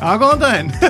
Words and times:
Já, 0.00 0.10
góðan 0.20 0.40
daginn 0.40 0.70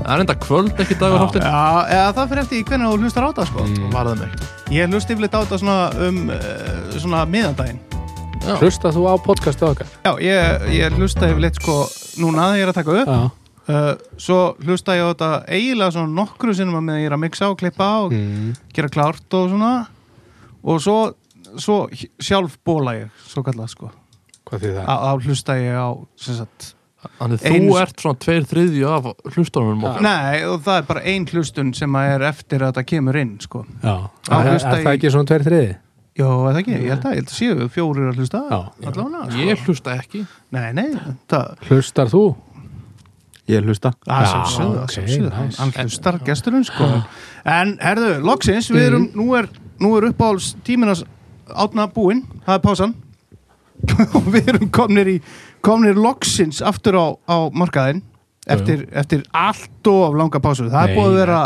það 0.00 0.14
er 0.14 0.22
enda 0.24 0.34
kvöld 0.40 0.80
ekki 0.82 0.96
dagur 0.98 1.20
háttir 1.22 1.44
Já, 1.44 1.60
eða, 1.92 2.06
það 2.16 2.30
fyrir 2.32 2.42
eftir 2.44 2.58
í 2.60 2.64
hvernig 2.70 2.88
þú 2.90 3.02
hlustar 3.04 3.26
á 3.26 3.30
það 3.36 3.50
sko 3.52 3.66
Mm. 3.70 3.90
Varðum 3.94 4.22
ekki 4.26 4.48
Ég 4.74 4.90
hlust 4.92 5.10
yfirleitt 5.12 5.34
á 5.36 5.40
þetta 5.42 5.58
svona 5.60 5.78
um 6.06 6.18
uh, 6.30 6.96
svona 6.96 7.20
miðandaginn 7.30 7.80
Já, 8.40 8.54
Hlusta 8.62 8.90
þú 8.94 9.02
á 9.06 9.14
podcastu 9.20 9.66
okkar? 9.68 9.90
Já, 10.06 10.12
ég, 10.24 10.64
ég 10.78 10.96
hlusta 10.96 11.28
yfirleitt 11.28 11.60
sko 11.60 11.76
núna 12.22 12.48
þegar 12.50 12.58
ég 12.60 12.64
er 12.66 12.72
að 12.72 12.78
taka 12.80 12.96
upp 13.02 13.12
Já. 13.12 13.20
uh, 13.74 13.92
Svo 14.16 14.38
hlusta 14.64 14.96
ég 14.96 15.04
á 15.04 15.10
þetta 15.12 15.30
eiginlega 15.52 15.94
svona 15.98 16.14
nokkru 16.22 16.54
sinnum 16.56 16.78
að 16.80 16.86
með 16.88 17.00
ég 17.02 17.10
er 17.10 17.16
að 17.18 17.22
mixa 17.26 17.50
og 17.52 17.58
klippa 17.60 17.90
og 18.06 18.14
Mm. 18.16 18.54
gera 18.74 18.88
klárt 18.96 19.36
og 19.38 19.50
svona 19.52 19.72
og 20.64 20.80
svo, 20.84 20.96
svo 21.60 21.76
sjálf 22.20 22.56
bóla 22.66 22.96
ég, 22.98 23.12
svo 23.28 23.44
kallað 23.46 23.70
sko 23.76 23.92
Hvað 24.50 24.64
því 24.64 24.72
það? 24.80 24.84
Á, 24.90 24.94
á 24.96 25.10
hlusta 25.20 25.54
ég 25.60 25.76
á 25.76 25.88
sem 26.18 26.34
sagt 26.40 26.72
Þannig 27.20 27.44
Einu- 27.48 27.70
þú 27.70 27.76
ert 27.80 28.02
svona 28.02 28.18
tveir 28.20 28.44
þriðju 28.50 28.88
af 28.92 29.06
hlustunum 29.34 29.84
okkar 29.88 30.02
Nei, 30.04 30.42
og 30.44 30.58
það 30.66 30.76
er 30.82 30.88
bara 30.90 31.02
ein 31.08 31.24
hlustun 31.30 31.70
sem 31.76 31.94
að 31.96 32.10
er 32.16 32.24
eftir 32.28 32.64
að 32.66 32.74
það 32.76 32.86
kemur 32.92 33.16
inn 33.16 33.30
sko 33.40 33.62
Já. 33.82 33.94
Á, 34.28 34.36
Er, 34.36 34.50
er 34.52 34.58
það 34.84 34.90
ekki 34.94 35.12
svona 35.14 35.30
tveir 35.30 35.46
þriði? 35.48 35.70
Jó, 36.20 36.28
er 36.28 36.52
það 36.52 36.60
ekki, 36.60 36.74
ég 36.76 36.90
held 36.90 37.04
að, 37.06 37.14
ég 37.16 37.22
held 37.22 37.30
að 37.30 37.38
séu 37.38 37.68
fjórir 37.72 38.10
að 38.10 38.20
hlusta 38.20 38.42
Já. 38.50 38.60
allavega 38.90 39.24
sko. 39.30 39.40
Ég 39.48 39.64
hlusta 39.64 39.94
ekki 39.96 40.22
Nei, 40.52 40.72
nei, 40.76 40.88
það 41.30 41.66
Hlustar 41.70 42.12
þú? 42.12 42.22
Ég 43.50 43.64
hlusta 43.66 43.94
Það 44.04 44.20
Já, 44.20 44.30
sem 44.30 44.42
sögðu, 44.54 44.76
ok, 44.76 44.80
það 44.84 44.94
sem 44.98 45.06
sögðu, 45.14 45.30
hann, 45.38 45.46
nice. 45.48 45.60
hann 45.62 45.72
hlustar 45.88 46.18
gesturinn 46.28 46.66
sko 46.68 46.90
En 47.56 47.76
herðu, 47.80 48.10
loksins, 48.28 48.68
við 48.70 48.88
erum, 48.90 49.08
nú 49.16 49.30
er, 49.40 49.48
nú 49.80 49.94
er 49.96 50.10
uppáhalds 50.12 50.52
tíminas 50.66 51.00
átna 51.50 51.88
búinn, 51.90 52.26
það 52.44 52.58
er 52.58 52.66
pásan 52.68 52.92
og 54.20 54.26
við 54.34 54.50
erum 54.52 54.68
komnir 54.68 55.08
í 55.08 55.14
komnir 55.62 55.94
loksins 55.98 56.62
aftur 56.62 56.96
á, 56.96 57.06
á 57.28 57.36
markaðinn 57.52 58.02
eftir, 58.50 58.86
eftir 58.96 59.20
allt 59.36 59.86
of 59.86 60.14
langa 60.16 60.40
pásu, 60.42 60.64
það 60.72 60.88
er 60.88 60.94
búið 60.96 61.10
að 61.10 61.18
vera 61.20 61.40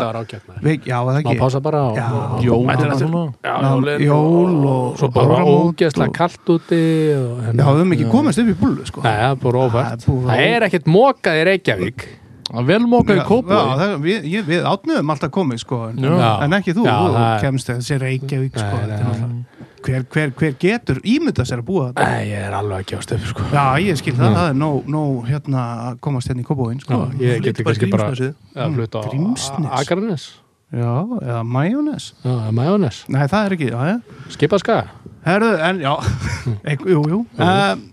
við, 0.63 0.87
Já, 0.87 0.97
er 1.03 1.09
það 1.11 1.19
Má 1.19 1.31
ekki? 1.33 1.39
pása 1.43 1.61
bara 1.61 1.81
og, 1.91 1.97
Já. 1.99 2.07
og, 2.15 2.43
Jól 2.45 2.59
og, 2.63 2.85
og 2.85 2.99
svona. 3.03 3.23
Já, 3.45 3.55
jólin 3.67 4.05
jól 4.07 4.67
og- 4.71 4.99
Svo 4.99 5.09
bara 5.13 5.39
áramót 5.41 5.75
ógeðslega 5.75 6.09
og- 6.09 6.15
kallt 6.15 6.45
úti 6.55 6.83
og, 7.19 7.39
Já, 7.43 7.47
hérna. 7.49 7.59
við 7.59 7.71
höfum 7.75 7.93
ekki 7.97 8.11
komist 8.11 8.39
upp 8.39 8.49
í 8.49 8.55
búlu 8.63 8.87
sko. 8.87 9.03
Nei, 9.03 9.11
það 9.13 9.31
er 9.31 9.41
bara 9.43 9.59
Það 9.59 9.71
óvart 9.71 9.93
er 9.93 9.97
búið 10.07 10.25
Það 10.25 10.37
að- 10.39 10.55
er 10.55 10.63
ekkert 10.69 10.87
mokað 10.87 11.41
í 11.41 11.45
Reykjavík. 11.51 12.07
Það 12.45 12.61
er 12.61 12.65
vel 12.65 12.81
mókað 12.87 13.15
í 13.15 13.19
Já, 13.19 13.25
kópa 13.27 13.59
það- 13.81 14.01
við, 14.05 14.19
ég- 14.31 14.45
við 14.47 14.63
átnöðum 14.65 15.11
alltaf 15.11 15.31
komið 15.31 15.59
sko 15.65 15.89
en, 15.91 15.97
Já. 15.99 16.43
en 16.45 16.51
ekki 16.53 16.73
þú, 16.77 16.85
Já, 16.85 16.95
þú 16.95 17.15
það 17.15 17.35
er- 17.35 17.41
kemst 17.43 17.67
þessi 17.69 17.99
Reykjavík 18.01 18.53
sko, 18.55 18.71
Nei, 18.71 18.85
þetta 18.85 18.95
er 18.95 19.03
nei, 19.03 19.05
náttúrulega- 19.05 19.45
hver, 19.85 20.05
hver, 20.13 20.33
hver 20.39 20.55
getur 20.61 21.01
ímynda 21.05 21.45
sér 21.47 21.61
að 21.63 21.67
búa 21.69 21.89
þetta 21.91 22.07
Nei, 22.09 22.29
ég 22.31 22.47
er 22.49 22.57
alveg 22.57 22.85
ekki 22.85 22.97
á 22.97 23.01
stöfu 23.05 23.31
sko. 23.33 23.49
Já, 23.53 23.65
ég 23.85 23.99
skil 24.01 24.15
það, 24.17 24.31
Já. 24.31 24.37
það 24.39 24.49
er 24.53 24.57
nóg, 24.63 24.89
nóg 24.95 25.29
hérna 25.29 25.65
að 25.91 25.99
komast 26.07 26.31
hérna 26.31 26.45
í 26.45 26.49
Kópóin 26.49 26.81
sko. 26.83 27.01
Já, 27.19 27.25
ég 27.29 27.45
geti 27.45 27.67
kannski 27.67 27.91
bara 27.93 28.09
á 28.11 29.03
Grímsnes. 29.11 29.71
Akarnes 29.81 30.27
Já, 30.75 30.91
eða 31.23 31.43
majónes 31.47 32.13
Já, 32.25 32.33
Majónes 32.57 33.03
Nei, 33.13 33.27
það 33.31 33.45
er 33.45 33.57
ekki, 33.59 33.69
já, 33.71 33.81
já. 33.93 34.23
Skipaskaga 34.35 34.89
Herðu, 35.25 35.51
en 35.69 35.83
já, 35.85 35.93
Ek, 36.73 36.83
jú, 36.89 37.05
jú. 37.13 37.21
Um, 37.39 37.85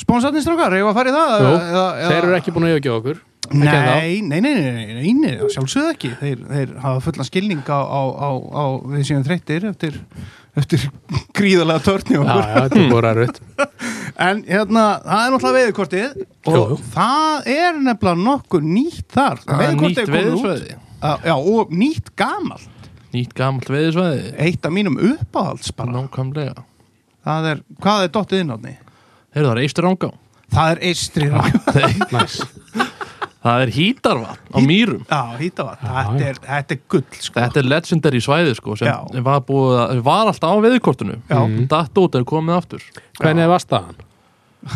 Sponsatni 0.00 0.42
strákar, 0.44 0.74
hefur 0.78 0.92
að 0.92 1.00
fara 1.00 1.10
í 1.10 1.16
það? 1.16 1.32
Jú, 1.34 1.50
eða, 1.50 1.64
eða, 1.72 2.12
Þeir 2.12 2.20
eru 2.28 2.38
ekki 2.38 2.54
búin 2.54 2.68
að 2.68 2.76
yfirgefa 2.76 3.00
okkur 3.00 3.18
Nei, 3.50 4.20
nei, 4.20 4.40
nei, 4.40 4.40
nei, 4.40 4.52
nei, 4.52 4.94
nei, 5.00 5.12
nei, 5.16 5.30
sjálfsögðu 5.50 5.92
ekki. 5.94 6.10
Þeir, 6.20 6.42
þeir 6.50 6.74
hafa 6.82 7.00
fullan 7.06 7.26
skilning 7.26 7.62
á, 7.66 7.80
á, 7.80 8.02
á, 8.14 8.30
á 8.36 8.64
við 8.92 9.06
séum 9.08 9.24
þreyttir 9.26 9.64
eftir, 9.70 9.96
eftir 10.60 10.84
gríðalega 11.38 11.82
törni 11.86 12.18
Já, 12.18 12.20
okkur. 12.20 12.44
já, 12.44 12.52
þetta 12.66 12.82
er 12.82 12.92
búin 12.92 13.08
að 13.08 13.20
rutt 13.22 13.40
en 14.28 14.42
hérna, 14.44 14.84
það 15.06 15.24
er 15.24 15.34
náttúrulega 15.34 15.64
veiðkortið 15.64 16.20
og 16.52 16.84
það 16.92 17.50
er 17.56 17.80
nefnilega 17.80 18.22
nokkuð 18.28 18.68
nýtt 18.76 19.16
þar. 19.16 19.42
Það 19.48 19.64
er 19.66 19.80
komið 19.80 20.30
út. 20.36 21.32
og 21.40 21.74
nýtt 21.80 22.12
gamal 22.20 22.60
Nýtt 23.10 23.32
gamalt 23.34 23.66
veðisvæði 23.66 24.34
eitt 24.38 24.66
af 24.68 24.70
mínum 24.70 24.94
uppáhalds 25.02 25.72
bara. 25.74 25.90
Nákvæmlega. 25.96 26.60
Það 27.26 27.48
er, 27.50 27.62
hvað 27.82 28.04
er 28.04 28.12
dottið 28.14 28.44
inn 28.44 28.52
á 28.54 28.56
því? 28.60 28.74
Heyrðu 29.34 29.48
það 29.48 29.56
er 29.56 29.62
eistur 29.64 29.88
ánga 29.90 30.10
Það 30.50 30.70
er 30.74 30.80
eistri 30.90 31.26
Næs 32.14 32.36
Það 33.40 33.62
er 33.64 33.70
hítarvatn 33.72 34.52
á 34.52 34.58
mýrum. 34.68 35.04
Já, 35.08 35.20
hýta 35.40 35.64
var, 35.64 35.78
Já, 35.80 35.92
þetta 36.10 36.26
er, 36.28 36.40
þetta 36.44 36.74
er 36.76 36.80
gull 36.92 37.04
sko. 37.24 37.40
Þetta 37.40 37.60
er 37.62 37.68
legendary 37.72 38.20
svæði 38.20 38.52
sko 38.58 38.74
sem 38.76 39.22
var, 39.24 39.40
búið, 39.48 39.78
að- 39.80 40.02
var 40.04 40.28
alltaf 40.28 40.52
á 40.52 40.56
veðikortinu 40.60 41.16
Já. 41.30 41.38
Mm. 41.46 41.62
Datt 41.72 42.00
út 42.02 42.18
er 42.20 42.26
komið 42.28 42.58
aftur. 42.58 42.84
Hvernig 43.20 43.46
er 43.46 43.52
vastaðan? 43.54 43.96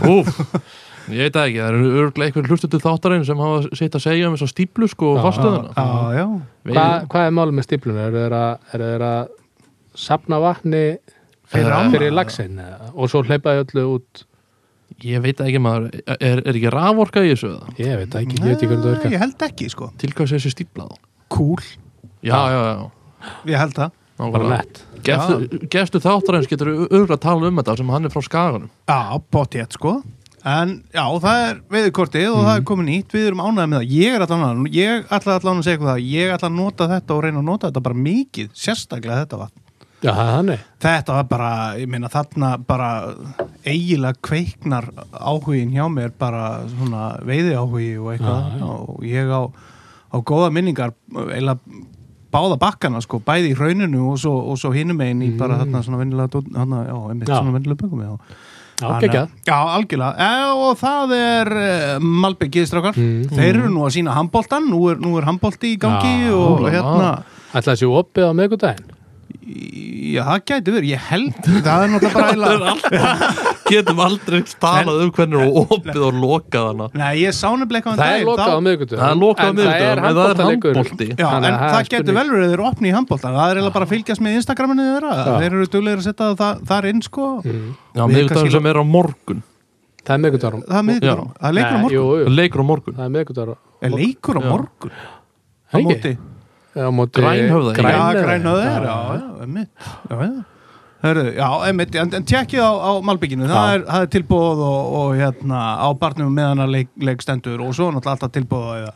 Úf, 0.08 0.30
ég 1.12 1.26
veit 1.26 1.34
það 1.36 1.44
ekki, 1.50 1.60
það 1.60 1.69
eru 1.74 1.91
örglega 2.06 2.30
einhver 2.32 2.48
hlustutu 2.48 2.80
þáttarinn 2.80 3.26
sem 3.28 3.36
hafa 3.44 3.76
sitt 3.76 3.98
að 3.98 4.04
segja 4.06 4.28
um 4.30 4.36
þess 4.38 4.47
að 4.48 4.53
stíplu 4.54 4.88
sko 4.88 5.10
og 5.12 5.26
Já, 5.76 5.84
já. 6.16 6.26
Hva, 6.72 6.86
hvað 7.12 7.26
er 7.28 7.34
málið 7.36 7.58
með 7.60 7.66
stípluna? 7.69 8.06
Er 8.08 8.16
þeir 8.16 8.36
að, 8.41 8.54
þeir 8.72 9.04
að 9.10 9.28
sapna 10.06 10.41
vatni 10.41 10.84
Fyrir 11.53 11.69
Eh, 11.76 11.91
fyrir 11.92 12.14
lagsin 12.16 12.56
og 12.97 13.10
svo 13.12 13.20
hleypaði 13.28 13.60
öllu 13.66 13.82
út 13.98 14.22
Ég 15.03 15.21
veit 15.25 15.41
ekki 15.43 15.60
maður, 15.60 15.88
er, 16.15 16.38
er 16.44 16.55
ekki 16.55 16.71
raforka 16.72 17.22
í 17.25 17.32
þessu 17.32 17.50
eða? 17.50 17.75
ég 17.82 17.97
veit 18.05 18.15
ekki, 18.21 18.38
ég 18.38 18.44
veit 18.47 18.55
ekki 18.56 18.69
hvernig 18.71 18.84
það 18.84 18.93
Nei, 18.93 18.94
virkar 18.94 19.12
Ég 19.16 19.22
held 19.25 19.44
ekki, 19.49 19.69
sko. 19.72 19.91
Til 20.00 20.10
hvað 20.15 20.31
sé 20.31 20.38
þessi 20.38 20.53
stíplað? 20.55 20.94
Cool, 21.34 21.62
Já, 22.25 22.38
já, 22.49 22.60
já, 22.71 23.31
ég 23.50 23.59
held 23.60 23.75
það. 23.77 23.97
Bara 24.15 24.31
nákvæmlega. 24.31 24.59
nett 24.62 24.84
Gefstu, 25.75 26.00
þáttarins 26.00 26.49
getur 26.49 26.71
örgulega 26.87 27.16
að 27.19 27.25
tala 27.27 27.49
um 27.50 27.59
þetta 27.60 27.75
sem 27.81 27.91
hann 27.93 28.06
er 28.09 28.12
frá 28.15 28.22
skaganum. 28.25 28.71
Já, 28.88 29.00
potjett 29.34 29.75
sko. 29.77 29.99
En 30.44 30.72
já, 30.93 31.04
það 31.25 31.43
er 31.49 31.60
veðurkortið 31.72 32.31
og 32.31 32.43
það 32.44 32.56
er 32.59 32.65
komið 32.69 32.88
nýtt. 32.91 33.15
Við 33.16 33.27
erum 33.31 33.43
ánægð 33.44 33.69
með 33.72 33.78
það. 33.81 33.93
Ég 33.97 34.16
er 34.16 34.25
allan 34.25 34.44
að 34.47 34.78
Ég 34.78 35.12
ætla 35.19 35.37
allan 35.38 35.60
að 35.60 35.66
segja 35.66 35.77
eitthvað 35.77 35.91
það. 35.91 36.09
Ég 36.15 36.33
ætla 36.34 36.50
að 36.50 36.56
nota 36.59 36.88
þetta 36.94 37.15
og 37.16 37.22
reyna 37.25 37.41
að 37.43 37.49
nota 37.49 37.71
þetta 37.71 37.84
bara 37.88 38.03
mikið 38.06 38.50
Sérstaklega 38.65 39.21
þetta 39.25 39.41
var 39.41 39.53
já, 40.04 40.12
Þetta 40.84 41.16
var 41.19 41.28
bara, 41.31 41.50
ég 41.81 41.88
meina 41.91 42.10
þarna 42.12 42.54
bara 42.69 42.91
eiginlega 43.65 44.20
kveiknar 44.25 44.91
áhugin 45.12 45.72
hjá 45.75 45.88
mér 45.92 46.12
bara 46.19 46.65
svona 46.69 47.15
veiði 47.25 47.56
áhugi 47.56 47.91
og 47.98 48.12
eitthvað. 48.12 48.54
Já, 48.60 48.69
og 48.69 49.04
ég 49.09 49.32
á, 49.32 49.42
á 50.12 50.16
góða 50.20 50.53
minningar 50.54 50.94
eiginlega 51.15 51.59
báða 52.34 52.59
bakkana 52.60 53.03
sko, 53.04 53.20
bæði 53.25 53.53
í 53.53 53.59
hrauninu 53.59 54.10
og 54.12 54.19
svo, 54.20 54.34
og 54.50 54.59
svo 54.60 54.72
hinum 54.75 55.00
einn 55.04 55.22
í 55.22 55.31
bara 55.38 55.60
þarna 55.62 55.84
svona 55.87 56.00
vennilega 56.03 56.42
þarna, 56.42 56.82
já, 56.88 56.97
einmitt 57.12 57.31
svona 57.31 57.54
vennilega 57.54 57.81
bökum 57.84 58.03
já. 58.03 58.16
algjörlega. 59.76 60.16
E, 60.19 60.47
og 60.66 60.81
það 60.81 61.12
er 61.15 61.53
uh, 61.54 62.06
Malbyggið 62.25 62.66
strákar. 62.66 62.98
Mm. 62.98 63.31
þeir 63.31 63.53
eru 63.53 63.71
nú 63.71 63.84
að 63.86 63.94
sína 64.00 64.16
handboltan 64.16 64.66
nú 64.66 64.82
er, 64.91 64.98
er 64.98 65.28
handbolti 65.28 65.76
í 65.76 65.78
gangi 65.81 66.32
og 66.34 66.66
já. 66.66 66.75
hérna 66.75 67.12
ætlaði 67.54 67.75
að 67.76 67.81
séu 67.84 67.94
opið 67.94 68.26
á 68.26 68.32
miðgudaginn 68.34 68.92
Já, 69.44 70.22
það 70.25 70.41
gæti 70.49 70.72
verið, 70.75 70.88
ég 70.94 71.00
held 71.10 71.34
það 71.65 71.82
er 71.84 71.88
náttúrulega 71.93 72.15
bara 72.15 72.28
eiginlega 72.32 72.72
Getum 73.65 73.99
aldrei 74.05 74.41
talað 74.62 74.99
um 75.05 75.10
hvernig 75.16 75.38
er 75.44 75.50
opið 75.75 76.00
og 76.05 76.12
lokað 76.21 76.65
hana. 76.69 76.87
Nei, 77.00 77.15
ég 77.22 77.32
sá 77.37 77.49
nefnilega 77.56 77.78
eitthvað 77.81 77.94
um 77.94 77.99
það 78.00 78.10
er 78.15 78.25
lokað 78.28 78.44
á 78.44 78.47
þá- 78.54 78.65
miðgudaginn 78.66 79.00
Það 79.00 79.10
er 79.15 79.19
lokað 79.22 79.44
á 79.44 79.47
er 79.49 79.53
en 79.54 79.59
það 80.04 80.16
er 80.34 80.38
handbolti. 80.44 81.06
Já, 81.15 81.25
Þannig 81.25 81.49
en 81.49 81.54
að 81.54 81.59
það 81.75 81.83
getur 81.94 82.15
vel 82.19 82.28
verið 82.28 82.44
að 82.44 82.47
þeir 82.50 82.54
eru 82.59 82.66
opni 82.71 82.87
í 82.88 82.94
handbóltan 82.94 83.33
það 83.38 83.47
er 83.49 83.54
eiginlega 83.59 83.77
bara 83.78 83.87
að 83.88 83.93
fylgjast 83.94 84.22
með 84.24 84.33
Instagraminu 84.41 84.83
þeirra. 84.91 85.13
Þeir 85.24 85.51
eru 85.51 85.66
duglegir 85.74 86.01
að 86.03 86.07
setja 86.09 86.24
það 86.42 86.54
þar 86.72 86.84
inn 86.92 87.03
sko. 87.09 87.24
Mm. 87.45 87.68
Já, 87.95 88.03
kannski- 88.34 88.54
sem 88.59 88.66
er 88.72 88.77
á 88.80 88.84
morgun. 88.84 89.41
Það 90.04 90.15
er 90.15 90.21
er 90.95 91.01
Já. 91.09 91.15
það 91.41 91.48
er 91.48 91.54
leikur 91.59 91.80
á 94.36 94.39
morgun 94.45 94.92
það 96.74 96.82
er 96.82 96.91
er 96.91 97.12
Grænhöfða, 97.15 97.74
Grænhöfða. 97.78 98.65
já, 98.65 98.91
já, 99.15 99.44
einmitt 99.44 99.71
já, 100.10 100.18
já 100.24 100.44
Hörðu, 101.04 101.24
já, 101.36 101.48
einmitt, 101.68 101.94
en, 102.00 102.15
en 102.16 102.24
tjekkið 102.24 102.62
á, 102.65 102.71
á 102.80 102.91
Malbygginu, 103.04 103.44
það 103.50 103.74
er, 103.74 103.82
það 103.91 104.04
er 104.06 104.10
tilbúð 104.15 104.60
og, 104.65 104.94
og 104.97 105.10
hérna 105.18 105.59
á 105.76 105.88
barnum 106.00 106.30
meðan 106.32 106.62
að 106.65 106.71
leik, 106.78 106.88
leik 106.97 107.21
stendur 107.21 107.60
og 107.60 107.74
svo 107.76 107.91
er 107.91 107.98
náttúrulega 107.98 108.15
alltaf 108.16 108.32
tilbúð 108.32 108.71
að 108.72 108.86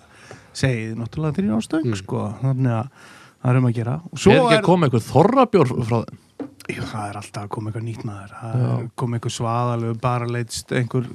segið 0.56 0.94
náttúrulega 1.02 1.36
þrjir 1.36 1.52
ástöng, 1.58 1.84
Mm. 1.84 1.98
sko, 2.00 2.22
þannig 2.40 2.72
að 2.78 2.88
það 3.44 3.50
er 3.52 3.58
um 3.60 3.69
að 3.69 3.76
gera. 3.76 3.98
Og 4.08 4.19
svo 4.24 4.32
Er 4.32 4.40
ekki 4.40 4.56
að 4.56 4.64
koma 4.70 4.88
einhver 4.88 5.04
þorrabjór 5.04 5.74
frá 5.84 5.98
þeim? 6.08 6.19
Jú, 6.69 6.82
það 6.94 7.04
er 7.10 7.20
alltaf 7.20 7.42
að 7.44 7.52
koma 7.58 7.70
eitthvað 7.70 7.86
nýtt 7.90 8.02
maður 8.08 8.32
það 8.40 8.56
Já. 8.64 8.72
er 8.78 8.88
koma 9.04 9.16
eitthvað 9.19 9.36
svaðalegu 9.36 10.00
bara 10.08 10.26
leitst 10.32 10.72
einhver 10.81 11.06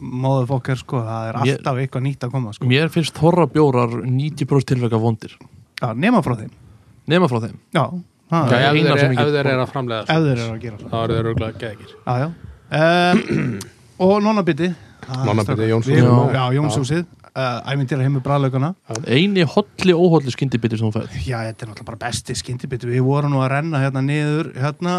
móðufokkar 0.00 0.80
sko, 0.80 1.04
það 1.04 1.28
er 1.28 1.38
Mér- 1.44 1.56
alltaf 1.60 1.84
eitthvað 1.84 2.04
nýtt 2.08 2.24
að 2.26 2.32
koma 2.34 2.52
sko. 2.56 2.64
Mér 2.72 2.88
finnst 2.96 3.20
þorrabjórar 3.20 4.00
90% 4.08 4.72
tilvæg 4.72 4.96
Já, 5.80 5.88
nema 5.94 6.22
frá 6.22 6.34
þeim 6.36 6.50
Nema 7.08 7.28
frá 7.28 7.40
þeim 7.40 7.56
Já, 7.74 7.84
það 8.30 8.52
er 8.52 8.64
ef 8.66 8.74
eina 8.74 8.90
þeir 8.90 9.00
sem 9.00 9.10
er- 9.10 9.16
ég 9.16 9.20
ef 9.20 9.26
get- 9.26 9.34
þeir 9.34 9.46
eru 9.54 9.62
að 9.64 9.70
framlega 9.72 10.02
ef 10.02 10.24
þeir 10.26 10.38
eru 10.38 10.52
að 10.54 10.60
gera 10.60 10.76
það 10.76 10.90
þá 10.90 10.98
eru 11.04 11.14
þeir 11.14 11.26
rúglega 11.30 11.58
geðegir 11.58 11.94
Já, 12.06 12.14
já 12.20 12.28
um, 12.80 13.58
Og 14.00 14.22
Jónshúsið. 15.70 15.96
Við 15.96 16.04
erum- 16.04 16.32
Já. 16.32 16.44
Jónshúsið 16.56 17.06
uh, 17.36 17.70
Ævindýra 17.72 18.04
heimur 18.04 18.22
bræðlaugana 18.24 18.74
Eini 19.06 19.42
hotli 19.48 19.92
óhotli 19.96 20.30
skyndibiti 20.34 20.78
sem 20.78 20.88
þú 20.88 20.92
færð 21.00 21.16
Já, 21.26 21.38
þetta 21.48 21.64
er 21.64 21.70
náttúrulega 21.70 21.88
bara 21.90 22.00
besti 22.06 22.36
skyndibiti 22.38 22.86
Við 22.90 23.02
vorum 23.06 23.32
nú 23.34 23.40
að 23.44 23.50
renna 23.56 23.80
hérna 23.82 24.02
niður 24.04 24.52
hérna, 24.60 24.94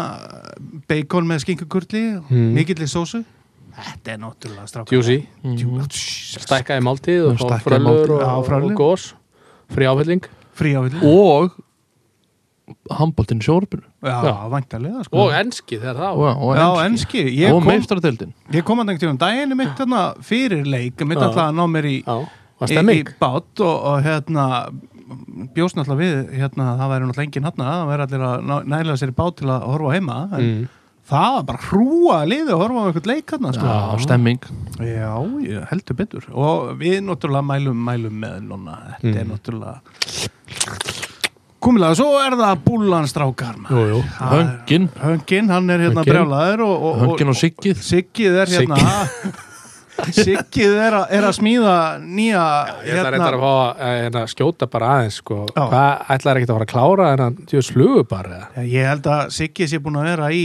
bacon 0.90 1.26
með 1.30 1.44
skinkukurli 1.46 2.02
Mm. 2.28 2.52
mikilli 2.58 2.86
sósu 2.90 3.22
Þetta 3.72 4.12
er 4.12 4.18
náttúrulega 4.20 4.68
strákar 4.68 4.92
Juicy, 4.92 5.26
Mhm. 5.42 5.86
stækkaði 5.88 6.82
máltíð 6.84 7.30
og 7.30 7.38
Stækkaði 7.40 7.62
frölur 7.64 7.86
máltíð. 7.88 8.10
og, 8.10 8.20
Já, 8.20 8.32
frölur. 8.50 8.70
og 8.70 8.76
gós 8.76 9.14
frí 9.72 9.86
áfylling 9.88 10.22
Frí 10.58 10.74
áfyllir 10.78 11.04
og 11.08 11.54
handbóltinn 12.92 13.42
sjórpinu 13.42 13.84
Já, 14.02 14.18
Já. 14.24 14.34
væntarlega 14.52 15.02
sko. 15.06 15.18
og 15.24 15.34
enski 15.36 15.78
þegar 15.80 15.98
það 15.98 16.20
og, 16.20 16.44
og 16.46 16.54
Já, 16.56 16.68
enski. 16.84 17.24
enski 17.24 17.24
Ég 17.40 17.50
og 17.52 17.58
kom, 17.60 17.68
meistaradeildin 17.70 18.32
ég 18.54 18.66
kom 18.68 18.82
að 18.82 18.92
dengti 18.92 19.10
um 19.10 19.18
daginn 19.20 19.56
mitt 19.58 19.74
þarna 19.78 20.04
fyrir 20.22 20.64
leik 20.68 21.04
mitt 21.06 21.20
alltaf 21.20 21.48
að 21.48 21.58
ná 21.58 21.64
mér 21.70 21.90
í, 21.90 21.98
var 22.06 22.72
í, 22.72 22.98
í 23.00 23.04
bát 23.20 23.64
og, 23.64 23.74
og 23.92 24.06
hérna 24.06 24.46
bjóst 25.56 25.76
náttúrulega 25.76 26.00
við 26.00 26.38
hérna, 26.40 26.68
það 26.78 26.92
væri 26.92 27.08
náttúrulega 27.08 27.26
enginn 27.26 27.48
hann 27.48 27.64
það 27.64 27.90
væri 27.90 28.06
allir 28.06 28.26
að 28.28 28.70
næla 28.72 28.96
sér 29.00 29.12
í 29.12 29.18
bát 29.18 29.36
til 29.40 29.50
að 29.52 29.66
horfa 29.72 29.96
heima 29.96 30.18
en 30.30 30.46
mm. 30.46 30.70
Það 31.10 31.34
var 31.36 31.42
bara 31.48 31.58
hrúa 31.68 32.18
liði 32.28 32.52
að 32.54 32.60
horfa 32.62 32.82
á 32.82 32.86
einhvern 32.88 33.10
leik 33.10 33.30
hann 33.34 33.52
sko. 33.56 33.66
Já, 33.66 34.02
stemming. 34.04 34.40
Já, 34.78 35.12
ég 35.48 35.66
heldur 35.72 35.98
betur. 35.98 36.28
Og 36.32 36.76
við 36.80 37.00
náttúrulega 37.06 37.44
mælum, 37.50 37.82
mælum 37.88 38.20
með 38.22 38.38
núna. 38.48 38.76
Þetta 39.02 39.18
er 39.20 39.24
Mm. 39.24 39.32
náttúrulega 39.34 39.80
komilega, 41.62 41.94
svo 41.94 42.08
er 42.18 42.34
það 42.38 42.64
Það 44.18 44.32
er- 44.32 44.44
Höngin, 44.66 44.88
Höngin, 45.02 45.48
hann 45.50 45.70
er 45.70 45.78
hérna 45.78 46.02
og, 46.60 46.82
og, 46.82 46.96
höngin 47.02 47.28
og 47.28 47.38
siggið. 47.38 47.76
Siggið 47.86 48.40
er 48.42 48.46
hérna 48.46 48.76
Siggið 48.76 49.48
er, 50.06 50.96
að- 50.98 51.12
er 51.18 51.26
að 51.28 51.34
smíða 51.38 51.74
nýja 52.02 52.44
Ég 52.86 52.98
ætla 52.98 53.12
reyndar 53.14 53.36
að 53.36 53.44
fá 53.44 53.52
að 53.52 54.00
hérna, 54.02 54.22
skjóta 54.32 54.68
bara 54.72 54.90
aðeins 54.96 55.18
sko. 55.22 55.38
Já. 55.54 55.62
Hvað 55.72 56.10
ætlar 56.16 56.40
ekki 56.40 56.48
að 56.48 56.54
fara 56.56 56.66
að 56.66 56.72
klára 56.74 57.10
en 57.16 57.24
að 57.26 57.40
djöðs 57.52 57.70
flugu 57.76 58.04
bara 58.10 58.34
eða? 58.36 58.48
Já, 58.56 58.62
Ég 58.72 58.90
held 58.92 59.08
að 59.16 59.22
Siggið 59.38 59.70
sé 59.74 59.78
búin 59.84 60.00
að 60.02 60.08
vera 60.10 60.30
í 60.32 60.44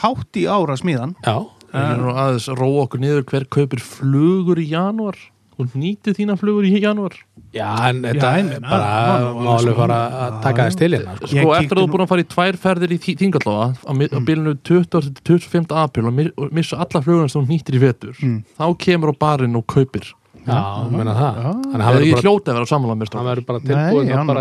hátt 0.00 0.40
í 0.40 0.46
ára 0.50 0.76
smíðan 0.80 1.14
Já, 1.24 1.36
aðeins 1.74 2.48
að 2.52 2.58
róa 2.62 2.84
okkur 2.86 3.00
niður 3.02 3.24
hver 3.30 3.44
kaupir 3.50 3.82
flugur 3.82 4.60
í 4.62 4.68
janúar 4.70 5.18
og 5.58 5.74
nýtið 5.78 6.16
þína 6.18 6.36
flugur 6.40 6.64
í 6.66 6.80
janúar. 6.82 7.14
Já 7.54 7.68
en 7.88 8.02
þetta 8.02 8.30
er 8.38 8.60
bara 8.60 8.88
það 8.90 9.24
var 9.24 9.44
má 9.44 9.50
alveg 9.54 9.60
svona- 9.62 9.76
fara 9.76 9.98
að 10.24 10.42
taka 10.42 10.64
þess 10.68 10.76
til 10.80 10.90
hérna 10.96 11.14
sko. 11.16 11.26
Sko 11.30 11.54
eftir 11.54 11.76
að 11.78 11.84
þú 11.84 11.90
búin 11.94 12.04
að 12.04 12.08
fara 12.12 12.24
í 12.24 12.28
tvær 12.34 12.58
ferðir 12.64 12.94
í 12.96 12.98
þingallofa 13.22 13.66
á, 13.86 13.92
á 13.94 14.18
bilinu 14.26 14.54
20-25 14.66 15.72
apríl 15.84 16.06
og 16.06 16.12
mi- 16.14 16.32
og 16.36 16.52
missa 16.52 16.76
alla 16.76 17.00
flugurinn 17.04 17.30
sem 17.30 17.42
þú 17.46 17.48
nýttir 17.54 17.74
í 17.78 17.80
vetur 17.80 18.14
Mm. 18.20 18.44
þá 18.58 18.64
kemur 18.78 19.12
á 19.12 19.18
barinn 19.18 19.56
og 19.56 19.66
kaupir. 19.66 20.12
Já, 20.44 20.90
menna 20.92 21.14
það. 21.16 21.36
Þannig 21.72 21.84
að 21.84 21.94
verður 21.94 22.10
bara, 22.12 22.22
hljóti 22.24 22.48
að 22.50 22.54
vera 22.54 22.66
stofn 22.68 22.84
verður 23.24 23.46
bara 23.46 23.58
Nei, 23.64 23.70
tilbúin 23.70 24.08
hann, 24.12 24.26
bara 24.26 24.40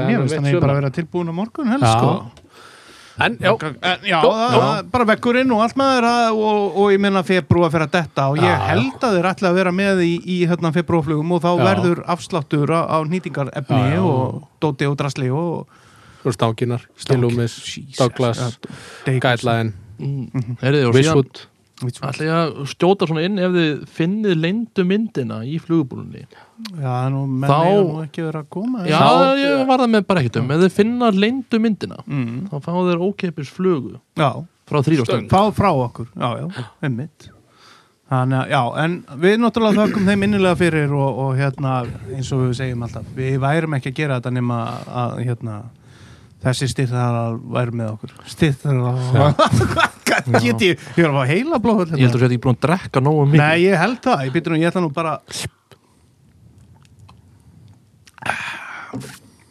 bara 0.60 0.74
að 0.74 0.82
vera 0.82 0.90
tilbúin 0.92 1.30
á 1.32 1.34
morgun 1.34 1.68
helst 1.72 1.94
sko 1.94 2.10
En, 3.22 3.36
já, 3.38 3.52
En, 3.54 3.98
já, 4.10 4.18
Jó, 4.24 4.30
það, 4.34 4.54
jó. 4.58 4.90
bara 4.90 5.06
vekkurinn 5.06 5.52
og 5.54 5.60
allt 5.62 5.76
með 5.78 5.92
þeirra 5.94 6.14
og, 6.34 6.78
og 6.82 6.88
ég 6.96 7.02
minna 7.04 7.22
februar 7.28 7.70
fyrir 7.70 7.86
að 7.86 7.92
detta 8.00 8.26
og 8.34 8.40
ég 8.42 8.64
held 8.72 9.06
að 9.06 9.18
þeir 9.20 9.28
ætla 9.30 9.52
að 9.52 9.58
vera 9.60 9.74
með 9.76 10.02
í, 10.02 10.14
í 10.26 10.38
hérna, 10.50 10.72
februarflugum 10.74 11.36
og 11.38 11.44
þá 11.44 11.50
Já. 11.52 11.64
verður 11.68 12.02
afsláttur 12.10 12.74
á, 12.74 12.82
á 12.90 12.98
nýtingarefni 13.06 13.82
Já, 13.84 13.94
já. 13.94 14.02
og 14.02 14.42
dóti 14.66 14.90
og 14.90 14.98
drasli 14.98 15.30
og 15.30 15.68
þú 16.24 16.34
stanginar 16.40 16.88
Stillumis, 16.98 17.60
Jesus. 17.78 17.98
Douglas. 18.02 18.42
Guideline, 19.06 19.74
Herði, 20.64 20.86
og 20.90 20.96
síðan 20.96 20.98
Wishwood 20.98 21.44
ætla 21.90 22.26
ég 22.28 22.34
að 22.38 22.64
stjóta 22.72 23.08
svona 23.10 23.26
inn 23.28 23.42
ef 23.42 23.54
þið 23.56 23.84
finnið 23.98 24.40
leyndu 24.40 24.86
myndina 24.88 25.42
í 25.48 25.60
flugbúlunni 25.62 26.24
Já, 26.80 26.96
nú 27.12 27.26
menn 27.28 27.50
Þá- 27.50 27.60
eiga 27.68 27.84
nú 27.84 28.00
ekki 28.06 28.26
vera 28.28 28.42
að 28.44 28.50
koma 28.56 28.88
Já, 28.88 28.98
Þá- 29.02 29.42
ég 29.42 29.68
var 29.68 29.84
það 29.84 29.94
með 29.98 30.08
bara 30.08 30.24
ekkert 30.24 30.42
um. 30.42 30.52
Ef 30.56 30.64
þið 30.64 30.76
finna 30.80 31.12
leyndu 31.12 31.60
myndina 31.60 32.02
mm. 32.06 32.34
þá 32.52 32.58
fá 32.64 32.74
þeir 32.74 33.06
ókeipis 33.10 33.54
flugu. 33.54 33.96
Já. 34.20 34.30
frá 34.70 34.80
þrýrastöng 34.88 35.30
Fá 35.32 35.42
frá 35.52 35.72
okkur, 35.74 36.08
já, 36.16 36.30
já, 36.40 36.68
einmitt. 36.82 37.30
Þannig 38.14 38.38
að, 38.38 38.50
já, 38.52 38.62
en 38.84 38.96
við 39.24 39.38
náttúrulega 39.42 39.86
þökkum 39.88 40.10
þeim 40.10 40.26
innilega 40.28 40.60
fyrir 40.60 40.92
og, 40.94 41.20
og 41.24 41.38
hérna, 41.40 41.72
eins 42.14 42.30
og 42.36 42.44
við 42.44 42.58
segjum 42.60 42.84
alltaf, 42.86 43.08
við 43.16 43.38
værum 43.42 43.78
ekki 43.78 43.94
að 43.94 44.00
gera 44.00 44.18
þetta 44.20 44.34
nema 44.36 44.58
að, 45.02 45.16
hérna, 45.24 45.56
þessi 46.44 46.70
styrðar 46.72 47.38
væri 47.56 47.76
með 47.80 47.92
okkur. 47.94 48.14
Styrðar, 48.34 49.00
hvað 50.08 50.44
get 50.44 50.66
ég, 50.68 50.84
ég 50.98 51.08
er 51.08 51.16
að 51.16 51.32
heila 51.32 51.60
blóð 51.64 51.96
Ég 51.96 52.04
held 52.04 52.12
að 52.12 52.18
þú 52.18 52.22
sér 52.22 52.30
ekki 52.30 52.44
búin 52.44 52.58
að 52.58 52.66
drekka 52.68 53.04
nógu 53.04 53.26
mikið. 53.32 53.44
Nei, 53.44 53.64
ég 53.64 53.80
held 53.82 54.00
það, 54.04 54.26
ég 54.28 54.36
býtur 54.36 54.54
nú, 54.54 54.60
ég 54.62 54.72
ætla 54.72 54.84
nú 54.84 54.92
bara 54.94 55.18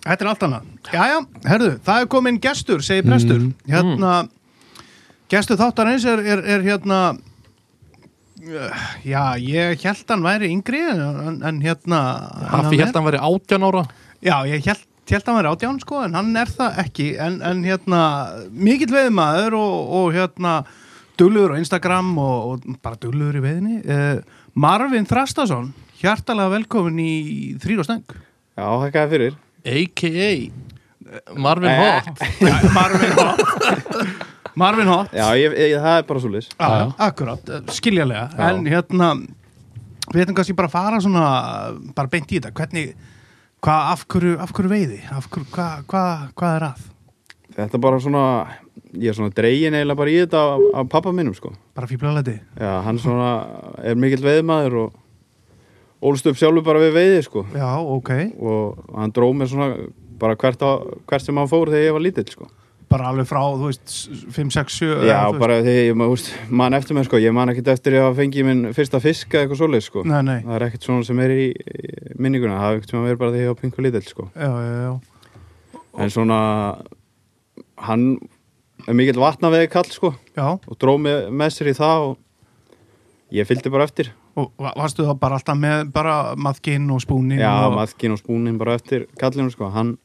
Þetta 0.03 0.25
er 0.25 0.29
allt 0.33 0.44
annað. 0.47 0.71
Jæja, 0.91 1.19
herðu, 1.47 1.75
það 1.87 2.00
er 2.05 2.09
komin 2.11 2.39
gestur, 2.43 2.81
segir 2.83 3.05
prestur. 3.06 3.43
Mm. 3.43 3.53
Hérna 3.71 4.15
Gestur 5.33 5.56
þáttarins 5.56 6.05
er, 6.09 6.21
er, 6.29 6.43
er 6.56 6.65
hérna 6.67 7.03
Já, 9.06 9.38
ég 9.38 9.85
held 9.87 10.09
hann 10.11 10.25
væri 10.25 10.50
yngri 10.50 10.81
en, 10.91 11.38
en 11.47 11.61
hérna 11.62 12.00
Hafi 12.50 12.81
held 12.81 12.91
að 12.91 12.99
hann 12.99 13.06
væri 13.06 13.21
átján 13.23 13.67
ára? 13.69 13.85
Já, 14.19 14.35
ég 14.50 14.67
held, 14.67 14.83
held 15.17 15.29
hann 15.29 15.38
væri 15.41 15.50
átján 15.53 15.79
sko 15.82 16.00
en 16.06 16.17
hann 16.19 16.32
er 16.41 16.50
það 16.53 16.81
ekki 16.85 17.06
en, 17.23 17.38
en 17.47 17.62
hérna, 17.67 18.00
mikill 18.53 18.93
veiðmaður 18.94 19.56
og, 19.59 19.93
og 20.00 20.11
hérna 20.17 20.55
duglugur 21.20 21.55
á 21.55 21.61
Instagram 21.61 22.12
og, 22.19 22.50
og 22.67 22.81
bara 22.85 22.99
duglugur 23.03 23.38
í 23.41 23.44
veiðinni 23.44 23.79
uh, 23.85 24.19
Marvin 24.55 25.06
Þrastason 25.09 25.70
hjartalega 26.03 26.50
velkomin 26.56 26.99
í 27.03 27.12
þrýr 27.62 27.82
og 27.85 27.88
steng 27.88 28.05
Já, 28.53 28.67
þakkaði 28.82 29.09
fyrir. 29.14 29.37
A.k.a. 29.64 30.32
Marvin 31.41 31.70
Eh. 31.73 31.79
Hot 31.81 32.19
Marvin 32.76 33.14
Hot 33.17 33.41
Marvin 34.61 34.91
Hot 34.93 35.14
Já, 35.17 35.26
ég, 35.41 35.55
ég, 35.56 35.76
það 35.81 35.97
er 36.00 36.05
bara 36.09 36.20
svo 36.25 36.31
lis. 36.32 36.49
Akkurat, 36.61 37.49
eh, 37.49 37.62
skiljanlega 37.73 38.26
Já. 38.32 38.50
en 38.50 38.67
hérna 38.69 39.09
við 40.12 40.25
ætlum 40.26 40.37
kannski 40.37 40.56
bara 40.59 40.69
að 40.69 40.75
fara 40.76 41.00
svona 41.05 41.25
bara 41.97 42.11
beint 42.12 42.32
í 42.35 42.41
þetta, 42.41 42.53
hvernig 42.59 42.93
hvað, 43.62 43.82
af 43.93 44.05
hverju, 44.11 44.35
af 44.43 44.53
hverju 44.56 44.73
veiði 44.73 44.99
af 45.12 45.29
hverju, 45.31 45.47
hvað, 45.55 45.85
hvað, 45.91 46.26
hvað 46.38 46.56
er 46.59 46.67
að 46.73 46.88
Þetta 47.53 47.76
er 47.76 47.82
bara 47.85 47.99
svona, 48.00 48.20
ég 48.97 49.11
er 49.12 49.16
svona 49.19 49.35
dregin 49.37 49.75
eiginlega 49.76 49.99
bara 49.99 50.12
í 50.12 50.21
þetta 50.23 50.40
af, 50.54 50.62
af 50.81 50.87
pappa 50.95 51.12
minnum, 51.12 51.35
sko. 51.37 51.50
bara 51.76 51.88
fíblalæti 51.90 52.38
Já, 52.57 52.71
hann 52.87 53.00
svona 53.02 53.33
er 53.85 53.99
mikill 54.00 54.25
veiðmaður 54.25 54.78
og 54.87 54.99
ólst 56.09 56.26
upp 56.31 56.40
sjálfur 56.40 56.64
bara 56.64 56.81
við 56.83 56.97
veiði, 56.97 57.21
sko. 57.26 57.45
já, 57.52 57.69
ok, 57.76 58.11
Og 58.40 58.81
hann 58.97 59.12
dróð 59.12 59.37
mér 59.37 59.52
svona 59.52 59.69
bara 60.23 60.38
hvert, 60.38 60.62
á, 60.64 60.71
hvert 61.07 61.25
sem 61.26 61.37
hann 61.37 61.50
fór 61.50 61.69
þegar 61.73 61.87
ég 61.90 61.97
var 61.99 62.04
lítill, 62.07 62.28
sko. 62.33 62.49
Bara 62.92 63.08
alveg 63.11 63.26
frá, 63.30 63.40
þú 63.56 63.68
veist 63.70 63.94
5, 64.37 64.52
6, 64.54 64.76
7 64.82 65.08
Já, 65.08 65.18
bara 65.40 65.58
þegar 65.64 65.88
ég 65.88 66.50
man 66.62 66.76
eftir 66.78 66.99
mér, 66.99 67.08
sko. 67.08 67.20
Ég 67.22 67.34
man 67.37 67.52
ekkert 67.52 67.72
eftir 67.75 67.96
að 68.02 68.18
fengi 68.20 68.44
minn 68.46 68.62
fyrsta 68.76 69.00
fisk 69.02 69.32
eða 69.34 69.46
eitthvað 69.46 69.62
svoleið, 69.62 69.87
sko. 69.88 70.04
nei, 70.08 70.20
nei, 70.28 70.38
Það 70.44 70.56
er 70.58 70.66
ekkert 70.68 70.88
svona 70.88 71.08
sem 71.08 71.22
er 71.25 71.34
í, 71.34 71.46
minninguna. 72.20 72.61
Það 72.61 72.68
er 72.76 72.80
ekkert 72.80 72.94
sem 72.94 73.00
að 73.02 73.08
vera 73.11 73.22
bara 73.25 73.42
ég 73.42 73.50
var 73.52 73.61
pingu 73.62 73.87
lítill, 73.88 74.04
sko. 74.08 74.28
já, 74.37 74.50
já, 74.52 74.75
já 74.87 74.92
En 76.02 76.08
svona, 76.12 76.38
hann 77.88 78.06
er 78.88 78.96
mikill 78.96 79.20
vatnavegi 79.20 79.70
kall, 79.72 79.90
sko. 79.92 80.14
já, 80.37 80.46
og 80.56 80.78
dróð 80.80 81.02
með, 81.08 81.30
með 81.42 81.56
sér 81.56 81.72
í 81.72 81.78
það 81.78 82.06
og 82.11 82.18
ég 83.32 83.49
fylgdi 83.49 83.72
bara 83.72 83.84
eftir 83.88 84.12
og 84.37 84.49
va- 84.61 84.72
varstu 84.76 85.04
þá 85.04 85.12
bara 85.20 85.37
alltaf 85.38 85.58
með 85.61 85.90
bara 85.92 86.14
maðkinn 86.40 86.88
og 86.92 87.02
spúnin 87.04 87.40
já, 87.40 87.52
og... 87.66 87.75
maðkin 87.76 88.14
og 88.14 88.20
spúnin 88.22 88.56
bara 88.61 88.76
eftir 88.78 89.06
kallinu 89.20 89.52
sko, 89.52 89.68
hann 89.75 89.96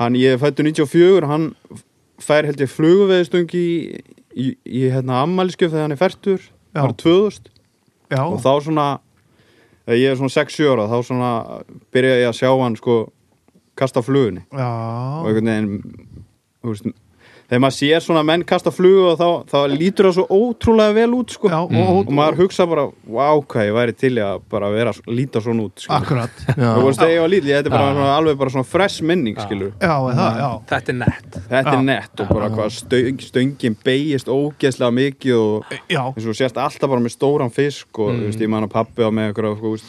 hann, 0.00 0.18
ég 0.18 0.34
er 0.34 0.42
fættu 0.42 0.66
94 0.66 1.28
hann 1.30 1.48
fær 2.22 2.46
held 2.48 2.60
ég 2.62 2.70
flugveðistung 2.70 3.50
í, 3.58 3.66
í, 4.34 4.52
í 4.64 4.84
hérna 4.90 5.22
ammæliskjöf 5.24 5.72
þegar 5.74 5.88
hann 5.88 5.96
er 5.96 6.00
færtur 6.00 6.40
Já. 6.74 6.80
bara 6.82 6.96
2000 6.98 7.50
já, 8.10 8.22
og 8.22 8.40
þá 8.42 8.52
svona 8.66 8.86
ég 9.92 10.10
er 10.10 10.18
svona 10.18 10.32
6-7 10.32 10.70
ára 10.72 10.88
þá 10.90 10.96
svona 11.06 11.30
byrja 11.94 12.20
ég 12.22 12.30
að 12.30 12.38
sjá 12.40 12.50
hann 12.50 12.76
sko 12.78 12.98
kasta 13.74 14.02
flugunni. 14.06 14.44
Og 14.54 14.58
já, 14.60 14.70
einhvern 15.26 15.50
veginn 15.50 15.72
veist, 16.64 16.86
þegar 17.48 17.60
maður 17.64 17.76
sér 17.76 18.00
svona 18.04 18.22
menn 18.26 18.42
kasta 18.48 18.70
flugu 18.74 19.02
og 19.12 19.18
þá, 19.20 19.28
þá 19.52 19.56
lítur 19.74 20.08
það 20.08 20.14
svo 20.18 20.24
ótrúlega 20.38 20.94
vel 20.96 21.14
út 21.18 21.34
sko. 21.34 21.50
Já, 21.52 21.58
og, 21.60 21.74
og 21.74 21.98
og, 22.08 22.12
maður 22.16 22.38
hugsa 22.42 22.66
bara, 22.70 22.84
wow, 23.06 23.42
hvað 23.52 23.68
ég 23.68 23.74
væri 23.76 23.94
til 24.00 24.12
í 24.16 24.22
að 24.24 24.42
bara 24.54 24.70
vera, 24.74 24.92
líta 25.06 25.42
svona 25.44 25.66
út 25.68 25.84
skilur. 25.84 25.98
akkurat. 26.00 26.42
Já. 26.62 26.70
og 26.74 26.86
veist, 26.88 27.02
þegar 27.02 27.12
ég 27.14 27.22
var 27.24 27.32
lítil, 27.34 27.50
þetta 27.52 27.70
er 27.72 27.76
bara 27.76 27.90
svona, 27.94 28.14
alveg 28.18 28.38
bara 28.44 28.54
svona 28.56 28.68
fresh 28.70 29.02
minning, 29.04 29.36
skilur 29.44 29.72
já, 29.82 29.92
er 29.94 30.18
það, 30.20 30.40
já, 30.44 30.50
Þetta 30.74 30.94
er 30.94 30.98
nett. 31.02 31.38
Þetta 31.50 31.74
Já. 31.74 31.78
er 31.78 31.84
nett 31.90 32.24
og 32.24 32.32
bara 32.34 32.48
hvað 32.54 32.72
stöng, 32.78 33.20
stöngin 33.28 33.76
beigist 33.84 34.32
ógeðslega 34.32 34.96
mikið 35.02 35.36
og 35.40 35.76
já, 35.90 36.02
eins 36.08 36.24
og 36.24 36.30
þú 36.32 36.38
sést 36.40 36.58
alltaf 36.64 36.90
bara 36.94 37.04
með 37.04 37.14
stóran 37.18 37.52
fisk 37.54 37.98
og 38.00 38.12
Mm. 38.14 38.20
þú 38.20 38.26
veist, 38.30 38.40
ég 38.44 38.50
man 38.52 38.64
að 38.68 38.72
pappi 38.74 39.02
á 39.04 39.10
með 39.12 39.32
eitthvað, 39.32 39.84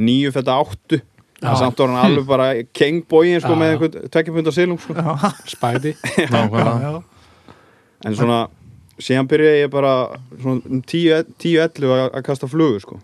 níu 0.00 0.30
fætta 0.32 0.54
áttu 0.62 1.00
Já. 1.40 1.54
samt 1.56 1.78
var 1.80 1.88
hann 1.88 2.04
alveg 2.04 2.26
bara 2.28 2.48
kengbóin 2.76 3.40
sko, 3.40 3.54
með 3.56 3.74
eitthvað 3.74 4.08
tveggjapundar 4.12 4.52
silung 4.56 4.80
sko. 4.82 4.94
Spæði 5.48 5.94
Nákvæmlega. 6.34 6.80
já, 6.84 7.02
en 8.08 8.16
svona, 8.18 8.40
síðan 9.00 9.28
byrjaði 9.30 9.62
ég 9.62 9.70
bara 9.72 9.92
svona 10.40 10.60
um 10.68 10.82
10-11 10.84 11.94
að 11.94 12.02
að 12.10 12.26
kasta 12.28 12.48
flugu 12.50 12.80
sko. 12.84 12.98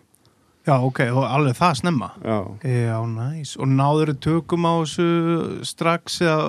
já, 0.67 0.75
ok, 0.83 1.01
og 1.15 1.25
alveg 1.31 1.57
það 1.57 1.75
snemma 1.81 2.11
já 2.27 2.37
Já, 2.67 2.99
næs. 3.07 3.55
Og 3.57 3.69
náður 3.71 4.13
tökum 4.21 4.67
á 4.69 4.73
þessu 4.83 5.09
strax 5.69 6.21
eða 6.21 6.49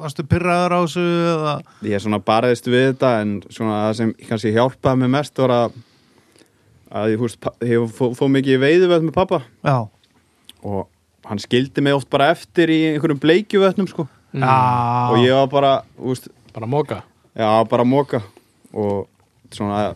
varstu 0.00 0.24
pyrraður 0.30 0.76
á 0.78 0.80
þessu 0.86 1.06
eða... 1.34 1.54
ég 1.82 1.96
er 1.98 2.04
svona 2.06 2.22
barðist 2.22 2.70
við 2.70 2.86
þetta 2.92 3.10
en 3.20 3.32
svona 3.50 3.80
það 3.88 3.96
sem 4.00 4.14
kannski 4.28 4.54
hjálpaði 4.54 5.02
mig 5.02 5.12
mest 5.18 5.42
var 5.42 5.56
að 5.58 5.80
að 6.92 7.14
ég, 7.14 7.84
fóð 7.96 8.16
fó 8.18 8.26
mikið 8.28 8.56
í 8.58 8.62
veiðuvöld 8.62 9.06
með 9.08 9.14
pappa 9.16 9.42
Já, 9.64 9.78
og 10.62 10.88
hann 11.28 11.40
skildi 11.42 11.84
mig 11.84 11.94
oft 11.96 12.10
bara 12.10 12.30
eftir 12.34 12.70
í 12.72 12.78
einhverjum 12.92 13.20
bleikjuvötnum 13.22 13.88
sko. 13.90 14.08
Mm. 14.32 14.44
og 14.48 15.18
ég 15.20 15.34
var 15.36 15.48
bara, 15.52 15.72
þú 15.98 16.14
veist, 16.14 16.30
Bara 16.52 16.66
móka 16.68 17.02
já, 17.36 17.48
bara 17.68 17.84
móka 17.84 18.20
og 18.72 19.08
svona 19.52 19.94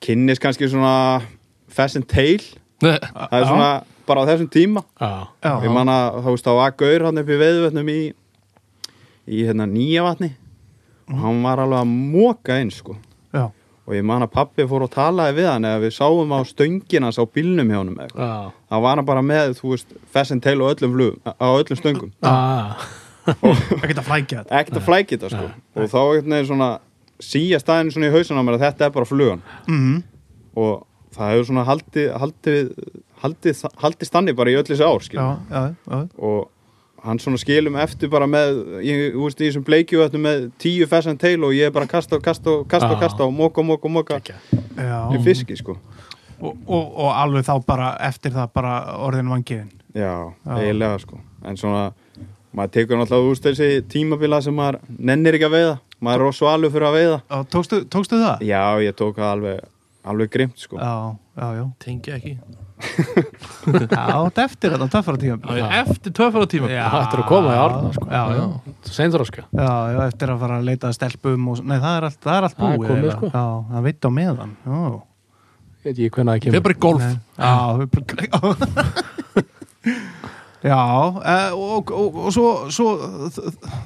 kynnis 0.00 0.40
kannski 0.40 0.68
svona 0.68 1.20
fast 1.68 1.96
and 1.96 2.06
tail. 2.08 2.40
Nei, 2.84 2.96
það 3.00 3.36
er 3.40 3.46
svona 3.48 3.70
bara 4.06 4.22
á 4.24 4.28
þessum 4.28 4.48
tíma. 4.52 4.82
Já, 5.00 5.52
ég 5.64 5.72
man 5.72 5.90
að 5.92 6.20
þú 6.24 6.32
veist, 6.36 6.46
þá 6.46 6.56
var 6.60 6.76
gaur 6.80 7.04
hann 7.08 7.20
upp 7.20 7.32
í 7.32 7.38
veiðuvötnum 7.42 7.92
í 7.92 8.00
í 9.26 9.42
hérna 9.42 9.66
nýja 9.66 10.04
vatni 10.06 10.30
og 11.10 11.18
hann 11.22 11.42
var 11.44 11.62
alveg 11.62 11.82
að 11.82 11.92
móka 12.14 12.58
inn 12.62 12.70
sko 12.70 12.96
og 13.86 13.94
ég 13.94 14.04
man 14.06 14.24
að 14.26 14.32
pappi 14.34 14.66
fór 14.66 14.84
og 14.86 14.90
talaði 14.94 15.36
við 15.38 15.48
hann 15.50 15.68
eða 15.68 15.82
við 15.84 15.94
sáum 15.94 16.34
á 16.34 16.40
stöngina 16.48 17.12
á 17.14 17.22
bílnum 17.24 17.70
hjá 17.70 17.80
eitthvað. 17.82 18.26
já, 18.26 18.50
þá 18.70 18.76
var 18.82 18.96
hann 19.00 19.08
bara 19.08 19.22
með, 19.22 19.54
þú 19.60 19.72
veist, 19.74 19.94
fast 20.10 20.34
and 20.34 20.42
tail 20.42 20.58
á 20.58 20.66
öllum 20.72 20.96
flug, 20.96 21.20
á 21.26 21.46
öllum 21.46 21.78
stöngum. 21.80 22.10
Já. 22.22 22.34
Ekkert 23.26 24.02
að 24.02 24.08
flækja 24.10 24.42
þetta. 24.42 24.58
Ekkert 24.60 24.80
að 24.80 24.84
flækja 24.86 25.16
þetta 25.16 25.30
sko. 25.32 25.46
Og 25.76 25.88
þá 25.90 26.00
veginn 26.12 26.46
svona 26.50 26.68
síja 27.22 27.58
staðinu 27.62 27.94
svona 27.94 28.10
í 28.10 28.14
hausan 28.14 28.38
á 28.38 28.42
mér 28.46 28.58
að 28.58 28.66
þetta 28.66 28.86
er 28.86 28.94
bara 28.94 29.08
flugan. 29.08 29.42
Mm 29.70 29.96
og 30.56 30.86
það 31.16 31.32
hefur 31.32 31.48
svona 31.50 31.64
haldið 31.68 32.10
haldið, 32.20 32.68
haldið, 33.22 33.62
haldið 33.82 34.08
stanni 34.08 34.34
bara 34.36 34.52
í 34.52 34.58
öll 34.58 34.66
þessi 34.68 34.84
ár 34.84 35.00
Já, 35.00 35.06
skilur. 35.06 35.40
já, 35.50 35.62
já, 35.84 35.98
og 36.16 36.48
hann 37.06 37.20
svona 37.22 37.38
skilum 37.40 37.78
eftir 37.80 38.10
bara 38.12 38.28
með 38.30 38.58
ég, 38.84 39.02
þú 39.14 39.26
veist, 39.26 39.40
í 39.40 39.48
þessum 39.48 39.66
bleikju 39.66 40.02
þetta 40.02 40.20
með 40.22 40.48
tíu 40.62 40.88
fast 40.90 41.10
and 41.10 41.20
tail 41.22 41.38
og 41.46 41.54
ég 41.56 41.70
er 41.70 41.74
bara 41.74 41.88
kasta 41.90 42.18
og 42.18 42.24
kasta 42.24 42.58
og 42.58 42.66
kasta 42.70 42.90
og 42.92 43.02
kasta 43.02 43.26
og 43.26 43.34
moka 43.34 43.62
og 43.62 43.68
moka 43.70 44.18
og 44.18 44.30
já. 44.30 44.98
í 45.14 45.22
fiski 45.24 45.56
sko. 45.58 45.78
Og, 46.36 46.52
og, 46.66 46.90
og 47.00 47.12
alveg 47.16 47.46
þá 47.46 47.54
bara 47.64 47.94
eftir 48.04 48.34
það 48.34 48.50
bara 48.58 48.72
orðin 49.00 49.30
vangiðin 49.32 49.70
Já, 49.96 50.32
Já. 50.44 50.58
eiginlega 50.58 50.98
sko. 51.00 51.22
En 51.48 51.56
svona, 51.56 51.86
maður 52.52 52.74
tekur 52.74 53.00
náttúrulega 53.00 53.30
úr 53.30 53.40
þessi 53.46 53.70
tímabila 53.88 54.42
sem 54.44 54.56
maður 54.56 54.82
nennir 54.92 55.38
ekki 55.38 55.48
að 55.48 55.56
veiða. 55.56 55.78
Maður 56.04 56.26
er 56.26 56.36
svo 56.36 56.50
alveg 56.52 56.74
fyrir 56.74 56.90
að 56.90 56.98
veiða. 56.98 57.40
Tókstu, 57.54 57.80
tókstu 57.88 58.20
það? 58.20 58.44
Já, 58.44 58.62
ég 58.84 58.98
tók 58.98 59.16
það 59.16 59.32
alveg, 59.32 59.72
alveg 60.04 60.36
grimt 60.36 60.60
sko. 60.60 60.76
Já, 60.76 61.16
já, 61.40 61.48
já. 61.62 61.66
Tengi 61.86 62.16
ekki 62.18 62.36
Já, 63.96 64.04
þetta 64.28 64.42
eftir 64.44 64.74
þetta 64.74 64.86
töffara 64.92 65.18
tíma 65.20 65.36
Já, 65.40 65.54
ég- 65.62 65.74
Eftir 65.80 66.12
töffara 66.16 66.46
tíma 66.52 66.68
Já. 66.70 66.84
Þetta 66.92 67.16
er 67.16 67.22
að 67.22 67.28
koma 67.30 67.54
í 67.54 67.58
árna 67.62 67.90
sko. 67.96 68.06
Já, 68.12 68.22
já, 68.36 68.44
Seinþróska 68.92 69.42
já, 69.48 69.70
já, 69.94 70.00
eftir 70.10 70.32
að 70.34 70.42
fara 70.44 70.58
að 70.60 70.66
leita 70.68 70.90
að 70.90 70.96
stelpum 70.98 71.48
og, 71.52 71.62
Nei, 71.64 71.78
það 71.82 71.94
er 72.00 72.06
allt, 72.10 72.20
það 72.26 72.36
er 72.36 72.48
allt 72.50 72.56
Það 72.58 72.66
búið 72.76 72.90
komið, 72.92 73.10
sko. 73.16 73.30
Já, 73.32 73.44
það 73.72 73.86
veit 73.88 74.00
á 74.06 74.10
meðan 74.20 74.52
Já, 74.66 74.80
Ég 75.86 75.86
veit 75.86 75.96
ekki 75.96 76.10
hvernig 76.16 76.30
það 76.30 76.36
Við 76.36 76.44
kemur 76.46 76.64
bara 76.66 76.76
í 76.76 76.82
golf. 76.86 77.04
Nei. 77.06 77.16
Já, 77.40 77.54
við 77.80 77.88
bara 77.96 79.44
Já, 80.66 80.82
eh, 81.22 81.52
og, 81.54 81.90
og, 81.94 82.16
og 82.26 82.32
svo, 82.34 82.46
svo 82.74 82.86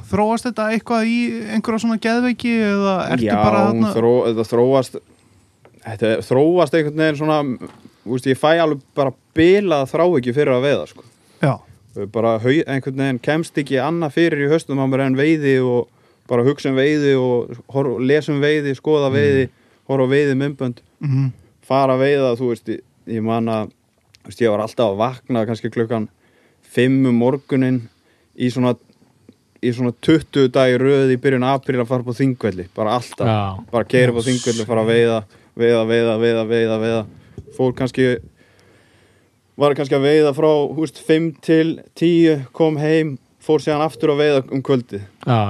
þróast 0.08 0.46
þetta 0.48 0.68
eitthvað 0.72 1.08
í 1.10 1.16
einhverja 1.52 1.82
svona 1.82 1.98
geðveiki 2.00 2.52
eða 2.70 2.94
ertu 3.10 3.26
Já, 3.26 3.34
bara 3.42 3.64
þarna 3.66 3.90
þró, 3.96 4.12
þetta 4.30 4.44
þróast 4.48 5.00
Þetta 5.80 6.08
er- 6.14 6.22
þróast 6.24 6.76
einhvern 6.78 7.02
veginn 7.02 7.18
svona 7.20 7.38
veist, 8.16 8.28
ég 8.30 8.38
fæ 8.38 8.52
alveg 8.60 8.82
bara 8.96 9.14
bilað 9.36 9.88
þrá 9.92 10.04
ekki 10.06 10.34
fyrir 10.36 10.56
að 10.56 10.66
veiða 10.66 10.86
sko. 10.90 11.06
Bara 12.14 12.36
einhvern 12.38 13.02
veginn 13.02 13.22
kemst 13.22 13.56
ekki 13.58 13.80
annað 13.82 14.14
fyrir 14.18 14.44
í 14.44 14.50
höstum 14.52 14.78
á 14.78 14.86
mér 14.86 15.08
en 15.08 15.18
veiði 15.18 15.56
og 15.64 15.88
bara 16.30 16.44
hugsa 16.46 16.70
um 16.70 16.78
veiði 16.78 17.16
og 17.18 17.56
horf, 17.74 17.98
lesa 17.98 18.30
um 18.32 18.38
veiði, 18.42 18.76
skoða 18.78 19.10
veiði 19.10 19.48
horfa 19.90 20.06
á 20.06 20.12
veiði 20.12 20.36
mymbönd 20.38 20.84
mhm, 21.02 21.32
fara 21.66 21.96
að 21.96 22.04
veiða, 22.04 22.36
þú 22.38 22.52
veist, 22.52 22.70
ég, 22.70 22.84
ég 23.10 23.24
man 23.26 23.50
að 23.50 23.72
þú 24.20 24.30
veist, 24.30 24.44
ég 24.44 24.54
var 24.54 24.62
alltaf 24.62 24.92
að 24.92 25.00
vakna 25.00 25.42
kannski 25.48 25.72
klukkan 25.74 26.06
5 26.76 27.10
um 27.10 27.18
morgunin 27.18 27.80
í 28.38 28.52
svona 28.54 28.76
í 29.60 29.74
svona 29.74 29.90
20 30.06 30.52
dagi 30.54 30.78
röð 30.80 31.10
í 31.12 31.18
byrjun 31.20 31.44
apríl 31.44 31.82
að 31.82 31.90
fara 31.90 32.06
på 32.06 32.14
þingvelli, 32.16 32.70
bara 32.76 32.94
alltaf. 32.96 33.26
Já, 33.28 33.66
bara 33.72 33.88
keira 33.90 34.14
på 34.14 34.22
þingvelli, 34.24 34.64
fara 34.68 34.86
að 34.86 34.94
veiða 34.94 35.18
veiða, 35.60 35.82
veiða, 35.88 36.14
veiða, 36.20 36.44
veiða, 36.48 36.78
veiða 36.80 37.02
fór 37.56 37.74
kannski 37.78 38.12
var 39.60 39.74
kannski 39.76 39.98
að 39.98 40.06
veiða 40.06 40.36
frá 40.36 40.50
húst 40.76 41.00
5 41.06 41.32
til 41.44 41.74
10, 41.98 42.46
kom 42.56 42.78
heim 42.80 43.18
fór 43.44 43.62
síðan 43.64 43.84
aftur 43.84 44.12
að 44.14 44.22
veiða 44.22 44.42
um 44.52 44.62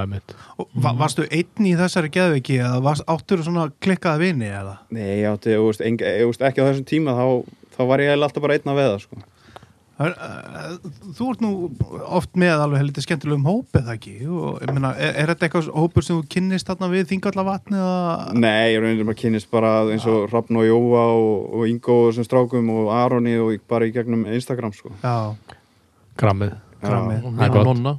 einmitt 0.02 0.34
Og 0.60 0.68
va 0.84 0.92
varstu 0.98 1.24
einn 1.30 1.66
í 1.66 1.74
þessari 1.78 2.10
geðveiki 2.14 2.58
eða 2.60 2.82
varst, 2.84 3.06
áttur 3.10 3.42
svona 3.44 3.70
klikkaða 3.82 4.20
vini 4.22 4.50
eða? 4.50 4.76
Nei, 4.92 5.22
ég 5.22 5.30
átti, 5.30 5.54
ég 5.54 5.62
veist, 5.64 6.42
ekki 6.44 6.62
á 6.62 6.68
þessum 6.68 6.86
tíma 6.90 7.16
þá, 7.16 7.26
þá 7.76 7.82
var 7.90 8.04
ég 8.04 8.12
alltaf 8.16 8.44
bara 8.44 8.58
einn 8.58 8.72
að 8.72 8.80
veiða 8.82 8.98
sko. 9.04 9.22
Það 10.00 10.06
er, 10.08 10.14
uh, 10.16 11.10
Þú 11.18 11.26
ert 11.28 11.42
nú 11.44 11.48
oft 12.16 12.38
með 12.40 12.62
alveg 12.64 12.80
heldur 12.80 13.04
skemmtilegum 13.04 13.42
hóp 13.44 13.76
eða 13.76 13.96
ekki? 13.98 14.14
Og 14.32 14.62
ég 14.64 14.70
meina, 14.72 14.94
er, 14.96 15.10
er 15.20 15.28
þetta 15.34 15.44
eitthvað 15.48 15.66
hópur 15.76 16.06
sem 16.06 16.16
þú 16.16 16.28
kynnist 16.32 16.70
þarna 16.70 16.88
við 16.94 17.10
þingalla 17.10 17.44
vatni 17.44 17.76
eða? 17.76 18.14
Nei, 18.40 18.72
ég 18.72 18.80
reynir 18.80 19.04
bara 19.04 19.12
að 19.18 19.20
kynast 19.20 19.50
bara 19.52 19.72
eins 19.92 20.06
og 20.08 20.24
Hrafn 20.32 20.56
og 20.62 20.64
Jóa 20.64 21.02
og, 21.18 21.34
og 21.60 21.66
Ingo 21.68 21.98
og 22.06 22.08
þessum 22.14 22.28
strákum 22.30 22.70
og 22.78 22.88
Aroni 22.96 23.36
og 23.44 23.52
ég- 23.58 23.64
bara 23.68 23.84
í 23.90 23.92
gegnum 23.92 24.24
Instagram 24.32 24.72
sko. 24.72 24.94
Já, 25.04 25.34
Grammið 26.16 26.56
Grammið. 26.80 27.24
og 27.28 27.36
Það 27.36 27.60
er 27.60 27.68
nonna. 27.68 27.94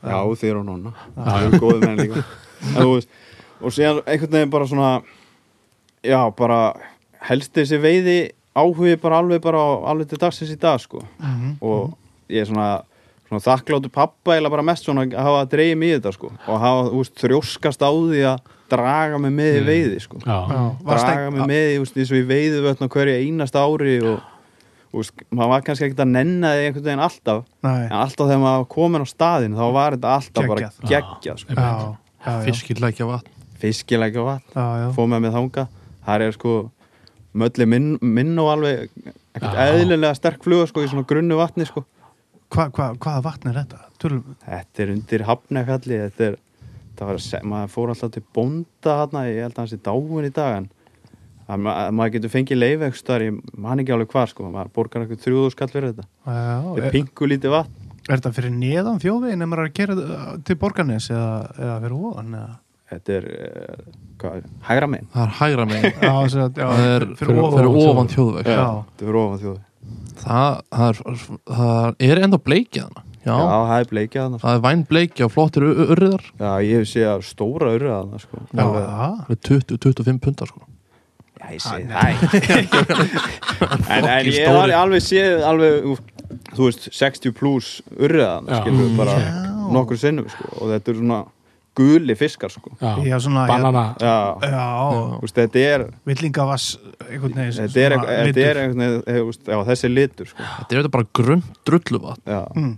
Já, 0.00 0.18
þér 0.44 0.60
og 0.62 0.66
nonna. 0.70 0.94
Það 1.18 1.48
eru 1.48 1.60
góðið 1.66 1.88
menn 1.88 2.04
líka. 2.04 2.24
En, 2.60 2.74
þú 2.84 2.90
veist, 2.94 3.08
Og 3.60 3.72
síðan 3.72 3.98
einhvern 4.06 4.34
veginn 4.38 4.50
bara 4.52 4.66
svona 4.68 4.90
Já, 6.06 6.20
bara 6.36 6.58
helst 7.28 7.52
þessi 7.56 7.78
veiði 7.82 8.18
áhugi 8.56 8.96
bara 9.00 9.20
alveg 9.22 9.42
bara 9.44 9.58
á, 9.60 9.68
alveg 9.92 10.10
til 10.10 10.20
dagsins 10.20 10.52
í 10.52 10.58
dag 10.60 10.80
sko. 10.82 11.02
mhm, 11.18 11.58
og 11.62 11.92
ég 12.30 12.42
er 12.42 12.48
svona, 12.50 12.82
svona 13.28 13.42
þakkláttu 13.44 13.90
pappa 13.92 14.36
eða 14.38 14.50
bara 14.50 14.66
mest 14.66 14.84
svona 14.86 15.06
að 15.06 15.18
hafa 15.18 15.44
dreigið 15.52 15.78
mig 15.78 15.92
í 15.92 15.94
þetta 15.98 16.14
sko. 16.16 16.32
og 16.46 16.60
hafa 16.64 16.90
veist, 16.96 17.14
þrjóskast 17.20 17.82
á 17.86 17.90
því 17.90 18.24
að 18.32 18.50
draga 18.70 19.18
mig 19.18 19.32
með 19.34 19.60
í 19.60 19.62
veiði 19.66 20.00
sko. 20.00 20.18
Já, 20.22 20.38
draga 20.86 21.30
mig 21.34 21.46
með 21.50 21.70
í, 21.74 21.78
og 21.80 22.12
í 22.14 22.26
veiðu 22.26 22.60
vötn 22.66 22.86
á 22.86 22.92
hverju 22.94 23.16
einasta 23.18 23.64
ári 23.66 23.96
og 24.02 24.20
veist, 24.94 25.24
maður 25.30 25.50
var 25.54 25.66
kannski 25.66 25.88
ekkert 25.88 26.04
að 26.06 26.14
nenna 26.14 26.54
því 26.54 26.68
einhvern 26.68 26.86
veginn 26.86 27.02
alltaf. 27.06 27.42
Nei, 27.66 27.82
en 27.86 27.98
alltaf 27.98 28.30
þegar 28.30 28.44
maður 28.44 28.70
komin 28.70 29.02
á 29.02 29.08
staðin 29.10 29.58
þá 29.58 29.66
var 29.74 29.98
þetta 29.98 30.14
alltaf 30.14 30.46
bara 30.46 30.70
Geggjað. 30.70 30.88
geggjað 30.90 31.44
sko. 31.44 31.96
fiskilækja 32.46 33.06
vatn 33.10 33.38
fiskilega 33.60 34.24
vatn, 34.24 34.60
fóð 34.96 35.10
með 35.12 35.24
mig 35.26 35.34
þanga 35.34 35.66
það 36.06 36.24
er 36.26 36.36
sko 36.36 36.54
mölli 37.38 37.66
minn, 37.68 37.92
minn 38.02 38.38
og 38.42 38.48
alveg 38.56 38.88
Já. 39.38 39.50
eðlilega 39.68 40.16
sterk 40.18 40.42
fluga 40.44 40.66
sko 40.70 40.82
í 40.84 40.88
svona 40.90 41.06
grunnu 41.06 41.38
vatni 41.40 41.66
sko 41.68 41.84
Hva, 42.50 42.64
hva, 42.74 42.88
hvaða 42.98 43.20
vatn 43.22 43.52
er 43.52 43.60
þetta? 43.60 43.76
Tölum, 44.02 44.24
Þetta 44.42 44.82
er 44.82 44.88
undir 44.96 45.22
hafnafjalli 45.28 45.98
Þetta 46.02 46.30
er, 46.32 47.20
se- 47.22 47.40
maður 47.46 47.70
fór 47.70 47.92
alltaf 47.94 48.10
til 48.16 48.24
bónda 48.34 48.96
þarna, 49.04 49.22
ég 49.30 49.44
held 49.44 49.54
að 49.54 49.62
hans 49.62 49.74
er 49.76 49.82
dáin 49.86 50.26
í 50.26 50.32
dag 50.34 50.66
ma 51.58 51.90
maður 51.90 52.12
getur 52.16 52.30
fengið 52.30 52.60
leifekstar, 52.60 53.22
ég 53.26 53.38
man 53.58 53.80
ekki 53.82 53.94
alveg 53.94 54.10
hvar 54.12 54.28
sko, 54.30 54.46
maður 54.52 54.68
borgar 54.76 55.02
eitthvað 55.02 55.22
þrjúðu 55.24 55.52
skall 55.54 55.70
fyrir 55.72 55.94
þetta 55.94 56.04
já, 56.06 56.58
þetta 56.76 56.84
er, 56.86 56.92
pingu 56.94 57.28
lítið 57.32 57.54
vatn 57.56 57.88
er 58.10 58.20
þetta 58.20 58.32
fyrir 58.36 58.52
neðan 58.54 59.00
þjóðvegin 59.02 59.42
ef 59.46 59.50
maður 59.50 59.64
er 59.64 59.70
að 59.70 59.78
gera 59.80 59.96
uh, 60.04 60.28
til 60.46 60.56
borgarnes 60.60 61.08
eða, 61.10 61.32
eða 61.58 61.74
fyrir 61.84 61.96
ofan 62.10 62.36
eða? 62.38 62.52
Þetta 62.90 63.16
er, 63.16 63.26
uh, 63.30 63.82
hvað, 64.20 64.46
hægra 64.68 64.88
megin? 64.90 65.10
Það 65.14 65.26
er 65.26 65.34
hægra 65.40 65.66
megin. 65.70 65.92
Já, 66.06 66.14
sem 66.28 66.40
sagt, 66.44 66.56
já, 66.60 66.66
það 66.70 66.94
er 66.94 67.06
fyrir 67.20 67.42
fyrir, 67.56 67.68
ofan 67.90 68.10
þjóðveg. 68.14 68.50
er 68.50 69.60
það, 70.20 70.58
það, 70.74 71.04
er, 71.56 72.10
er 72.10 72.22
enda 72.26 72.38
bleikið 72.38 72.82
hana 72.88 73.04
já, 73.20 73.34
Já, 73.36 73.36
það 73.68 73.76
er 73.78 73.88
bleikjað 73.90 74.24
þarna 74.24 74.38
sko. 74.40 74.46
það 74.46 74.56
er 74.58 74.64
væn 74.66 74.82
bleikja 74.88 75.26
og 75.26 75.32
flottir 75.34 75.66
urriðar. 75.68 76.26
Já, 76.40 76.50
ég 76.64 76.80
hef 76.80 76.88
séð 76.90 77.24
stóra 77.28 77.72
urra 77.76 77.96
þarna 78.00 78.20
sko. 78.22 78.42
Já, 78.50 78.62
Alveg- 78.64 78.84
já. 78.84 78.92
Það 79.00 79.34
er 79.34 79.40
20-25 79.50 80.20
puntar 80.24 80.50
sko. 80.52 80.62
Já, 81.40 81.46
ég 81.54 81.62
segi 81.64 81.84
það. 81.90 83.10
En, 83.90 84.06
en 84.08 84.28
ég 84.28 84.46
hef 84.46 84.76
alveg, 84.80 85.02
séð 85.04 85.42
alveg, 85.44 86.00
þú 86.56 86.66
veist, 86.68 86.88
60 86.96 87.34
plus 87.36 87.70
urriðan, 87.96 88.48
Já. 88.48 88.60
skilur 88.62 88.94
bara 88.98 89.16
Já. 89.20 89.28
nokkur 89.74 90.00
sinnum, 90.00 90.28
sko, 90.32 90.48
og 90.60 90.72
þetta 90.72 90.92
er 90.94 90.98
svona 91.00 91.20
guli 91.80 92.16
fiskar, 92.18 92.52
sko. 92.52 92.72
Já, 92.80 93.16
svona 93.22 93.46
banana. 93.48 93.84
þetta 95.32 95.62
er 95.64 95.86
villingavass 96.08 96.76
þetta 97.08 97.82
er, 97.86 97.96
þetta 97.96 98.44
er 98.44 98.62
einhvern 98.64 98.84
veginn, 99.06 99.64
þessi 99.70 99.90
litur, 99.92 100.30
sko. 100.30 100.44
Þetta 100.44 100.76
er 100.76 100.82
þetta 100.82 100.94
bara 100.98 101.10
grönt 101.20 101.60
drulluvatn. 101.68 102.22
Já, 102.28 102.42
mm, 102.54 102.76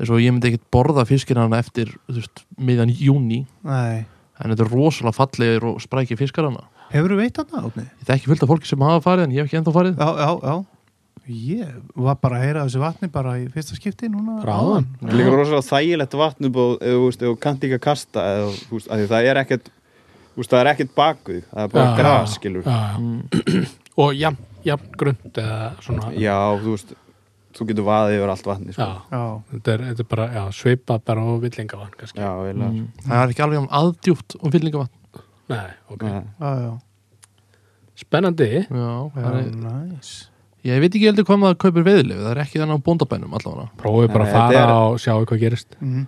þess 0.00 0.14
að 0.16 0.24
ég 0.24 0.34
myndi 0.36 0.52
ekkert 0.52 0.66
borða 0.72 1.06
fiskir 1.08 1.40
hana 1.40 1.60
eftir 1.60 1.92
veist, 2.08 2.44
miðjan 2.56 2.92
júni 2.96 3.44
Nei, 3.66 4.04
en 4.40 4.54
þetta 4.54 4.66
er 4.66 4.74
rosalega 4.74 5.18
fallegir 5.20 5.70
og 5.70 5.80
sprækir 5.84 6.20
fiskar 6.20 6.48
hana. 6.48 6.66
Hefur 6.90 7.14
þú 7.14 7.20
veit 7.20 7.36
þarna 7.36 7.66
átni? 7.68 7.86
ég 7.86 8.08
þekki 8.08 8.32
fullt 8.32 8.44
af 8.44 8.50
fólki 8.50 8.70
sem 8.70 8.82
hafa 8.82 9.02
farið 9.04 9.28
en 9.28 9.34
ég 9.36 9.44
hef 9.44 9.50
ekki 9.50 9.60
ennþá 9.60 9.74
farið. 9.76 10.00
Já, 10.00 10.08
já, 10.18 10.30
já 10.42 10.79
Ég 11.28 11.74
var 11.94 12.16
bara 12.18 12.38
að 12.40 12.44
heyra 12.46 12.62
þessu 12.66 12.80
vatni 12.82 13.08
bara 13.12 13.34
í 13.38 13.44
fyrsta 13.52 13.76
skipti 13.76 14.08
núna 14.10 14.38
Ráðan. 14.42 14.86
þetta 15.00 15.12
er 15.12 15.18
líka 15.20 15.34
rosalega 15.36 15.66
þægilegt 15.68 16.14
vatn 16.18 16.48
upp 16.48 16.56
og, 16.56 16.72
eða, 16.80 16.94
þú 16.96 17.04
veist, 17.04 17.22
ef 17.22 17.28
þú 17.28 17.36
kannt 17.44 17.66
ekki 17.68 17.76
að 17.76 17.82
kasta 17.84 18.24
eða, 18.32 18.48
þú 18.70 18.78
veist, 18.78 18.88
af 18.90 18.98
því 19.02 19.06
það 19.12 19.28
er 19.30 19.40
ekkert 19.44 19.68
veist, 20.36 20.50
það 20.50 20.60
er 20.64 20.70
ekkert 20.72 20.94
bakuð 20.96 21.42
það 21.50 21.62
er 21.66 21.74
bara 21.76 21.92
gras, 22.00 22.34
skilur 22.38 22.64
já, 22.66 22.78
já. 22.96 23.68
og 24.00 24.14
jafn, 24.18 24.42
jafn 24.64 24.90
grund 24.96 25.40
eða 25.44 25.60
svona 25.84 26.10
já, 26.16 26.36
þú 26.64 26.74
veist, 26.74 26.94
þú 27.60 27.66
getur 27.70 27.86
vaðið 27.90 28.16
yfir 28.18 28.30
allt 28.34 28.46
vatni, 28.50 28.72
sko. 28.74 28.86
Já, 28.86 28.98
Já, 29.10 29.22
þetta 29.52 29.72
er, 29.76 29.84
þetta 29.90 30.04
er 30.06 30.10
bara 30.16 30.26
já, 30.34 30.42
svipað 30.62 31.04
bara 31.04 31.20
á 31.20 31.30
villingavann 31.44 31.94
Mm. 32.00 32.86
það 33.06 33.22
er 33.22 33.32
ekki 33.34 33.42
alveg 33.44 33.58
um 33.60 33.70
aðdjúpt 33.80 34.36
og 34.40 34.52
fyllingavatn 34.54 35.24
Nei, 35.50 35.70
ok. 35.90 36.02
Nei. 36.02 36.22
já, 36.40 36.50
já, 36.64 36.72
Spennandi. 38.00 38.50
já, 38.64 38.66
já, 38.70 39.10
það 39.14 39.38
er, 39.40 39.50
næs 39.60 40.29
ég 40.64 40.80
veit 40.82 40.92
ekki 40.94 41.06
heldur 41.08 41.24
hvað 41.28 41.38
maður 41.42 41.58
kaupir 41.64 41.84
veðilegu 41.86 42.20
það 42.24 42.30
er 42.34 42.40
ekki 42.44 42.60
þannig 42.60 42.76
á 42.76 42.86
bóndabænum 42.88 43.36
allavega. 43.38 43.68
Prófið 43.80 44.08
bara 44.12 44.24
Nei, 44.24 44.30
að 44.30 44.34
fara 44.34 44.48
þetta 44.50 44.62
er- 44.64 44.72
og 44.76 44.98
sjá 45.00 45.12
hvað 45.24 45.40
gerist. 45.40 45.76
Mhm. 45.80 46.06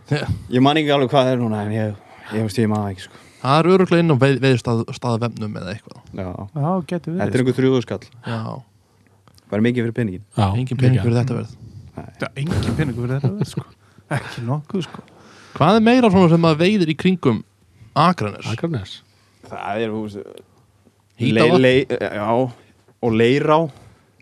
ég 0.52 0.62
man 0.62 0.76
ekki 0.76 0.92
alveg 0.92 1.11
hvað 1.11 1.25
það 1.26 1.32
er 1.32 1.38
núna 1.42 1.62
en 1.66 1.73
ég, 1.73 1.94
ég 2.32 2.42
veist, 2.42 2.59
ég 2.59 2.68
það 2.68 2.90
ekki, 2.92 3.00
sko. 3.06 3.14
Það 3.42 3.59
er 3.59 3.71
öruglega 3.73 4.02
inn 4.04 4.12
á 4.12 4.16
veð, 4.23 4.37
veðurstaðavefnum 4.44 5.56
eða 5.59 5.73
eitthvað. 5.75 5.99
Já, 6.14 6.28
Já, 6.54 6.68
getur 6.87 7.14
þetta 7.16 7.35
er 7.35 7.40
einhver 7.42 7.56
þrjúðu 7.59 7.82
skall 7.82 8.04
já, 8.26 8.62
bara 9.50 9.62
mikið 9.62 9.82
fyrir 9.88 9.97
penningin 9.97 10.25
Já, 10.37 10.47
engin 10.54 10.76
pening 10.78 11.00
fyrir 11.02 11.16
þetta 11.18 11.35
verð. 11.40 11.56
Það 11.97 12.23
er 12.23 12.30
engin 12.37 12.76
peningur 12.76 13.06
fyrir 13.09 13.21
þetta 13.21 13.47
sko. 13.50 13.64
Ekki 14.12 14.44
nokkuð 14.47 14.82
sko. 14.87 15.02
Hvað 15.56 15.76
er 15.76 15.80
meira 15.88 16.11
svona 16.12 16.28
sem 16.30 16.40
maður 16.40 16.61
veiðir 16.62 16.88
í 16.92 16.97
kringum 16.97 17.42
Akranes? 17.97 18.47
Akranes. 18.52 19.02
það 19.49 19.82
er, 19.82 19.88
þú 19.90 20.02
veist 20.06 20.18
Hítavatn? 21.21 21.61
lei- 21.61 21.85
lei- 21.85 21.99
já, 21.99 22.52
og 23.02 23.12
leirá 23.12 23.59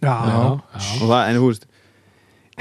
Já, 0.00 0.14
Já, 0.30 0.42
það, 1.00 1.22
en 1.30 1.36
þú 1.40 1.48
veist 1.50 1.66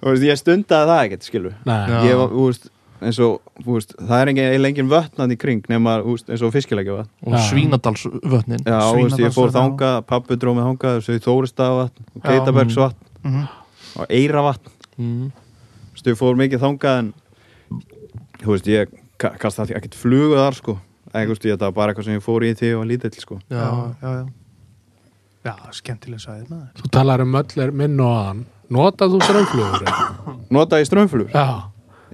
þú 0.00 0.12
veist, 0.12 0.24
ég 0.28 0.38
stundaði 0.40 0.88
það 0.90 1.02
ekkert, 1.06 1.26
skilur. 1.28 1.54
Ég 2.04 2.16
var, 2.18 2.32
þú 2.32 2.46
veist, 2.48 2.68
eins 3.04 3.18
og 3.24 3.38
þú 3.64 3.76
veist, 3.76 3.94
það 4.00 4.20
er 4.22 4.30
engin, 4.32 4.66
engin 4.70 4.90
vötnað 4.90 5.34
í 5.34 5.38
kring 5.40 5.66
nema, 5.70 5.96
þú 6.04 6.14
veist, 6.16 6.30
eins 6.32 6.44
og 6.46 6.52
fiskilegja 6.54 6.98
vatn 7.00 7.10
og. 7.30 7.36
Svínadalsvötnin. 7.48 8.64
Já, 8.66 8.78
þú 8.90 9.02
veist, 9.02 9.20
ég 9.22 9.34
fór 9.34 9.50
Svínadalsvatn, 9.50 9.58
þangað, 9.58 9.98
pappi 10.10 10.38
drómið 10.42 10.68
þangað 10.70 10.98
þessu 11.00 11.24
Þóristavatn, 11.28 12.06
og 12.14 12.22
Já. 12.22 12.28
Geitabergsvatn 12.30 13.10
Mhm. 13.24 13.44
og 13.96 14.10
Eiravatn 14.12 14.72
mm. 14.98 15.28
þú 15.32 15.94
veist, 15.96 16.08
ég 16.12 16.18
fór 16.20 16.34
mikið 16.42 16.60
þangað 16.66 16.98
en 16.98 17.12
þú 18.44 18.50
veist, 18.52 18.66
ég 18.68 18.90
ka- 19.18 19.36
kasta 19.40 19.64
ekkert 19.70 19.94
flugu 19.96 20.36
þar, 20.36 20.54
sko. 20.58 20.78
Eða, 21.14 21.24
þú 21.24 21.32
veist, 21.32 21.44
ég, 21.46 21.54
þetta 21.54 21.68
var 21.70 21.76
bara 21.78 21.92
eitthvað 21.94 22.04
sem 22.10 22.18
ég 22.18 22.24
fór 22.26 22.44
í 22.44 22.52
því 22.58 22.72
og 22.74 22.80
var 22.82 22.88
lítill, 22.90 23.14
sko. 23.22 23.38
Já, 23.48 23.64
já, 24.02 24.10
já, 24.18 24.24
já 25.44 25.54
skemmtileg 25.76 26.22
sæðið 26.24 26.48
maður 26.50 26.82
Þú 26.82 26.90
talar 26.96 27.22
um 27.24 27.34
öll 27.40 27.62
er 27.66 27.70
minn 27.82 28.00
og 28.00 28.14
hann. 28.24 28.42
Notað 28.74 29.14
þú 29.14 29.22
strömmflugur? 29.28 29.84
eða? 29.84 30.34
nota 30.56 30.80
ég 30.80 30.88
strömmflugur? 30.88 31.30
Já, 31.34 31.46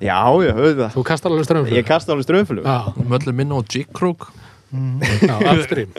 já, 0.03 0.19
já, 0.45 0.53
auðvitað 0.57 0.95
þú 0.99 1.05
kastar 1.13 1.31
alveg 1.35 1.47
strömmflugur. 1.49 1.79
ég 1.79 1.87
kasta 1.89 2.13
alveg 2.17 2.27
strömmflugur 2.27 2.67
Já, 2.67 2.79
möllir 3.15 3.37
minna 3.39 3.55
og 3.61 3.67
jiggkrók 3.71 4.29
já, 4.71 5.35
upstream. 5.55 5.91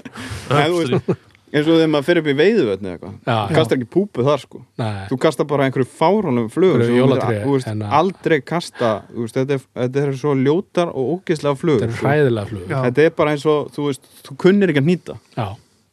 Eins 1.51 1.67
og 1.67 1.75
þegar 1.75 1.89
maður 1.91 2.05
fyrir 2.07 2.21
upp 2.21 2.27
í 2.31 2.35
veiðuvötni 2.39 2.87
eða 2.87 2.93
eitthvað 2.95 3.15
Já, 3.27 3.33
þú 3.49 3.55
kastar 3.57 3.77
ekki 3.81 3.87
púpu 3.91 4.23
þar 4.23 4.39
sko 4.45 4.59
Nei, 4.79 5.01
þú 5.09 5.17
kastar 5.25 5.47
bara 5.49 5.65
einhverju 5.67 5.87
fáránum 5.99 6.45
flugur 6.53 6.83
þú 6.87 7.55
veist, 7.57 7.67
en 7.67 7.81
aldrei 7.83 8.37
kasta 8.47 8.91
þú 9.09 9.25
veist, 9.25 9.35
þetta, 9.35 9.57
er, 9.57 9.65
þetta 9.81 10.03
er 10.05 10.13
svo 10.21 10.35
ljótar 10.39 10.93
og 10.95 11.09
ógeðslega 11.17 11.59
flugur 11.59 11.83
þetta 11.83 11.91
er 11.91 11.97
sko. 11.99 12.07
hræðilega 12.07 12.51
flugur. 12.53 12.71
Þetta 12.85 13.03
er 13.03 13.11
bara 13.19 13.33
eins 13.35 13.43
og 13.51 13.67
þú 13.75 13.89
veist, 13.89 14.07
þú 14.29 14.37
kunnir 14.45 14.71
ekki 14.71 14.83
að 14.83 14.87
nýta 14.93 15.17
Já, 15.35 15.47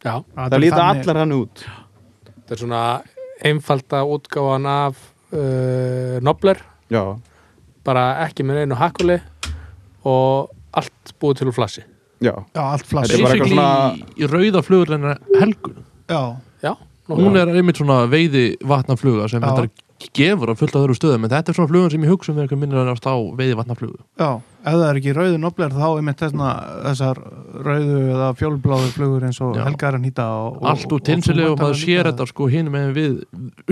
já. 0.05 0.15
það 0.37 0.59
líta 0.63 0.83
allar 0.87 1.23
hann 1.23 1.37
út. 1.37 1.65
Þetta 2.29 2.57
er 2.57 2.63
svona 2.63 2.83
einfalda 3.49 4.03
útgáfan 4.09 4.69
af 4.71 5.01
uh, 5.33 6.19
Nobler, 6.25 6.63
já, 6.91 7.03
bara 7.87 8.07
ekki 8.27 8.47
með 8.47 8.65
einu 8.65 8.79
hakkuli 8.79 9.19
og 10.09 10.51
allt 10.79 11.15
búið 11.21 11.41
til 11.43 11.51
úr 11.51 11.57
flassi. 11.57 11.85
já, 12.21 12.35
Já, 12.55 12.63
allt 12.63 12.87
flass 12.87 13.11
Þetta 13.13 13.19
er 13.19 13.27
bara 13.27 13.35
eitthvað 13.39 13.99
í, 13.99 14.23
í 14.25 14.31
rauða 14.31 14.63
flugur 14.67 14.95
hennar 14.97 15.21
helgu. 15.39 15.75
Já, 16.09 16.23
Já, 16.65 16.73
hún 17.09 17.37
er 17.39 17.53
einmitt 17.53 17.79
svona 17.79 18.03
veiði 18.11 18.57
vatnafluga 18.67 19.29
sem 19.31 19.43
þetta 19.45 19.69
gefur 20.15 20.53
að 20.53 20.61
fullt 20.61 20.77
af 20.77 20.85
öðru 20.85 20.97
stöðum 20.97 21.27
en 21.27 21.33
þetta 21.33 21.53
er 21.53 21.59
svona 21.59 21.71
flugun 21.71 21.93
sem 21.93 22.05
ég 22.05 22.13
hugsa 22.13 22.33
um 22.33 22.39
þegar 22.39 22.61
minnir 22.61 22.81
að 22.83 23.09
á 23.09 23.17
veiði 23.39 23.57
vatnaflugu 23.59 23.99
já, 24.19 24.31
ef 24.59 24.75
það 24.75 24.85
er 24.89 24.99
ekki 25.01 25.13
rauðu 25.17 25.39
nobler 25.41 25.75
þá 25.75 25.85
er 25.89 26.03
mitt 26.09 26.23
þessna, 26.23 26.49
þessar 26.89 27.21
rauðu 27.67 28.01
eða 28.15 28.29
fjólbláðu 28.41 28.89
flugur 28.97 29.27
eins 29.29 29.39
og 29.45 29.55
Já. 29.59 29.63
Helga 29.69 29.89
er 29.91 29.99
að 29.99 30.05
nýta 30.07 30.27
og, 30.35 30.59
allt 30.73 30.95
úr 30.97 31.05
tinsili 31.07 31.47
og 31.47 31.57
maður 31.61 31.79
sér 31.83 32.11
þetta 32.11 32.27
sko 32.33 32.49
hinum 32.53 32.75
með 32.75 32.91
við 32.99 33.15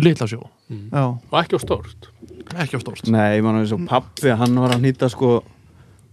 litla 0.06 0.28
sjó. 0.30 0.40
Já, 0.70 1.02
og 1.02 1.36
ekki 1.42 1.58
á 1.58 1.60
stórt. 1.62 2.08
ekki 2.54 2.78
á 2.78 2.80
stórst 2.80 3.10
nei, 3.10 3.42
mann 3.42 3.58
eins 3.60 3.74
og 3.74 3.82
pappi 3.90 4.30
hann 4.38 4.54
var 4.62 4.76
að 4.76 4.86
nýta 4.86 5.10
sko 5.10 5.40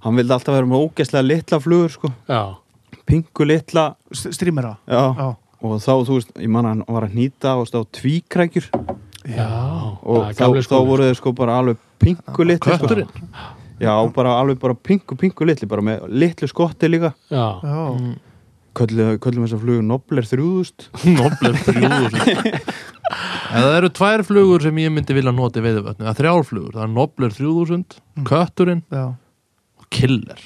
hann 0.04 0.18
vildi 0.20 0.34
alltaf 0.36 0.58
vera 0.58 0.68
með 0.68 0.88
ógeðslega 0.88 1.28
litla 1.30 1.62
flugur 1.64 1.94
sko. 1.94 2.12
Já, 2.28 2.42
pingu 3.08 3.46
litla, 3.48 3.94
strímera. 4.12 4.76
Já, 4.90 5.04
Já, 5.16 5.28
og 5.64 5.78
þá, 5.80 5.94
þú 6.08 6.18
veist, 6.18 6.34
ég 6.44 6.52
man 6.52 6.68
að 6.68 6.74
hann 6.74 6.86
var 6.98 7.08
að 7.08 7.18
nýta 7.22 7.54
og 7.62 7.70
stáð 7.70 7.88
tvíkrækjur. 8.00 8.70
Já. 9.24 9.48
og 10.04 10.34
þá, 10.36 10.44
þá 10.68 10.78
voru 10.84 11.06
þau 11.08 11.16
sko 11.22 11.32
bara 11.38 11.60
alveg 11.62 11.78
pingu 12.04 12.44
litli 12.50 12.76
sko. 12.76 12.90
Já, 13.82 13.94
bara 14.14 14.36
alveg 14.42 14.60
bara 14.62 14.76
pingu 14.76 15.16
pingu 15.20 15.46
litli 15.48 15.68
bara 15.70 15.82
með 15.86 16.06
litlu 16.10 16.48
skotti 16.52 16.90
líka. 16.92 17.14
Já, 17.32 17.48
já, 17.64 17.80
Mm. 17.94 18.14
köllum, 18.74 19.44
þess 19.46 19.54
að 19.54 19.62
flugu 19.62 19.82
Nobler 19.86 20.26
3000 20.26 20.88
Nobler 21.20 21.54
3000 21.62 22.62
En 23.54 23.62
það 23.62 23.76
eru 23.78 23.90
tvær 23.94 24.24
flugur 24.26 24.64
sem 24.66 24.78
ég 24.82 24.90
myndi 24.90 25.14
vilja 25.14 25.30
nota 25.36 25.60
í 25.62 25.64
veiðuvötnu, 25.68 26.02
það 26.08 26.10
er 26.10 26.18
þrjár 26.18 26.48
flugur. 26.50 26.72
Það 26.74 26.84
er 26.88 26.94
Nobler 26.96 27.36
3000, 27.38 28.00
Kötturinn 28.26 28.82
já. 28.90 29.04
og 29.78 29.86
Killer 29.94 30.42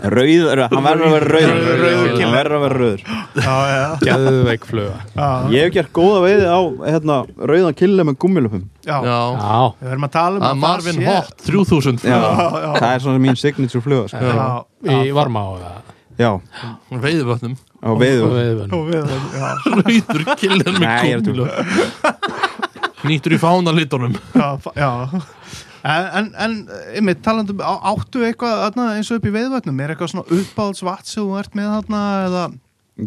rauð, 0.00 0.44
hann 0.72 0.84
verður 0.86 1.04
að 1.06 1.12
vera 1.12 1.28
rauður. 1.28 1.80
Rauður 1.82 2.22
hann 2.22 2.32
verður 2.32 2.54
að 2.56 2.62
vera 2.64 2.76
rauður. 2.80 3.02
Já, 3.32 3.56
já, 3.68 3.82
geðveik 4.06 4.64
fluga. 4.68 4.94
já, 5.16 5.26
ég 5.52 5.66
hef 5.66 5.72
gert 5.76 5.92
góða 5.98 6.20
veiði 6.24 6.46
á 6.48 6.60
hérna, 6.88 7.16
rauðan 7.52 7.76
kille 7.76 8.06
með 8.08 8.16
gummilöpum 8.24 8.62
já. 8.88 8.96
Já, 9.04 9.18
Já, 9.36 9.58
Við 9.82 9.92
erum 9.92 10.06
að 10.08 10.12
tala 10.16 10.36
um 10.40 10.46
að 10.48 10.60
Marvin 10.64 10.96
það 10.96 11.02
sé- 11.02 11.08
Hot 11.12 11.44
3000 11.46 12.00
já, 12.08 12.16
já. 12.16 12.72
það 12.80 12.88
er 12.94 13.04
svona 13.04 13.22
mín 13.26 13.36
signature 13.36 13.84
fluga 13.84 14.08
sko. 14.08 14.32
Já, 14.32 14.96
í 15.06 15.12
varma 15.16 15.40
á 15.44 15.50
það. 15.60 15.92
já, 16.22 16.30
veiðuvötnum 17.04 17.54
á 17.82 17.90
já, 18.00 19.48
Rauður 19.76 20.24
Killer 20.40 20.72
með 20.80 21.22
gúmlu 21.26 21.48
Nýttur 23.02 23.32
í 23.34 23.38
fánalitunum. 23.42 24.12
Já, 24.30 24.48
fa- 24.62 24.72
já. 24.78 24.90
En, 25.82 26.04
en, 26.14 26.26
en 26.38 26.52
einmitt, 26.94 27.22
talandum, 27.26 27.58
á- 27.58 27.82
áttu 27.90 28.20
eitthvað 28.22 28.76
eins 28.78 29.10
og 29.10 29.18
upp 29.18 29.24
í 29.26 29.32
veiðvötnum, 29.34 29.80
er 29.82 29.94
eitthvað 29.94 30.12
svona 30.12 30.36
uppáhalds 30.38 30.82
vatn 30.86 31.08
sem 31.10 31.24
þú 31.26 31.38
ert 31.40 31.56
með 31.58 31.70
þarna 31.74 32.02
eða, 32.28 32.42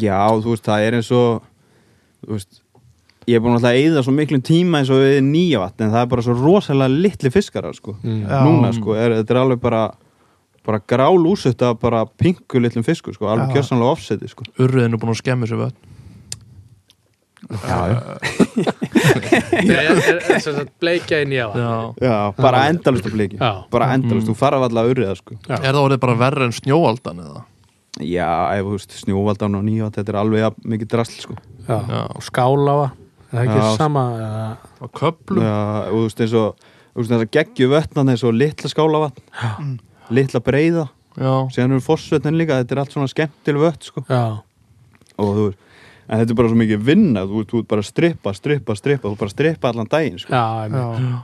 já, 0.02 0.18
þú 0.44 0.52
veist, 0.52 0.66
það 0.68 0.84
er 0.90 0.96
eins 0.98 1.10
og 1.16 1.46
þú 2.26 2.32
veist 2.36 2.60
ég 3.26 3.34
er 3.38 3.42
búin 3.42 3.56
alltaf 3.56 3.72
að 3.72 3.80
eyða 3.80 4.02
svo 4.06 4.12
miklum 4.14 4.42
tíma 4.46 4.82
eins 4.82 4.90
og 4.92 5.00
við 5.02 5.16
nýja 5.26 5.62
vatn 5.64 5.86
en 5.86 5.94
það 5.96 6.04
er 6.04 6.10
bara 6.12 6.22
svo 6.28 6.36
rosalega 6.38 6.92
litli 7.06 7.32
fiskarar 7.34 7.74
sko. 7.74 7.96
Mm. 8.04 8.20
Núna 8.30 8.70
sko, 8.76 8.94
er, 8.94 9.16
þetta 9.22 9.34
er 9.34 9.40
alveg 9.40 9.62
bara 9.64 9.80
bara 10.66 10.80
grál 10.82 11.26
úsett 11.30 11.62
af 11.62 11.76
bara 11.80 12.04
pingu 12.06 12.60
litlum 12.62 12.84
fiskur 12.86 13.14
sko, 13.16 13.26
alveg 13.30 13.52
kjörsanlega 13.56 13.96
offseti 13.96 14.28
sko. 14.30 14.44
Urriðin 14.60 14.94
er 14.94 15.00
búin 15.02 15.14
að 15.14 15.20
skemmi 15.24 15.46
sér 15.48 15.60
vötn 15.64 15.76
já, 15.76 15.82
Er, 15.82 15.82
er, 15.82 15.82
er 15.82 15.82
sem 15.82 17.34
sagt 17.34 17.35
bleikja 20.82 21.20
í 21.22 21.24
já, 21.36 21.46
bara 22.38 22.64
endalust 22.70 23.06
að 23.06 23.12
bliki 23.14 23.36
Já. 23.38 23.50
bara 23.70 23.90
endalust, 23.94 24.26
þú 24.30 24.34
farað 24.38 24.64
alltaf 24.66 24.82
að 24.82 24.90
urriða 24.94 25.14
sko. 25.18 25.32
Er 25.48 25.62
það 25.66 25.80
orðið 25.84 26.00
bara 26.02 26.16
verra 26.22 26.44
en 26.48 26.54
snjóaldan 26.56 27.18
eða? 27.24 27.42
já, 28.02 28.30
ef 28.58 28.62
þú 28.66 28.72
veist, 28.74 28.92
snjóvaldan 29.02 29.56
og 29.56 29.62
nýja 29.64 29.88
þetta 29.94 30.12
er 30.12 30.18
alveg 30.20 30.40
jafn 30.42 30.60
mikið 30.74 30.88
drasl 30.92 31.20
sko. 31.22 31.34
Já. 31.66 31.78
Já. 31.88 32.02
Og 32.12 32.22
skáláfa. 32.26 32.88
Er 33.26 33.38
það 33.38 33.44
ekki 33.46 33.60
Já. 33.62 33.70
sama? 33.80 34.02
eða? 34.20 34.46
Á 34.76 34.86
köplum? 35.00 35.40
já, 35.42 35.54
og 35.86 35.94
þú 35.94 36.02
veist, 36.04 36.20
eins 36.26 36.34
og 36.36 36.48
þú 36.60 36.96
veist, 37.00 37.10
þess 37.14 37.24
að 37.24 37.32
geggju 37.38 37.66
vötnan 37.72 38.10
eins 38.12 38.24
og 38.26 38.36
litla 38.36 38.68
skálavatn 38.72 39.22
Mm. 39.58 39.76
litla 40.10 40.40
breiða 40.40 40.84
Já, 41.16 41.32
síðan 41.48 41.72
eru 41.72 41.80
fossvötnin 41.80 42.36
líka, 42.36 42.58
þetta 42.60 42.72
er 42.76 42.80
allt 42.82 42.92
svona 42.92 43.08
skemmtileg 43.08 43.60
vött 43.64 43.82
sko. 43.88 44.04
Og 45.16 45.28
þú 45.32 45.42
veist, 45.48 45.58
en 46.06 46.20
þetta 46.20 46.34
er 46.34 46.38
bara 46.38 46.52
svo 46.52 46.58
mikið 46.60 46.84
vinna 46.86 47.24
þú 47.26 47.40
veist, 47.40 47.50
þú 47.50 47.60
veist 47.60 47.70
bara 47.72 47.84
að 47.84 47.90
strippa, 47.90 48.34
strippa, 48.36 48.76
strippa 48.78 49.08
þú 49.10 49.16
bara 49.22 49.34
strippa 49.34 49.72
allan 49.72 49.90
daginn 49.90 50.20
sko. 50.22 50.32
Já, 50.32 50.70
já, 50.70 51.18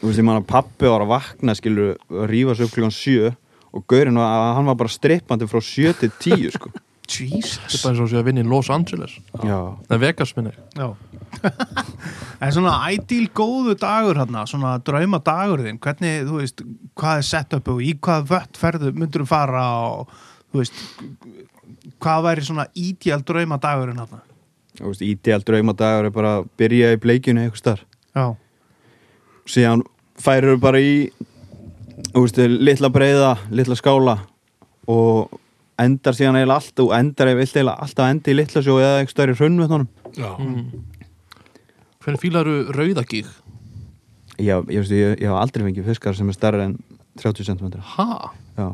þú 0.00 0.10
veist, 0.10 0.18
ég 0.18 0.26
man 0.26 0.40
að 0.40 0.48
pappi 0.50 0.90
var 0.90 1.04
að 1.04 1.12
vakna 1.14 1.54
skilur, 1.58 1.94
að 2.10 2.28
rífa 2.32 2.58
sig 2.58 2.68
upp 2.68 2.76
klukkan 2.76 2.98
sjö 2.98 3.32
og 3.78 3.86
gaurinn 3.90 4.18
var 4.18 4.34
að 4.34 4.52
hann 4.58 4.70
var 4.70 4.78
bara 4.82 4.92
strippandi 4.92 5.48
frá 5.50 5.62
sjö 5.64 5.94
til 5.98 6.12
tíu 6.22 6.52
sko. 6.54 6.72
þetta 7.08 7.24
Jesus 7.24 7.72
er 7.72 7.80
bara 7.80 7.94
eins 7.94 8.02
og 8.04 8.18
að 8.20 8.26
vinna 8.28 8.42
í 8.44 8.48
Los 8.48 8.68
Angeles. 8.68 9.14
Já, 9.40 9.58
Nei, 9.88 9.98
Vegas 10.02 10.34
minni. 10.36 10.52
Já. 10.76 10.90
En 12.38 12.52
svona 12.54 12.76
ideal 12.94 13.26
góðu 13.34 13.72
dagur 13.80 14.20
hérna, 14.20 14.44
svona 14.46 14.76
drauma 14.86 15.18
dagur 15.26 15.64
þinn, 15.64 15.80
hvernig, 15.82 16.20
þú 16.28 16.36
veist, 16.38 16.60
hvað 16.98 17.22
er 17.22 17.26
sett 17.26 17.56
upp 17.56 17.70
og 17.72 17.80
í 17.82 17.88
hvað 17.98 18.28
vött 18.30 18.60
ferðu 18.60 18.92
myndur 18.94 19.24
þú 19.24 19.26
fara 19.26 19.64
og, 19.88 20.12
þú 20.52 20.60
veist, 20.60 20.78
hvað 22.02 22.24
væri 22.28 22.44
svona 22.46 22.66
ideal 22.78 23.22
drauma 23.26 23.58
dagurinn 23.62 23.98
hérna? 24.00 24.20
þú 24.78 24.92
veist, 24.92 25.02
ídeal 25.02 25.42
draumadagur 25.46 26.06
er 26.06 26.14
bara 26.14 26.36
að 26.38 26.48
byrja 26.60 26.92
í 26.94 27.00
bleikjunu 27.02 27.42
eitthvað 27.46 27.62
starf 27.64 27.84
Já, 28.14 28.26
síðan 29.48 29.82
færir 30.18 30.58
bara 30.62 30.80
í 30.82 31.08
þú 32.14 32.22
veist, 32.24 32.38
litla 32.38 32.90
breiða, 32.94 33.32
litla 33.50 33.76
skála 33.78 34.16
og 34.88 35.34
endar 35.78 36.14
síðan 36.16 36.38
eiginlega 36.40 36.58
allt 36.60 36.80
og 36.84 36.92
endar 36.96 37.28
ef 37.32 37.36
vilt 37.40 37.56
eiginlega 37.56 37.84
alltaf 37.86 38.08
endi 38.12 38.32
í 38.32 38.38
litla 38.38 38.62
sjó 38.64 38.78
eða 38.82 39.02
ekki 39.02 39.14
stærri 39.16 39.34
hrunn 39.38 39.58
við 39.62 39.74
honum 39.74 39.90
Já, 40.18 40.30
Hvernig 42.02 42.22
fílaru 42.22 42.54
rauðagíg? 42.72 43.26
ég, 44.38 44.46
ég, 44.70 44.78
veist, 44.80 44.94
ég, 44.94 45.18
ég 45.20 45.26
hef 45.28 45.36
aldrei 45.38 45.66
fengið 45.66 45.88
fiskar 45.90 46.16
sem 46.16 46.30
er 46.30 46.36
stærri 46.38 46.62
en 46.64 46.76
30 47.18 47.44
cm 47.50 47.80
Ha? 47.96 48.30
já, 48.56 48.68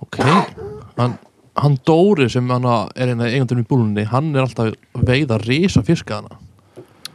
Ok. 0.00 0.18
Hann, 0.20 1.14
hann 1.56 1.78
Dóri 1.88 2.28
sem 2.32 2.48
hann 2.52 2.66
er 2.66 3.12
eina 3.12 3.28
eigandunum 3.30 3.64
í 3.64 3.68
búlunni 3.70 4.04
hann 4.10 4.34
er 4.34 4.44
alltaf 4.46 4.72
að 4.96 5.06
veiða 5.08 5.40
risa 5.44 5.82
fiskaðana 5.86 6.40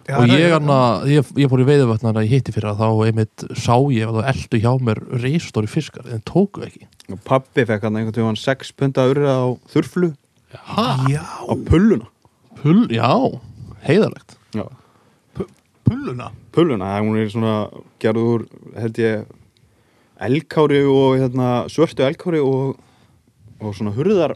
Já, 0.10 0.18
og 0.18 0.32
ég, 0.34 0.50
hana, 0.52 0.78
ég, 1.08 1.28
ég 1.40 1.48
fór 1.52 1.62
í 1.62 1.66
veiðavötnana 1.68 2.24
í 2.26 2.30
hitti 2.32 2.52
fyrir 2.52 2.74
þá 2.76 2.88
einmitt 3.06 3.44
sá 3.56 3.76
ég 3.94 4.10
að 4.10 4.18
það 4.18 4.30
eldu 4.34 4.60
hjá 4.64 4.72
mér 4.88 5.00
risastóri 5.22 5.70
fiskar 5.72 6.10
en 6.12 6.24
tóku 6.28 6.64
ekki. 6.66 6.88
Og 7.14 7.22
pappi 7.28 7.64
fekk 7.70 7.86
hann 7.86 8.00
einhvern 8.00 8.18
tímann 8.18 8.40
6 8.40 8.74
punda 8.82 9.06
urra 9.08 9.36
á 9.40 9.48
þurflu? 9.72 10.10
Já, 11.08 11.22
á 11.48 11.54
pulluna. 11.70 12.10
Pull, 12.60 12.82
já, 12.92 13.08
heiðalegt 13.86 14.36
já. 14.58 14.66
pulluna? 15.88 16.32
Pulluna, 16.52 16.90
það- 16.92 17.08
hún 17.08 17.22
er 17.22 17.30
svona 17.32 17.56
gerð 18.02 18.26
úr, 18.34 18.48
held 18.82 19.00
ég 19.00 19.26
elkári 20.20 20.82
og 20.86 21.22
hérna, 21.22 21.52
svörtu 21.72 22.04
elkári 22.10 22.42
og, 22.44 22.76
og 23.62 23.76
svona 23.78 23.94
hurðar 23.96 24.36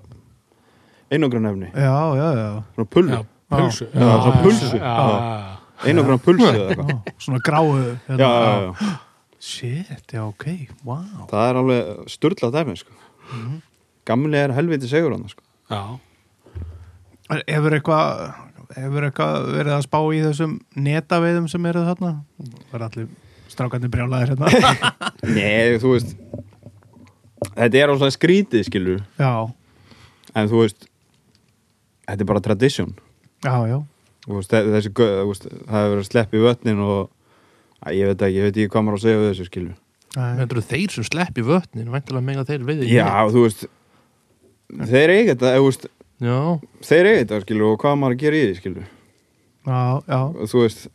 einangrunefni 1.11 1.71
Já, 1.73 1.95
já, 2.17 2.27
já. 2.39 2.49
Svona 2.75 2.87
pulsu. 2.95 3.87
Já, 3.93 4.07
svona 4.21 4.41
pulsu. 4.43 4.71
Já, 4.75 4.79
já, 4.81 5.57
einangrunar 5.89 6.21
pulsu 6.23 6.47
eða 6.49 6.69
eitthvað. 6.73 6.89
Já, 6.95 7.13
Svona 7.25 7.41
gráu 7.45 7.67
hérna. 8.07 8.89
Shit, 9.45 10.07
já, 10.13 10.23
ok, 10.25 10.45
wow. 10.87 11.03
Það 11.29 11.49
er 11.49 11.59
alveg 11.61 12.09
sturlað 12.09 12.55
dæmi 12.55 12.77
sko. 12.79 12.95
gamli 14.05 14.37
er 14.39 14.53
helviti 14.57 14.89
segur 14.89 15.13
hann 15.13 15.27
sko. 15.29 15.43
já. 15.69 15.83
Hefur 17.49 17.73
eitthvað 17.79 18.33
Hefur 18.75 19.05
eitthvað 19.07 19.45
verið 19.53 19.73
að 19.75 19.83
spá 19.85 19.99
í 20.09 20.19
þessum 20.23 20.55
netaveiðum 20.75 21.45
sem 21.51 21.65
eru 21.69 21.83
þarna? 21.85 22.09
Það 22.71 22.73
er 22.79 22.85
allir 22.87 23.05
strákarnir 23.53 23.91
brjálaðir 23.93 24.31
hérna? 24.33 24.81
Nei, 25.37 25.77
þú 25.79 25.91
veist 25.93 26.15
þetta 27.53 27.79
er 27.83 27.93
alveg 27.93 28.13
skrítið 28.15 28.65
skilur 28.67 29.01
Já, 29.19 29.31
en 30.35 30.49
þú 30.51 30.63
veist 30.65 30.87
þetta 32.05 32.21
er 32.21 32.29
bara 32.29 32.41
tradition. 32.45 32.91
Já, 33.45 33.55
já. 33.69 33.77
Þú 34.25 34.35
veist, 34.39 34.51
þe- 34.51 34.71
þessi, 34.73 34.91
þú 34.97 35.27
veist, 35.29 35.43
það 35.49 35.79
hefur 35.79 35.91
verið 35.93 36.03
að 36.03 36.09
sleppa 36.09 36.37
í 36.37 36.43
vötnin 36.43 36.79
og 36.85 37.09
að, 37.85 37.95
ég 37.99 38.09
veit 38.09 38.21
ekki, 38.25 38.35
ég 38.39 38.45
veit 38.47 38.55
ekki 38.57 38.71
hvað 38.73 38.85
maður 38.87 38.97
að 38.99 39.03
segja 39.05 39.19
við 39.21 39.29
þessu 39.33 39.47
skilur 39.51 39.75
Nei. 40.15 40.29
Mendur 40.39 40.61
þeir 40.63 40.93
sem 40.95 41.03
slepp 41.03 41.37
í 41.37 41.43
vötnin 41.45 41.89
væntilega 41.91 42.23
mega 42.23 42.45
þeir 42.47 42.61
veiði 42.65 42.87
já, 42.93 43.09
þú 43.33 43.41
veist 43.45 43.65
þeir 44.89 45.11
eiga 45.13 45.33
þetta, 45.35 45.49
þú 45.59 45.65
veist 45.67 45.87
já, 46.25 46.37
þeir 46.87 47.09
eiga 47.09 47.19
þetta 47.25 47.39
skilur 47.43 47.71
og 47.73 47.79
hvað 47.83 47.97
maður 48.01 48.15
að 48.15 48.21
gera 48.23 48.39
í 48.39 48.45
því 48.47 48.59
skilur 48.61 48.85
Já, 49.65 49.81
já, 50.07 50.19
og 50.29 50.49
þú 50.53 50.61
veist, 50.63 50.85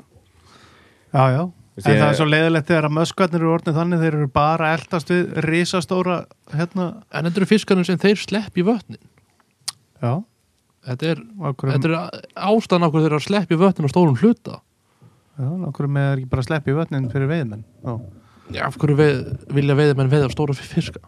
já, 1.13 1.25
já 1.37 1.43
En 1.81 2.01
það 2.01 2.07
er 2.07 2.19
svo 2.19 2.29
leiðilegt 2.29 2.71
þegar 2.71 2.89
að 2.89 2.97
möskvarnir 2.97 3.41
eru 3.41 3.53
orðnið 3.55 3.79
þannig 3.81 4.03
þeir 4.05 4.17
eru 4.17 4.31
bara 4.35 4.73
eldast 4.77 5.13
við 5.13 5.39
risastóra 5.47 6.17
hérna, 6.55 6.89
en 7.11 7.29
þetta 7.29 7.41
eru 7.41 7.49
fiskarnir 7.51 7.89
sem 7.89 8.01
þeir 8.01 8.21
slepp 8.21 8.59
í 8.61 8.67
vötnin. 8.67 9.03
Já. 10.01 10.13
Þetta 10.89 11.13
er, 11.13 11.23
er 11.77 11.95
ástæðan 12.41 12.89
okkur 12.89 13.05
þeir 13.05 13.17
að 13.19 13.25
slepp 13.27 13.53
í 13.53 13.61
vötnin 13.61 13.89
á 13.89 13.93
stórum 13.93 14.19
hluta. 14.21 14.61
Já, 15.41 15.49
okkur 15.71 15.89
með 15.89 16.09
er 16.09 16.19
ekki 16.19 16.31
bara 16.33 16.43
að 16.43 16.49
sleppa 16.51 16.73
í 16.73 16.77
vötnin 16.77 17.07
fyrir 17.13 17.31
veiðmenn 17.31 17.63
Já, 17.81 17.93
já, 18.53 18.65
af 18.67 18.77
hverju 18.81 18.97
veið, 18.99 19.21
vilja 19.57 19.77
veiða 19.79 19.97
menn 19.97 20.11
veiða 20.13 20.29
stóra 20.33 20.57
fiska? 20.57 21.01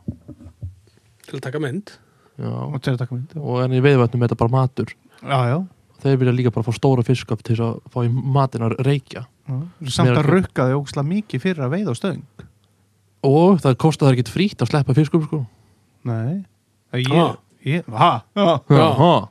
Til 1.26 1.36
að 1.36 1.42
taka 1.44 1.60
mynd. 1.62 1.92
Já, 2.40 2.48
og 2.48 2.78
til 2.80 2.94
að 2.94 3.02
taka 3.02 3.16
mynd 3.16 3.34
Já, 3.36 3.42
og 3.42 3.60
en 3.66 3.76
í 3.76 3.82
veiðvötnum 3.84 4.22
er 4.22 4.30
þetta 4.30 4.40
bara 4.40 4.54
matur. 4.54 4.94
Já, 5.20 5.36
já, 5.50 5.58
þeir 6.04 6.18
vilja 6.22 6.36
líka 6.38 6.54
bara 6.54 6.64
fá 6.64 6.78
stóra 6.78 7.04
fiska 7.04 7.36
til 7.44 7.58
að 7.60 7.82
fá 7.92 8.00
í 8.06 8.12
matin 8.12 8.66
að 8.68 8.78
reykja. 8.88 9.26
Samt 9.90 10.14
að 10.16 10.28
rukka 10.30 10.68
þau 10.70 10.78
ógslag 10.82 11.08
mikið 11.08 11.42
fyrir 11.42 11.64
að 11.66 11.72
veiða 11.76 11.92
á 11.92 11.98
stöðing 11.98 12.46
og 13.22 13.60
það 13.62 13.76
kostar 13.78 14.08
það 14.08 14.16
ekki 14.18 14.32
frítt 14.34 14.62
að 14.64 14.70
sleppa 14.72 14.94
fiskum 14.98 15.26
sko 15.28 15.44
Nei 16.08 16.42
Ég, 16.92 17.08
Ha. 17.08 17.36
ég, 17.64 17.84
ha, 17.94 18.08
Já. 18.68 18.86
ha. 18.98 19.28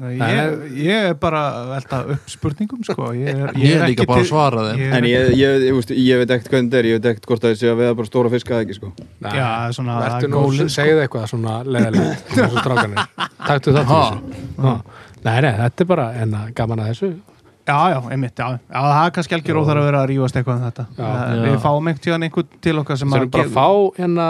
Nei, 0.00 0.16
ég, 0.18 0.62
ég 0.82 1.04
er 1.12 1.14
bara 1.14 1.42
velta 1.68 2.00
upp 2.10 2.24
spurningum 2.32 2.80
sko. 2.82 3.12
ég, 3.14 3.28
er, 3.28 3.52
ég 3.60 3.76
er 3.76 3.84
ekki 3.84 3.92
líka 3.92 4.06
bara 4.10 4.22
að 4.24 4.30
svara 4.32 4.64
þeim 4.72 4.80
ég 4.82 4.94
en 4.96 5.04
ég, 5.06 5.28
ég, 5.38 5.66
ég, 5.68 5.74
veist, 5.76 5.92
ég 5.94 6.18
veit 6.18 6.32
ekkert 6.34 6.50
hvernig 6.50 6.70
þetta 6.72 6.80
er 6.80 6.88
ég 6.88 6.96
veit 6.98 7.06
ekkert 7.12 7.28
hvort 7.30 7.44
að 7.46 7.52
þessi 7.54 7.68
að 7.70 7.78
veða 7.82 7.94
bara 8.00 8.08
stóra 8.10 8.32
fiska 8.32 8.56
eða 8.56 8.64
ekki 8.66 8.78
sko 8.80 8.90
Nei, 8.96 9.30
Já, 9.38 9.46
svona 9.76 9.98
nú, 10.24 10.32
gólinn, 10.34 10.72
sko. 10.72 10.74
segðu 10.80 11.04
eitthvað 11.04 11.28
svona 11.30 11.54
leðilegt 11.62 12.34
Taktu 13.46 13.76
það 13.76 13.84
til 13.84 13.94
Ha. 13.94 14.02
þessu 14.02 14.64
Ha. 14.64 14.74
Nei, 15.28 15.36
nei, 15.46 15.52
þetta 15.62 15.84
er 15.86 15.90
bara 15.94 16.08
enna 16.24 16.42
gaman 16.58 16.82
að 16.82 16.90
þessu 16.90 17.12
Já, 17.64 17.76
já, 17.94 17.98
einmitt, 18.12 18.36
já, 18.36 18.48
já, 18.60 18.80
það 18.84 19.06
er 19.06 19.12
kannski 19.16 19.34
algjör 19.38 19.58
óþar 19.62 19.78
að 19.80 19.86
vera 19.88 20.00
að 20.02 20.10
rífast 20.10 20.36
eitthvað 20.36 20.58
um 20.58 20.64
þetta 20.66 20.84
Já. 20.98 21.04
Eh, 21.04 21.34
Já. 21.34 21.44
Við 21.46 21.54
fáum 21.62 21.86
einhvern 21.88 22.02
tíðan 22.04 22.26
einhvern 22.26 22.60
til 22.66 22.74
okkar 22.82 22.98
sem 23.00 23.14
Þeir 23.14 23.22
eru 23.22 23.30
bara 23.32 23.46
að 23.48 23.54
fá 23.54 23.68
hérna 24.00 24.26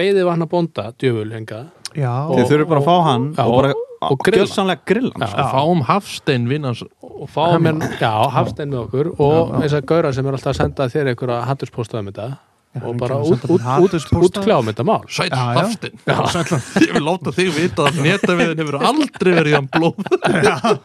veiði 0.00 0.26
vatna 0.28 0.48
bónda, 0.52 0.84
djöful 1.00 1.30
hengað 1.32 1.64
Já, 1.94 2.12
þeir 2.34 2.48
þurfum 2.50 2.70
bara 2.74 2.82
að 2.82 2.88
fá 2.90 2.96
hann 3.08 3.26
Já, 3.32 3.44
og 3.46 3.54
bara 3.56 3.72
og 4.04 4.18
grilla. 4.26 4.76
grilla 4.84 5.12
hann, 5.14 5.24
Já. 5.24 5.30
sko. 5.32 5.40
og 5.40 5.52
fáum 5.54 5.82
Hafstein 5.88 6.48
vinnans 6.50 6.82
og 7.00 7.28
fá 7.32 7.44
mér, 7.56 7.78
já, 8.00 8.12
hafstein 8.34 8.68
með 8.68 8.82
okkur 8.84 9.12
og 9.16 9.54
þess 9.62 9.78
að 9.78 9.86
gaura 9.88 10.12
sem 10.12 10.26
er 10.26 10.36
alltaf 10.36 10.52
að 10.52 10.58
senda 10.60 10.88
þér 10.92 11.12
einhverja 11.14 11.38
hatturspósta 11.48 12.02
um 12.02 12.10
þetta 12.12 12.26
og 12.82 12.96
bara 12.98 13.18
út, 13.22 13.44
út, 13.46 13.62
út, 13.62 13.94
útkljám 14.18 14.70
þetta 14.70 14.84
mál. 14.86 15.02
Já. 15.06 15.28
Hafstein 15.54 15.94
ég 16.82 16.94
vil 16.96 17.04
láta 17.06 17.32
þig 17.34 17.52
vita 17.54 17.86
að 17.86 18.00
netaviðin 18.02 18.62
hefur 18.64 18.78
aldrei 18.80 19.30
verið 19.36 19.56
hann 19.58 19.68
blóð. 19.70 20.00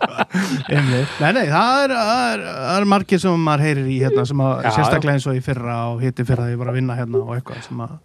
Nei, 0.70 1.32
nei, 1.34 1.46
það 1.50 1.84
er, 1.84 1.94
það 1.94 2.24
er, 2.30 2.44
er 2.76 2.88
margir 2.90 3.22
sem 3.22 3.46
maður 3.46 3.66
heyrir 3.66 3.90
í 3.90 3.98
hérna 4.04 4.26
sem 4.30 4.42
að 4.44 4.54
Já, 4.64 4.70
sérstaklega 4.76 5.18
eins 5.18 5.28
og 5.30 5.38
í 5.40 5.44
fyrra 5.44 5.78
og 5.94 6.04
hitti 6.04 6.26
fyrra 6.28 6.46
þegar 6.46 6.54
ég 6.54 6.62
var 6.62 6.72
að 6.72 6.78
vinna 6.80 6.98
hérna 7.00 7.24
og 7.24 7.34
eitthvað 7.36 7.64
sem 7.66 7.82
að 7.86 7.96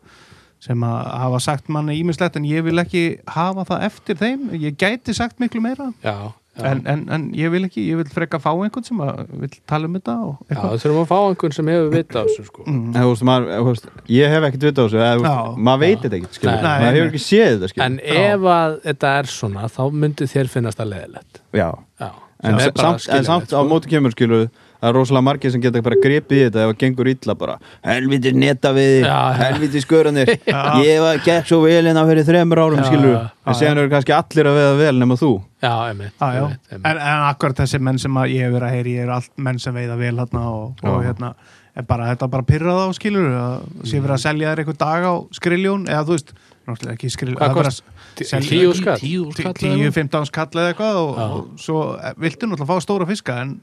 sem 0.65 0.87
að 0.87 1.11
hafa 1.21 1.41
sagt 1.45 1.69
manni 1.73 1.99
ímislegt 2.01 2.39
en 2.41 2.47
ég 2.49 2.65
vil 2.65 2.81
ekki 2.81 3.05
hafa 3.29 3.67
það 3.69 3.85
eftir 3.91 4.21
þeim. 4.21 4.47
Ég 4.57 4.79
gæti 4.81 5.13
sagt 5.17 5.43
miklu 5.43 5.61
meira. 5.65 5.91
Já, 6.05 6.33
en, 6.63 6.81
en, 6.87 7.01
en 7.11 7.23
ég 7.35 7.51
vil 7.51 7.65
ekki, 7.67 7.83
ég 7.91 7.99
vil 7.99 8.11
freka 8.15 8.39
fá 8.39 8.51
einhvern 8.53 8.85
sem 8.87 9.01
að 9.03 9.23
vil 9.43 9.49
tala 9.67 9.89
um 9.89 9.97
þetta 9.99 10.15
og 10.23 10.53
já 10.53 10.59
það 10.61 10.75
þurfum 10.85 11.01
að 11.01 11.09
fá 11.11 11.17
einhvern 11.19 11.57
sem 11.57 11.71
hefur 11.73 11.89
vita 11.95 12.21
á 12.21 12.25
þessu 12.29 12.45
sko. 12.47 12.67
Mm. 12.69 12.85
Þú 12.95 13.07
veist, 13.11 13.25
maður, 13.31 13.65
veist, 13.69 13.89
ég 14.15 14.35
hef 14.35 14.47
ekkert 14.49 14.67
vita 14.69 14.79
á 14.79 14.85
þessu 14.85 15.01
eða, 15.01 15.17
Já. 15.25 15.39
maður 15.69 15.83
veit 15.83 16.05
þetta 16.05 16.21
ekkert 16.21 16.47
maður 16.51 16.99
hefur 16.99 17.09
ekki 17.11 17.23
séð 17.25 17.49
þetta 17.57 17.73
skilur. 17.73 17.87
en 17.89 17.99
ef 18.21 18.47
að 18.55 18.77
þetta 18.85 19.15
er 19.23 19.33
svona 19.35 19.73
þá 19.75 19.83
myndi 20.05 20.31
þér 20.31 20.53
finnast 20.55 20.83
það 20.83 20.93
leðilegt 20.95 21.43
já, 21.51 21.69
já, 22.05 22.11
en, 22.45 22.61
er 22.61 22.77
bara 22.79 22.93
samt, 22.95 23.27
samt 23.27 23.51
á 23.51 23.59
sko. 23.59 23.67
móti 23.73 23.91
kemur 23.91 24.15
skilur 24.15 24.47
það 24.85 24.91
er 24.91 24.97
rosalega 24.99 25.25
margir 25.25 25.53
sem 25.55 25.63
geta 25.65 25.81
bara 25.85 25.97
gripið 26.05 26.37
í 26.37 26.43
þetta 26.45 26.61
ef 26.65 26.69
það 26.71 26.77
gengur 26.83 27.11
illa 27.15 27.37
bara. 27.41 27.57
Helviti 27.89 28.33
neta 28.37 28.73
við 28.77 28.93
Já, 29.07 29.09
já. 29.09 29.39
helviti 29.41 29.83
sköranir 29.85 30.33
Já. 30.55 30.61
ég 30.85 31.01
var 31.05 31.25
gett 31.25 31.49
svo 31.49 31.63
vel 31.65 31.81
en 31.89 31.97
það 31.99 32.13
fyrir 32.13 32.29
þremur 32.29 32.63
árum 32.67 32.83
Já, 32.83 32.87
skilur 32.91 33.17
en 33.25 33.59
séðan 33.59 33.83
eru 33.83 33.93
kannski 33.95 34.17
allir 34.17 34.51
að 34.53 34.61
veða 34.61 34.79
vel 34.83 34.95
nema 35.01 35.19
þú. 35.21 35.33
Já, 35.65 35.73
einmitt, 35.89 36.15
Já, 36.21 36.29
já. 36.37 36.45
einmitt, 36.45 36.63
einmitt. 36.71 36.87
En, 36.93 37.03
en 37.09 37.27
akkurat 37.33 37.65
þessi 37.65 37.81
menn 37.89 38.01
sem 38.05 38.21
að 38.21 38.33
ég 38.37 38.47
hefur 38.47 38.59
verið 38.61 38.69
að 38.71 38.79
heyri 38.79 38.97
ég 38.99 39.07
er 39.09 39.15
allt 39.19 39.33
menn 39.49 39.61
sem 39.63 39.77
veiða 39.77 39.99
vel 40.01 40.15
hérna 40.21 40.47
og, 40.53 40.85
og 40.85 41.05
hérna 41.05 41.35
er 41.75 41.87
bara, 41.89 42.07
þetta 42.13 42.29
bara 42.31 42.47
pyrrað 42.47 42.85
á 42.87 42.89
skilur 42.95 43.31
að 43.35 43.55
sé 43.89 43.99
verið 43.99 44.17
að 44.17 44.25
selja 44.29 44.53
þér 44.53 44.63
einhver 44.63 44.77
dag 44.85 45.07
á 45.11 45.15
skriljón 45.35 45.89
eða 45.91 46.05
þú 46.07 46.15
veist, 46.15 46.35
náttúrulega 46.69 46.95
ekki 46.95 47.11
skriljón 47.11 47.81
tíu 48.15 48.75
skall 48.79 48.99
tíu 49.01 49.25
skall? 49.35 49.55
Eða 49.59 49.91
10-15 49.91 50.29
skall 50.31 50.51
eða 50.55 50.71
eitthvað 50.73 51.01
og, 51.01 51.17
og 51.25 51.61
svo 51.61 51.81
eh, 51.99 52.15
viltu 52.23 52.47
náttúrulega 52.47 52.71
fá 52.71 52.85
stóra 52.85 53.09
fiska 53.11 53.41
en 53.43 53.57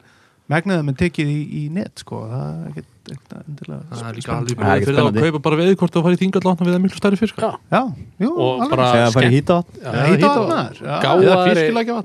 megnaðum 0.52 0.90
er 0.92 0.98
tekið 1.02 1.28
í, 1.32 1.40
í 1.62 1.62
net 1.74 2.02
sko, 2.04 2.22
það 2.32 2.48
er 2.52 2.68
ekkert 2.72 2.88
ekkert 3.12 3.32
endilega 3.42 3.82
það 3.90 4.02
er 4.08 4.16
líka 4.18 4.26
spennandi. 4.28 4.54
alveg 4.54 4.62
Það 4.62 4.72
er 4.72 4.78
ekki 4.78 4.88
fyrir 4.88 5.00
að 5.02 5.08
spennandi. 5.08 5.22
kaupa 5.32 5.40
bara 5.48 5.58
veið 5.62 5.72
hvort 5.82 5.94
það 5.96 6.04
farið 6.06 6.20
þingall 6.22 6.44
látna 6.48 6.68
við 6.68 6.76
að 6.78 6.84
miklu 6.86 7.00
stærri 7.02 7.18
fiska 7.22 7.40
Já. 7.42 7.52
Já, 7.72 7.82
jú, 8.22 8.30
Og 8.32 8.62
alveg. 8.62 8.70
bara- 8.76 8.92
segja 8.92 9.08
að 9.08 9.16
fara 9.16 9.26
í 9.26 9.32
skemmt. 9.32 9.38
hýta 9.42 9.58
eða 9.82 11.02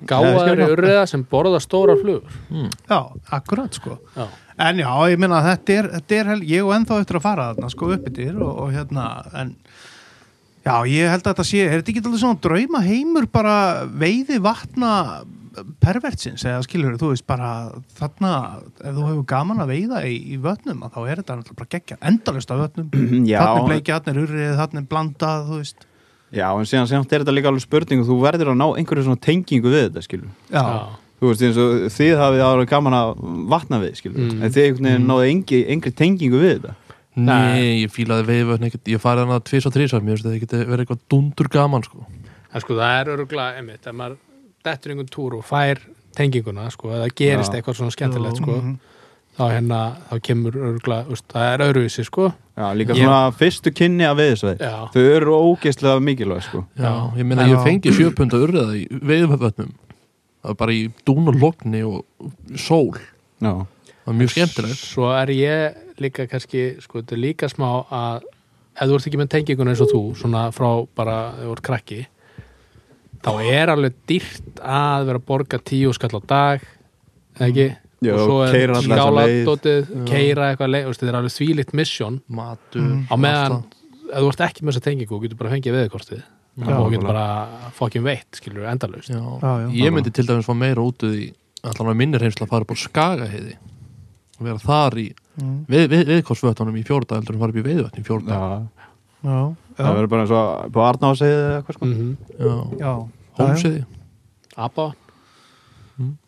gáðari 0.07 0.67
urriða 0.73 1.05
sem 1.09 1.25
borða 1.31 1.61
stóra 1.63 1.97
flugur 2.01 2.71
Já, 2.91 3.01
akkurat 3.39 3.75
sko. 3.77 3.99
Já, 4.17 4.27
En 4.59 4.79
já, 4.81 4.89
ég 5.13 5.19
minna 5.21 5.43
að 5.43 5.51
þetta 5.51 5.75
er, 5.77 5.87
þetta 6.01 6.17
er 6.17 6.25
hel, 6.31 6.41
ég 6.49 6.65
og 6.65 6.73
ennþá 6.73 7.01
eftir 7.03 7.17
að 7.19 7.25
fara 7.27 7.49
þarna 7.53 7.69
sko 7.75 7.91
upp 7.93 8.07
yfir 8.09 8.39
og, 8.41 8.53
og 8.65 8.71
hérna 8.73 9.03
en 9.37 9.51
já, 10.65 10.77
ég 10.89 11.11
held 11.13 11.23
að 11.27 11.35
þetta 11.35 11.45
sé 11.45 11.61
er 11.67 11.75
þetta 11.83 11.93
ekki 11.93 12.01
alltaf 12.01 12.23
svona 12.23 12.41
drauma 12.41 12.81
heimur 12.87 13.27
bara 13.29 13.57
veiði 13.87 14.39
vatna 14.41 14.93
pervertsins 15.83 16.45
eða 16.47 16.63
skilur 16.67 16.97
þú 17.01 17.11
veist 17.13 17.27
bara 17.29 17.51
þarna, 17.99 18.31
ef 18.81 18.93
þú 18.97 19.05
hefur 19.09 19.25
gaman 19.31 19.63
að 19.65 19.73
veiða 19.75 20.03
í, 20.09 20.15
í 20.35 20.39
vötnum, 20.43 20.83
að 20.87 20.97
þá 20.97 21.01
er 21.13 21.21
þetta 21.23 21.37
náttúrulega 21.41 21.61
bara 21.63 21.73
geggja 21.77 21.99
endalust 22.11 22.53
af 22.55 22.61
vötnum, 22.65 22.91
já, 23.29 23.39
þarna 23.41 23.63
er 23.63 23.69
bleikja, 23.71 23.99
þarna 24.01 24.13
er 24.15 24.21
urrið, 24.27 24.53
þarna 24.61 24.83
er 24.83 24.89
blandað, 24.93 25.47
þú 25.51 25.61
veist. 25.63 25.87
Já, 26.37 26.47
en 26.59 26.67
síðan 26.69 26.89
semt 26.91 27.13
er 27.15 27.23
þetta 27.25 27.35
líka 27.37 27.51
alveg 27.53 27.63
spurning 27.65 28.01
og 28.03 28.09
þú 28.11 28.17
verður 28.25 28.51
að 28.53 28.57
ná 28.61 28.67
einhverju 28.81 29.05
svona 29.07 29.23
tengingu 29.23 29.71
við 29.71 29.85
þetta 29.87 30.03
skilur 30.03 30.33
Já, 30.51 30.65
þú 31.23 31.31
veist 31.31 31.45
eins 31.47 31.61
og 31.63 31.85
þið 31.95 32.17
hafið 32.19 32.43
alveg 32.49 32.73
gaman 32.73 32.97
að 32.99 33.13
vatna 33.53 33.79
við 33.85 33.95
skilur 34.01 34.19
Mm. 34.27 34.43
en 34.43 34.51
þið 34.57 34.67
veginn 34.83 35.07
náðu 35.07 35.29
engi, 35.31 35.61
engri 35.71 35.93
tengingu 35.95 36.41
við 36.43 36.57
þetta? 36.59 36.75
Nei, 37.17 37.87
ég 37.87 37.93
fílaði 37.95 38.27
veiðvötn 38.29 38.67
ekkert, 38.69 38.91
ég 38.93 39.01
farið 39.01 39.25
hana 39.31 39.39
tvis 39.41 39.65
og 39.71 39.73
þrísar, 39.73 40.03
mér 40.05 40.19
finnst 40.19 40.27
þetta 40.27 40.37
ekki 40.37 40.67
verið 40.69 40.83
eitthvað 40.85 41.05
dundur 41.15 41.49
gaman 41.55 41.87
sko. 41.87 42.03
En 42.53 42.61
sko 42.61 42.75
það 42.77 42.99
er 42.99 43.11
öruglega, 43.15 43.55
einmitt, 43.63 43.87
ef 43.89 43.95
maður 43.97 44.19
dettur 44.67 44.93
einhvern 44.95 45.11
túr 45.15 45.39
og 45.39 45.47
fær 45.47 45.81
tenginguna, 46.17 46.69
sko, 46.73 46.91
eða 46.97 47.09
gerist 47.13 47.53
Já. 47.53 47.61
eitthvað 47.61 47.79
svona 47.81 47.93
skemmtilegt, 47.95 48.39
sko, 48.41 48.57
Mhm. 48.61 48.77
þá 49.37 49.43
hérna, 49.53 49.81
þá 50.11 50.21
kemur 50.25 50.55
öruglega, 50.57 51.07
úst, 51.13 51.27
það 51.29 51.49
er 51.55 51.65
öðruvísi, 51.67 52.05
sko. 52.09 52.31
Já, 52.57 52.71
líka 52.73 52.95
Ég- 52.97 53.03
svona 53.05 53.33
fyrstu 53.37 53.71
kynni 53.77 54.05
af 54.09 54.17
veiðisveið 54.17 54.59
Já. 54.65 54.89
Þau 54.95 55.03
eru 55.17 55.33
ógeðslega 55.37 56.01
mikilvæg 56.01 56.43
sko 56.47 56.63
Já, 56.79 57.13
ég 57.19 57.27
meina 57.27 57.45
ég 57.45 57.61
fengi 57.63 57.93
sjöpunda 57.93 58.39
urriða 58.41 58.73
í 58.81 58.87
veiðvötnum, 58.89 59.75
það 60.41 60.49
var 60.49 60.55
bara 60.55 60.73
í 60.73 60.87
dún 61.05 61.29
og 61.29 61.35
logni 61.37 61.83
og 61.85 62.05
sól, 62.57 62.97
Já, 63.43 63.53
það 63.53 64.07
var 64.07 64.15
mjög 64.15 64.31
skemmtilegt. 64.33 64.81
Svo 64.81 65.11
er 65.13 65.27
ég 65.37 65.77
líka 66.01 66.27
kannski, 66.31 66.81
sko, 66.81 67.03
þetta 67.03 67.13
er 67.13 67.21
líka 67.27 67.51
smá 67.53 67.85
að 67.93 68.23
ef 68.81 68.89
þú 68.89 68.95
ert 68.97 69.07
ekki 69.11 69.21
með 69.21 69.29
tenginguna 69.37 69.71
eins 69.75 69.81
og 69.85 69.89
þú, 69.93 70.03
svona 70.17 70.51
frá 70.51 70.89
bara, 70.97 71.19
ef 71.37 71.45
þú 71.45 71.53
ert 71.53 71.63
krakki, 71.63 72.07
þá 73.23 73.31
er 73.53 73.73
alveg 73.73 73.95
dýrt 74.09 74.61
að 74.63 75.07
vera 75.09 75.19
að 75.21 75.27
borga 75.27 75.59
tíu 75.59 75.93
skall 75.97 76.19
á 76.19 76.23
dag, 76.27 76.61
ekki? 77.41 77.67
Já, 78.05 78.13
og 78.13 78.21
svo 78.29 78.37
er 78.45 78.73
skáladótið, 78.85 79.87
keira 80.07 80.51
eitthvað 80.53 80.73
leið, 80.75 80.87
veist, 80.91 81.01
þetta 81.01 81.13
er 81.15 81.19
alveg 81.21 81.35
þvílitt 81.37 81.73
mission. 81.75 82.21
Matur, 82.29 82.83
Mhm. 82.83 83.07
á 83.09 83.15
meðan, 83.17 83.65
ef 84.13 84.21
þú 84.21 84.29
ert 84.29 84.41
ekki 84.47 84.63
með 84.63 84.73
þessa 84.77 84.85
tengingu, 84.85 85.21
getur 85.23 85.37
bara 85.39 85.51
fengið 85.51 85.77
veðikortið 85.79 86.23
Já, 86.57 86.77
og 86.79 86.91
getur 86.93 87.07
bara 87.07 87.71
fokkin 87.73 88.03
veitt, 88.05 88.31
skilur, 88.33 88.63
já. 88.65 89.69
Ég 89.73 89.93
myndi 89.93 90.13
til 90.13 90.25
dæmis 90.27 90.45
fá 90.47 90.55
meira 90.57 90.81
út 90.85 90.99
því, 90.99 91.33
allan 91.65 91.93
að 91.93 91.97
minnir 91.97 92.21
heimsla 92.21 92.47
að 92.47 92.49
fara 92.49 92.63
upp 92.63 92.71
á 92.73 92.77
skagaheiði. 92.77 93.57
Og 94.39 94.45
vera 94.45 94.59
þar 94.59 94.93
í 95.01 95.15
Mm. 95.37 95.67
við, 95.69 95.89
við, 95.89 96.05
viðkorsvötunum 96.23 96.77
í 96.81 96.85
fjórða 96.85 97.17
heldur 97.21 97.35
en 97.35 97.41
fara 97.41 97.53
upp 97.53 97.57
í 97.61 97.67
veiðvötn 97.67 97.99
í 98.01 98.05
fjórða. 98.05 98.29
já. 98.33 98.69
Já, 99.25 99.57
Það 99.77 99.97
verður 99.97 100.11
bara 100.13 100.23
eins 100.25 100.35
og 100.37 100.71
på 100.73 100.85
Arnáðsegið 100.87 101.41
eða 101.41 101.57
eitthvað 101.61 101.77
sko 101.77 101.87
Mm 101.87 102.13
Já, 102.41 102.55
já. 102.81 102.93
hómsiði. 103.41 103.81
Apa, 104.57 104.87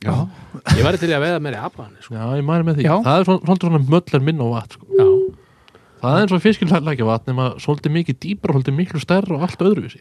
Já, 0.01 0.15
ég 0.79 0.85
væri 0.87 0.97
til 1.01 1.11
í 1.11 1.17
að 1.17 1.25
veiða 1.27 1.41
meiri 1.45 1.59
apa 1.61 1.85
sko. 2.01 2.15
Já, 2.17 2.25
ég 2.39 2.45
mæri 2.49 2.65
með 2.65 2.79
því. 2.79 2.85
Já. 2.89 2.95
Það 3.05 3.19
er 3.19 3.27
svolítið 3.29 3.67
svona 3.67 3.81
möllar 3.85 4.23
minn 4.25 4.41
á 4.41 4.47
vatn, 4.49 4.73
sko. 4.79 4.85
Já, 4.97 5.07
Það 5.99 6.15
er 6.15 6.21
eins 6.23 6.33
og 6.37 6.43
fiskilhæðlækja 6.45 7.09
vatn 7.09 7.29
nema 7.33 7.47
svolítið 7.61 7.93
mikið 7.97 8.17
dýpar, 8.23 8.53
svolítið 8.55 8.77
miklu 8.79 9.01
stærra 9.03 9.35
og 9.37 9.43
allt 9.45 9.65
öðruvísi. 9.67 10.01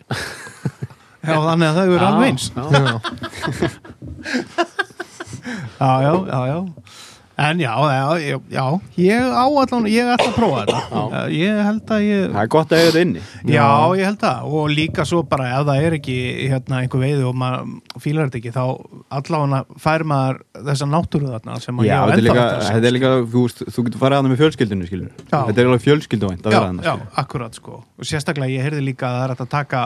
Já, 1.27 1.35
þannig 1.35 1.67
að 1.67 1.75
það 1.75 1.83
eru 1.83 1.97
Já, 1.97 2.07
alveg 2.07 2.27
eins. 2.31 2.45
Já, 5.77 6.01
já, 6.01 6.13
já, 6.27 6.39
já. 6.47 6.59
En 7.37 7.59
já, 7.61 7.69
já, 7.69 8.05
já, 8.17 8.37
já, 8.49 8.63
ég 8.97 9.21
á 9.29 9.45
allan, 9.45 9.85
ég 9.85 10.07
ætla 10.09 10.25
að 10.31 10.37
prófa 10.39 10.61
þetta. 10.65 10.79
Já. 10.89 11.19
Ég 11.37 11.59
held 11.67 11.91
að 11.93 12.05
ég, 12.07 12.23
það 12.33 12.39
er 12.41 12.49
gott 12.55 12.71
að 12.73 12.79
eiga 12.79 12.87
þetta 12.87 13.03
inni 13.05 13.21
já, 13.53 13.67
ég 13.99 14.07
held 14.09 14.17
það. 14.23 14.47
Og 14.57 14.71
líka 14.73 15.05
svo 15.05 15.19
bara 15.29 15.51
ef 15.59 15.67
það 15.69 15.85
er 15.85 15.95
ekki 15.99 16.15
hérna 16.49 16.79
einhver 16.81 17.03
veiði 17.03 17.27
og 17.29 17.37
maður 17.37 18.01
fílar 18.01 18.31
þetta 18.31 18.41
ekki, 18.41 18.55
þá 18.57 18.63
allavega 19.19 19.61
fær 19.85 20.05
maður 20.09 20.41
þessa 20.71 20.89
náttúru 20.95 21.29
þarna 21.35 21.59
sem 21.61 21.77
að 21.83 21.89
Já, 21.91 21.93
ég 21.93 22.01
á 22.01 22.05
þetta 22.09 22.33
að 22.47 22.65
sjá. 22.65 22.73
þetta 22.73 22.89
er 22.89 22.97
líka 22.97 23.13
þú, 23.37 23.45
þú 23.69 23.85
getur 23.87 24.01
farið 24.01 24.17
að 24.17 24.23
það 24.25 24.33
með 24.33 24.41
fjölskyldinu 24.41 24.89
skilur 24.89 25.13
Já. 25.21 25.37
Þetta 25.37 25.57
er 25.61 25.69
alveg 25.69 25.85
fjölskylduvænt 25.85 26.41
að 26.41 26.51
Já, 26.51 26.57
vera 26.57 26.71
þannig 26.73 26.89
já, 26.89 26.95
akkurat 27.21 27.61
sko. 27.61 27.81
Og 28.01 28.09
sérstaklega 28.15 28.57
ég 28.57 28.65
heyrði 28.65 28.81
líka 28.89 29.11
að 29.13 29.19
það 29.21 29.27
er 29.29 29.37
að 29.45 29.51
taka 29.53 29.85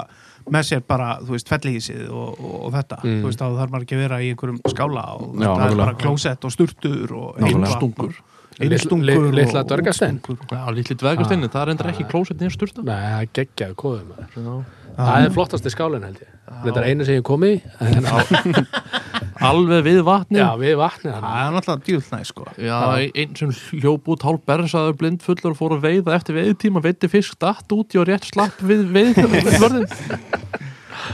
með 0.52 0.66
sér 0.68 0.82
bara, 0.88 1.14
þú 1.24 1.36
veist, 1.38 1.48
fellihísið 1.52 2.10
og, 2.12 2.34
og, 2.42 2.56
og 2.68 2.74
þetta. 2.76 2.98
Mm. 3.06 3.20
Þú 3.22 3.30
veist, 3.30 3.40
þá 3.42 3.48
þarf 3.62 3.72
maður 3.76 3.86
ekki 3.88 3.96
að 3.98 4.04
vera 4.06 4.20
í 4.22 4.32
einhverjum 4.34 4.60
skála 4.74 5.06
og 5.16 5.22
Já, 5.22 5.30
það 5.32 5.46
er 5.46 5.48
nákvæmlega. 5.62 5.80
bara 5.86 5.96
klósett 6.02 6.46
og 6.50 6.52
sturtur 6.56 7.16
og 7.16 7.30
Nákvæmlega. 7.40 7.62
Innstungur. 7.62 8.20
Einstungur 8.68 9.26
og 9.30 9.34
litla 9.38 9.64
dvergastein. 9.68 10.20
Já, 10.52 10.62
lítið 10.76 11.02
dvergasteinni, 11.02 11.50
það 11.52 11.64
er 11.64 11.74
endur 11.76 11.92
ekki 11.94 12.06
klósett 12.12 12.42
nýja 12.42 12.54
sturta. 12.56 12.86
Nei, 12.86 13.00
það 13.08 13.26
er 13.26 13.34
geggjaðu 13.40 13.78
kóðum 13.82 14.14
maður. 14.14 14.30
Já. 14.36 14.78
Það 15.02 15.26
er 15.26 15.34
flottasti 15.38 15.72
skálinn 15.72 16.04
held 16.04 16.20
ég. 16.22 16.32
Þetta 16.66 16.82
er 16.82 16.88
einu 16.92 17.06
sem 17.08 17.16
ég 17.16 17.26
kom 17.26 17.46
í. 17.48 17.54
Alveg 19.42 19.86
við 19.88 20.02
vatni. 20.06 20.38
já, 20.38 20.50
við 20.60 20.76
vatnið 20.78 21.16
Það 21.16 21.38
er 21.42 21.54
náttúrulega 21.56 21.86
djúðnæg 21.88 22.26
sko. 22.30 22.44
Já, 22.62 22.78
einn 23.24 23.38
sem 23.40 23.54
hljóp 23.82 24.10
út 24.14 24.26
hálf 24.28 24.44
bersaður 24.46 24.98
blindfullur 25.00 25.56
og 25.56 25.58
fór 25.58 25.76
að 25.78 25.88
veiða 25.88 26.14
eftir 26.20 26.38
veiðtíma 26.38 26.84
veiti 26.86 27.10
fisk 27.10 27.40
datt 27.42 27.74
út 27.74 27.96
í 27.96 28.02
og 28.02 28.06
rétt 28.12 28.28
slapp 28.30 28.62
við 28.62 28.86
veiðvörðin 28.94 29.88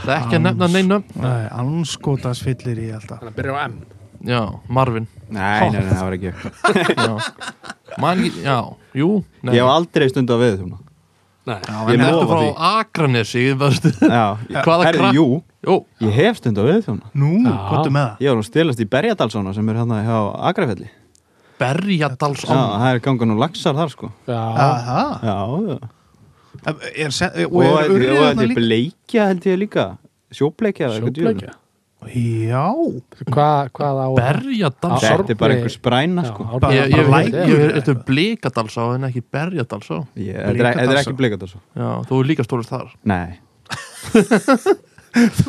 Það 0.04 0.12
er 0.12 0.18
ekki 0.18 0.36
að 0.36 0.44
nefna 0.44 0.68
neina 0.74 0.98
Nei, 1.16 1.46
anskotas 1.62 2.42
fyllir 2.44 2.82
í 2.84 2.90
alltaf. 2.98 3.24
Já, 4.26 4.42
Marvin 4.68 5.06
Nei, 5.28 5.70
nei, 5.70 5.80
nei, 5.84 5.92
það 5.92 6.04
var 6.08 6.16
ekki 6.16 6.32
Já, 6.98 7.14
Man, 8.02 8.18
já 8.42 8.58
jú 8.98 9.08
nei. 9.42 9.54
Ég 9.54 9.62
hef 9.62 9.70
aldrei 9.72 10.08
stund 10.10 10.30
að 10.34 10.40
veið 10.44 10.56
þjóna 10.62 10.78
Nei, 11.48 11.58
Já, 11.64 11.76
ég 11.88 12.00
ertu 12.02 12.12
lofa 12.12 12.26
frá 12.28 12.40
því. 12.42 12.48
Akranesi 12.70 13.44
veistu? 13.62 13.92
Já, 14.04 14.24
Hvaða 14.64 14.88
herri, 14.88 14.98
krakk- 15.00 15.16
jú, 15.18 15.26
Jú, 15.68 15.76
ég 16.04 16.16
hef 16.18 16.40
stund 16.42 16.58
að 16.60 16.70
veið 16.72 16.82
þjóna 16.88 17.12
Nú, 17.22 17.30
hvað 17.46 17.90
með 17.94 18.02
það? 18.08 18.24
Ég 18.24 18.32
var 18.34 18.40
nú 18.40 18.46
stilast 18.48 18.82
í 18.84 18.88
Berjadalsóna 18.96 19.54
sem 19.56 19.70
er 19.72 19.78
hérna 19.82 20.00
hjá 20.06 20.18
Akrafelli 20.50 20.90
Já, 21.58 22.58
það 22.78 22.88
er 22.92 23.00
gangan 23.02 23.32
og 23.34 23.40
laxar 23.42 23.74
þar 23.78 23.90
sko 23.94 24.10
já, 24.28 24.42
Aha. 24.66 25.06
Já, 25.22 25.38
já 25.72 25.78
Er, 26.98 27.10
se- 27.14 27.30
og 27.46 27.54
Og 27.54 27.64
er 27.64 27.72
þetta 27.78 27.94
urrið 27.94 28.10
og 28.10 28.18
þarna 28.18 28.28
þetta 28.28 28.42
er 28.42 28.48
líka? 28.50 28.60
bleikja 28.60 29.26
held 29.30 29.44
ég 29.48 29.58
líka 29.62 29.84
Sjóbleikja 30.38 30.86
eða 30.88 30.94
eitthvað 30.98 31.14
djöfull. 31.16 31.34
sjóbleikja. 31.38 31.48
Já. 31.48 31.54
Hvað, 31.54 31.58
hvað 31.58 31.58
á 31.58 31.58
Berjadals 31.58 31.58
Já. 31.58 31.58
Þetta 31.58 31.58
er 31.58 31.58
bara 31.58 31.58
einhver 31.58 31.58
spræna 31.58 31.67
Já, 32.06 32.62
sko 33.18 33.30
Árni- 35.18 35.34
Bara- 36.60 36.74
Ég, 36.78 36.92
ég, 36.94 37.08
bara 37.10 37.22
ég, 37.24 37.32
lækir. 37.32 37.48
ég, 37.48 37.72
þetta 37.74 37.90
er 37.94 37.98
Blikadalsá 38.06 38.84
en 38.94 39.02
ekki 39.08 39.22
Berjadalsá 39.34 39.96
Ég- 40.14 40.38
Þetta 40.38 40.48
er- 40.48 40.78
þetta 40.78 40.94
er 40.94 41.00
ekki 41.02 41.16
Bleikadalsó 41.18 41.58
Já, 41.74 41.88
þú 42.08 42.20
er 42.22 42.30
líka 42.30 42.46
stórist 42.46 42.70
þar 42.70 42.88
Nei 43.04 43.38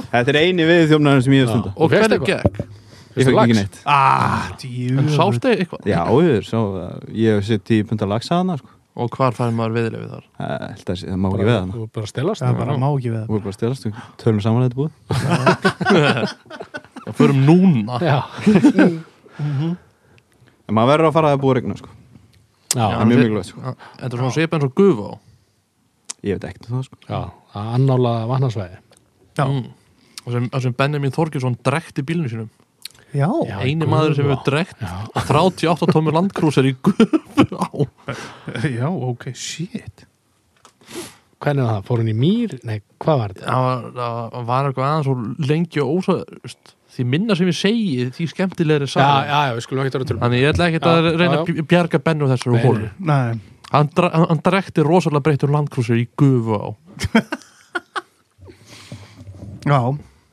Þetta 0.10 0.32
er 0.34 0.40
eini 0.42 0.66
við 0.66 0.84
þjófnarinn 0.90 1.24
sem 1.26 1.34
ég 1.38 1.44
hef 1.46 1.50
stunda 1.54 1.74
Og 1.78 1.92
hvernig 1.94 2.26
gekk? 2.26 2.60
Ég 3.20 3.26
fekk 3.28 3.40
ekki 3.44 3.56
neitt 3.60 3.80
Ah, 3.86 4.50
En 4.50 4.58
djúð. 4.62 5.10
sástu 5.18 5.50
eitthvað? 5.54 5.86
Já, 5.90 6.02
ég, 6.24 6.44
hef 7.36 7.46
sett 7.50 7.72
í 7.76 7.82
punta 7.88 8.06
laxa 8.10 8.38
hana 8.40 8.58
sko. 8.58 8.70
Og 9.00 9.10
hvar 9.14 9.36
fæði 9.38 9.54
maður 9.56 9.76
veðilefið 9.78 10.10
þar? 10.12 10.24
Það 10.40 10.54
að 10.66 11.04
það 11.04 11.20
má 11.22 11.28
ekki 11.30 11.46
veða 11.48 11.60
hana 11.60 11.74
Þú 11.76 11.82
er 11.84 11.92
bara 11.94 12.06
að 12.06 12.10
stelast 12.10 12.42
Það 12.42 12.50
er 12.50 12.58
bara 12.60 12.78
má 12.82 12.88
ekki 12.90 13.12
við 13.14 13.22
Þú 13.30 13.36
er 13.38 13.44
bara 13.44 13.52
að 13.54 13.58
stelast, 13.60 13.86
við 13.86 13.94
tölum 14.24 14.42
saman 14.44 14.62
að 14.62 14.66
þetta 14.68 14.80
búið 14.80 14.94
Já, 17.06 17.14
förum 17.20 17.40
núna 17.46 18.00
Já, 18.04 18.18
En 19.40 20.78
maður 20.78 20.92
verður 20.94 21.08
að 21.10 21.16
fara 21.16 21.30
að 21.30 21.34
það 21.36 21.42
búið 21.44 21.52
að 21.54 21.58
regna 21.60 21.78
sko. 21.80 21.90
já, 22.76 22.84
Það 22.84 23.00
er 23.00 23.10
mjög 23.10 23.20
mikilvægt 23.24 23.50
sko. 23.50 23.60
Þetta 24.00 24.10
er 24.10 24.20
svona 24.22 24.36
svipa 24.36 24.58
eins 24.60 24.68
og 24.68 24.74
gufa 24.78 25.06
á 25.10 25.14
Ég 26.20 26.36
veit 26.36 26.48
ekkert 26.50 26.68
um 26.70 26.76
það 26.76 26.84
sko. 26.90 26.98
já, 27.08 27.20
að 27.56 27.70
annála 27.78 28.14
vatnarsvæði 28.30 28.78
Já. 29.40 29.46
mm. 29.48 29.70
Og 30.26 30.34
sem, 30.36 30.50
sem 30.66 30.76
Benjamin 30.82 31.16
Þorgjursson 31.16 31.56
drekti 31.66 32.04
bílinu 32.06 32.30
sínum 32.30 32.50
Já. 33.16 33.30
Eini 33.64 33.86
gufa. 33.86 33.92
maður 33.94 34.16
sem 34.20 34.28
hefur 34.30 34.44
drekt 34.46 34.84
Já. 34.84 34.94
38 35.26 35.90
tómi 35.96 36.14
landkrúsar 36.14 36.68
í 36.70 36.76
gufu 36.86 37.46
á 37.66 37.70
Já, 38.70 38.88
ok, 38.90 39.30
shit. 39.34 40.06
Hvernig 41.40 41.64
var 41.64 41.78
það? 41.80 41.86
Fór 41.88 42.02
hún 42.04 42.12
í 42.12 42.16
mýr? 42.20 42.58
Nei, 42.68 42.82
hvað 43.00 43.22
var 43.22 43.34
þetta? 43.34 43.46
Það 43.48 43.64
var, 43.64 43.80
það 44.34 44.50
var 44.50 44.70
eitthvað 44.70 44.90
aðeins 44.90 45.10
og 45.14 45.50
lengi 45.50 45.84
og 45.86 45.94
ósa 46.00 46.18
veist, 46.44 46.76
Því 46.90 47.04
minna 47.06 47.36
sem 47.38 47.48
ég 47.48 47.56
segi 47.56 48.08
því 48.18 48.26
skemmtilegri 48.32 48.88
Já, 48.90 48.94
saga 48.98 49.20
já, 49.30 49.40
já, 49.48 49.54
við 49.56 49.64
skulum 49.64 49.84
ekki 49.86 49.94
vera 49.96 50.08
til 50.10 50.18
Þannig 50.20 50.42
ég 50.42 50.50
ætla 50.54 50.68
ekki 50.68 50.80
Já, 50.82 50.90
að 50.90 51.10
reyna 51.22 51.38
að 51.40 51.62
bjarga 51.70 52.02
Bennu 52.10 52.30
þessar 52.32 52.50
úr 52.52 52.58
Nei, 52.58 52.66
hólu 52.66 52.90
Nei. 53.12 53.40
Hann, 53.70 53.92
hann 54.02 54.42
drekti 54.50 54.84
rosalega 54.84 55.26
breyttur 55.30 55.54
landkrúsar 55.54 56.02
í 56.02 56.08
gufu 56.20 56.58
á 56.66 56.68
Já. 59.70 59.80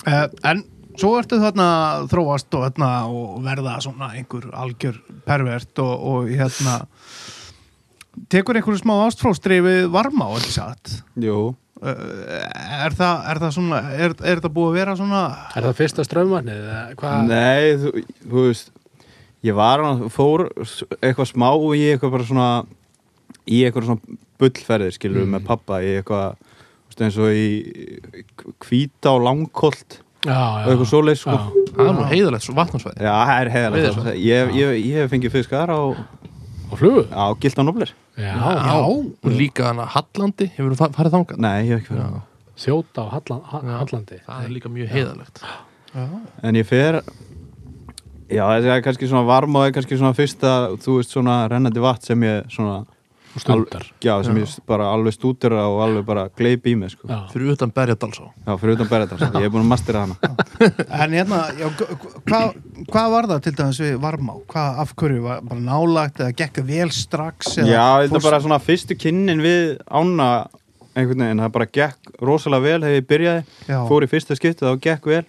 Uh, 0.06 0.26
en 0.46 0.64
svo 1.00 1.12
ertu 1.20 1.38
þarna 1.42 1.66
að 1.96 2.06
þróast 2.12 2.56
og, 2.58 2.64
þarna, 2.66 2.90
og 3.10 3.42
verða 3.44 3.76
svona 3.84 4.08
einhver 4.16 4.48
algjör 4.56 4.98
pervert 5.26 5.82
og, 5.84 5.94
og 6.12 6.30
hérna 6.32 6.78
tekur 8.32 8.58
einhverju 8.58 8.80
smá 8.82 8.94
ástfróstri 9.06 9.60
við 9.64 9.86
varma 9.92 10.30
og 10.32 10.40
ekki 10.40 10.54
satt. 10.56 10.94
Jú, 11.20 11.50
er, 11.84 12.94
það, 12.96 13.26
er 13.32 13.40
það 13.42 13.54
svona, 13.58 13.82
er, 13.92 14.14
er 14.32 14.40
það 14.44 14.54
búið 14.56 14.70
að 14.72 14.78
vera 14.80 14.96
svona 14.96 15.22
Er 15.56 15.66
það 15.68 15.76
fyrsta 15.82 16.06
Hvað? 16.96 17.28
nei, 17.28 17.76
þú, 17.82 17.92
þú 18.24 18.46
veist 18.48 18.72
Ég 19.44 19.54
var 19.54 19.82
hann, 19.84 20.06
fór 20.10 20.48
eitthvað 21.04 21.28
smá 21.30 21.50
í 21.76 21.82
eitthvað 21.92 22.14
bara 22.16 22.24
svona 22.26 22.46
í 23.46 23.60
eitthvað 23.66 23.84
svona 23.90 24.16
bullferðir 24.40 24.94
skilur 24.96 25.22
Mm. 25.26 25.36
með 25.36 25.44
pappa 25.46 25.78
í 25.84 25.92
eitthvað 26.00 26.40
eins 27.06 27.18
og 27.20 27.36
í 27.36 27.46
kvíta 28.64 29.12
og 29.12 29.22
langkolt. 29.26 30.00
Og 30.24 30.68
eitthvað 30.72 30.88
svoleið 30.90 31.18
sko. 31.20 31.36
Já. 31.36 31.72
Það 31.76 31.88
er 31.90 31.96
nú 31.98 32.04
heiðalegt 32.10 32.48
vatnarsvæði 32.56 33.04
Já, 33.04 33.12
það 33.28 33.40
er 33.42 33.50
heiðalegt 33.56 34.06
ég, 34.24 34.54
ég, 34.56 34.72
ég 34.86 34.96
hef 35.02 35.10
fengið 35.12 35.34
fiskar 35.36 35.68
á, 35.70 35.80
Og 36.66 36.78
flugu? 36.80 37.04
á 37.12 37.24
Gildan 37.38 37.68
Obler 37.70 37.92
Já, 38.16 38.32
Já, 38.32 38.74
og 38.80 39.30
líka 39.30 39.68
hann 39.68 39.82
að 39.84 39.92
Hallandi. 39.92 40.48
Hefur 40.56 40.72
þú 40.74 40.88
farið 40.96 41.14
þangað? 41.18 41.38
Nei, 41.44 41.54
ég 41.68 41.76
hef 41.76 41.84
ekki 41.84 42.00
Já. 42.00 42.08
Þjóta 42.56 43.04
á 43.04 43.06
Hallan, 43.12 43.42
Ha- 43.52 43.60
Já. 43.62 43.76
Hallandi. 43.82 44.18
Það 44.26 44.44
er 44.48 44.54
líka 44.56 44.72
mjög 44.72 44.88
heiðalegt 44.96 45.42
En 46.42 46.54
ég 46.58 46.66
fer 46.66 47.02
Já, 48.32 48.42
þetta 48.56 48.72
er 48.74 48.82
kannski 48.82 49.06
svona 49.06 49.26
varm 49.28 49.54
og 49.60 49.68
er 49.68 49.72
kannski 49.76 49.94
svona 50.00 50.16
fyrsta 50.16 50.54
þú 50.82 50.96
veist 50.98 51.12
svona 51.14 51.36
rennandi 51.52 51.78
vatn 51.84 52.02
sem 52.08 52.24
ég 52.26 52.48
svona 52.50 52.80
og 53.36 53.42
stundar 53.42 53.84
já, 54.02 54.12
sem 54.24 54.38
ég 54.40 54.52
bara 54.68 54.88
alveg 54.94 55.14
stútera 55.14 55.66
og 55.68 55.82
alveg 55.84 56.06
bara 56.08 56.26
gleip 56.36 56.66
í 56.66 56.74
mig 56.78 56.94
sko. 56.94 57.08
Fyrir 57.32 57.52
utan 57.54 57.72
berjadalsá 57.76 58.26
já, 58.32 58.52
fyrir 58.56 58.76
utan 58.78 58.90
berðar, 58.90 59.24
ég 59.36 59.46
er 59.46 59.52
búin 59.52 59.64
að 59.64 59.70
mastera 59.70 60.04
hana 60.06 60.16
En 61.04 61.16
hérna, 61.16 61.42
já, 61.58 61.70
hvað 62.26 62.56
hva 62.90 63.06
var 63.12 63.30
það 63.30 63.46
til 63.46 63.54
dæmis 63.60 63.80
við 63.84 63.96
Varmá? 64.02 64.36
Hvað, 64.50 64.82
af 64.84 64.94
hverju, 64.98 65.22
var 65.26 65.46
bara 65.46 65.64
nálagt 65.68 66.20
eða 66.24 66.36
gekk 66.42 66.62
vel 66.66 66.90
strax? 66.94 67.56
eða 67.60 67.70
já, 67.72 67.86
þetta 68.04 68.20
er 68.20 68.28
bara 68.28 68.42
svona 68.44 68.60
fyrstu 68.62 68.98
kynnin 69.00 69.44
við 69.44 69.76
ána 69.86 70.30
einhvern 70.96 71.26
veginn, 71.26 71.42
það 71.44 71.56
bara 71.58 71.70
gekk 71.78 72.12
rosalega 72.24 72.64
vel 72.64 72.78
þegar 72.84 72.96
ég 72.96 73.08
byrjaði, 73.10 73.42
Já. 73.68 73.80
fór 73.88 74.06
í 74.06 74.10
fyrsta 74.10 74.36
skipti 74.38 74.64
þá 74.64 74.78
gekk 74.80 75.10
vel 75.12 75.24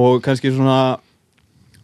og 0.00 0.20
kannski 0.24 0.52
svona 0.52 0.80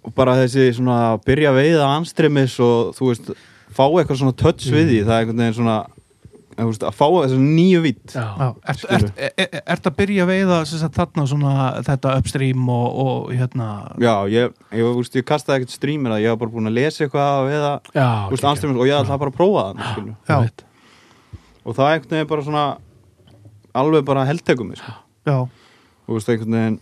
og 0.07 0.15
bara 0.15 0.37
þessi 0.39 0.69
svona 0.77 0.97
að 1.13 1.23
byrja 1.27 1.53
að 1.53 1.61
veiða 1.61 1.87
anstremis 1.97 2.57
og 2.63 2.93
þú 2.97 3.09
veist 3.11 3.31
fá 3.77 3.85
eitthvað 3.87 4.23
svona 4.23 4.37
touch 4.41 4.67
við 4.73 4.91
því, 4.91 4.99
það 5.07 5.15
er 5.15 5.23
einhvern 5.25 5.45
veginn 5.45 5.59
svona 5.61 5.79
þú 6.57 6.67
veist, 6.71 6.85
að 6.89 6.95
fá 6.97 7.07
þessu 7.13 7.39
nýju 7.41 7.81
vitt 7.85 8.15
ert, 8.17 8.85
ert 9.61 9.89
að 9.91 9.97
byrja 9.99 10.25
að 10.25 10.31
veiða 10.31 10.61
sem 10.69 10.81
sagt, 10.81 10.97
þarna 10.97 11.27
svona 11.29 11.57
þetta 11.85 12.15
upstream 12.21 12.71
og, 12.73 12.87
og 13.03 13.35
hérna? 13.37 13.67
Já, 14.01 14.13
ég, 14.33 14.55
ég, 14.73 14.89
veist, 14.97 15.19
ég 15.19 15.27
kastaði 15.29 15.61
ekkert 15.61 15.75
streamir 15.77 16.17
að 16.17 16.25
ég 16.25 16.33
var 16.33 16.41
bara 16.41 16.55
búin 16.55 16.71
að 16.71 16.79
lesa 16.79 17.05
eitthvað 17.05 17.51
eða, 17.59 17.75
já 17.93 18.09
veist, 18.33 18.49
anstremis 18.53 18.81
og 18.81 18.89
ég 18.89 18.97
ætlaði 19.03 19.23
bara 19.25 19.35
að 19.35 19.37
prófa 19.37 19.67
það. 20.31 20.65
Og 21.67 21.77
það 21.77 21.93
einhvern 21.93 22.17
veginn 22.17 22.33
bara 22.33 22.47
svona 22.47 22.65
alveg 23.77 24.09
bara 24.09 24.25
heldtegum 24.29 24.73
sko. 24.81 24.97
veist, 26.17 26.33
einhvern 26.33 26.57
veginn 26.57 26.81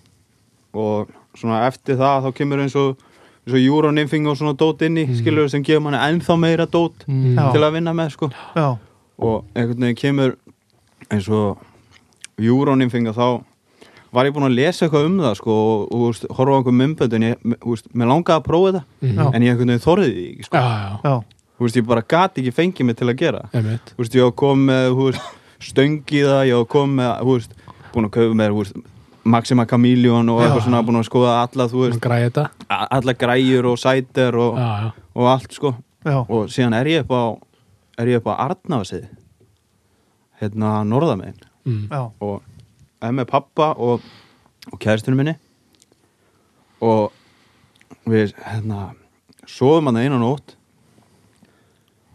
og 0.85 1.11
svona 1.35 1.65
eftir 1.67 1.99
það 1.99 2.29
þá 2.29 2.33
kemur 2.39 2.63
eins 2.63 2.79
og 2.79 3.04
eins 3.45 3.55
og 3.55 3.61
Euronymphing 3.61 4.27
og 4.31 4.37
svona 4.41 4.55
dót 4.57 4.83
inni, 4.87 5.05
mm. 5.07 5.17
skilju, 5.21 5.49
sem 5.53 5.65
gefur 5.65 5.83
manni 5.85 5.99
ennþá 6.01 6.37
meira 6.41 6.67
dót 6.67 7.05
Mm. 7.07 7.37
Til 7.53 7.61
að 7.63 7.73
vinna 7.77 7.93
með, 7.93 8.11
sko. 8.17 8.31
já, 8.57 8.77
Og 9.19 9.45
einhvern 9.55 9.81
veginn 9.85 9.97
kemur 9.97 10.37
eins 11.11 11.29
og 11.29 11.59
Euronymphing 12.41 13.09
og 13.09 13.15
þá 13.15 13.27
var 14.15 14.27
ég 14.27 14.35
búin 14.35 14.47
að 14.47 14.55
lesa 14.57 14.87
eitthvað 14.87 15.07
um 15.09 15.19
það, 15.21 15.35
sko, 15.41 15.55
og, 15.55 15.93
og 15.93 16.03
veist, 16.09 16.27
horfa 16.31 16.55
á 16.55 16.59
einhver 16.61 16.77
mymbönd 16.79 17.15
en 17.19 17.27
ég, 17.27 17.39
mér 17.95 18.11
langaði 18.11 18.37
að 18.39 18.45
prófa 18.47 18.73
þetta. 18.73 18.83
Já. 19.11 19.25
en 19.35 19.43
ég 19.43 19.51
einhvern 19.51 19.73
veginn 19.73 19.85
þorriði 19.85 20.15
því 20.15 20.27
ekki, 20.33 20.47
sko. 20.49 20.57
já, 20.57 20.71
já, 20.71 20.99
já, 21.05 21.15
þú 21.59 21.67
veist, 21.67 21.79
ég 21.81 21.87
bara 21.91 22.05
gati 22.15 22.43
ekki 22.45 22.55
fengið 22.55 22.89
mig 22.89 22.97
til 23.01 23.09
að 23.11 23.19
gera 23.21 23.43
veist, 23.53 24.15
ég 24.15 24.23
var 24.29 24.35
komið 24.39 24.65
með 24.71 24.89
þú 24.95 25.09
veist, 25.11 25.31
stöng 25.69 25.99
í 26.15 26.23
það, 26.25 26.43
ég 26.51 26.61
var 26.63 26.69
komið 26.75 26.97
með 27.01 27.13
þú 27.21 27.37
veist, 27.39 27.57
búin 27.95 28.09
að 28.09 28.15
kaupa 28.19 28.39
með 28.41 28.57
Maxima 29.25 29.65
Chameleon 29.67 30.29
og 30.29 30.41
Já. 30.41 30.47
eitthvað 30.47 30.65
svona 30.67 30.85
búin 30.85 31.01
að 31.01 31.09
skoða 31.09 31.35
alla, 31.43 31.67
þú 31.71 31.83
veist, 31.87 32.01
græði 32.05 32.47
alla 32.69 33.15
græjur 33.17 33.71
og 33.73 33.79
sæter 33.81 34.37
og, 34.37 34.59
Já, 34.61 34.71
já, 34.85 34.91
og 35.15 35.29
allt, 35.33 35.53
sko. 35.57 35.75
Já, 36.05 36.19
og 36.21 36.49
síðan 36.53 36.77
er 36.77 36.91
ég 36.93 37.05
upp 37.07 37.15
á 37.17 37.23
er 37.99 38.11
ég 38.11 38.21
upp 38.21 38.29
á 38.29 38.51
Arnafasið 38.51 39.07
hérna 40.41 40.83
norðamegin 40.89 41.39
mm. 41.65 41.87
og 42.21 42.43
er 43.05 43.15
með 43.15 43.31
pappa 43.31 43.73
og, 43.81 44.05
og 44.71 44.81
kæristunum 44.83 45.21
minni. 45.23 45.37
Og 46.85 47.13
við 48.09 48.35
hérna 48.45 48.93
sofum 49.49 49.91
hann 49.91 50.01
einu 50.03 50.21
nótt. 50.21 50.57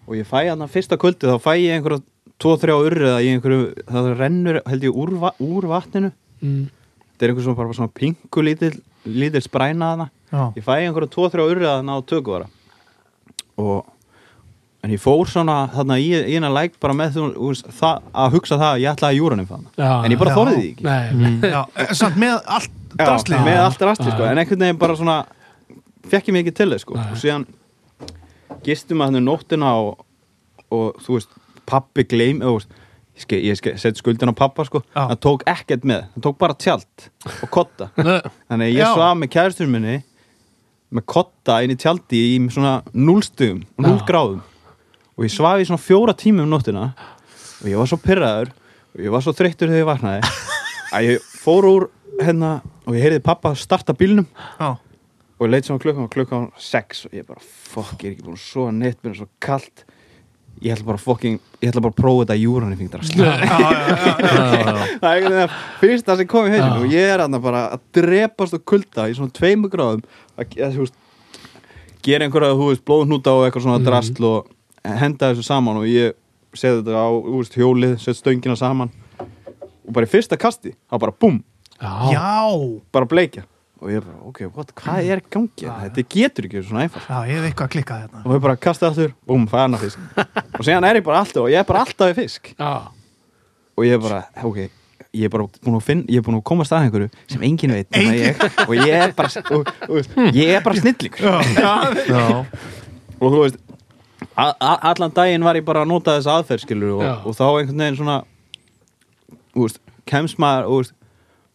Og 0.10 0.18
ég 0.18 0.28
fæ 0.28 0.50
hann 0.50 0.66
fyrsta 0.70 0.98
kvöldi 1.00 1.30
þá 1.30 1.38
fæ 1.42 1.54
ég 1.58 1.78
einhverja 1.78 2.02
tvo, 2.40 2.56
þrjá 2.58 2.76
urriða 2.78 3.22
í 3.22 3.32
einhverju, 3.34 3.64
það 3.90 4.12
rennur 4.18 4.62
held 4.66 4.86
ég 4.88 5.00
úr, 5.04 5.16
úr 5.44 5.70
vatninu. 5.70 6.12
Mm. 6.42 6.70
Þetta 7.20 7.28
er 7.28 7.34
einhver 7.34 7.44
svona 7.44 7.60
bara 7.60 7.76
svona 7.76 7.92
pingu 7.92 8.44
lítil 8.48 8.74
lítil 9.04 9.44
spræna 9.44 9.92
hana 9.94 10.10
já, 10.32 10.44
ég 10.56 10.64
fæ 10.64 10.76
einhverja 10.80 11.12
tvo, 11.12 11.28
þrjá 11.28 11.46
urriða 11.46 11.78
hana 11.82 11.98
á 11.98 12.00
tökuvara. 12.08 12.48
Og 13.60 13.84
en 14.84 14.94
ég 14.96 15.02
fór 15.04 15.28
svona 15.28 15.58
þarna 15.74 15.98
í, 16.00 16.08
eina 16.32 16.48
læk 16.54 16.78
bara 16.80 16.96
með 16.96 17.18
þú, 17.18 17.52
að 18.16 18.36
hugsa 18.38 18.56
það 18.56 18.70
að 18.70 18.84
ég 18.86 18.94
ætlaði 18.94 19.10
að 19.10 19.18
júranum 19.20 19.50
fann 19.50 19.66
Já, 19.76 19.92
en 20.06 20.14
ég 20.14 20.22
bara 20.22 20.36
þorði 20.38 20.56
því 20.56 20.70
ekki. 20.70 20.86
Nei, 20.88 21.42
já, 21.56 21.60
eh, 21.76 21.92
samt 22.00 22.20
með 22.22 22.38
allt 22.46 22.78
Já, 22.90 23.04
drastlið 23.04 23.44
með 23.46 23.60
allt 23.66 23.84
rastli 23.86 24.14
sko, 24.14 24.26
en 24.26 24.40
einhvern 24.42 24.64
veginn 24.64 24.80
bara 24.80 24.96
svona 24.98 25.18
fekk 26.10 26.32
ég 26.32 26.36
mig 26.38 26.46
ekki 26.46 26.56
til 26.62 26.70
þess 26.72 26.88
sko. 26.88 26.96
Nei. 26.96 27.10
og 27.12 27.20
síðan 27.20 27.46
gistum 28.66 29.04
að 29.04 29.12
hann 29.12 29.28
nóttina 29.28 29.76
og, 29.84 30.06
og 30.74 31.04
þú 31.04 31.20
veist, 31.20 31.36
pappi 31.70 32.08
gleym 32.10 32.40
þú 32.46 32.56
veist, 32.56 32.80
ég, 33.26 33.44
ég 33.50 33.58
ske, 33.60 33.74
set 33.82 34.00
skuldin 34.00 34.32
á 34.32 34.36
pappa 34.38 34.66
sko. 34.68 34.84
Já. 34.96 35.08
hann 35.12 35.20
tók 35.22 35.44
ekkert 35.50 35.88
með, 35.88 36.06
hann 36.14 36.26
tók 36.26 36.38
bara 36.42 36.56
tjald 36.56 37.10
og 37.30 37.50
kotta, 37.54 37.90
þannig 38.50 38.76
ég 38.76 38.94
svaf 38.94 39.18
með 39.20 39.34
kæristur 39.36 39.70
minni 39.72 40.00
með 40.90 41.06
kotta 41.06 41.60
inn 41.64 41.74
í 41.74 41.78
tjaldi 41.80 42.22
í 42.34 42.38
svona 42.50 42.80
núlstugum 42.98 43.62
og 43.78 43.86
núl 43.86 44.00
Já. 44.00 44.06
gráðum 44.08 44.42
og 45.20 45.26
ég 45.28 45.34
svaf 45.34 45.62
í 45.62 45.68
svona 45.68 45.84
fjóra 45.84 46.16
tímum 46.16 46.48
um 46.48 46.54
nóttina. 46.54 46.94
Og 47.60 47.68
ég 47.68 47.76
var 47.76 47.90
svo 47.92 47.98
pyrraður 48.00 48.54
og 48.96 49.02
ég 49.04 49.12
var 49.12 49.24
svo 49.26 49.34
þreyttur 49.36 49.68
þegar 49.68 49.82
ég 49.84 49.90
vaknaði 49.90 50.30
að 50.96 51.08
ég 51.10 51.26
fór 51.44 51.68
úr 51.68 51.88
hérna 52.22 52.54
og 52.88 52.96
ég 52.96 53.04
heyrði 53.04 53.24
pappa 53.26 53.52
starta 53.60 53.94
bílnum. 54.00 54.30
Já, 54.58 54.80
og 54.80 55.44
ég 55.44 55.52
leit 55.52 55.68
svona 55.68 55.84
klukkan 55.84 56.08
og 56.08 56.14
klukkan 56.14 56.48
sex 56.60 57.04
og 57.10 57.18
ég 57.20 57.28
bara, 57.28 57.44
fokk, 57.44 58.00
ég 58.00 58.14
er 58.14 58.16
ekki 58.16 58.28
búin 58.30 58.40
sofa 58.40 58.72
neitt 58.76 59.04
er 59.04 59.18
svo 59.20 59.28
kalt 59.44 59.84
ég 60.62 60.74
ætla 60.76 60.86
bara 60.90 61.00
fokking, 61.00 61.40
ég 61.64 61.70
ætla 61.72 61.82
bara 61.86 61.94
að 61.94 62.00
prófa 62.02 62.24
þetta 62.26 62.36
júran 62.42 62.74
ég 62.74 62.80
fengið 62.82 62.96
það 65.00 65.06
er 65.08 65.16
einhvern 65.16 65.30
veginn 65.30 65.44
að 65.46 65.54
fyrsta 65.82 66.16
sem 66.20 66.28
kom 66.30 66.48
í 66.48 66.54
heiminu 66.54 66.76
Já. 66.76 66.80
og 66.84 66.96
ég 66.96 67.12
er 67.14 67.24
aðna 67.24 67.40
bara 67.44 67.62
að 67.76 67.84
drepast 68.00 68.58
og 68.58 68.64
kulda 68.68 69.06
í 69.10 69.16
svona 69.18 69.32
tveimu 69.36 69.70
gráðum. 69.72 70.04
Að, 70.40 70.58
gera 72.06 72.26
einhverja, 72.28 72.56
þú 72.60 72.70
veist, 72.72 72.84
blóðnúta 72.88 73.34
og 73.36 73.46
eitthvað 73.48 73.66
svona 73.68 73.80
Mhm. 73.80 73.88
drastl 73.88 74.26
og 74.30 74.48
henda 75.00 75.32
þessu 75.34 75.44
saman 75.48 75.78
og 75.78 75.86
ég 75.88 76.14
seti 76.54 76.82
þetta 76.82 76.96
á, 76.96 77.08
veist, 77.38 77.56
hjólið 77.60 77.98
set 78.00 78.16
stöngina 78.20 78.58
saman. 78.58 78.90
Og 79.88 79.94
bara 79.94 80.06
í 80.06 80.10
fyrsta 80.10 80.38
kasti, 80.38 80.76
þá 80.92 81.00
bara 81.00 81.12
já, 81.80 82.12
já, 82.12 82.80
bara 82.92 83.06
bleikja 83.06 83.44
og 83.80 83.92
ég 83.94 84.04
bara, 84.04 84.18
ok, 84.28 84.42
what, 84.56 84.74
hvað 84.76 85.12
er 85.14 85.22
í 85.22 85.28
gangi 85.32 85.68
þetta 85.68 86.06
getur 86.16 86.48
ekki 86.48 86.60
verið 86.60 86.72
svona 86.72 86.86
einfalt. 86.86 87.06
Já, 87.08 87.20
ég 87.30 87.38
hef 87.40 87.50
eitthvað 87.50 87.70
að 87.70 87.76
klikka 87.76 88.00
hérna. 88.02 88.24
Og 88.26 88.34
ég 88.36 88.42
bara 88.44 88.58
kasta 88.60 88.90
aftur, 88.90 89.14
búm, 89.30 89.46
fæ 89.50 89.62
annar 89.64 89.84
fisk. 89.84 90.02
Og 90.58 90.66
síðan 90.68 90.90
er 90.90 91.00
ég 91.00 91.06
bara 91.06 91.22
alltaf 91.24 91.46
og 91.46 91.54
ég 91.54 91.62
er 91.62 91.70
bara 91.70 91.86
alltaf 91.86 92.12
í 92.12 92.18
fisk. 92.18 92.52
Já, 92.60 92.74
og 93.80 93.88
ég 93.88 93.96
er 93.96 94.04
bara, 94.04 94.26
ok 94.44 94.68
ég 95.16 95.26
er 95.26 95.32
bara 95.34 95.48
búin 95.64 95.78
að 95.80 95.86
finna, 95.88 96.06
ég 96.12 96.22
er 96.22 96.26
búin 96.26 96.38
að 96.38 96.44
koma 96.46 96.66
að 96.68 96.84
einhverju 96.84 97.08
sem 97.32 97.46
enginn 97.48 97.72
veit 97.74 97.96
nema 97.96 98.12
ég, 98.14 98.44
og 98.68 98.74
ég 98.78 98.92
er 98.94 99.14
bara 99.18 99.42
og, 99.56 99.72
og, 99.88 100.12
ég 100.36 100.52
er 100.54 100.62
bara 100.62 100.78
snillingur. 100.78 101.40
Já. 101.58 102.28
og 103.20 103.26
þú 103.26 103.40
veist 103.42 103.58
allan 104.38 105.16
daginn 105.16 105.44
var 105.44 105.58
ég 105.58 105.66
bara 105.66 105.82
að 105.84 105.92
nota 105.92 106.16
þessa 106.18 106.38
aðferð 106.40 106.66
skilur 106.66 107.00
og, 107.00 107.26
og 107.26 107.36
þá 107.40 107.46
einhvern 107.48 107.84
veginn 107.84 108.00
svona 108.00 108.20
þú 109.56 109.66
veist, 109.66 109.82
kemst 110.10 110.40
maður 110.42 110.70
og 110.70 110.84
veist, 110.84 110.96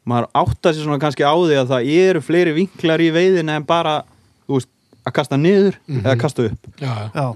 maður 0.08 0.28
áttar 0.36 0.74
sér 0.76 0.86
svona 0.86 1.00
kannski 1.02 1.24
á 1.24 1.32
því 1.34 1.58
að 1.60 1.70
það 1.72 1.90
eru 1.98 2.22
fleiri 2.24 2.54
vinklar 2.58 3.02
í 3.04 3.10
veiðin 3.14 3.52
en 3.54 3.66
bara, 3.68 3.98
þú 4.46 4.58
veist, 4.58 4.70
að 5.04 5.16
kasta 5.18 5.38
niður 5.40 5.78
eða 6.00 6.16
kasta 6.20 6.48
upp. 6.50 6.68
Já, 6.80 6.92
já. 6.92 7.08
já, 7.14 7.26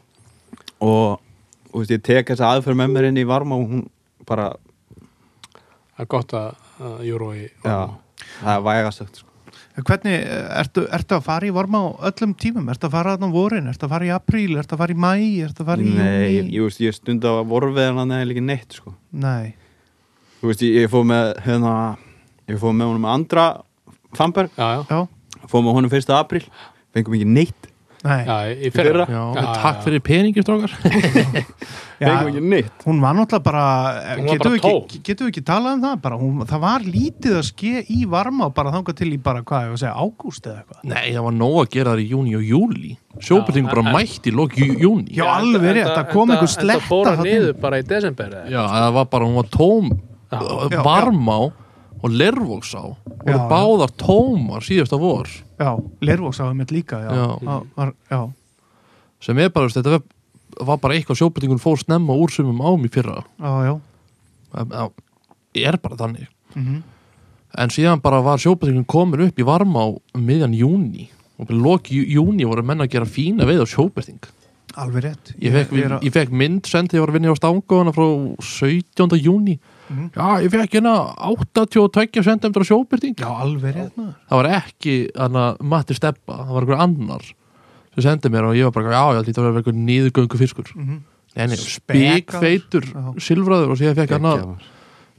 og 0.88 1.20
þú 1.70 1.82
veist, 1.82 1.94
ég 1.96 2.02
tek 2.06 2.32
þessa 2.32 2.50
aðferð 2.54 2.80
með 2.82 2.94
mér 2.96 3.08
inn 3.10 3.20
í 3.22 3.28
varma 3.28 3.58
og 3.60 3.70
hún 3.70 3.86
bara, 4.28 4.50
það 5.94 6.04
er 6.04 6.10
gott 6.16 6.36
að, 6.36 6.52
að 6.82 7.00
júru 7.08 7.30
í 7.36 7.46
já, 7.46 7.78
það 8.40 8.52
er 8.54 8.64
vægast 8.68 9.02
sagt 9.02 9.20
sko. 9.20 9.32
hvernig, 9.86 10.24
ertu, 10.60 10.86
ertu 10.96 11.18
að 11.18 11.26
fara 11.26 11.48
í 11.48 11.52
Varmá 11.56 11.82
á 11.84 12.08
öllum 12.10 12.32
tímum, 12.40 12.68
ertu 12.72 12.88
að 12.88 12.96
fara 12.96 13.14
þarna 13.16 13.28
á 13.28 13.36
vorin? 13.36 13.68
Ertu 13.72 13.86
að 13.88 13.92
fara 13.92 14.08
í 14.08 14.12
apríl, 14.14 14.56
ertu 14.56 14.76
að 14.76 14.82
fara 14.82 14.96
í 14.96 14.98
mæ 15.04 15.12
ertu 15.44 15.64
að 15.64 15.70
fara 15.72 15.84
í 15.84 15.92
Nei, 15.92 16.08
ég, 16.08 16.32
júní? 16.38 16.54
ég, 16.56 16.66
veist, 16.66 16.82
ég 16.84 16.96
stund 16.96 17.28
á 17.28 17.32
að 17.36 17.44
vorfiðan 17.52 18.02
að 18.04 18.32
ekki 18.32 18.44
neitt 18.44 18.76
sko. 18.80 18.94
nei, 19.12 19.54
Þú 20.40 20.50
veist, 20.50 20.64
ég, 20.66 20.80
ég 20.84 20.90
fóð 20.92 21.06
með 21.12 21.30
hérna, 21.46 21.74
ég 22.50 22.58
fóð 22.62 22.74
með 22.78 22.90
honum 22.92 23.08
andra 23.10 23.46
Famberg, 24.16 24.52
já, 24.56 24.66
já, 24.80 24.82
já, 24.90 25.46
fóð 25.50 25.64
með 25.66 25.74
honum 25.80 25.92
fyrsta 25.92 26.18
apríl. 26.20 26.44
Fengum 26.96 27.16
ekki 27.18 27.26
neitt. 27.28 27.66
Nei. 28.06 28.20
Já, 28.22 28.34
í 28.54 28.68
fyrra. 28.70 29.04
Já, 29.10 29.20
Já, 29.34 29.42
takk 29.58 29.80
já. 29.80 29.82
fyrir 29.82 30.02
peningi 30.06 30.42
strákar. 30.44 30.72
Fengum 31.98 32.28
ekki 32.30 32.42
neitt. 32.44 32.84
Hún 32.86 33.00
var 33.02 33.16
náttúrulega 33.18 33.42
bara 33.44 33.64
getum 34.28 34.54
við 34.54 34.68
ekki, 34.70 35.00
getum 35.08 35.26
við 35.26 35.32
ekki 35.34 35.42
talað 35.48 35.76
um 35.76 35.82
það? 35.84 35.96
Bara, 36.04 36.18
hún, 36.20 36.38
það 36.48 36.62
var 36.64 36.86
lítið 36.86 37.36
að 37.40 37.44
ske 37.50 37.82
í 37.92 37.98
Varmá 38.14 38.48
bara 38.56 38.72
þangað 38.76 38.98
til 39.02 39.10
í 39.10 39.20
bara, 39.26 39.42
hvað, 39.48 39.66
ég 39.66 39.72
var 39.72 39.78
að 39.78 39.82
segja, 39.82 39.94
ágúst 40.06 40.46
eða 40.48 40.62
eitthvað? 40.62 40.82
Nei, 40.92 41.04
það 41.16 41.26
var 41.26 41.36
nóg 41.40 41.56
að 41.64 41.70
gera 41.76 41.94
það 41.96 42.04
í 42.04 42.08
júni 42.14 42.36
og 42.38 42.46
júli 42.52 42.92
Sjóbyrting 43.26 43.66
Já, 43.66 43.72
bara 43.74 43.84
en- 43.86 43.94
mætt 43.96 44.28
í 44.30 44.34
lók 44.36 44.56
júni 44.60 45.16
Já, 45.16 45.24
alveg 45.34 45.70
rétt, 45.80 45.92
það 45.96 46.12
kom 46.12 46.32
einhver 46.36 46.52
sletta 46.52 46.80
Það 46.84 46.90
fóra 46.92 47.16
niður 47.26 47.56
bara 47.64 47.80
í 47.82 47.86
desember 47.90 48.28
eða? 48.38 48.50
Já, 48.54 48.60
það 48.76 48.92
var 49.00 49.10
bara, 49.16 49.28
hún 49.32 49.40
var 49.40 49.50
tóm 49.56 49.90
Já. 50.32 50.82
Varmá 50.82 51.38
og 52.02 52.10
Lervóksá 52.12 52.82
voru 52.82 53.38
báðar 53.50 53.92
tómar 53.96 54.60
síðasta 54.66 54.98
vor. 55.00 55.26
Já, 55.58 55.70
Lervóks 56.02 56.40
á 56.42 56.50
með 56.52 56.72
líka 56.76 56.98
já, 57.04 57.10
Já. 57.10 57.26
Það 57.40 57.66
var, 57.76 57.92
já, 58.10 58.20
sem 59.20 59.38
er 59.38 59.48
bara, 59.50 59.68
þetta 59.68 60.02
var- 60.60 60.76
bara 60.80 60.94
eitthvað 60.94 61.20
sjóbyrtingun 61.20 61.58
fór 61.62 61.78
snemma 61.78 62.12
úr 62.16 62.30
sumum 62.30 62.60
ám 62.60 62.84
í 62.84 62.90
fyrra. 62.92 63.24
Já, 63.40 63.52
já. 63.70 63.80
Það 64.52 64.90
er 65.54 65.76
bara 65.78 65.96
þannig. 65.96 66.26
Mhm. 66.54 66.82
en 67.58 67.68
síðan 67.70 68.02
bara 68.02 68.20
var 68.20 68.36
sjóbyrtingun 68.38 68.84
komin 68.86 69.20
upp 69.28 69.36
í 69.38 69.44
Varmá 69.44 69.86
um 70.14 70.26
miðjan 70.26 70.52
júni 70.54 71.08
og 71.38 71.48
loki 71.50 72.04
júni 72.04 72.44
voru 72.44 72.62
menn 72.62 72.80
að 72.84 72.90
gera 72.90 73.06
fína 73.06 73.46
veið 73.48 73.62
á 73.64 73.66
sjóbyrting 73.66 74.18
alveg 74.76 75.02
rétt. 75.04 75.32
Ég 75.40 75.52
fekk, 75.52 75.72
er 75.78 75.90
að- 75.96 76.02
ég 76.04 76.12
fekk 76.12 76.30
mynd 76.32 76.66
send 76.66 76.90
þegar 76.90 77.00
ég 77.00 77.06
var 77.06 77.08
að 77.08 77.16
vinna 77.16 77.32
á 77.32 77.40
stangóðana 77.40 77.94
frá 77.94 78.36
17. 78.40 79.16
júni 79.22 79.58
Mhm. 79.88 80.10
Já, 80.16 80.42
ég 80.42 80.50
fekk 80.50 80.72
hérna 80.80 80.94
82 81.30 82.22
cm 82.26 82.62
sjóbyrting 82.66 83.14
Já, 83.20 83.28
alveg 83.30 83.76
maður 83.96 84.14
Það 84.28 84.36
var 84.40 84.48
ekki 84.60 84.94
hana, 85.16 85.56
Matti 85.62 85.94
Steppa, 85.94 86.38
það 86.42 86.54
var 86.56 86.62
einhver 86.66 86.80
annar 86.82 87.22
sem 87.96 88.02
sendi 88.02 88.28
mér 88.28 88.44
og 88.50 88.56
ég 88.58 88.64
var 88.68 88.72
bara 88.76 88.92
já, 88.92 89.04
já, 89.16 89.22
þetta 89.30 89.42
var 89.46 89.60
einhver 89.60 89.76
nýðugöngu 89.78 90.36
fiskur 90.42 90.72
Mhm. 90.74 91.02
Nei, 91.36 91.46
nei, 91.46 91.56
Spekaður. 91.56 92.24
spikfeitur, 92.24 92.84
Já. 92.92 93.14
silfraður 93.20 93.70
og 93.70 93.76
síðan 93.76 93.94
fekk 93.98 94.10
hann 94.16 94.24
að. 94.30 94.58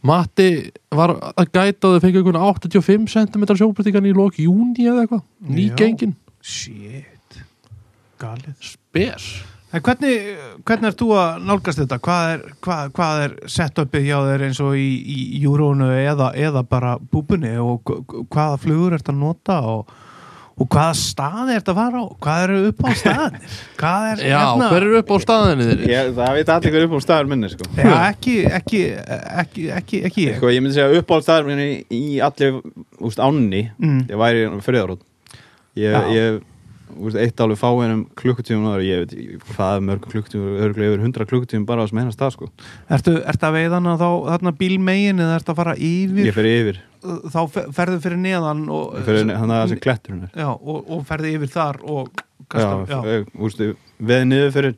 Matti 0.03 0.71
var 0.91 1.09
að 1.37 1.49
gæta 1.53 1.87
og 1.89 1.97
þau 1.97 2.01
fekk 2.05 2.15
einhvern 2.21 2.41
85 2.41 3.07
cm 3.07 3.43
sjóbyrtingan 3.57 4.05
í 4.09 4.13
lok 4.15 4.33
júni 4.37 4.85
eða 4.85 5.05
eitthvað, 5.05 5.23
nýgengin 5.47 6.15
Shit 6.41 7.41
Galið 8.19 8.55
Spes 8.61 9.43
En 9.75 9.81
hvernig, 9.83 10.13
hvernig 10.63 10.87
er 10.87 10.95
þú 10.95 11.07
að 11.19 11.41
nálgast 11.43 11.81
þetta? 11.81 11.97
Hvað 12.07 12.29
er, 12.37 12.43
hvað, 12.63 12.91
hvað 12.95 13.21
er 13.25 13.33
setupið 13.51 14.05
hjá 14.07 14.17
þér 14.29 14.43
eins 14.47 14.61
og 14.63 14.77
í, 14.79 14.85
í 15.11 15.41
júrónu 15.43 15.89
eða, 16.07 16.29
eða 16.39 16.61
bara 16.71 16.93
búbunni 17.11 17.51
og 17.59 17.81
hv- 17.83 18.23
hvaða 18.31 18.61
flugur 18.63 18.95
ert 18.95 19.11
að 19.11 19.17
nota 19.19 19.57
og, 19.67 19.91
og 20.55 20.69
hvaða 20.71 20.95
staði 21.01 21.57
ert 21.59 21.67
að 21.73 21.81
fara 21.81 21.99
á? 21.99 22.05
Hvað 22.23 22.45
eru 22.47 22.61
upp 22.71 22.79
á 22.79 22.89
staðinir? 23.01 23.59
Hvað 23.83 24.07
er 24.13 24.23
Já, 24.31 24.39
hver 24.63 24.87
eru 24.87 24.97
upp 25.03 25.11
á 25.11 25.17
staðinni 25.27 25.67
þeirri? 25.67 25.91
Ég, 25.91 26.11
það 26.21 26.33
veit 26.39 26.53
allir 26.55 26.75
hver 26.77 26.87
upp 26.87 26.95
á 26.95 26.99
staður 27.09 27.31
minni 27.35 27.51
sko. 27.51 27.69
Já, 27.75 27.93
ekki, 28.07 28.37
ekki, 28.61 28.83
ekki, 29.43 29.67
ekki, 29.81 30.03
ekki 30.13 30.27
sko, 30.39 30.53
ég 30.55 30.63
myndi 30.63 30.77
segja 30.79 31.01
upp 31.03 31.11
á 31.11 31.17
staður 31.27 31.51
minni 31.51 31.69
í 31.91 32.03
allir 32.23 32.61
úst, 33.03 33.19
ánni 33.19 33.65
Mm. 33.75 34.05
ég 34.07 34.23
væri 34.23 34.47
ég, 35.75 35.91
Já. 35.91 35.99
ég 36.15 36.39
eitt 37.19 37.41
alveg 37.43 37.59
fáinum 37.59 38.03
klukkutíum 38.17 38.63
og 38.71 38.81
ég 38.85 39.03
veit 39.05 39.41
hvað 39.51 39.81
mörg 39.87 40.05
klukkutíum 40.09 40.45
örgulega 40.65 40.93
yfir 40.95 41.03
100 41.05 41.27
klukkutíum 41.29 41.65
bara 41.67 41.83
á 41.83 41.89
sem 41.89 41.99
hennar 42.01 42.15
stað 42.15 42.33
sko. 42.37 42.47
Ertu, 42.89 43.13
ertu 43.27 43.47
að 43.49 43.57
veiðana 43.59 43.95
þá 43.99 44.07
þarna 44.31 44.53
bílmegin 44.61 45.19
eða 45.25 45.35
ertu 45.41 45.53
að 45.53 45.59
fara 45.61 45.75
yfir? 45.77 46.25
ég 46.29 46.37
fer 46.37 46.49
yfir, 46.51 46.79
Þá 47.07 47.39
fe- 47.53 47.65
ferðu 47.77 47.99
fyrir 48.03 48.17
neðan 48.19 48.63
og, 48.73 48.95
ég 48.97 49.05
fer 49.05 49.19
hann 49.37 49.51
að 49.53 49.61
þessi 49.67 49.79
kletturinn 49.85 50.23
er 50.25 50.41
já, 50.41 50.47
og, 50.55 50.79
og 50.91 51.03
ferðu 51.07 51.29
yfir 51.37 51.51
þar 51.53 51.77
og 51.85 52.09
já, 52.09 52.25
kastar, 52.49 52.83
já, 52.89 52.99
já. 53.05 53.69
Veð 54.09 54.25
niður 54.31 54.51
fyrir 54.57 54.73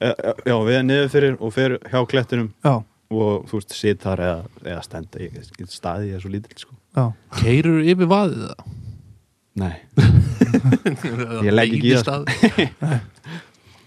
eh, 0.00 0.34
já, 0.50 0.56
veð 0.66 0.82
niður 0.88 1.08
fyrir 1.14 1.36
og 1.40 1.54
fer 1.54 1.76
hjá 1.86 2.00
klettunum 2.10 2.50
já, 2.66 2.74
og 3.14 3.46
þú 3.46 3.60
veist, 3.60 3.76
sit 3.78 4.02
þar 4.02 4.24
eða, 4.26 4.40
eða 4.66 4.82
stenda 4.88 5.22
ég, 5.22 5.38
staði 5.70 6.10
ég 6.10 6.18
er 6.18 6.24
svo 6.26 6.32
lítill 6.34 6.58
sko. 6.66 6.74
já. 6.98 7.06
Keirur 7.38 7.80
yfir 7.86 8.10
vaðið 8.10 8.42
það? 8.50 8.74
Nei, 9.56 9.74
Ég 11.46 11.52
legg 11.54 11.74
ekki 11.76 11.92
í 11.92 11.98
það, 12.04 12.28
það 12.28 12.96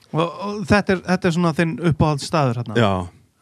Og, 0.09 0.25
og 0.25 0.61
þetta, 0.65 0.95
er, 0.95 1.01
þetta 1.05 1.29
er 1.29 1.33
svona 1.35 1.51
þinn 1.57 1.73
uppáhald 1.91 2.23
staður 2.25 2.59
hérna 2.63 2.77
já, 2.79 2.91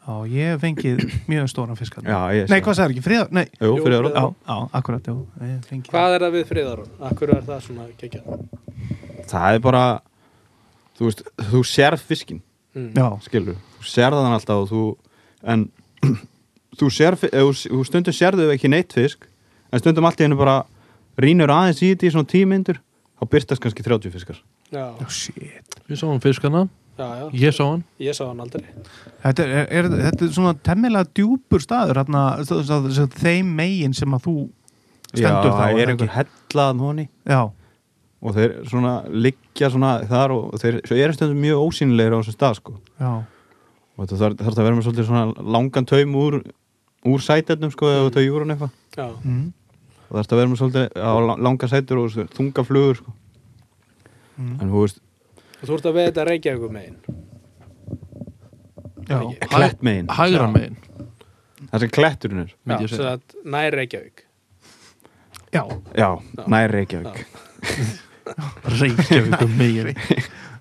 Já, 0.08 0.14
ég 0.32 0.50
hef 0.54 0.60
fengið 0.64 1.00
mjög 1.28 1.46
stóran 1.52 1.76
fisk 1.78 1.96
hérna. 1.98 2.12
já 2.12 2.42
ég 2.42 2.50
Nei, 2.52 2.58
hvað 2.64 2.76
sagði 2.78 2.94
ekki? 2.96 3.04
Friðar? 3.06 3.30
Nei, 3.38 3.44
Jú, 3.60 3.70
friðarótt 3.84 4.18
já, 4.18 4.24
já, 4.50 4.56
akkurat, 4.80 5.08
já 5.08 5.48
ég 5.48 5.62
fengið 5.70 5.90
Hvað 5.94 6.16
er 6.18 6.24
það 6.26 6.36
við 6.36 6.44
friðarón? 6.52 6.90
Akkur 7.08 7.32
er 7.36 7.42
það 7.48 7.62
svona 7.68 7.88
geggjað? 8.02 8.44
það 9.28 9.56
er 9.58 9.64
bara 9.64 9.82
þú 10.98 11.08
veist, 11.08 11.24
þú 11.52 11.64
sérð 11.74 12.04
fiskin 12.12 12.44
Mm. 12.76 12.90
Já, 12.94 13.06
skilur, 13.24 13.54
þú 13.80 13.86
sérð 13.90 14.18
hann 14.20 14.34
alltaf 14.36 14.58
og 14.60 14.66
þú, 14.68 14.80
en 15.50 15.62
þú 16.78 16.88
sérð, 16.92 17.16
fi- 17.22 17.30
eða 17.32 17.46
þú- 17.56 17.70
þú 17.72 17.78
stundum 17.88 18.14
sérðu 18.14 18.44
ekki 18.52 18.68
neitt 18.70 18.92
fisk, 18.94 19.24
en 19.72 19.80
stundum 19.80 20.04
allt 20.06 20.20
í 20.20 20.26
hennu 20.26 20.36
bara 20.38 20.58
rínur 21.22 21.52
aðeins 21.52 21.82
í 21.82 21.92
þetta 21.92 22.08
í 22.08 22.12
svona 22.14 22.30
tímyndur 22.30 22.80
þá 23.18 23.30
byrtast 23.32 23.62
kannski 23.62 23.86
30 23.86 24.14
fiskar. 24.14 24.42
Já, 24.70 24.84
já, 25.00 25.08
shit. 25.08 25.78
Við 25.88 26.00
sáum 26.00 26.20
fiskana, 26.22 26.66
já, 26.98 27.06
já. 27.22 27.26
ég 27.40 27.56
sá 27.56 27.64
hann. 27.64 27.84
Ég 28.02 28.16
sá 28.16 28.24
hann 28.28 28.42
aldrei. 28.44 28.66
Þetta 29.24 29.46
er, 29.46 29.68
er, 29.80 29.90
þetta 29.94 30.26
er 30.26 30.32
svona 30.36 30.54
temmilega 30.68 31.08
djúpur 31.16 31.64
staður 31.64 32.02
hérna, 32.02 32.24
svo 32.46 33.08
þeim 33.16 33.54
megin 33.58 33.96
sem 33.96 34.14
að 34.14 34.28
þú 34.28 34.36
stendur 35.14 35.54
þá 35.54 35.56
það 35.56 35.70
er 35.70 35.78
ekki? 35.78 35.94
einhver 35.94 36.12
hellað 36.18 36.84
honi. 36.84 37.08
Já, 37.24 37.40
og 38.18 38.34
þeir 38.34 38.54
svona 38.68 38.94
liggja 39.08 39.70
svona 39.72 39.92
þar 40.10 40.34
og 40.34 40.56
þeir 40.62 40.80
svo 40.86 40.98
eru 40.98 41.16
stundum 41.16 41.42
mjög 41.42 41.66
ósýnilegir 41.68 42.16
á 42.16 42.18
þessum 42.20 42.36
stað 42.36 42.56
sko. 42.58 42.78
Já, 42.98 43.12
og 43.94 44.00
þetta 44.02 44.20
þarf 44.22 44.40
þarf 44.42 44.58
að 44.58 44.66
vera 44.68 44.78
með 44.78 44.88
svolítið 44.88 45.08
svona 45.10 45.46
langan 45.56 45.88
taum 45.88 46.18
úr, 46.18 46.40
úr 47.08 47.24
sætetnum 47.24 47.72
sko 47.74 47.90
eða 47.92 48.08
þetta 48.08 48.26
júrun 48.26 48.54
eitthvað. 48.54 48.74
Já. 48.98 49.06
mm. 49.22 49.46
Og 50.08 50.16
það 50.16 50.22
þarf 50.22 50.32
að 50.32 50.38
vera 50.40 50.50
með 50.52 50.60
svolítið 50.62 50.86
á 50.98 51.12
la- 51.28 51.38
langa 51.48 51.68
sætur 51.68 51.98
og 52.04 52.18
þunga 52.36 52.64
flugur 52.68 52.96
sko 53.02 53.12
Mm. 54.38 54.60
en 54.62 54.68
þú 54.70 54.82
veist, 54.84 55.00
Og 55.58 55.66
þú 55.68 55.74
ert 55.74 55.86
að 55.90 55.94
veða 55.96 56.08
þetta 56.12 56.24
Reykjavíkur 56.28 56.70
megin. 56.70 56.96
já. 59.08 59.18
Klett 59.50 59.80
megin 59.82 60.06
Hægra 60.14 60.46
megin 60.52 60.76
það 61.72 61.80
sem 61.82 61.90
kletturinn 61.90 62.42
er 62.44 62.52
myndi 62.64 62.84
ég 62.84 62.88
Já, 62.88 62.92
segja. 62.92 62.98
svo 62.98 63.08
að 63.10 63.20
nær 63.54 63.74
Reykjavík. 63.74 64.22
já. 65.52 65.62
já, 65.96 66.08
Já. 66.38 66.44
nær 66.46 66.70
Reykjavík 66.70 67.26
Reykjavík 68.78 69.42
megin 69.58 69.90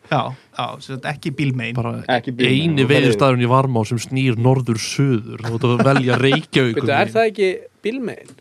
já, 0.10 0.22
já, 0.58 0.66
svo 0.80 0.95
þetta 0.95 1.06
er 1.06 1.14
ekki 1.14 1.32
bílmegin 1.38 1.76
bara 1.78 1.93
Ekki 2.18 2.32
bílmegin, 2.34 2.72
eini 2.72 2.82
þú 2.82 2.88
ferð 2.88 2.93
veiðistæðurinn 2.95 3.45
í 3.45 3.52
Varmá 3.54 3.86
sem 3.86 4.00
snýr 4.02 4.38
norður-suður 4.41 5.45
þú 5.45 5.54
ert 5.60 5.70
að 5.70 5.86
velja 5.91 6.18
Reykjavík 6.24 6.82
Veitu, 6.82 6.93
er 6.98 7.14
það 7.14 7.30
ekki 7.32 7.50
bílmegin? 7.86 8.36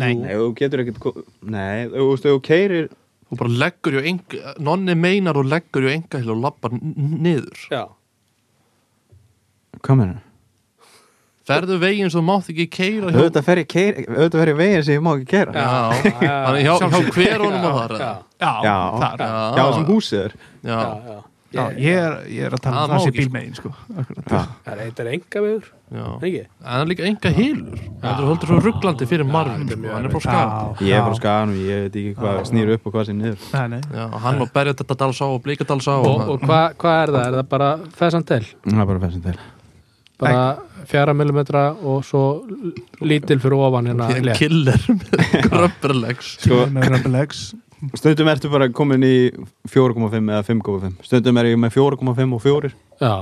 Nei, 0.00 0.14
Nei, 0.18 0.32
þú 0.38 0.48
getur 0.58 0.82
ekkert 0.84 1.20
Nei, 1.52 1.86
þú 1.92 2.08
veist, 2.10 2.26
þú 2.26 2.40
keirir 2.46 2.88
þú 3.30 3.38
bara 3.44 3.52
leggur 3.64 3.98
ju 3.98 4.02
enga 4.10 4.54
nonni 4.58 4.96
meinar 4.98 5.38
og 5.38 5.46
leggur 5.50 5.86
ju 5.86 5.92
enga 5.94 6.22
og 6.24 6.40
lappar 6.42 6.74
niður 6.80 7.66
Já. 7.70 7.84
Hvað 9.80 10.02
meina? 10.02 10.18
ferðu 11.50 11.80
veginn 11.82 12.10
svo 12.12 12.20
mátt 12.22 12.46
ekki 12.52 12.66
keira 12.70 13.08
hjá 13.10 13.16
Auðvitað 13.24 13.46
fer 13.48 13.58
ég 13.62 13.68
keir 13.72 13.96
Auðvitað 14.04 14.36
fer 14.42 14.50
ég 14.52 14.58
veginn 14.60 14.84
sem 14.86 14.94
ég 14.94 15.02
má 15.02 15.10
ekki 15.16 15.28
keira 15.32 15.54
Já, 15.56 15.70
já, 16.04 16.34
þannig 16.44 16.66
hjá, 16.66 16.74
hjá 16.78 17.00
hver 17.16 17.42
honum 17.42 17.64
á 17.66 17.72
þar 17.78 17.94
Já, 17.94 17.96
eða? 17.96 18.20
já, 18.44 18.52
Já. 18.68 18.76
þar 19.02 19.24
Já. 19.24 19.32
Já, 19.56 19.64
sem 19.74 19.86
húsið 19.88 20.20
er 20.20 20.34
já, 20.36 20.70
já, 20.70 20.78
já. 21.10 21.16
Já, 21.16 21.29
ég 21.82 21.96
er, 21.98 22.12
ég 22.30 22.44
er 22.46 22.54
að 22.54 22.60
tala 22.62 22.76
Það 22.76 22.84
um 22.84 22.90
það 22.94 23.00
sem 23.04 23.12
sko. 23.12 23.18
bílmegin 23.20 23.54
sko. 23.58 23.70
Akkurat. 23.98 24.26
Já, 24.30 24.40
Það 24.64 24.72
er 24.74 24.82
eitthvað 24.84 25.08
enga 25.16 25.40
já. 25.90 26.04
en 26.46 26.68
það 26.70 26.80
er 26.84 26.90
líka 26.90 27.06
enga 27.10 27.32
hilur 27.34 27.80
þetta 27.80 28.10
er 28.12 28.20
svolítið 28.20 28.50
svo 28.52 28.58
rugglandi 28.66 29.08
fyrir 29.10 29.26
er 29.74 29.80
mjög 29.82 29.94
hann 29.96 30.06
er 30.06 30.14
frá 30.14 30.20
skar 30.26 30.84
ég 30.86 30.94
er 30.94 31.06
frá 31.08 31.16
skagan 31.18 31.54
og 31.54 31.62
ég 31.66 31.80
veit 31.86 31.96
ekki 32.00 32.12
hvað 32.20 32.42
snýr 32.50 32.72
upp 32.76 32.86
og 32.86 32.94
hvað 32.94 33.06
sem 33.10 33.18
niður 33.18 33.48
Nei, 33.56 33.66
nei. 33.74 33.80
já, 33.98 34.04
hann 34.26 34.44
og 34.44 34.52
berja 34.54 34.76
þetta 34.78 34.98
dalsá 35.02 35.24
og 35.26 35.40
blika 35.42 35.66
dalsá 35.66 35.96
Og, 35.98 36.22
og 36.36 36.44
hvað 36.46 36.76
hva 36.84 36.92
er 37.02 37.14
það? 37.16 37.24
Er 37.26 37.38
það 37.40 37.48
bara 37.56 37.70
fesantel? 37.98 38.44
Það 38.68 38.78
er 38.84 38.90
bara 38.92 39.02
fessin 39.06 39.24
til 39.26 39.40
Bara 40.20 40.44
fjara 40.90 41.14
millimetra 41.16 41.64
og 41.82 42.04
svo 42.04 42.22
lítil 43.00 43.40
fyrir 43.40 43.56
ofan 43.56 43.88
hérna 43.90 44.08
killer 44.38 44.78
með 44.92 45.34
gröpperlegs 45.48 46.34
Sko, 46.44 46.66
Með 46.70 46.90
römbulegs 46.94 47.42
stundum 47.96 48.28
ertu 48.32 48.50
bara 48.52 48.68
komin 48.74 49.04
í 49.06 49.14
4,5 49.70 50.20
eða 50.20 50.42
5,5 50.46 51.06
Stundum 51.06 51.40
er 51.40 51.50
ég 51.52 51.60
með 51.60 51.76
4,5 51.78 52.36
og 52.36 52.42
4 52.44 52.72
Já. 53.00 53.14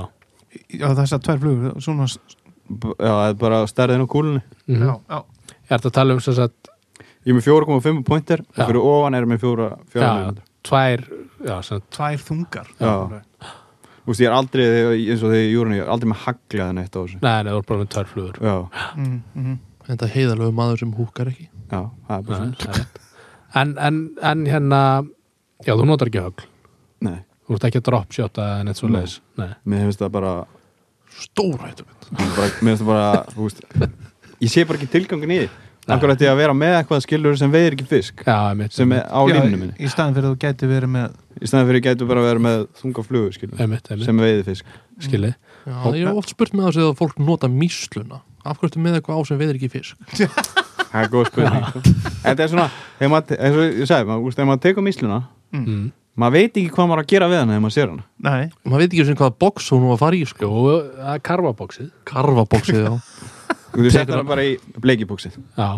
Já, 0.73 0.87
þessar 0.97 1.23
tvær 1.25 1.41
flugur 1.43 1.83
Svona, 1.83 2.07
Já, 2.09 3.11
það 3.13 3.27
er 3.27 3.37
bara 3.41 3.63
stærðin 3.69 4.05
á 4.05 4.07
kúlunni. 4.09 4.41
Mm 4.69 4.83
já, 4.85 4.93
já. 5.09 5.23
Ég 5.69 5.77
ert 5.77 5.87
að 5.89 5.95
tala 5.95 6.17
um 6.17 6.21
þess 6.21 6.43
að 6.43 6.53
Ég 7.25 7.33
er 7.33 7.37
með 7.37 7.47
4,5 7.49 8.03
pointer 8.07 8.43
Já. 8.43 8.61
og 8.63 8.69
fyrir 8.69 8.85
ofan 8.91 9.17
er 9.17 9.25
ég 9.25 9.31
með 9.31 9.41
4 9.43 9.71
já, 9.93 10.11
tvær 10.65 11.03
já, 11.45 11.55
sem, 11.65 11.81
Tvær 11.93 12.23
þungar. 12.23 12.69
Já. 12.79 12.93
Þú 13.99 14.13
veist, 14.13 14.21
ég 14.23 14.29
er 14.29 14.35
aldrei, 14.35 14.63
eins 15.11 15.21
og 15.21 15.33
þegar 15.33 15.43
í 15.43 15.49
júrunni, 15.51 15.77
ég 15.77 15.85
er 15.85 15.91
aldrei 15.93 16.09
með 16.09 16.21
haglaðan 16.23 16.81
eitt 16.81 16.95
á 16.95 16.99
þessu. 16.99 17.19
Nei, 17.21 17.35
nei, 17.45 17.51
þú 17.51 17.59
ert 17.59 17.69
bara 17.69 17.81
með 17.83 17.91
tvær 17.93 18.07
flugur. 18.09 18.39
Já, 18.41 18.55
mm, 18.95 19.19
mm. 19.35 19.59
þetta 19.89 20.09
heiðalögu 20.15 20.55
maður 20.57 20.81
sem 20.81 20.95
húkar 20.97 21.29
ekki. 21.33 21.45
Já, 21.69 21.81
það 22.07 22.15
er 22.15 22.25
bara 22.29 22.39
svona. 22.39 22.79
er. 22.79 22.98
En, 23.55 23.77
en, 23.77 24.01
en 24.21 24.45
hérna 24.49 24.81
Já, 25.65 25.73
þú 25.75 25.85
notar 25.89 26.07
ekki 26.07 26.21
högl. 26.23 26.45
Nei, 27.03 27.17
Þú 27.47 27.57
ert 27.57 27.65
ekki 27.67 27.79
að 27.81 27.87
dropshota 27.89 28.45
en 28.61 28.69
eitt 28.71 28.79
svo 28.79 28.89
leis 28.91 29.17
Nei, 29.39 29.49
mér 29.65 29.87
finnst 29.87 30.03
það 30.03 30.13
bara, 30.15 30.35
bara 31.39 31.71
Mér 32.13 32.29
finnst 32.59 32.83
það 32.83 32.91
bara, 32.91 33.25
þú 33.33 33.47
veist 33.47 33.65
Ég 34.39 34.53
sé 34.53 34.63
bara 34.67 34.79
ekki 34.79 34.91
tilgangin 34.93 35.33
í 35.35 35.41
því. 35.41 35.49
Akkur 35.89 36.13
ætti 36.13 36.27
ég 36.27 36.31
að 36.31 36.39
vera 36.43 36.53
með 36.53 36.75
eitthvað 36.77 37.01
skilur 37.03 37.37
sem 37.39 37.51
veiðir 37.51 37.75
ekki 37.75 37.87
fisk 37.89 38.21
já, 38.27 38.53
mitt 38.57 38.75
sem 38.75 38.91
er 38.93 39.07
á 39.09 39.19
línnu 39.25 39.57
minni. 39.57 39.73
Í 39.81 39.89
staðin 39.89 40.15
fyrir 40.15 40.29
að 40.29 40.35
þú 40.35 40.39
gæti 40.43 40.69
verið 40.69 40.91
með 40.93 41.15
í 41.39 41.49
staðan 41.49 41.69
fyrir 41.69 41.79
ég 41.79 41.85
gætu 41.87 42.07
bara 42.09 42.21
að 42.21 42.27
vera 42.29 42.43
með 42.45 42.65
þunga 42.81 43.05
flugu 43.07 43.31
skilur 43.35 43.63
Einmitt, 43.63 43.89
einmitt, 43.89 44.05
sem 44.05 44.21
veiði 44.21 44.45
fisk. 44.51 44.77
Skilji 45.01 45.31
Já, 45.33 45.75
ég 45.97 46.05
hef 46.05 46.21
oft 46.21 46.33
spurt 46.35 46.53
með 46.55 46.69
þessu 46.69 46.85
að 46.85 46.95
fólk 47.01 47.19
nota 47.23 47.49
mísluna. 47.51 48.21
Af 48.45 48.59
hverju 48.59 48.69
ertu 48.69 48.83
með 48.83 48.99
eitthvað 48.99 49.19
á 49.19 49.21
sem 49.27 49.41
veiðir 49.41 49.59
ekki 49.59 49.71
fisk 49.73 49.97
Það 50.89 51.01
er 51.03 51.09
góð 51.13 51.29
spurning 51.29 51.65
sko. 51.69 51.81
Þetta 52.25 52.43
er 52.43 52.51
svona, 52.51 52.67
þegar 52.99 53.11
maður, 53.13 53.39
eins 53.39 53.57
og 53.59 53.63
ég 53.79 53.89
sagði 53.89 54.19
þegar 54.33 54.49
maður 54.49 54.61
tekur 54.65 54.85
misluna 54.85 55.19
mm. 55.55 55.81
maður 56.19 56.35
veit 56.37 56.59
ekki 56.61 56.71
hvað 56.75 56.89
maður 56.91 57.01
á 57.01 57.03
að 57.03 57.11
gera 57.13 57.29
við 57.29 57.41
hana 57.41 57.53
þegar 57.53 57.65
maður 57.65 57.75
sér 57.77 57.91
hana 57.93 58.05
Nei, 58.29 58.55
maður 58.65 58.83
veit 58.83 58.89
ekki 58.89 59.07
sem 59.09 59.19
hvaða 59.19 59.35
box 59.45 59.69
hún 59.73 59.85
var 59.85 59.95
að 59.97 60.03
fara 60.03 60.19
í 60.19 60.23
sko. 60.29 60.49
Jú, 60.49 60.73
það 60.97 61.13
er 61.13 61.23
karvabóksið 61.29 61.91
karvaboxið 62.09 62.81
já 62.85 62.93
Þú 63.69 63.91
settir 63.93 64.15
hana 64.17 64.25
bara 64.25 64.43
í 64.49 64.55
bleikibúksið 64.81 65.37
Já, 65.53 65.69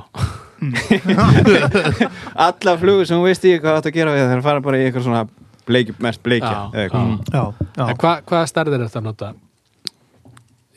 Alla 2.47 2.75
flugur 2.79 3.07
sem 3.09 3.19
þú 3.19 3.25
veist 3.27 3.43
ekki 3.43 3.59
hvað 3.59 3.71
það 3.73 3.79
átt 3.81 3.89
að 3.89 3.97
gera 3.97 4.15
við 4.15 4.27
það 4.29 4.43
fara 4.47 4.63
bara 4.63 4.79
í 4.79 4.85
eitthvað 4.87 5.07
svona 5.09 5.23
bleiki, 5.67 5.95
mest 5.99 6.21
bleikja 6.23 6.51
Já, 6.51 6.61
eða 6.71 6.83
eitthvað. 6.85 7.09
já. 7.11 7.15
já 7.35 7.43
Já. 7.75 7.83
En 7.89 7.97
hva, 7.99 8.13
hvaða 8.31 8.47
stærðir 8.49 8.77
er 8.79 8.87
þetta 8.87 9.01
að 9.01 9.09
nota? 9.09 9.33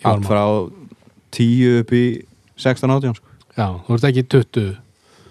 allt 0.05 0.27
frá 0.29 0.43
10 1.35 1.81
upp 1.81 1.95
í 1.97 2.05
16 2.61 2.95
átján 2.95 3.17
sko. 3.17 3.34
Já, 3.57 3.67
þú 3.87 3.95
ert 3.99 4.07
ekki 4.11 4.25
20 4.35 4.77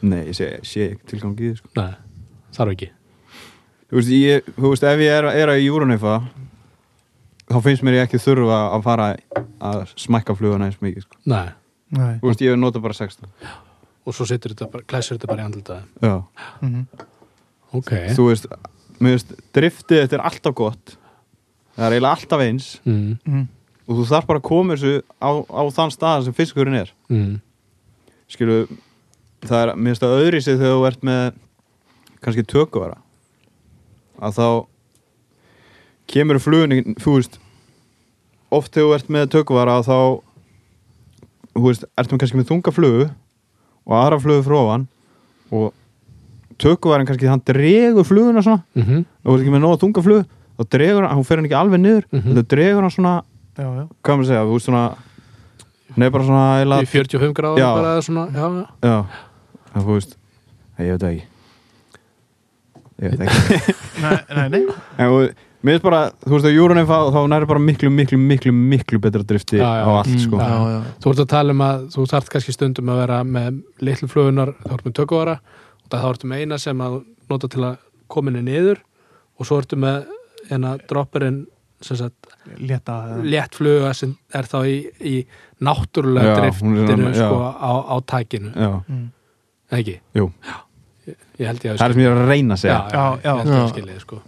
nei, 0.04 0.22
ég 0.30 0.36
sé, 0.38 0.48
sé 0.68 0.90
ekki 0.94 1.10
tilgang 1.14 1.36
í 1.40 1.50
því 1.52 1.58
sko. 1.60 1.70
Nei, 1.80 1.94
þarf 2.56 2.74
ekki. 2.76 2.90
Þú 3.90 4.00
veist, 4.00 4.14
ég, 4.16 4.48
þú 4.58 4.72
veist, 4.74 4.84
ef 4.90 5.04
ég 5.04 5.18
er, 5.20 5.28
er 5.44 5.52
í 5.58 5.66
Júrunifa 5.68 6.16
þá 7.52 7.58
finnst 7.66 7.84
mér 7.86 8.00
ég 8.00 8.08
ekki 8.08 8.22
þurfa 8.24 8.60
að 8.78 8.86
fara 8.88 9.08
að 9.64 9.84
smækka 10.00 10.36
fluguna 10.40 10.70
eins 10.70 10.80
mikið 10.84 11.06
sko. 11.06 11.20
Nei, 11.30 11.50
Nei. 11.94 12.14
þú 12.24 12.30
veist, 12.32 12.42
ég 12.46 12.58
nota 12.60 12.82
bara 12.84 12.98
16 12.98 13.28
og 14.04 14.12
svo 14.18 14.26
setur 14.28 14.52
þetta 14.56 14.68
bara, 14.74 14.84
klæsur 14.90 15.16
þetta 15.20 15.30
bara 15.32 15.44
í 15.44 15.48
andlitaði 15.48 15.84
já. 16.04 16.16
Mhm. 16.62 16.88
Ok. 17.74 17.92
Þú 18.18 18.26
veist, 18.32 18.48
mér 19.00 19.16
veist, 19.16 19.32
driftið 19.56 20.02
þetta 20.04 20.18
er 20.20 20.26
alltaf 20.28 20.56
gott. 20.60 20.96
Það 21.78 21.86
er 21.88 21.96
eiginlega 21.96 22.18
alltaf 22.18 22.44
eins. 22.44 22.68
Mm, 22.86 23.18
Mhm. 23.26 23.48
og 23.88 23.96
þú 23.98 24.04
þarf 24.12 24.28
bara 24.28 24.40
að 24.40 24.44
koma 24.50 24.74
þessu 24.76 25.02
á, 25.22 25.30
á 25.48 25.62
þann 25.72 25.92
stað 25.96 26.24
sem 26.26 26.34
fiskurinn 26.34 26.76
er. 26.82 26.92
Mm, 27.10 27.40
skilu, 28.34 28.58
það 29.46 29.60
er, 29.64 29.74
mér 29.76 29.94
finnst 29.94 30.04
það 30.06 30.18
öðri 30.20 30.42
sig 30.44 30.58
þegar 30.60 30.76
þú 30.78 30.86
ert 30.90 31.04
með 31.04 31.24
kannski 32.24 32.44
tökuvara 32.48 32.98
að 34.24 34.38
þá 34.38 34.48
kemur 36.14 36.40
flugunni, 36.44 36.82
þú 37.02 37.16
veist 37.18 37.40
oft 38.54 38.74
þegar 38.76 38.88
þú 38.90 38.96
ert 38.98 39.10
með 39.16 39.30
tökuvara 39.34 39.78
þá 39.86 39.98
þú 41.54 41.64
veist, 41.68 41.86
ertum 42.00 42.20
kannski 42.22 42.40
með 42.40 42.50
þunga 42.52 42.74
flugu 42.76 43.08
og 43.84 43.96
aðra 44.00 44.20
flugu 44.24 44.46
frá 44.48 44.58
ofan 44.62 44.86
og 45.54 45.74
tökuvaran 46.62 47.08
kannski, 47.10 47.28
hann 47.30 47.42
dregur 47.46 48.06
fluguna 48.08 48.42
svona 48.46 48.64
mm 48.76 48.84
-hmm. 48.84 49.06
og 49.24 49.30
þú 49.30 49.36
ert 49.36 49.42
ekki 49.44 49.54
með 49.56 49.64
nóga 49.66 49.82
þunga 49.82 50.04
flug 50.04 50.26
þá 50.58 50.64
dregur 50.70 51.04
hann, 51.08 51.16
hún 51.18 51.26
fer 51.26 51.38
hann 51.38 51.46
ekki 51.46 51.60
alveg 51.62 51.80
niður 51.82 52.04
Mhm. 52.12 52.36
þá 52.38 52.44
dregur 52.48 52.82
hann 52.82 52.92
svona, 52.92 53.24
Já, 53.58 53.64
já. 53.64 53.88
hvað 54.04 54.16
maður 54.18 54.28
segja, 54.28 54.44
þú 54.46 54.54
veist 54.54 54.66
svona 54.66 54.96
er 56.02 56.10
bara 56.12 56.24
svona 56.26 56.44
Í 56.58 56.64
eiginlega- 56.64 56.90
45 56.90 57.34
gráður 57.38 57.60
Já. 57.62 57.70
bara 57.78 57.94
eða 57.94 58.04
svona 58.08 58.26
Já, 58.34 58.46
já 58.50 58.66
Já, 58.90 58.98
það 59.74 59.84
þú 59.88 59.94
veist 60.00 60.18
Nei, 60.78 60.88
ég 60.88 60.92
veit 60.98 61.04
ekki 61.10 61.24
Ég 63.04 63.12
veit 63.14 63.26
ekki 63.28 63.74
Nei, 64.04 64.18
nei, 64.38 64.48
nei. 64.50 64.62
En 64.98 65.10
þú, 65.12 65.20
mér 65.64 65.76
finnst 65.78 65.86
bara, 65.86 66.02
þú 66.24 66.34
veist 66.36 66.48
að 66.50 66.56
Júrunum 66.58 66.88
þá, 66.90 66.96
þá 67.16 67.20
næri 67.34 67.48
bara 67.50 67.62
miklu, 67.64 67.90
miklu, 67.94 68.18
miklu, 68.20 68.54
miklu 68.54 69.00
betra 69.04 69.24
drifti 69.28 69.60
Já, 69.62 69.70
já. 69.80 69.86
á 69.86 69.92
allt, 70.00 70.18
sko 70.24 70.40
Já. 70.42 70.50
já. 70.74 70.80
Þú 71.04 71.14
ert 71.14 71.24
að 71.26 71.30
tala 71.34 71.56
um 71.56 71.64
að 71.68 71.86
þú 71.96 72.08
þarft 72.14 72.34
kannski 72.34 72.56
stundum 72.56 72.92
að 72.94 73.02
vera 73.04 73.22
með 73.28 73.62
litlu 73.88 74.10
flugunar 74.12 74.54
þá 74.64 74.74
ertu 74.78 74.90
með 74.90 74.98
tökuvara 75.02 75.38
og 75.40 75.88
það 75.94 76.04
þá 76.04 76.10
ertu 76.14 76.32
með 76.34 76.44
eina 76.46 76.60
sem 76.66 76.84
að 76.88 77.00
nota 77.32 77.50
til 77.54 77.64
að 77.70 77.78
koma 78.14 78.32
henni 78.34 78.46
niður 78.52 78.84
og 79.40 79.48
svo 79.50 79.62
ertu 79.64 79.80
með 79.80 80.06
hérna 80.52 80.76
droppurinn 80.90 81.42
sem 81.84 81.98
sagt 82.00 82.30
Létta. 82.64 82.94
létt 83.28 83.56
fluga 83.58 83.90
sem 83.98 84.14
er 84.36 84.46
þá 84.48 84.58
í, 84.70 84.76
í 85.04 85.16
náttúrulega 85.68 86.36
driftinu 86.42 87.14
sko 87.16 87.40
á, 87.56 87.72
á 87.90 87.96
tækinu 88.14 88.52
Já, 88.54 88.72
Mm. 88.90 89.08
Eða 89.72 89.80
ekki? 89.80 89.96
jú, 90.20 90.28
Ég, 91.08 91.16
ég 91.40 91.48
held 91.50 91.64
ég 91.66 91.72
að 91.74 91.78
það 91.82 91.88
er 91.90 91.94
sem 91.94 92.02
ég 92.04 92.12
er 92.12 92.22
að 92.22 92.30
reyna 92.30 92.54
að 92.56 92.62
segja 92.62 92.80
já, 92.94 93.06
Já, 93.24 93.34
já. 93.48 93.68
skilja 93.74 94.00
sko 94.04 94.22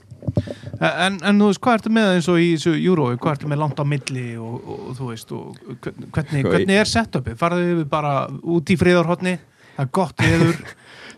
En, 0.81 1.19
en 1.23 1.37
þú 1.39 1.47
veist, 1.51 1.59
hvað 1.61 1.75
ertu 1.77 1.89
með 1.93 2.07
eins 2.15 2.27
og 2.33 2.39
í 2.41 2.47
þessu 2.55 2.71
júrói, 2.81 3.17
hvað 3.21 3.35
ertu 3.35 3.47
með 3.51 3.59
langt 3.61 3.77
á 3.79 3.85
milli 3.85 4.23
og, 4.41 4.55
og, 4.65 4.79
og 4.89 4.95
þú 4.97 5.09
veist, 5.11 5.31
og 5.31 5.59
hvern- 5.85 6.07
hvernig, 6.15 6.41
Sko, 6.41 6.49
hvernig 6.55 6.79
er 6.81 6.89
setupið? 6.89 7.35
Farðu 7.39 7.67
við 7.77 7.85
bara 7.91 8.13
út 8.41 8.71
í 8.73 8.77
friðarhotni, 8.81 9.35
það 9.77 9.85
er 9.85 9.91
gott 9.99 10.17
viður, 10.25 10.57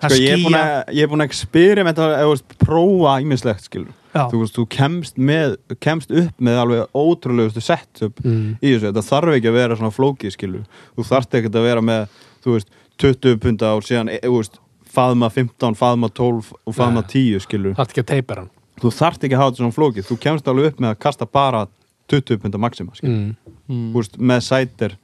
það 0.04 0.12
Sko, 0.12 0.20
ég 0.22 0.34
er 0.36 0.44
búin 0.44 0.58
skýja. 0.60 0.84
ég 1.00 1.02
er 1.08 1.12
búin 1.14 1.24
að 1.24 1.30
experimenta 1.32 2.10
eða 2.12 2.26
þú 2.28 2.34
veist, 2.36 2.58
prófa 2.68 3.14
ímislegt, 3.24 3.64
skilur 3.72 3.96
Þú 4.32 4.42
veist, 4.42 4.56
þú 4.58 4.66
kemst 4.74 5.20
með, 5.20 5.56
kemst 5.84 6.12
upp 6.12 6.44
með 6.44 6.60
alveg 6.62 6.98
ótrúlegustu 6.98 7.64
setup 7.64 8.22
mm. 8.24 8.58
í 8.62 8.74
þessu, 8.74 8.88
þetta 8.90 9.06
þarf 9.10 9.38
ekki 9.38 9.52
að 9.52 9.58
vera 9.60 9.78
svona 9.80 9.96
flókið 9.96 10.36
skilur, 10.36 10.84
þú 10.98 11.08
þarft 11.10 11.38
ekki 11.40 11.52
að 11.54 11.68
vera 11.68 11.84
með 11.86 12.08
þú 12.46 12.56
veist, 12.58 12.72
20 12.98 13.40
punta 13.44 13.74
og 13.78 13.86
síðan 13.86 14.12
e, 14.12 14.20
þú 14.24 14.40
veist, 14.40 14.60
faðma 14.98 15.30
15, 15.34 15.78
faðma 15.78 16.10
12 16.18 16.54
og 16.66 16.76
faðma 16.76 17.04
Nei. 17.06 17.12
10 17.14 17.46
skilur 17.46 17.78
þarft 17.78 17.94
ekki 17.94 18.06
að 18.06 18.12
teipera 18.14 18.46
hann 18.46 18.54
þú 18.82 18.94
þarft 18.94 19.26
ekki 19.26 19.38
að 19.38 19.42
hafa 19.42 19.54
þetta 19.54 19.64
svona 19.64 19.78
flókið, 19.78 20.08
þú 20.08 20.20
kemst 20.26 20.52
alveg 20.52 20.72
upp 20.72 20.82
með 20.84 20.94
að 20.94 21.02
kasta 21.06 21.28
bara 21.38 21.64
20 22.12 22.42
punta 22.44 22.62
maxima 22.62 22.98
mm. 23.04 23.24
Mm. 23.68 23.88
þú 23.94 24.02
veist, 24.02 24.18
með 24.18 24.44
sætir 24.48 24.98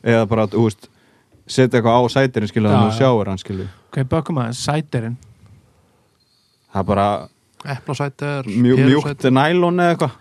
eða 0.00 0.24
bara, 0.28 0.48
þú 0.50 0.66
veist 0.68 0.90
setja 1.50 1.80
eitthvað 1.80 1.98
á 1.98 2.02
sætirinn 2.14 2.50
skilur, 2.50 2.70
Já, 2.70 2.74
þannig 2.74 2.86
að 2.86 2.92
þú 2.92 3.00
sjáur 3.00 3.30
hann 3.30 3.42
skilur 3.42 3.68
ok, 3.90 4.00
bökum 4.10 4.40
aðeins, 4.40 4.62
sætirinn. 4.64 5.16
það 6.70 6.82
er 6.82 6.88
bara 6.92 7.06
Eplasæter 7.60 8.46
mjú, 8.48 8.76
mjúkt 8.80 9.26
nælon 9.28 9.80
eða 9.84 9.94
eitthvað? 9.94 10.12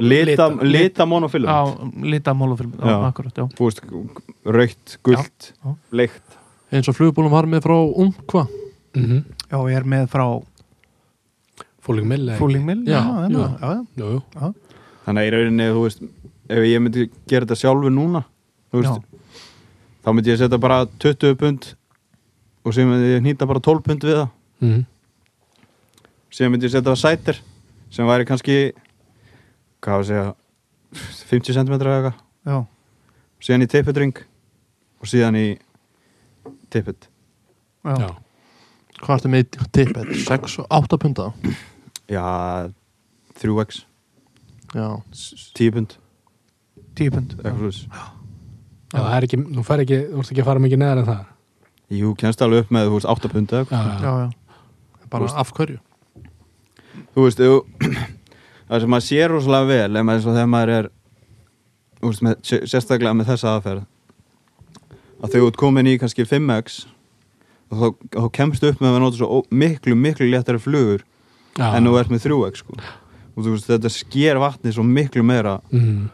Lita, 0.00 0.48
lita- 0.62 1.06
monofilm 1.06 1.46
já, 1.46 1.58
lita 2.02 2.34
Já. 2.82 2.96
akkurat, 3.08 3.34
já. 3.34 3.46
þú 3.54 3.68
veist, 3.68 3.82
raukt, 4.44 4.96
gult 5.06 5.52
Já. 5.64 5.74
leikt 5.92 6.38
eins 6.72 6.88
og 6.88 6.96
flugbólum 6.98 7.30
var 7.30 7.46
með 7.46 7.62
frá 7.62 7.76
Umkva 7.78 8.46
mm 8.94 9.24
Já, 9.50 9.56
ég 9.70 9.76
er 9.76 9.84
með 9.84 10.08
frá 10.08 10.26
Fúling 11.80 12.06
mill? 12.08 12.34
Fooling 12.36 12.64
Mill, 12.66 12.82
Já, 12.84 13.00
já, 13.30 13.84
já, 13.96 14.20
já, 14.36 14.52
þannig 15.06 15.22
að 15.22 15.28
í 15.28 15.30
rauninni, 15.32 15.68
þú 15.72 15.84
veist 15.86 16.02
ef 16.48 16.64
ég 16.64 16.82
myndi 16.82 17.06
gera 17.28 17.46
þetta 17.46 17.56
sjálfur 17.62 17.92
núna 17.94 18.24
þú 18.72 18.82
veist, 18.82 19.06
þá 20.04 20.12
myndi 20.12 20.32
ég 20.32 20.40
setja 20.40 20.58
bara 20.60 20.82
20 21.00 21.38
pund 21.40 21.70
og 22.64 22.74
síðan 22.74 22.92
myndi 22.92 23.14
ég 23.14 23.22
hnýta 23.24 23.48
bara 23.48 23.62
12 23.64 23.84
pund 23.86 24.04
við 24.04 24.18
það. 24.18 24.30
Mm. 24.60 24.84
Síðan 26.34 26.52
myndi 26.54 26.68
ég 26.68 26.72
setja 26.74 26.90
það 26.92 27.00
sætir 27.02 27.40
sem 27.94 28.08
væri 28.08 28.26
kannski 28.28 28.56
hvað 29.84 29.94
á 29.94 29.98
að 29.98 30.08
segja 30.10 30.26
50 31.30 31.56
cm 31.56 31.74
eða 31.76 31.94
eitthvað. 31.98 32.18
Já, 32.48 32.56
síðan 33.44 33.64
í 33.64 33.68
tippetring 33.74 34.20
og 34.98 35.10
síðan 35.12 35.38
í 35.38 35.46
tippet. 36.72 37.08
Já, 37.86 37.94
Já. 38.02 38.08
hvað 39.04 39.14
ertu 39.18 39.32
með 39.32 39.44
í 39.44 39.68
tippet? 39.78 40.12
6 40.26 40.58
og 40.64 40.66
8 40.80 40.98
punta 41.04 41.28
já, 42.08 42.24
3x, 43.40 43.82
já, 44.74 44.88
10 45.54 45.74
pund. 45.76 45.96
Tíu 46.98 47.12
pund. 47.14 47.36
eitthvað 47.38 47.58
slús 47.62 47.82
Já, 48.88 48.98
það 49.04 49.14
er 49.18 49.24
ekki, 49.28 49.38
þú 49.54 49.62
fær 49.68 49.82
ekki, 49.84 49.98
þú 50.08 50.22
ert 50.22 50.30
ekki 50.32 50.42
að 50.42 50.48
fara 50.48 50.62
mikið 50.64 50.80
neðar 50.80 51.00
en 51.02 51.08
það. 51.10 51.24
Jú, 51.98 52.12
kennst 52.20 52.42
alveg 52.44 52.64
upp 52.64 52.70
með 52.74 52.88
þú 52.88 52.94
veist, 52.96 53.08
8 53.12 53.30
pund 53.34 53.52
eða 53.52 53.60
eitthvað. 53.62 53.86
Já, 53.86 54.08
Já, 54.08 54.12
já, 54.24 55.06
bara 55.12 55.28
af 55.44 55.52
hverju 55.56 55.78
þú 57.18 57.24
veist, 57.26 57.40
þú, 57.42 57.88
það 58.68 58.82
sem 58.84 58.92
maður 58.94 59.06
sér 59.08 59.32
rosalega 59.34 59.68
vel 59.72 59.96
ef 59.98 60.06
maður, 60.06 60.18
eins 60.20 60.28
og 60.28 60.36
þegar 60.36 60.50
maður 60.54 60.72
er 60.78 60.88
þú 61.98 62.12
veist, 62.12 62.22
með, 62.28 62.36
sé- 62.46 62.60
sérstaklega 62.70 63.16
með 63.18 63.32
þessa 63.32 63.54
aðferð 63.56 63.86
að 65.18 65.34
þú 65.34 65.46
ert 65.50 65.58
komin 65.58 65.90
í 65.90 65.96
kannski 65.98 66.26
5x 66.30 66.78
og 67.68 67.80
þá, 67.82 67.86
þá 68.14 68.26
kemstu 68.38 68.70
upp 68.70 68.80
með 68.84 68.94
að 68.94 69.02
nota 69.02 69.18
svo 69.18 69.40
miklu, 69.50 69.96
miklu 69.98 70.28
léttari 70.30 70.60
flugur 70.62 71.02
já. 71.58 71.66
en 71.74 71.88
þú 71.90 71.96
ert 72.00 72.12
með 72.14 72.22
3x 72.28 72.62
sko. 72.62 72.78
og 72.78 73.42
þú 73.42 73.50
veist, 73.56 73.66
þetta 73.72 73.90
sker 73.92 74.38
vatni 74.40 74.72
svo 74.76 74.84
miklu 74.86 75.24
meira 75.26 75.56
mm. 75.74 76.06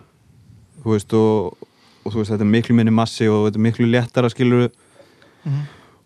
þú 0.82 0.94
veist, 0.96 1.12
og, 1.20 1.68
og 2.02 2.08
þú 2.14 2.22
veist, 2.22 2.32
þetta 2.32 2.46
er 2.48 2.52
miklu 2.56 2.78
minni 2.80 2.94
massi 2.96 3.28
og 3.28 3.44
þetta 3.50 3.60
er 3.60 3.66
miklu 3.68 3.90
léttara 3.92 4.32
skilur 4.32 4.70
Mhm. 5.44 5.64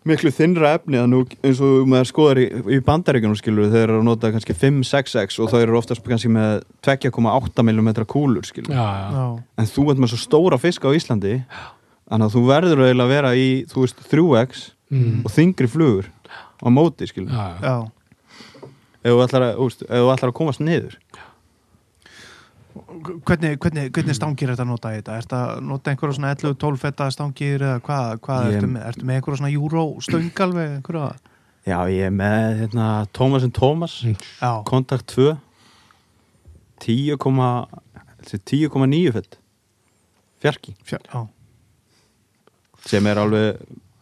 Miklu 0.09 0.31
þinnra 0.35 0.73
efni 0.77 0.99
að 0.99 1.07
nú, 1.11 1.19
eins 1.45 1.61
og 1.65 1.87
maður 1.89 2.09
skoðar 2.11 2.41
í, 2.41 2.45
í 2.75 2.79
bandaríkjunum 2.85 3.37
skilur 3.39 3.69
þeir 3.73 3.83
eru 3.87 3.99
að 4.01 4.07
nota 4.09 4.31
kannski 4.35 4.55
5-6x 4.57 5.39
og 5.43 5.51
það 5.53 5.65
eru 5.67 5.77
oftast 5.79 6.03
kannski 6.05 6.31
með 6.33 6.63
2,8 6.85 7.65
mm 7.65 7.91
kúlur 8.09 8.47
skilur 8.49 8.73
já, 8.75 8.83
já. 8.83 9.07
já, 9.15 9.27
en 9.61 9.69
þú 9.75 9.85
ert 9.93 10.03
með 10.03 10.13
svo 10.15 10.21
stóra 10.25 10.59
fisk 10.61 10.85
á 10.85 10.91
Íslandi 10.97 11.35
þannig 12.09 12.25
að 12.27 12.35
þú 12.35 12.43
verður 12.49 12.83
eiginlega 12.87 13.07
að 13.07 13.13
vera 13.15 13.33
í 13.37 13.47
þú 13.69 13.85
veist 13.85 14.05
3x 14.11 14.67
Mm. 14.89 15.19
og 15.21 15.29
þingri 15.29 15.67
flugur 15.69 16.07
á 16.09 16.65
móti 16.73 17.05
skilur 17.05 17.29
já, 17.29 17.43
já. 17.61 17.69
já. 17.69 18.65
ef 19.05 19.11
þú 19.13 19.19
ætlar 19.21 19.43
að, 19.51 19.59
úst, 19.61 19.83
ef 19.85 19.99
þú 20.01 20.07
ætlar 20.15 20.31
að 20.31 20.37
komast 20.39 20.63
niður 20.65 20.95
Hvernig, 23.25 23.57
hvernig, 23.59 23.89
hvernig 23.95 24.15
stangir 24.15 24.51
ertu 24.53 24.61
að 24.63 24.69
nota 24.69 24.91
í 24.93 24.99
þetta? 24.99 25.15
Ertu 25.23 25.35
að 25.39 25.61
nota 25.65 25.91
einhverja 25.91 26.15
svona 26.19 26.33
11-12 26.35 26.77
fetta 26.83 27.07
stangir 27.11 27.63
eða 27.65 27.79
hvað, 27.85 28.19
hvað 28.25 28.45
Ég- 28.45 28.55
ertu 28.59 28.69
með? 28.73 28.83
Ertu 28.91 29.05
með 29.09 29.15
einhverja 29.19 29.39
svona 29.41 29.51
júró 29.53 29.83
stöng 30.05 30.41
alveg 30.45 30.75
einhverja? 30.77 31.09
já 31.69 31.79
ég 31.91 32.05
er 32.07 32.13
með 32.15 32.59
hérna, 32.61 32.85
Thomas 33.13 33.43
Thomas 33.53 33.97
Já, 34.05 34.63
kontakt 34.65 35.07
2 35.15 35.37
10,9 36.79 37.67
10,9 38.29 39.11
fett 39.13 39.37
fjarki. 40.39 40.75
Fjör, 40.87 41.01
já, 41.13 41.27
sem 42.85 43.05
er 43.07 43.15
alveg 43.19 43.57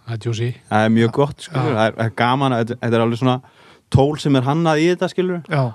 Það 0.07 0.27
er 0.27 0.85
er 0.85 0.89
mjög 0.93 1.11
gott 1.11 1.47
það 1.51 1.65
er, 1.67 1.91
það 1.97 2.05
er 2.05 2.09
gaman 2.15 2.51
að- 2.55 2.75
þetta 2.77 2.93
er 2.95 3.01
alveg 3.03 3.19
svona 3.19 3.41
tól 3.91 4.17
sem 4.19 4.35
er 4.35 4.41
hannað 4.43 4.79
í 4.83 4.85
þetta 4.95 5.09
skilur 5.11 5.41
já, 5.49 5.73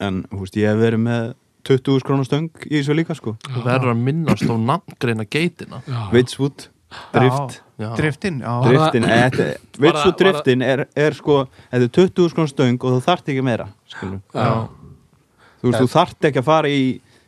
en 0.00 0.22
þú 0.30 0.40
veist 0.40 0.56
ég 0.56 0.66
hef 0.72 0.78
verið 0.82 1.00
með 1.04 1.34
20 1.68 2.04
krónar 2.06 2.26
stöng 2.28 2.48
í 2.66 2.78
þessu 2.78 2.96
líka 2.96 3.16
sko. 3.18 3.36
Þú 3.46 3.62
verður 3.66 3.92
að 3.94 4.02
minnast 4.08 4.48
á 4.48 4.54
nafngreina 4.56 5.26
geitina. 5.28 5.82
Vitswood, 6.14 6.68
drift. 7.12 7.60
Já. 7.78 7.92
driftin, 7.94 8.40
já, 8.42 8.52
driftin, 8.66 9.04
eh, 9.06 9.54
Vitswood 9.78 10.16
driftin 10.18 10.62
er, 10.66 10.80
er 10.98 11.14
sko, 11.14 11.44
þetta 11.70 11.86
er 11.86 11.92
20 11.94 12.32
krónar 12.34 12.50
stöng 12.50 12.78
og 12.82 12.96
þú 12.96 13.02
þarft 13.04 13.28
ekki 13.30 13.44
meira 13.46 13.68
skilur 13.86 14.18
þú 14.34 15.68
veist, 15.68 15.78
þú 15.78 15.86
þarft 15.92 16.26
ekki 16.26 16.40
að 16.42 16.48
fara 16.48 16.72
í 16.72 16.80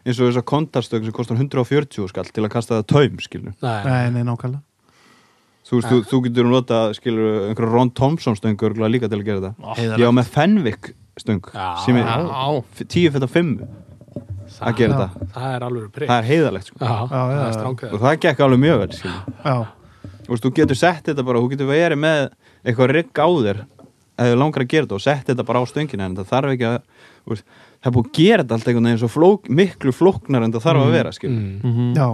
eins 0.03 0.19
og 0.19 0.27
þessar 0.27 0.47
kontastöng 0.51 1.05
sem 1.07 1.15
kostar 1.15 1.39
140 1.39 2.09
skall 2.11 2.33
til 2.35 2.43
að 2.43 2.51
kasta 2.51 2.81
það 2.81 2.89
taum, 2.91 3.21
skilur 3.23 3.55
Nei, 3.63 4.11
Nei, 4.11 4.25
nákvæmlega. 4.27 4.65
Þú 5.71 5.79
veist, 5.79 5.91
þú, 5.93 5.99
þú 6.11 6.21
getur 6.25 6.51
nota, 6.51 6.81
skilur 6.99 7.29
einhverja 7.47 7.71
Ron 7.77 7.93
Thompson 7.95 8.39
stöng 8.41 8.59
örgulega 8.59 8.91
líka 8.91 9.11
til 9.13 9.21
að 9.21 9.29
gera 9.29 9.45
þetta 9.45 9.77
Heiðarlegt. 9.79 10.03
ég 10.03 10.11
á 10.11 10.13
með 10.19 10.33
Fenwick 10.35 10.91
stöng 11.21 11.47
sem 11.85 12.01
er 12.01 12.11
Já, 12.11 12.65
10 12.81 13.15
fyrir 13.15 13.31
5 13.39 13.55
að 14.61 14.79
gera 14.81 14.95
Já. 14.95 15.01
þetta, 15.01 15.29
það 15.35 15.55
er 15.57 15.67
alveg 15.67 15.91
prigg 15.97 16.11
það 16.11 16.21
er 16.21 16.29
heiðalegt 16.31 16.71
sko. 16.71 16.79
Er 16.81 17.95
og 17.95 18.01
það 18.05 18.17
gekk 18.25 18.43
alveg 18.47 18.63
mjög 18.65 18.81
vel. 18.83 18.91
Já, 19.01 19.57
þú 20.25 20.33
veist, 20.35 20.45
þú 20.47 20.53
getur 20.61 20.81
sett 20.81 21.05
þetta 21.11 21.27
bara, 21.27 21.43
þú 21.43 21.53
getur 21.55 21.71
verið 21.71 22.01
með 22.01 22.27
eitthvað 22.65 22.93
rigg 22.97 23.21
á 23.21 23.29
þér 23.31 23.63
eða 24.21 24.35
þú 24.35 24.39
langar 24.41 24.65
að 24.65 24.71
gera 24.75 24.87
þetta 24.87 24.99
og 24.99 25.05
sett 25.05 25.31
þetta 25.31 25.47
bara 25.49 25.63
á 25.63 25.65
stöngina 25.71 26.07
en 26.09 26.17
það 26.19 26.31
þarf 26.31 26.55
ekki 26.55 26.69
að 26.69 26.79
þú 27.25 27.33
veist, 27.35 27.47
það 27.81 27.91
er 27.91 27.95
búið 27.97 28.11
að 28.11 28.19
gera 28.21 28.45
þetta 28.45 28.57
allt 28.59 28.71
einhvern 28.71 28.91
veginn 28.91 29.13
flók, 29.15 29.51
miklu 29.61 29.95
flóknar 29.97 30.45
en 30.45 30.55
það 30.55 30.67
þarf 30.67 30.85
að 30.85 30.95
vera 30.97 31.13
skilur. 31.17 31.41
mm. 31.41 31.71
Mhm. 31.71 31.91
já, 31.97 32.09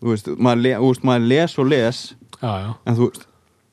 þú 0.00 0.12
veist, 0.12 0.30
maður, 0.38 0.62
le, 0.62 0.74
þú 0.80 0.90
veist, 0.92 1.06
maður 1.10 1.28
les 1.32 1.58
og 1.58 1.70
les 1.72 2.02
Já, 2.36 2.52
já, 2.60 2.70
en 2.86 2.96
þú 2.96 3.10
veist 3.10 3.26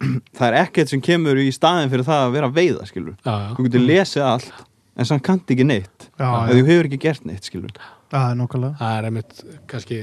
það 0.37 0.47
er 0.49 0.59
ekkert 0.65 0.91
sem 0.91 1.01
kemur 1.03 1.39
í 1.39 1.49
staðin 1.53 1.91
fyrir 1.91 2.07
það 2.07 2.25
að 2.27 2.35
vera 2.35 2.51
veiða 2.51 2.87
skilur. 2.89 3.15
já, 3.23 3.31
já. 3.31 3.49
þú 3.55 3.65
getur 3.67 3.85
lesið 3.87 4.27
allt 4.27 4.53
en 4.97 5.05
samt 5.09 5.23
kannt 5.25 5.49
ekki 5.53 5.65
neitt. 5.65 6.09
Já, 6.19 6.29
þú 6.51 6.63
hefur 6.69 6.89
ekki 6.89 6.99
gert 7.01 7.25
neitt 7.25 7.47
skilur. 7.49 7.71
það 8.13 8.25
er 8.29 8.35
nákvæmlega. 8.37 8.75
Það 8.77 8.97
er 8.97 9.05
einmitt 9.09 9.43
kannski 9.71 9.99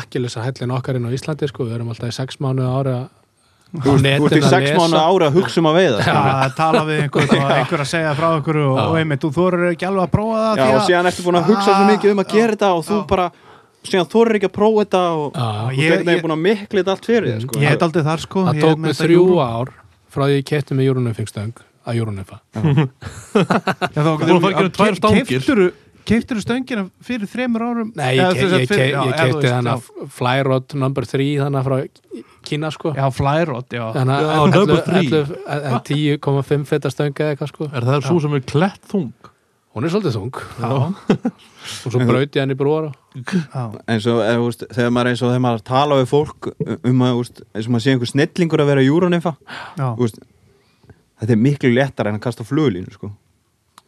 akkilisa 0.00 0.44
hællin 0.46 0.70
okkar 0.78 0.96
inn 0.96 1.08
á 1.08 1.12
Íslandi 1.12 1.48
sko, 1.50 1.66
við 1.68 1.74
erum 1.76 1.90
alltaf 1.92 2.08
í 2.08 2.16
sex 2.16 2.38
mánuð 2.40 2.70
ári 2.72 2.94
að 2.96 3.08
þú 3.84 3.92
ert 4.00 4.34
í 4.34 4.40
sex 4.48 4.70
mánu 4.78 4.96
ára 4.98 5.28
að 5.28 5.36
hugsa 5.36 5.60
um 5.60 5.68
að 5.70 5.76
veiða. 5.78 5.98
Að 6.40 6.54
tala 6.56 6.80
við 6.88 7.02
einhvern 7.04 7.34
og 7.36 7.52
einhver 7.58 7.84
að 7.84 7.90
segja 7.92 8.14
frá 8.18 8.28
einhver 8.38 8.58
og, 8.64 8.80
og 8.86 8.96
einmitt, 8.98 9.20
þú 9.22 9.30
þorir 9.36 9.66
ekki 9.74 9.86
alveg 9.90 10.08
að 10.08 10.14
prófa 10.16 10.40
það 10.40 10.56
Já, 10.56 10.64
því 10.64 10.72
og 10.72 10.80
að- 10.80 10.88
síðan 10.88 11.10
ertu 11.12 11.26
búin 11.28 11.38
að 11.42 11.50
hugsa 11.52 11.76
svo 11.76 11.84
mikið 11.92 12.14
um 12.16 12.24
að 12.24 12.32
gera 12.34 12.56
þetta 12.56 12.72
og 12.74 12.82
þú 12.88 12.96
Já. 12.98 13.04
bara, 13.12 13.28
síðan 13.92 14.10
þorir 14.16 14.38
ekki 14.40 14.48
að 14.50 14.56
prófa 14.56 14.84
þetta 14.86 15.02
og 15.20 15.38
þú 15.76 15.86
er 16.16 16.24
búin 16.24 16.34
að 16.38 16.42
mikla 16.48 16.80
þetta 16.82 16.96
allt 16.96 17.10
fyrir 17.12 17.40
sko. 17.44 17.60
Ég 17.60 17.68
heit 17.76 17.86
aldrei 17.86 18.04
þar 18.08 18.24
sko. 18.24 18.46
Það 18.48 18.56
ég 18.58 18.64
tók 18.64 18.72
er 18.72 18.80
með 18.80 18.88
mig 18.88 18.98
þrjú 19.04 19.26
ár 19.44 19.74
frá 20.10 20.24
því 20.26 20.40
ég 20.40 20.48
kefti 20.50 20.74
með 20.80 20.88
Júrunufingstöng 20.90 21.52
að 21.54 21.60
Júrunufa 21.60 21.69
Já, 23.94 24.00
þá 24.00 24.10
Þú 24.10 24.34
voru 24.34 24.50
að 24.50 24.56
að 24.64 24.74
tvær 24.78 24.94
stangir. 25.00 25.40
Keiftur 26.10 26.40
stöngina 26.42 26.82
fyrir 27.04 27.28
þremur 27.30 27.62
árum? 27.62 27.90
Nei, 27.94 28.16
Eða 28.16 28.32
ég, 28.32 28.38
sem 28.38 28.46
ég, 28.46 28.50
sagt 28.50 28.62
ég, 28.62 28.68
fyrir- 28.70 28.88
ég, 28.88 28.94
þú 29.20 29.26
veist, 29.36 29.52
þannig 29.52 29.82
Flyrod 30.16 30.68
number 30.80 31.04
3 31.06 31.26
þannig 31.44 31.62
frá 31.68 31.76
Kína 32.48 32.70
sko. 32.72 32.88
Já, 32.96 33.04
flyrod, 33.12 33.68
já. 33.68 33.84
Þannig 33.94 34.16
Já, 34.24 34.32
að 34.32 34.40
number 34.56 34.80
11 34.80 34.88
three. 34.88 35.04
11 35.44 35.68
en 35.68 35.76
10,5 35.90 36.64
feta 36.72 36.88
stöng 36.90 37.12
eða 37.20 37.30
eitthvað 37.34 37.50
sko. 37.52 37.68
Er 37.68 37.84
það 37.86 38.00
svo 38.08 38.16
sem 38.24 38.32
er 38.38 38.42
klett 38.48 38.80
þung? 38.90 39.12
hún 39.70 39.86
er 39.86 39.92
svolítið 39.92 40.16
þung. 40.16 40.34
Já, 40.58 40.70
og 41.86 41.92
svo 41.94 42.00
brauti 42.08 42.40
eins 43.86 44.06
og 44.10 44.18
eða, 44.24 44.40
úst, 44.42 44.64
þegar 44.74 44.90
maður 44.96 45.08
eins 45.12 45.22
og 45.22 45.28
þegar 45.30 45.44
maður 45.44 45.62
tala 45.70 45.94
við 46.00 46.08
fólk 46.10 46.40
um 46.90 46.98
að 47.06 47.18
úst, 47.20 47.36
eins 47.54 47.66
og 47.68 47.72
maður 47.74 47.84
sé 47.84 47.90
einhver 47.94 48.10
snillingur 48.10 48.62
að 48.64 48.70
vera 48.72 48.82
júrunifa 48.86 49.32
já, 49.78 49.86
úst, 49.94 50.16
þetta 51.20 51.34
er 51.36 51.40
miklu 51.46 51.72
léttar 51.74 52.10
en 52.10 52.18
að 52.18 52.24
kasta 52.26 52.46
flugulínu 52.48 52.92
sko. 52.94 53.10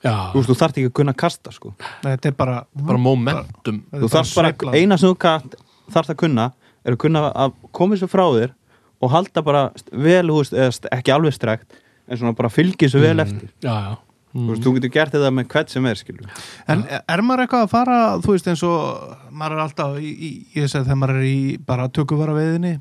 já, 0.02 0.14
þú, 0.32 0.38
veist, 0.38 0.50
þú 0.50 0.56
þarft 0.62 0.80
ekki 0.80 0.90
að 0.90 0.96
kunna 1.00 1.14
kasta 1.24 1.52
sko. 1.54 1.74
þetta 2.04 2.32
er 2.32 2.36
bara 2.38 2.58
Bara 2.78 2.98
momentum 2.98 3.82
þú 3.92 4.08
þarft 4.12 4.34
bara, 4.36 4.52
sveifla. 4.54 4.74
eina 4.78 4.98
sem 5.00 5.12
þú 5.12 5.16
þarft 5.92 6.14
að 6.14 6.20
kunna 6.24 6.50
er 6.84 6.96
að 6.96 7.02
kunna 7.04 7.26
að 7.32 7.52
koma 7.72 7.96
þessu 7.96 8.10
frá 8.10 8.24
þér 8.36 8.54
og 9.02 9.10
halda 9.10 9.42
bara 9.42 9.62
vel, 9.90 10.26
þú 10.30 10.40
veist, 10.54 10.86
ekki 10.92 11.12
alveg 11.14 11.34
strekt 11.34 11.78
en 12.08 12.18
svona 12.18 12.36
bara 12.38 12.50
fylgi 12.52 12.86
þessu 12.88 13.02
vel 13.02 13.18
eftir 13.22 13.50
já, 13.62 13.72
já 13.72 13.94
þú, 14.32 14.46
veist, 14.48 14.62
þú 14.64 14.72
getur 14.78 14.92
gert 14.94 15.12
þetta 15.14 15.30
með 15.34 15.48
hvert 15.52 15.72
sem 15.72 15.86
er 15.90 15.98
skilur. 16.00 16.30
En 16.72 16.84
er 16.88 17.22
maður 17.24 17.44
eitthvað 17.44 17.66
að 17.66 17.72
fara, 17.74 17.98
þú 18.24 18.34
veist 18.34 18.48
eins 18.48 18.62
og 18.66 19.16
maður 19.30 19.56
er 19.58 19.62
alltaf, 19.66 19.98
í, 20.00 20.10
í, 20.12 20.30
ég 20.56 20.70
segi 20.72 20.86
þegar 20.86 21.00
maður 21.02 21.18
er 21.20 21.28
í 21.28 21.38
bara 21.68 21.88
tökuvara 21.92 22.36
veiðinni 22.36 22.74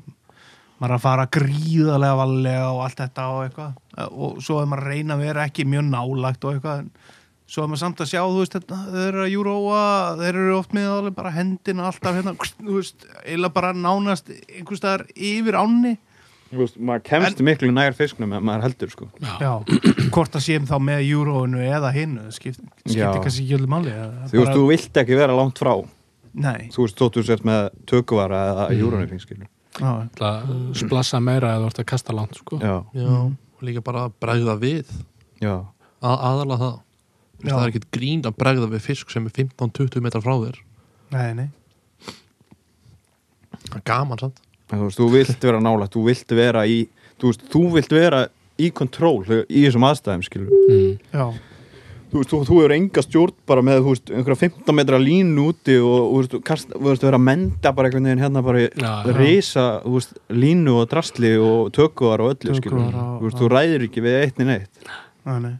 maður 0.80 0.88
er 0.90 0.96
að 0.96 1.04
fara 1.04 1.26
gríðarlega 1.36 2.18
valega 2.22 2.70
og 2.72 2.80
allt 2.86 3.02
þetta 3.04 3.26
og 3.34 3.42
eitthvað 3.46 3.74
og 4.10 4.38
svo 4.42 4.60
er 4.62 4.66
maður 4.70 4.86
að 4.86 4.92
reyna 4.94 5.14
að 5.18 5.24
vera 5.26 5.44
ekki 5.48 5.64
mjög 5.68 5.84
nálagt 5.92 6.44
og 6.44 6.54
eitthvað 6.56 6.78
en 6.84 6.90
svo 7.52 7.64
er 7.64 7.68
maður 7.72 7.82
samt 7.82 8.00
að 8.00 8.08
sjá, 8.12 8.20
þú 8.24 8.38
veist, 8.40 8.54
þetta, 8.56 8.78
þeir 8.92 9.08
eru 9.10 9.24
að 9.26 9.32
júróa 9.34 9.82
þeir 10.22 10.38
eru 10.42 10.54
oft 10.56 10.72
með 10.78 10.86
alveg 10.94 11.14
bara 11.18 11.30
hendina 11.36 11.88
alltaf 11.90 12.16
hérna, 12.16 12.32
þú 12.62 12.78
veist, 12.78 13.04
eila 13.28 13.50
bara 13.52 13.72
nánast 13.76 14.30
einhvers 14.32 14.80
staðar 14.80 15.04
yfir 15.12 15.58
ánni. 15.60 15.98
Þú 16.52 16.58
veist, 16.60 16.74
maður 16.84 17.04
kemst 17.08 17.38
miklu 17.44 17.70
nær 17.72 17.94
fisknum 17.96 18.32
en 18.36 18.44
maður 18.44 18.66
heldur 18.66 18.90
sko. 18.92 19.06
Já, 19.40 19.52
hvort 20.12 20.34
að 20.36 20.42
séum 20.44 20.66
þá 20.68 20.74
með 20.84 21.04
júróinu 21.08 21.62
eða 21.64 21.92
hinnu, 21.96 22.26
skipt, 22.36 22.60
skipti 22.84 22.98
Já. 23.00 23.12
kannski 23.24 23.46
ekki 23.48 23.68
máli 23.72 23.92
eða 23.92 24.28
þú 24.32 24.40
veist, 24.42 24.52
þú 24.56 24.66
vilt 24.68 25.00
ekki 25.04 25.16
vera 25.20 25.36
langt 25.36 25.60
frá. 25.60 25.72
Nei, 26.32 26.68
þú 26.72 26.84
veist, 26.86 26.96
þóttu 27.00 27.24
sért 27.28 27.44
með 27.48 27.70
tökuvara 27.88 28.42
eða 28.52 28.66
Mm. 28.70 28.78
júrunifing 28.80 29.20
skilur 29.20 29.48
já, 29.80 30.08
Það 30.16 30.28
að 30.52 30.74
splassa 30.80 31.20
meira 31.24 31.54
eða 31.56 31.64
þú 31.64 31.66
ert 31.72 31.80
að 31.80 31.88
kasta 31.92 32.12
langt 32.16 32.36
sko. 32.36 32.58
já, 32.60 32.84
Já, 32.96 33.08
og 33.08 33.32
líka 33.66 33.82
bara 33.84 34.06
að 34.08 34.16
bregða 34.22 34.56
við. 34.60 34.92
Já, 35.42 35.56
að, 36.02 36.16
aðalega 36.16 36.60
það. 36.62 36.78
Já. 37.42 37.48
Það 37.48 37.58
er 37.62 37.72
ekkert 37.72 37.90
grín 37.96 38.22
að 38.28 38.38
bregða 38.38 38.70
við 38.70 38.84
fisk 38.86 39.10
sem 39.10 39.26
er 39.26 39.34
15-20 39.34 40.04
metrar 40.04 40.22
frá 40.22 40.34
þér. 40.44 40.58
Nei, 41.12 41.28
nei. 41.40 41.48
Það 43.68 43.78
er 43.78 43.86
gaman 43.88 44.20
samt. 44.20 44.42
En 44.72 44.80
þú 44.80 44.86
veist, 44.86 45.00
þú 45.00 45.08
vilt 45.12 45.46
vera 45.46 45.60
nálægt, 45.60 45.94
þú 45.96 46.04
vilt 46.06 46.34
vera 46.38 46.62
í 46.64 46.84
þú 47.20 47.30
veist, 47.30 47.44
þú 47.52 47.62
vilt 47.76 47.94
vera 47.94 48.20
í 48.60 48.68
kontról 48.74 49.20
í 49.46 49.64
þessum 49.64 49.86
aðstæðum, 49.88 50.24
skilur 50.26 50.52
mm. 50.52 50.94
Já, 51.12 51.24
þú 52.12 52.20
veist, 52.20 52.30
þú, 52.32 52.38
þú 52.48 52.56
hefur 52.60 52.74
enga 52.76 53.02
stjórn 53.06 53.34
bara 53.48 53.62
með, 53.64 53.78
þú 53.86 53.92
veist, 53.94 54.10
einhverja 54.12 54.40
15 54.42 54.76
metra 54.76 54.98
línu 55.00 55.46
úti 55.50 55.76
og, 55.80 55.94
og 55.96 56.12
þú 56.12 56.18
veist, 56.20 56.34
þú 56.36 56.40
kast, 56.50 56.74
þú 56.74 56.84
veist, 56.90 57.06
vera 57.08 57.18
að 57.20 57.24
menda 57.30 57.72
bara 57.78 57.88
einhvern 57.88 58.08
veginn 58.10 58.22
hérna 58.26 58.42
bara 58.44 58.62
í 58.62 58.68
Já, 58.68 58.92
já. 59.08 59.14
risa, 59.16 59.64
þú 59.86 59.94
veist, 59.96 60.12
línu 60.44 60.74
og 60.82 60.90
drasli 60.92 61.32
og 61.40 61.72
tökuvar 61.76 62.22
og 62.26 62.34
öllu, 62.36 62.56
skilur 62.60 62.84
og- 62.84 63.16
þú 63.22 63.26
veist, 63.30 63.40
þú 63.40 63.50
ræðir 63.54 63.86
ekki 63.88 64.04
við 64.04 64.18
eitt 64.26 64.38
í 64.44 64.48
neitt 64.50 64.86
nei, 65.24 65.38
nei, 65.46 65.54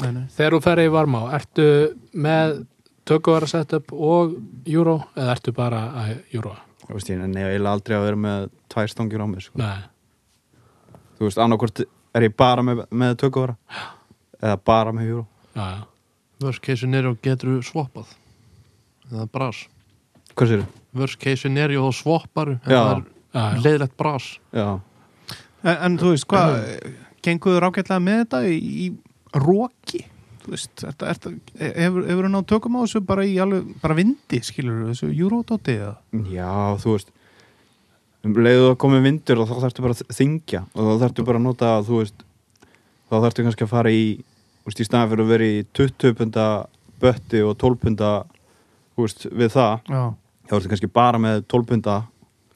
nei, 0.00 0.10
nei. 0.16 0.24
Þegar 0.38 0.56
þú 0.56 0.62
ferði 0.66 0.88
í 0.88 0.94
varmá, 0.96 1.22
ertu 1.38 1.68
með 2.14 2.56
tökuvara 3.10 3.48
setup 3.50 3.92
og 3.92 4.34
júró 4.64 4.98
eða 5.18 5.36
ertu 5.36 5.52
bara 5.56 5.84
að 6.04 6.16
júróa? 6.32 6.58
þú 6.90 6.96
veist, 6.96 7.10
ég 7.12 7.18
nefnir 7.20 7.46
eiginlega 7.52 7.72
aldrei 7.76 7.96
að 8.00 8.04
vera 8.08 8.18
með 8.24 8.48
tvær 8.72 8.88
stangir 8.90 9.22
á 9.22 9.26
mig, 9.30 9.44
sko. 9.46 9.58
Nei, 9.60 9.82
þú 11.18 11.28
veist, 11.28 11.38
annarkvort 11.42 11.84
er 12.14 12.24
ég 12.26 12.32
bara 12.40 12.62
með, 12.66 12.84
með 12.90 13.16
tökuvara 13.20 13.56
eða 14.40 14.56
bara 14.64 14.92
með 14.96 15.10
júró 15.12 15.26
já, 15.54 15.66
já 15.76 15.82
Worst 16.40 16.62
case 16.64 16.80
scenario 16.84 17.16
getur 17.22 17.56
þú 17.58 17.62
swappað 17.68 18.12
Það 19.10 19.22
er 19.24 19.30
bras. 19.34 19.64
Hvað 20.38 20.52
sér 20.52 20.62
Worst 20.96 21.18
case 21.22 21.42
scenario 21.44 21.82
þá 21.88 21.98
swapparu 22.00 22.54
en 22.58 22.70
Já. 22.70 22.80
það 22.80 22.94
er 22.96 23.02
Já, 23.30 23.42
já. 23.42 23.60
leiðilegt 23.64 23.96
bras. 24.00 24.30
Já, 24.56 24.68
En, 25.60 25.76
en 25.84 25.98
þú 26.00 26.14
veist, 26.14 26.24
hvað 26.30 26.54
genguður 27.22 27.66
ágætlega 27.68 28.00
með 28.00 28.20
þetta 28.22 28.38
í, 28.48 28.56
í 28.56 28.86
róki 29.36 29.98
þú 30.40 30.54
veist, 30.54 30.70
þetta, 30.80 31.10
þetta, 31.12 31.32
hefur, 31.76 32.06
hefur 32.08 32.28
náð 32.32 32.46
tökum 32.48 32.78
á 32.80 32.82
þessu 32.86 33.02
bara 33.04 33.26
í 33.28 33.34
alveg, 33.44 33.66
bara 33.82 33.96
vindi 33.98 34.40
skilur 34.42 34.86
þessu 34.88 35.10
júródóti 35.12 35.74
eða? 35.76 35.92
Já, 36.32 36.48
þú 36.80 36.94
veist 36.96 37.12
um 38.24 38.34
leiðu 38.40 38.70
að 38.70 38.78
komi 38.80 39.02
vindur 39.04 39.42
og 39.44 39.50
þá 39.52 39.54
þarftu 39.66 39.84
bara 39.84 39.98
að 39.98 40.16
þingja 40.16 40.62
og 40.72 40.88
þá 40.88 41.04
þarftu 41.04 41.26
bara 41.28 41.40
að 41.42 41.46
nota 41.50 41.74
þú 41.86 42.00
veist, 42.00 42.24
þá 43.12 43.14
þarftu 43.26 43.44
kannski 43.46 43.66
að 43.68 43.72
fara 43.76 43.92
í 43.92 44.02
þú 44.16 44.29
veist, 44.70 44.80
í 44.80 44.86
staðan 44.86 45.10
fyrir 45.12 45.24
að 45.26 45.32
vera 45.34 45.48
í 45.48 45.58
20 45.76 46.16
punda 46.18 46.46
bötti 47.00 47.42
og 47.44 47.56
12 47.60 47.80
punda 47.84 48.10
veist, 49.00 49.26
við 49.30 49.52
það 49.56 49.90
Já, 49.90 50.02
þá 50.48 50.56
ertu 50.58 50.72
kannski 50.72 50.90
bara 51.00 51.20
með 51.22 51.44
12 51.50 51.68
punda 51.72 51.98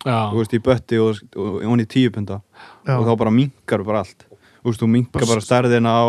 veist, 0.05 0.55
í 0.55 0.63
bötti 0.63 1.01
og, 1.01 1.21
og, 1.37 1.61
og 1.65 1.83
í 1.83 1.89
10 1.89 2.15
punda. 2.15 2.41
Já, 2.85 2.97
og 2.99 3.07
þá 3.09 3.15
bara 3.25 3.35
minkar 3.35 3.85
bara 3.87 4.05
allt. 4.05 4.27
Þú 4.63 4.71
veist, 4.71 4.83
þú 4.83 4.91
minkar 4.93 5.29
Bara 5.29 5.45
stærðina 5.45 5.93
á 5.93 6.05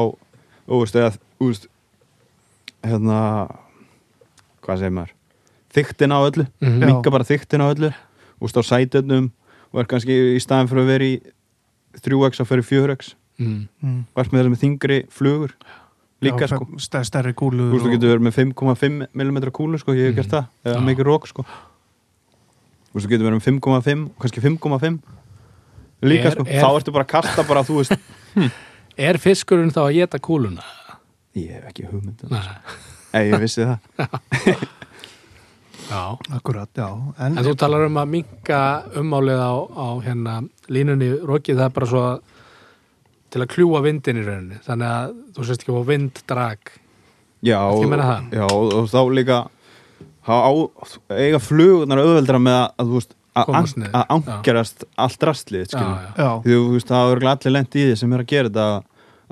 þú 0.66 0.82
veist, 0.82 0.98
eða, 1.00 1.14
þú 1.40 1.52
veist 1.52 1.70
hérna 2.86 3.20
hvað 4.66 4.82
segir 4.82 4.96
maður? 4.96 5.14
Þyktina 5.76 6.18
á 6.18 6.22
öllu, 6.24 6.46
Mhm. 6.62 6.80
Já. 6.82 6.86
minkar 6.88 7.12
bara 7.12 7.28
þyktina 7.28 7.68
á 7.68 7.72
öllu. 7.74 7.92
Þú 8.40 8.48
veist, 8.48 8.60
á 8.60 8.64
sætöfnum 8.64 9.32
og 9.74 9.80
er 9.80 9.88
kannski 9.92 10.16
í 10.36 10.40
staðin 10.40 10.70
fyrir 10.72 10.84
að 10.84 10.92
vera 10.94 11.04
í 11.04 11.16
3x 12.04 12.40
að 12.40 12.50
fyrir 12.52 12.66
4x 12.68 13.16
mm. 13.40 13.68
mm. 13.84 14.00
og 14.14 14.22
ert 14.22 14.32
með 14.34 14.42
þessum 14.42 14.60
þingri 14.64 15.00
flugur 15.12 15.56
líka 16.26 16.48
sko. 16.52 16.68
stær, 16.82 17.06
stærri 17.08 17.34
kúlu 17.38 17.70
þú 17.70 17.76
veist, 17.76 17.86
þú 17.86 17.94
getur 17.96 18.12
verið 18.14 18.26
með 18.28 18.36
5,5 18.42 19.08
mm 19.14 19.40
kúlu 19.56 19.80
sko, 19.82 19.96
ég 19.98 20.10
hef 20.12 20.16
gert 20.22 20.34
það, 20.36 20.46
eða 20.66 20.84
mikið 20.90 21.10
rók 21.10 21.28
sko. 21.32 21.46
Þú 21.46 22.98
veist, 23.00 23.06
þú 23.08 23.12
getur 23.14 23.28
verið 23.30 23.40
með 23.40 23.48
5,5 23.50 24.08
kannski 24.24 24.46
5,5 24.46 25.00
líka 26.06 26.30
Er- 26.30 26.36
sko, 26.38 26.46
er- 26.48 26.64
þá 26.64 26.70
ertu 26.80 26.96
bara 26.96 27.06
að 27.08 27.14
kasta 27.16 27.44
bara, 27.48 27.64
þú 27.68 27.80
veist. 27.82 27.98
Er 28.98 29.18
fiskurinn 29.20 29.72
þá 29.76 29.82
að 29.88 29.94
geta 30.02 30.20
kúluna? 30.24 30.64
ég 31.36 31.52
hef 31.52 31.66
ekki 31.68 31.84
hugmynd 31.92 32.22
um 32.24 32.36
Nei, 33.16 33.30
ég 33.32 33.40
vissi 33.40 33.64
það. 33.64 33.80
Já. 35.90 36.18
Akkurat, 36.34 36.70
já. 36.74 36.88
En, 37.20 37.38
En 37.38 37.44
þú 37.46 37.54
talar 37.60 37.86
um 37.86 37.98
að 38.02 38.08
minka 38.10 38.60
ummálið 38.98 39.38
á, 39.38 39.54
á 39.70 39.88
hérna 40.02 40.34
línunni 40.72 41.12
rokið. 41.22 41.60
Það 41.60 41.68
er 41.68 41.76
bara 41.76 41.90
svo 41.92 42.02
að 42.02 42.16
til 43.36 43.44
að 43.44 43.52
kljúa 43.52 43.82
vindin 43.84 44.22
í 44.22 44.24
rauninni 44.26 44.62
þannig 44.66 44.88
að 44.96 45.14
þú 45.36 45.46
sést 45.50 45.66
ekki 45.66 45.76
á 45.76 45.84
vinddrag. 45.92 46.74
Já, 47.46 47.60
já, 48.34 48.46
og 48.48 48.88
þá 48.90 49.00
líka 49.14 49.38
á, 50.26 50.52
eiga 51.14 51.40
flugurnar 51.44 52.02
auðveldra 52.02 52.40
með 52.42 52.58
að, 52.64 52.88
þú 52.90 52.96
veist 52.98 53.14
að, 53.36 53.46
Komast 53.50 53.76
an, 53.78 53.84
niður. 53.84 53.96
að 54.00 54.14
angerast 54.16 54.86
allt 55.06 55.26
rastlið 55.30 55.68
þú 56.46 56.60
veist, 56.74 56.88
það 56.90 57.02
er 57.04 57.12
örugglega 57.14 57.36
allir 57.38 57.54
lent 57.58 57.76
í 57.78 57.84
því 57.90 57.98
sem 58.02 58.16
er 58.16 58.24
að 58.24 58.32
gera 58.32 58.50
þetta 58.50 58.68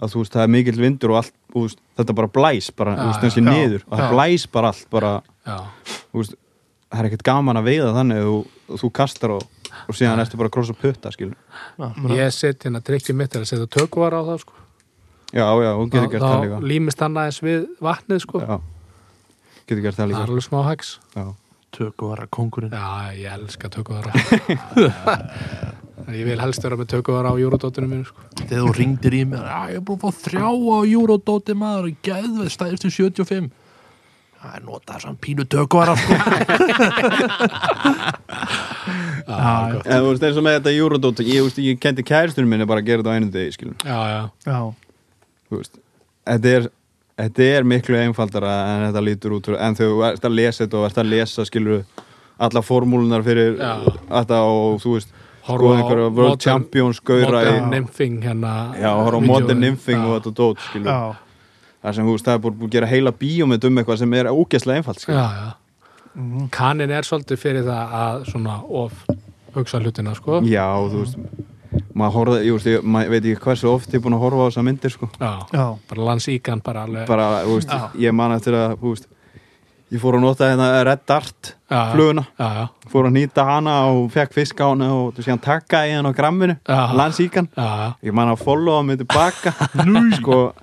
að 0.03 0.13
þú 0.13 0.21
veist, 0.23 0.35
það 0.35 0.43
er 0.45 0.51
mikill 0.57 0.79
vindur 0.83 1.13
og 1.15 1.19
allt 1.21 1.33
og, 1.53 1.73
þetta 1.97 2.15
bara 2.17 2.31
blæs 2.35 2.69
bara, 2.75 2.93
Já, 2.97 3.01
þú 3.17 3.27
veist, 3.27 3.39
já. 3.39 3.45
niður. 3.47 3.83
Og 3.87 3.97
það 3.99 4.13
blæs 4.17 4.45
bara 4.53 4.71
allt 4.73 4.87
bara, 4.93 5.11
veist, 6.13 6.37
það 6.91 6.99
er 7.03 7.09
ekkert 7.09 7.25
gaman 7.31 7.59
að 7.61 7.67
veiða 7.71 7.91
þannig 7.97 8.21
að 8.21 8.29
þú, 8.29 8.77
þú 8.83 8.91
kastar 8.99 9.35
og, 9.37 9.43
og 9.87 9.97
síðan 9.97 10.23
ertu 10.23 10.39
bara 10.39 10.51
að 10.51 10.55
krossa 10.57 10.75
putta 10.77 11.07
skilur. 11.13 11.37
ég 12.13 12.35
set 12.35 12.67
hérna 12.67 12.83
trikkið 12.85 13.19
mitt 13.19 13.35
er 13.35 13.45
að 13.45 13.51
setja 13.51 13.69
tökvar 13.77 14.15
á 14.15 14.21
það 14.23 14.39
sko. 14.45 14.53
já, 15.33 15.45
já, 15.45 15.71
þú 15.77 15.85
getur 15.89 16.11
gert 16.11 16.25
það 16.25 16.33
þá 16.33 16.43
líka 16.45 16.57
límist 16.73 17.05
hann 17.05 17.21
aðeins 17.21 17.41
við 17.43 17.61
vatnið 17.83 18.19
sko. 18.25 18.43
já, 18.43 18.55
getur 19.67 19.83
gert 19.87 19.95
það 19.95 20.03
það 20.03 20.07
er 20.07 20.13
líka 20.13 20.27
alveg 20.29 20.45
smá 20.49 20.59
hags 20.69 20.89
já, 21.15 21.25
Tökuvara 21.73 22.27
kongurinn 22.29 22.69
já, 22.69 23.13
ég 23.17 23.31
elska 23.33 23.65
tökvara 23.73 24.11
ég 26.11 26.25
vil 26.27 26.39
helst 26.41 26.63
vera 26.63 26.75
með 26.77 26.87
tökvara 26.93 27.29
á 27.31 27.35
júrodóttunum 27.39 27.89
mínu 27.93 28.05
sko. 28.09 28.19
Þegar 28.43 28.63
þú 28.65 28.71
ringdir 28.77 29.13
í 29.15 29.17
mig 29.29 29.39
Já, 29.39 29.59
ég 29.71 29.77
er 29.79 29.83
búin 29.87 29.99
að 29.99 30.03
fá 30.03 30.09
þrjá 30.27 30.47
á 30.51 30.53
Eurodóti 30.83 31.53
maður 31.57 31.85
og 31.89 31.93
geðveð 32.05 32.49
stæðist 32.53 32.83
til 32.85 32.93
75 32.97 33.47
Það 34.43 34.53
er 34.57 34.63
notað 34.67 34.97
samt 35.05 35.19
pínu 35.23 35.43
tökuvara 35.47 35.93
sko. 35.95 36.13
já, 39.27 39.81
En 39.85 39.99
þú 40.03 40.09
veist, 40.11 40.23
eins 40.27 40.37
og 40.37 40.43
með 40.47 40.57
þetta 40.59 40.73
Eurodot 40.77 41.19
ég, 41.23 41.41
veist, 41.45 41.57
ég 41.63 41.79
kendi 41.79 42.03
kæristunum 42.03 42.49
minni 42.49 42.65
bara 42.69 42.81
að 42.83 42.85
gera 42.91 43.03
þetta 43.03 43.13
á 43.13 43.17
einu 43.17 43.31
degi, 43.31 43.51
skilur 43.57 43.75
já, 43.85 43.99
já, 44.13 44.21
já, 44.45 44.59
Þú 45.49 45.59
veist, 45.61 45.77
þetta 46.27 46.53
er 46.57 46.69
þetta 47.23 47.49
er 47.57 47.63
miklu 47.69 47.97
einfaldara 48.01 48.53
en 48.73 48.87
þetta 48.89 49.03
lítur 49.05 49.35
út 49.37 49.45
fyrir- 49.45 49.61
en 49.61 49.75
þú 49.77 49.89
ert 50.09 50.23
að 50.25 50.33
lesa 50.39 50.63
þetta 50.65 50.79
og 50.79 50.85
ert 50.89 50.97
að 51.03 51.09
lesa, 51.13 51.45
skilur 51.45 51.83
alla 52.43 52.61
formúlunar 52.65 53.21
fyrir 53.23 53.57
Já. 53.59 53.73
þetta 54.09 54.39
og 54.49 54.79
þú 54.81 54.95
veist 54.97 55.11
Horfa 55.43 55.73
á 55.75 55.83
World 55.91 56.15
Modern- 56.15 56.39
Champions 56.39 57.01
modern 57.03 57.69
nymphing 57.69 58.21
hérna 58.23 58.73
já, 58.79 58.89
horfa 58.95 59.19
á. 59.19 59.27
Modern 59.27 59.59
Nymphing 59.59 59.99
og 60.07 60.15
þetta 60.21 60.33
dót, 60.39 60.57
skilur 60.69 60.87
já, 60.87 61.15
það 61.83 61.95
sem 61.95 62.05
þú 62.07 62.13
veist, 62.15 62.25
það 62.25 62.33
er 62.33 62.39
búin 62.39 62.63
að 62.63 62.71
gera 62.77 62.87
heila 62.87 63.11
bíómynd 63.11 63.65
um 63.67 63.77
eitthvað 63.77 63.97
sem 63.99 64.13
er 64.13 64.25
ógeðslega 64.31 64.77
einfalt, 64.81 64.99
skilur 65.03 65.19
já, 65.19 65.29
já. 65.43 65.51
Mhm. 66.15 66.49
kanin 66.51 66.91
er 66.91 67.01
svolítið 67.07 67.37
fyrir 67.41 67.63
það 67.65 67.93
að 68.03 68.25
svona 68.31 68.59
of 68.69 68.93
hugsa 69.55 69.79
hlutina 69.79 70.13
sko. 70.15 70.41
já, 70.41 70.65
þú 70.89 70.99
veist 71.03 71.17
maður 71.95 72.13
horfa, 72.17 72.37
ég 72.43 72.53
veist, 72.53 72.65
ég, 72.69 72.83
maður 72.83 73.09
veit 73.09 73.23
ekki 73.25 73.41
hversu 73.47 73.69
oft 73.69 73.89
ég 73.89 73.95
er 73.99 74.03
búin 74.05 74.13
að 74.17 74.23
horfa 74.25 74.45
á 74.45 74.47
þessa 74.49 74.63
myndir, 74.65 74.91
sko. 74.93 75.09
Já, 75.19 75.31
já, 75.53 75.65
bara 75.89 76.01
landsíkan 76.09 76.61
bara 76.63 76.83
alveg. 76.87 77.07
Bara, 77.07 77.27
þú 77.45 77.57
veist, 77.57 77.73
ég 78.01 78.13
man 78.13 78.31
eftir 78.31 78.53
að 78.57 78.75
þú 78.81 78.93
veist, 78.93 79.07
ég 79.93 80.01
fór 80.01 80.17
að 80.17 80.21
nota 80.25 80.49
hérna 80.49 80.83
Red 80.85 81.03
Dart 81.05 81.53
já, 81.69 81.81
fluguna, 81.93 82.25
já, 82.39 82.47
já, 82.57 82.67
fór 82.89 83.09
að 83.09 83.13
nýta 83.17 83.45
hana 83.45 83.75
og 83.93 84.09
fekk 84.13 84.33
fisk 84.33 84.61
á 84.61 84.69
hana 84.73 84.89
og 84.93 85.13
síðan 85.21 85.41
taka 85.41 85.83
í 85.85 85.93
hana 85.93 86.09
á 86.09 86.17
gramminu, 86.17 86.57
landsíkan 86.97 87.49
ég 88.03 88.13
man 88.13 88.29
að 88.33 88.41
followa 88.45 88.83
mig 88.85 88.97
tilbaka. 89.01 89.53
Sko, 90.17 90.53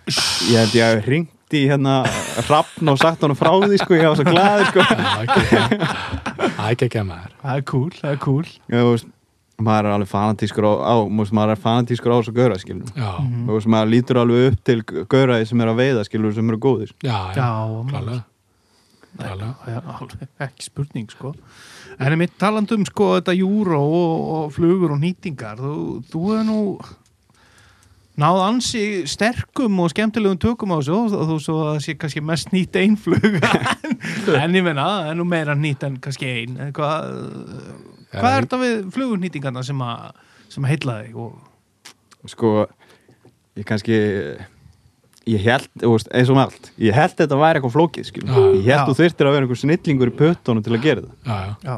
ég 0.50 0.58
held 0.58 0.74
ég 0.74 0.86
að 0.86 1.04
ringt 1.50 1.58
í 1.58 1.68
hérna 1.68 2.04
Rappn 2.48 2.88
og 2.88 2.98
sagt 2.98 3.22
hann 3.22 3.34
frá 3.34 3.50
því 3.62 3.78
sko, 3.80 3.94
ég 3.96 4.06
var 4.06 4.18
svo 4.18 4.24
glaður 4.24 4.68
sko. 4.70 4.80
Já, 4.80 5.22
ekki 5.24 5.40
það 5.50 6.66
er 6.66 6.74
ekki 6.74 6.86
ekki 6.86 7.00
að 7.00 7.08
maður. 7.08 7.32
Það 7.40 7.56
er 7.56 7.64
cool, 7.70 7.90
það 7.96 8.10
er 8.12 8.20
cool. 8.22 8.44
Ég, 8.70 8.84
þú 8.84 8.92
veist, 8.92 9.08
maður 9.60 9.88
er 9.88 9.96
alveg 9.96 10.10
fanatískur 10.10 10.66
á, 10.66 10.72
á 10.78 10.94
maður 11.10 11.54
er 11.54 11.60
fanatískur 11.60 12.14
á 12.14 12.16
þessu 12.20 12.34
gaura 12.36 12.58
skilur 12.60 12.92
já, 12.96 13.10
þú 13.20 13.56
veist, 13.56 13.70
maður 13.74 13.92
lítur 13.94 14.20
alveg 14.22 14.46
upp 14.52 14.62
til 14.64 14.78
gaura 15.10 15.40
sem 15.44 15.60
er 15.60 15.72
að 15.72 15.80
veiða 15.82 16.06
skilur 16.08 16.36
sem 16.36 16.52
eru 16.52 16.60
góðir. 16.62 16.94
Já, 17.02 17.18
já, 17.34 17.48
já, 17.50 17.82
klálega. 17.90 18.24
Já, 19.20 19.90
ekki 20.46 20.68
spurning 20.68 21.10
sko. 21.10 21.34
En 22.00 22.14
ég 22.14 22.20
mitt 22.20 22.36
talandum 22.40 22.86
sko 22.88 23.16
þetta 23.18 23.34
júró 23.34 23.82
og, 23.82 24.20
og 24.36 24.52
flugur 24.54 24.94
og 24.94 25.00
nýtingar 25.02 25.58
þú, 25.58 25.74
þú 26.08 26.22
hefur 26.30 26.46
nú 26.46 26.60
náð 28.20 28.38
ansi 28.44 28.82
sterkum 29.10 29.78
og 29.84 29.90
skemmtilegum 29.92 30.38
tökum 30.42 30.74
á 30.74 30.78
þessu 30.80 30.98
og 31.16 31.28
þú 31.30 31.38
svo 31.42 31.56
að 31.64 31.70
það 31.70 31.80
sé 31.86 31.94
kannski 32.02 32.22
mest 32.30 32.52
nýtt 32.54 32.78
ein 32.80 32.96
fluga 33.00 33.50
en 34.42 34.56
ég 34.58 34.66
menna, 34.66 34.86
það 34.86 35.10
er 35.12 35.18
nú 35.20 35.26
meira 35.28 35.56
nýtt 35.58 35.86
en 35.88 35.96
kannski 36.04 36.28
ein. 36.42 36.56
En 36.60 36.72
hvað, 36.76 37.10
hvað 38.14 38.30
er 38.36 38.46
þetta 38.46 38.60
við 38.64 38.76
flugurnýtingarna 38.96 39.64
sem 39.66 39.84
að 39.86 40.10
sem 40.50 40.66
að 40.66 40.72
heilla 40.74 40.96
þig 41.04 41.20
og 41.22 42.30
sko 42.34 42.54
ég 43.58 43.66
kannski 43.68 43.96
ég 45.30 45.44
held, 45.44 45.68
eins 45.84 46.30
og 46.32 46.36
með 46.36 46.44
allt 46.48 46.70
ég 46.80 46.96
held 46.96 47.16
þetta 47.18 47.38
væri 47.38 47.60
eitthvað 47.60 47.74
flókið, 47.76 48.10
Já. 48.16 48.36
ég 48.56 48.66
held 48.66 48.80
Já. 48.80 48.84
þú 48.88 48.96
þyrftir 49.00 49.28
að 49.28 49.34
vera 49.36 49.46
einhver 49.46 49.60
snillingur 49.60 50.10
í 50.10 50.16
pötunum 50.18 50.64
til 50.64 50.74
að 50.76 50.84
gera 50.86 51.04
það 51.04 51.30
já, 51.30 51.56
já, 51.68 51.74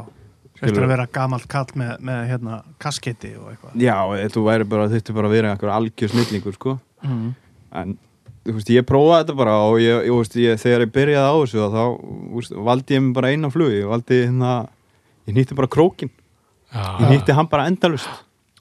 já, 0.63 0.69
þetta 0.71 0.85
að 0.87 0.93
vera 0.93 1.05
gamalt 1.19 1.45
kall 1.51 1.75
með, 1.79 1.91
með 2.09 2.23
hérna 2.31 2.57
kasketti 2.81 3.33
og 3.39 3.51
eitthvað. 3.51 3.75
Já, 3.83 3.97
þú 4.33 4.43
væri 4.47 4.67
bara, 4.73 4.87
þyrftir 4.93 5.17
bara 5.19 5.29
að 5.29 5.35
vera 5.37 5.53
einhver 5.53 5.73
algjör 5.75 6.13
snillingur, 6.13 6.57
sko. 6.57 6.77
Mm. 7.03 7.33
en, 7.81 7.95
þú 8.47 8.55
veist, 8.57 8.71
ég 8.71 8.85
prófaði 8.87 9.23
þetta 9.23 9.37
bara 9.39 9.55
og 9.67 9.77
ég, 9.83 10.05
ég, 10.07 10.15
veist, 10.15 10.35
ég, 10.39 10.59
þegar 10.61 10.85
ég 10.85 10.93
byrjaði 10.95 11.31
á 11.31 11.35
þessu 11.39 11.67
þá, 11.73 11.83
þú 11.99 12.39
veist, 12.39 12.55
valdi 12.69 12.97
ég 12.97 13.03
mig 13.03 13.15
bara 13.17 13.31
eina 13.33 13.51
flug 13.53 13.75
ég 13.75 13.89
valdi 13.91 14.19
hérna, 14.25 14.51
ég 15.27 15.37
nýtti 15.37 15.57
bara 15.59 15.71
krókin 15.71 16.11
já, 16.11 16.83
ég 17.03 17.11
nýtti 17.11 17.35
hann 17.35 17.49
bara 17.51 17.67
endalust 17.71 18.09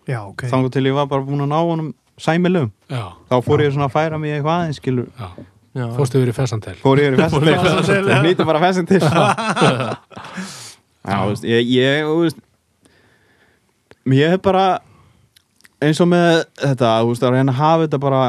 já, 0.07 0.21
ok. 0.27 0.47
Þannig 0.51 0.75
til 0.75 0.85
ég 0.91 0.97
var 0.99 1.07
bara 1.11 1.27
búin 1.27 1.45
að 1.47 1.51
ná 1.55 1.59
honum 1.63 1.93
sæmilegum, 2.19 2.71
já, 2.91 3.05
þá 3.31 3.37
fór 3.47 3.63
ég 3.63 3.75
svona 3.75 3.89
að 3.91 3.97
færa 3.97 4.19
mig 4.23 4.37
eitthvað 4.37 4.59
aðeins, 4.59 4.83
skilur. 4.83 5.11
Já. 5.19 5.31
Já. 5.73 5.87
fórstu 5.97 6.21
yfir 6.21 6.29
í 6.29 6.37
fessantel 6.37 6.75
fór 6.83 7.01
ég 7.01 7.15
yfir 7.15 7.31
Fór 7.33 7.47
í 7.49 7.55
festin 7.55 7.63
festin 7.63 7.87
til, 7.87 8.03
til 8.05 8.13
já. 8.13 8.19
nýtti 8.27 8.45
bara 8.45 8.61
festin 8.61 8.91
til 8.91 9.01
já, 11.05 11.17
þú 11.19 11.29
veist, 11.33 11.45
ég, 11.45 11.67
ég 11.77 12.05
þú 12.07 12.17
veist, 12.23 12.41
ég 14.13 14.33
hef 14.35 14.43
bara 14.45 14.65
eins 15.83 16.01
og 16.03 16.09
með 16.11 16.45
þetta, 16.63 16.93
þú 17.03 17.11
veist, 17.13 17.27
að 17.27 17.35
reyna 17.37 17.53
að 17.55 17.61
hafa 17.61 17.85
þetta 17.87 18.01
bara 18.03 18.23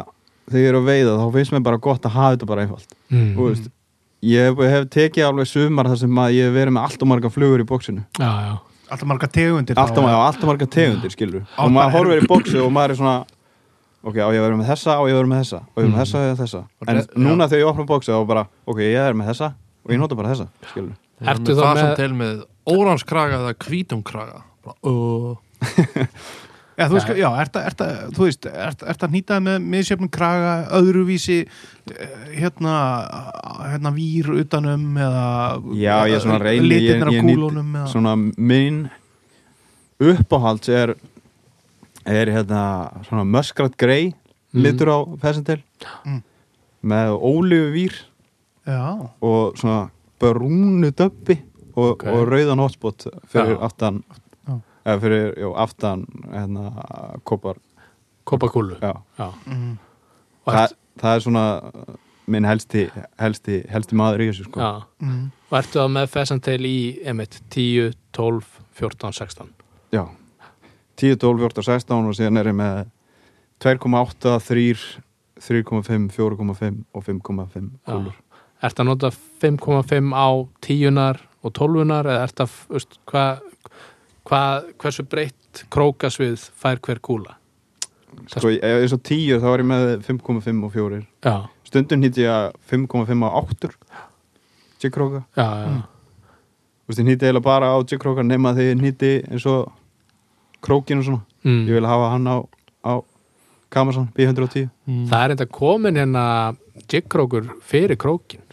þegar 0.49 0.63
ég 0.63 0.69
er 0.73 0.77
að 0.79 0.87
veiða, 0.89 1.13
þá 1.21 1.27
finnst 1.37 1.53
mér 1.55 1.63
bara 1.69 1.77
gott 1.87 2.05
að 2.09 2.15
hafa 2.17 2.35
þetta 2.35 2.49
bara 2.49 2.65
einfalt. 2.65 2.95
Mm. 3.13 3.29
þú 3.37 3.47
veist, 3.49 3.69
ég 4.23 4.49
hef, 4.49 4.61
hef 4.73 4.87
tekið 4.93 5.27
alveg 5.29 5.49
sumar 5.49 5.89
þar 5.91 6.01
sem 6.03 6.19
að 6.23 6.35
ég 6.37 6.47
hef 6.49 6.55
verið 6.57 6.75
með 6.77 6.87
allt 6.87 7.01
og 7.05 7.11
marga 7.13 7.31
flugur 7.33 7.63
í 7.63 7.67
bóksinu 7.69 8.03
já, 8.19 8.31
já, 8.47 8.53
alltaf 8.89 9.07
marga 9.09 9.29
tegundir 9.37 9.79
allt 9.79 9.97
og, 9.97 10.03
þá. 10.07 10.11
já, 10.13 10.17
allt 10.27 10.43
og 10.45 10.51
marga 10.53 10.67
tegundir 10.77 11.13
skilur 11.13 11.43
Á, 11.53 11.61
og 11.65 11.71
maður 11.75 11.95
horfir 11.97 12.23
í 12.23 12.27
bóksi 12.31 12.59
og 12.63 12.71
maður 12.73 12.93
er 12.95 12.99
svona 13.01 13.15
ok, 14.03 14.17
á 14.23 14.27
ég 14.35 14.43
vera 14.43 14.57
með 14.59 14.69
þessa 14.73 14.95
og 14.99 15.09
ég 15.11 15.17
vera 15.19 15.29
með 15.31 15.41
þessa 15.43 15.59
og 15.63 15.77
ég 15.79 15.83
er 15.83 15.91
með 15.91 15.93
Mm. 15.93 15.99
þessa 16.03 16.17
og 16.17 16.23
ég 16.23 16.27
er 16.27 16.33
með 16.33 16.41
þessa. 16.43 16.61
En 16.87 16.97
re- 16.97 17.23
núna 17.27 17.47
þegar 17.51 17.61
ég 17.63 17.69
opna 17.71 17.85
bóksi 17.93 18.11
þá 18.11 18.27
bara 18.27 18.43
ok, 18.67 18.79
ég 18.83 18.99
er 19.07 19.13
með 19.19 19.29
þessa 19.31 19.47
og 19.83 19.91
ég 19.93 19.99
nota 20.01 20.15
bara 20.19 20.33
þessa 20.33 20.47
skilur 20.71 20.95
Ertu 21.23 21.53
með 21.53 21.59
þá 21.59 21.63
það 21.63 21.77
sem 21.79 21.87
með- 21.87 21.95
til 22.01 22.13
með 22.19 22.41
óranskraga 22.69 23.41
eða 23.41 23.53
hvítumkraga 23.65 24.41
Bara, 24.63 24.77
uh, 24.87 25.35
Já, 26.73 26.87
þú 26.89 26.95
veist, 26.97 27.09
já, 27.21 27.27
ert 27.37 27.57
að, 27.59 27.65
ert 27.69 27.81
að, 27.85 27.97
þú 28.17 28.23
veist, 28.25 28.45
ert, 28.49 28.79
ert 28.89 29.03
að 29.05 29.11
nýta 29.13 29.35
með 29.45 29.59
misjöfnum 29.75 30.09
kraga, 30.09 30.53
öðruvísi, 30.73 31.35
eh, 31.93 32.15
hérna, 32.33 32.71
hérna 33.69 33.91
vír 33.93 34.31
utanum 34.41 34.87
eða 34.97 35.27
já, 35.77 35.93
ég 36.09 36.15
er 36.17 36.23
svona 36.23 36.39
reyni 36.41 36.71
ég, 36.79 36.87
ég 36.87 37.05
nýt 37.05 37.21
kúlunum 37.27 37.75
eða, 37.77 37.91
svona 37.93 38.15
minn 38.17 38.79
uppáhalds 40.01 40.71
er 40.73 40.95
er 42.09 42.33
hérna 42.33 42.63
svona 43.07 43.23
muskrat 43.23 43.77
grey 43.79 44.09
Mm. 44.53 44.61
litur 44.61 44.89
á 44.93 44.97
fessentil 45.21 45.61
Mm. 46.05 46.19
með 46.85 47.13
ólífu 47.21 47.71
vír 47.73 47.93
já, 48.67 49.09
og 49.21 49.55
svona 49.57 49.89
brúnu 50.19 50.91
döbbi 50.91 51.37
og, 51.75 51.89
Ok. 51.95 52.05
og 52.07 52.27
rauðan 52.29 52.59
hotspot 52.63 53.07
fyrir 53.29 53.55
Já. 53.57 53.61
aftan 53.69 54.03
eða 54.85 54.99
fyrir, 54.99 55.33
já, 55.39 55.47
aftan 55.63 56.05
hérna, 56.31 56.71
kopar 57.23 57.55
kopakúlu 58.27 58.75
mm, 58.75 59.77
Þa, 60.43 60.65
það 60.99 61.15
er 61.15 61.19
svona 61.23 61.43
minn 62.27 62.43
helsti, 62.47 62.89
helsti, 63.19 63.61
helsti 63.71 63.95
maður 63.95 64.25
í 64.25 64.27
þessu 64.31 64.47
sko. 64.49 64.59
mm, 64.99 65.31
og 65.51 65.57
ertu 65.59 65.79
þá 65.79 65.87
með 65.91 66.09
fessantel 66.11 66.59
í 66.67 66.99
emitt 67.07 67.39
10, 67.49 67.93
12, 68.11 68.43
14, 68.79 69.13
16 69.13 69.49
já. 69.95 70.03
10, 70.99 71.15
12, 71.17 71.39
14, 71.47 71.63
16 71.63 72.07
og 72.11 72.15
síðan 72.19 72.37
er 72.39 72.51
ég 72.51 72.55
með 72.59 72.83
2,8, 73.63 74.37
3 74.43 75.01
3,5, 75.43 76.11
4,5 76.13 76.83
og 76.93 77.03
5,5 77.03 77.69
kúlur. 77.83 78.13
Ertu 78.63 78.83
að 78.83 78.87
nota 78.87 79.09
5,5 79.43 80.13
á 80.15 80.27
tíunar 80.63 81.19
og 81.43 81.53
tólfunar 81.57 82.07
eða 82.07 82.25
ertu 82.27 82.45
að, 82.45 82.57
veist, 82.73 82.97
hvað 83.09 83.41
hva, 84.29 84.41
hversu 84.79 85.03
breytt 85.11 85.63
krókasvið 85.73 86.45
fær 86.55 86.79
hver 86.85 87.01
kúla? 87.03 87.35
sko, 88.29 88.51
ég 88.53 88.61
er 88.63 88.87
svo 88.87 88.99
10 89.01 89.39
þá 89.41 89.47
er 89.51 89.63
ég 89.63 89.67
með 89.67 89.85
5,5 90.05 90.63
og 90.67 90.73
4 90.75 90.99
Já, 91.25 91.35
stundum 91.67 92.03
nýtt 92.03 92.19
ég 92.21 92.29
að 92.29 92.51
5,5 92.69 93.25
á 93.25 93.29
8 93.41 93.71
jiggkróka 94.83 95.23
já, 95.35 95.47
já, 95.47 95.67
Mm. 95.73 95.81
Þú 96.83 96.91
veist, 96.91 96.99
ég 96.99 97.05
nýtti 97.07 97.23
eiginlega 97.25 97.43
bara 97.45 97.67
á 97.71 97.77
jiggkróka 97.87 98.23
nema 98.27 98.51
þegar 98.53 98.73
ég 98.73 98.81
nýtti 98.83 99.11
eins 99.31 99.45
og 99.47 99.71
krókin 100.63 100.99
og 100.99 101.05
svona. 101.07 101.21
Mm. 101.45 101.61
ég 101.67 101.73
vil 101.77 101.85
hafa 101.87 102.09
hann 102.11 102.27
á, 102.27 102.37
á 102.83 102.93
Kamasan 103.71 104.09
B110 104.15 104.67
mm, 104.85 105.05
Það 105.09 105.23
er 105.23 105.31
enda 105.33 105.45
komin 105.47 105.95
hérna 105.97 106.25
jiggkrókur 106.91 107.47
fyrir 107.63 107.95
krókin 107.97 108.43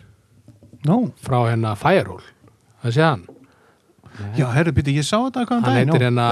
Nó, 0.87 1.11
frá 1.21 1.43
hérna 1.51 1.75
Firehole 1.77 2.25
það 2.85 2.95
sé 2.97 3.03
hann, 3.05 3.25
já, 4.37 4.47
herru, 4.55 4.73
byrju, 4.77 4.95
ég 5.01 5.07
sá 5.07 5.17
þetta 5.27 5.47
hvað 5.49 5.65
hann 5.67 5.79
heitir 5.81 6.05
hérna 6.09 6.29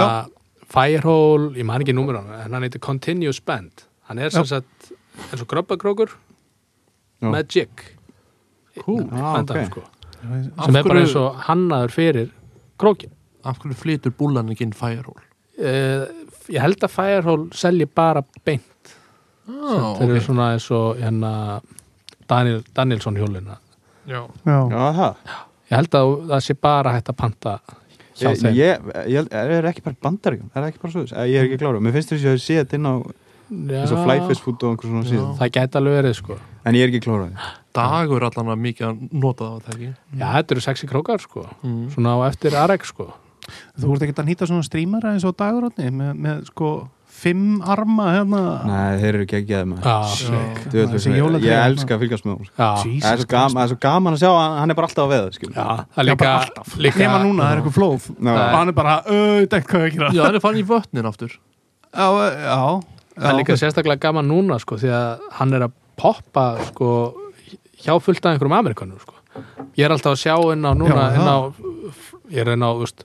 Firehole, 0.69 1.53
ég 1.57 1.65
man 1.65 1.81
ekki 1.85 1.95
númer 1.97 2.19
hann 2.21 2.33
en 2.45 2.57
hann 2.57 2.67
heitir 2.67 2.83
Continuous 2.85 3.41
Bend 3.41 3.87
hann 4.09 4.19
er 4.21 4.31
sem 4.35 4.45
sagt 4.49 4.91
eins 5.31 5.41
og 5.43 5.49
gröbbakrókur 5.51 6.13
Já. 7.23 7.31
með 7.33 7.55
jig 7.57 7.85
Hú, 8.85 9.01
ok. 9.03 9.55
sko, 9.67 9.83
sem 10.23 10.77
er 10.77 10.83
bara 10.83 10.83
hverju- 10.83 11.01
eins 11.03 11.17
og 11.19 11.41
hannaður 11.49 11.91
fyrir 11.97 12.29
krókin 12.79 13.11
af 13.45 13.59
hverju 13.59 13.75
flytur 13.81 14.13
búlan 14.15 14.51
ekki 14.53 14.67
inn 14.69 14.73
Firehole? 14.77 15.25
uh, 15.59 16.05
ég 16.53 16.61
held 16.63 16.85
að 16.87 16.93
Firehole 16.95 17.49
selji 17.57 17.87
bara 17.91 18.23
beint. 18.47 18.93
Ah, 19.49 19.97
þeir 19.99 20.05
eru 20.13 20.19
ok. 20.21 20.25
svona 20.29 20.47
eins 20.55 20.69
og 20.77 20.97
hérna 21.01 21.33
Daniel, 22.29 22.63
Danielsson 22.77 23.17
hjólina 23.17 23.57
Já. 24.07 24.23
já, 24.45 24.59
Já, 24.69 24.85
það 25.01 25.17
ég 25.69 25.77
held 25.77 25.95
að 26.01 26.15
það 26.33 26.45
sé 26.49 26.59
bara 26.69 26.97
hægt 26.97 27.13
að 27.13 27.19
panta 27.23 27.59
hjá 28.19 28.29
Ég, 28.33 28.41
þeim. 28.43 28.55
ég, 28.59 28.91
ég, 29.15 29.33
er 29.39 29.69
ekki 29.71 29.85
bara 29.85 29.97
bandaríkjum 30.03 30.51
Er 30.59 30.69
ekki 30.73 30.81
bara 30.83 30.93
svo 30.97 31.05
Ég 31.07 31.39
er 31.39 31.47
ekki 31.47 31.61
klára 31.61 31.81
Mér 31.85 31.95
finnst 31.95 32.11
þess 32.15 32.25
að 32.27 32.35
ég 32.35 32.43
sé 32.43 32.57
þetta 32.63 32.79
inn 32.81 32.89
á 32.91 32.95
eins 33.49 33.93
og 33.95 34.03
flyfish 34.05 34.43
food 34.45 34.65
og 34.67 34.75
einhver 34.75 34.91
svona 34.91 35.07
síðan. 35.09 35.31
Það 35.39 35.51
gæti 35.57 35.79
alveg 35.81 35.95
verið 35.97 36.15
sko. 36.19 36.35
En 36.69 36.77
ég 36.77 36.85
er 36.85 36.91
ekki 36.93 37.01
klára 37.07 37.29
Dagur 37.79 38.27
allan 38.27 38.51
að 38.53 38.59
mikið 38.65 38.87
að 38.89 38.99
nota 39.23 39.47
það, 39.47 39.63
það 39.65 39.75
ekki? 39.79 39.89
já, 40.19 40.27
þetta 40.35 40.55
eru 40.57 40.65
sexy 40.67 40.89
krókar 40.91 41.23
sko. 41.23 41.45
Mm. 41.63 41.87
svona 41.95 42.13
á 42.13 42.19
eftir 42.29 42.57
Arex 42.59 42.93
sko. 42.93 43.07
Þú 43.79 43.95
ert 43.95 44.05
ekki 44.05 44.17
að 44.19 44.29
nýta 44.29 44.49
svona 44.51 44.67
streamera 44.67 45.15
eins 45.15 45.25
og 45.25 45.37
dagurotni 45.41 45.89
með, 45.95 46.13
með 46.27 46.43
sko 46.51 46.73
fimm 47.19 47.59
arma 47.75 48.07
hérna? 48.15 48.41
Nei, 48.69 48.99
þeir 49.03 49.09
eru 49.19 49.25
ekki 49.27 49.37
ekki 49.41 49.57
að. 49.59 49.73
Þú 49.79 50.35
veit, 50.39 50.93
Þessi 50.95 51.13
ég, 51.13 51.19
ég 51.19 51.47
hérna. 51.49 51.65
elska 51.69 51.97
að 51.97 52.05
fylgjast 52.05 52.27
með 52.29 52.37
hún 52.37 52.49
já, 52.49 52.69
Jesus 52.85 53.05
Það 53.05 53.13
er 53.13 53.23
svo 53.23 53.29
gaman, 53.33 53.57
það 53.59 53.65
er 53.65 53.73
svo 53.73 53.79
gaman 53.85 54.17
að 54.17 54.23
sjá 54.23 54.29
að 54.31 54.57
hann 54.59 54.71
er 54.75 54.79
bara 54.79 54.89
alltaf 54.91 55.05
á 55.05 55.13
veða 55.13 55.33
skilur. 55.35 55.55
já, 55.59 55.67
það 55.97 56.13
er 56.13 56.21
bara 56.23 56.35
alltaf. 56.39 56.77
líka 56.87 57.03
nema 57.03 57.19
núna, 57.25 57.43
það 57.43 57.51
er 57.51 57.63
eitthvað 57.63 57.77
flóð. 57.79 58.09
Hann 58.29 58.73
er 58.73 58.77
bara, 58.79 58.97
auðvitað 59.09 59.69
hvað 59.69 59.81
er 59.81 59.89
að 59.89 59.97
gera. 59.99 60.11
Já, 60.15 60.23
hann 60.29 60.39
er 60.39 60.45
fann 60.47 60.59
í 60.61 60.65
vötnin 60.69 61.11
aftur. 61.11 61.37
Já, 61.89 62.09
já, 62.47 62.59
það 63.19 63.31
er 63.33 63.39
líka 63.43 63.59
sérstaklega 63.59 64.05
gaman 64.09 64.29
núna 64.31 64.59
sko 64.63 64.79
því 64.79 64.95
að 64.95 65.29
hann 65.41 65.55
er 65.59 65.67
að 65.69 65.77
poppa 65.99 66.47
sko 66.71 66.91
hjá 67.83 67.95
fullt 68.03 68.25
af 68.27 68.35
einhverjum 68.35 68.59
amerikanum 68.59 68.99
sko. 69.03 69.15
Ég 69.79 69.87
er 69.87 69.95
alltaf 69.95 70.17
að 70.17 70.23
sjá 70.25 70.35
inn 70.53 70.67
á 70.67 70.73
núna 70.75 71.09
ég 72.29 72.43
er 72.43 72.53
inn 72.55 72.65
á 72.67 72.71
veist, 72.79 73.05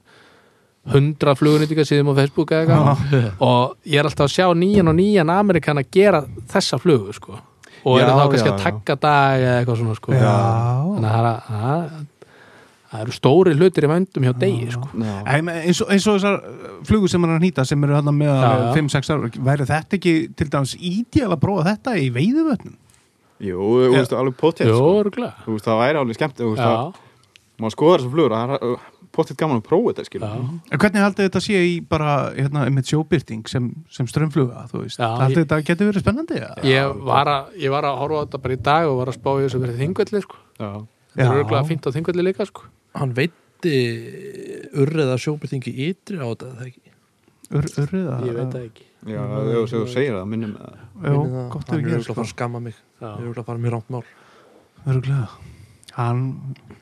100 0.83 1.35
flugunýtinga 1.39 1.85
síðum 1.87 2.11
á 2.11 2.19
Facebook 2.19 2.51
eða 2.51 2.63
eitthvað. 2.65 3.19
Og 3.47 3.75
ég 3.87 3.99
er 4.01 4.09
alltaf 4.09 4.27
að 4.27 4.33
sjá 4.35 4.47
nýjan 4.59 4.91
og 4.91 4.97
nýjan 4.99 5.29
amerikan 5.31 5.79
að 5.79 5.91
gera 5.95 6.23
þessa 6.51 6.79
flugu 6.83 7.13
sko. 7.15 7.37
Og 7.83 7.99
Já, 7.99 8.03
eru 8.05 8.15
þá 8.15 8.23
kannski 8.31 8.49
já, 8.49 8.53
að 8.55 8.63
takka 8.63 8.95
dag 9.03 9.41
eða 9.43 9.53
eitthvað 9.61 9.79
svona 9.81 9.95
sko. 9.99 10.11
Já. 10.15 10.33
þannig 10.95 11.07
að 11.07 11.13
það 11.13 11.21
er 11.21 11.29
að- 11.29 11.47
að- 11.73 12.09
það 12.93 13.01
eru 13.03 13.15
stóri 13.15 13.53
hlutir 13.57 13.83
í 13.87 13.89
vændum 13.89 14.23
hjá 14.27 14.33
degi 14.43 14.67
sko. 14.75 14.87
Eins, 15.25 15.79
og, 15.81 15.89
eins 15.95 16.05
og 16.07 16.19
þessar 16.19 16.37
flugur 16.85 17.09
sem 17.09 17.23
hann 17.25 17.31
er 17.33 17.39
að 17.39 17.45
nýta 17.47 17.65
sem 17.65 17.83
eru 17.87 17.95
hann 17.97 18.11
með 18.19 18.29
Já, 18.29 18.51
já. 18.53 18.73
5-6 18.77 19.09
ára 19.15 19.31
væri 19.49 19.65
þetta 19.71 19.97
ekki 19.97 20.13
til 20.37 20.47
dæmis 20.53 20.75
ídíal 20.77 21.31
að 21.33 21.41
prófa 21.41 21.65
þetta 21.71 21.95
í 21.99 22.11
veiðuvötnum 22.13 22.75
Jú, 23.43 23.57
þú 23.57 23.95
veist, 23.97 24.13
alveg 24.13 24.35
potið 24.39 24.69
Jú, 24.69 24.77
sko. 25.09 25.25
veist, 25.49 25.65
það 25.65 25.81
væri 25.81 25.99
alveg 26.03 26.19
skemmt 26.19 26.37
það 26.43 26.93
maður 27.59 27.75
skoðar 27.75 28.03
þessar 28.03 28.13
flugur 28.13 28.35
Það 28.37 28.53
er 28.53 28.77
potið 29.13 29.37
gaman 29.37 29.59
að 29.61 29.65
prófa 29.67 29.91
þetta 29.93 30.05
skilur. 30.07 30.31
já 30.33 30.73
en 30.73 30.79
hvernig 30.83 31.03
haldið 31.05 31.27
þetta 31.29 31.41
sé 31.45 31.59
í 31.69 31.73
bara 31.89 32.13
hérna, 32.33 32.63
með 32.73 32.87
sjóbyrting 32.91 33.47
sem, 33.51 33.67
sem 33.93 34.07
strömmfluga 34.09 34.63
þú 34.71 34.81
veist, 34.83 34.97
Já, 34.99 35.09
haldið 35.21 35.37
ég- 35.37 35.45
þetta 35.45 35.59
getur 35.69 35.91
verið 35.91 36.03
spennandi 36.05 36.39
ja? 36.41 36.49
Ég 36.65 37.03
var, 37.05 37.27
að, 37.29 37.53
ég 37.61 37.69
var 37.75 37.83
að 37.89 37.99
horfa 38.01 38.19
á 38.19 38.23
þetta 38.25 38.41
bara 38.47 38.53
í 38.57 38.61
dag 38.69 38.87
og 38.89 38.97
var 39.03 39.11
að 39.13 39.17
spá 39.19 39.29
í 39.37 39.43
þessu 39.45 39.61
verið 39.63 39.77
þingvelli 39.83 40.21
sko. 40.25 40.35
Já. 40.59 40.71
Það 41.13 41.23
er 41.29 41.43
örgulega 41.43 41.67
fínt 41.69 41.85
á 41.85 41.89
þingvelli 41.93 42.25
líka 42.25 42.47
sko. 42.49 42.65
Hann 42.97 43.13
veitti 43.13 43.75
urriða 44.81 45.15
sjóbyrtingi 45.21 45.73
ytri 45.89 46.17
á 46.17 46.25
þetta, 46.33 46.49
það 46.57 46.65
ekki? 46.71 46.81
Ur, 47.53 47.67
urriða 47.83 48.17
Ég 48.25 48.33
veit 48.39 48.51
það 48.55 48.65
ekki 48.67 48.85
Já, 49.13 49.21
þú 49.29 49.63
þú 49.69 49.79
segir 49.91 50.13
það, 50.15 50.27
minnum 50.31 50.53
það 50.57 50.77
Hann 51.03 51.03
er 51.03 51.09
er 51.09 51.17
auðvitað 51.19 51.97
að 51.97 52.03
sko. 52.07 52.13
fara 52.17 52.25
að 52.25 52.31
skamma 52.33 52.61
mig 52.63 52.73
Já. 52.73 53.09
Ég 53.09 53.19
er 53.19 53.27
auðvitað 53.27 53.43
að 53.43 53.49
fara 53.51 53.63
mér 53.65 53.75
rámt 53.75 53.89
mál 53.93 54.03
Örgulega 54.87 55.27
Hann 55.93 56.21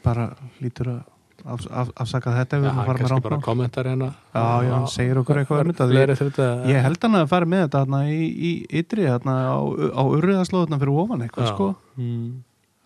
bara 0.05 0.25
lítur 0.61 0.91
að 0.93 1.01
af, 1.45 1.65
af, 1.71 1.89
afsaka 2.03 2.33
þetta 2.35 2.59
Já, 2.59 2.65
að 2.69 2.77
hann 2.77 2.99
kannski 3.01 3.23
bara 3.25 3.39
kommentar 3.45 3.89
hérna. 3.89 4.11
Já, 4.33 4.43
já, 4.65 4.71
hann 4.75 4.87
segir 4.91 5.19
okkur 5.21 5.41
eitthvað 5.41 5.63
um 5.65 5.73
þetta. 5.73 6.47
Ég- 6.69 6.83
held 6.85 7.01
hann 7.07 7.17
að 7.21 7.27
fara 7.31 7.49
með 7.49 7.65
þetta 7.65 7.81
þarna 7.85 8.01
í, 8.11 8.21
í 8.31 8.51
ytri 8.81 9.07
þarna 9.09 9.35
á, 9.51 9.57
á 9.97 10.03
urriðaslóðuna 10.05 10.79
fyrir 10.81 11.01
ofan 11.05 11.25
eitthvað 11.25 11.47
Já. 11.47 11.51
sko. 11.55 11.69
Mm. 11.97 12.29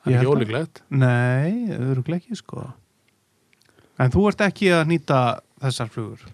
Ég 0.05 0.21
er 0.21 0.29
ólíklegt 0.29 0.81
Nei, 0.93 1.65
örgulega 1.81 2.21
ekki 2.21 2.37
sko. 2.37 2.67
En 3.97 4.11
þú 4.13 4.27
ert 4.29 4.43
ekki 4.45 4.69
að 4.75 4.89
nýta 4.91 5.19
þessar 5.63 5.89
flugur? 5.89 6.25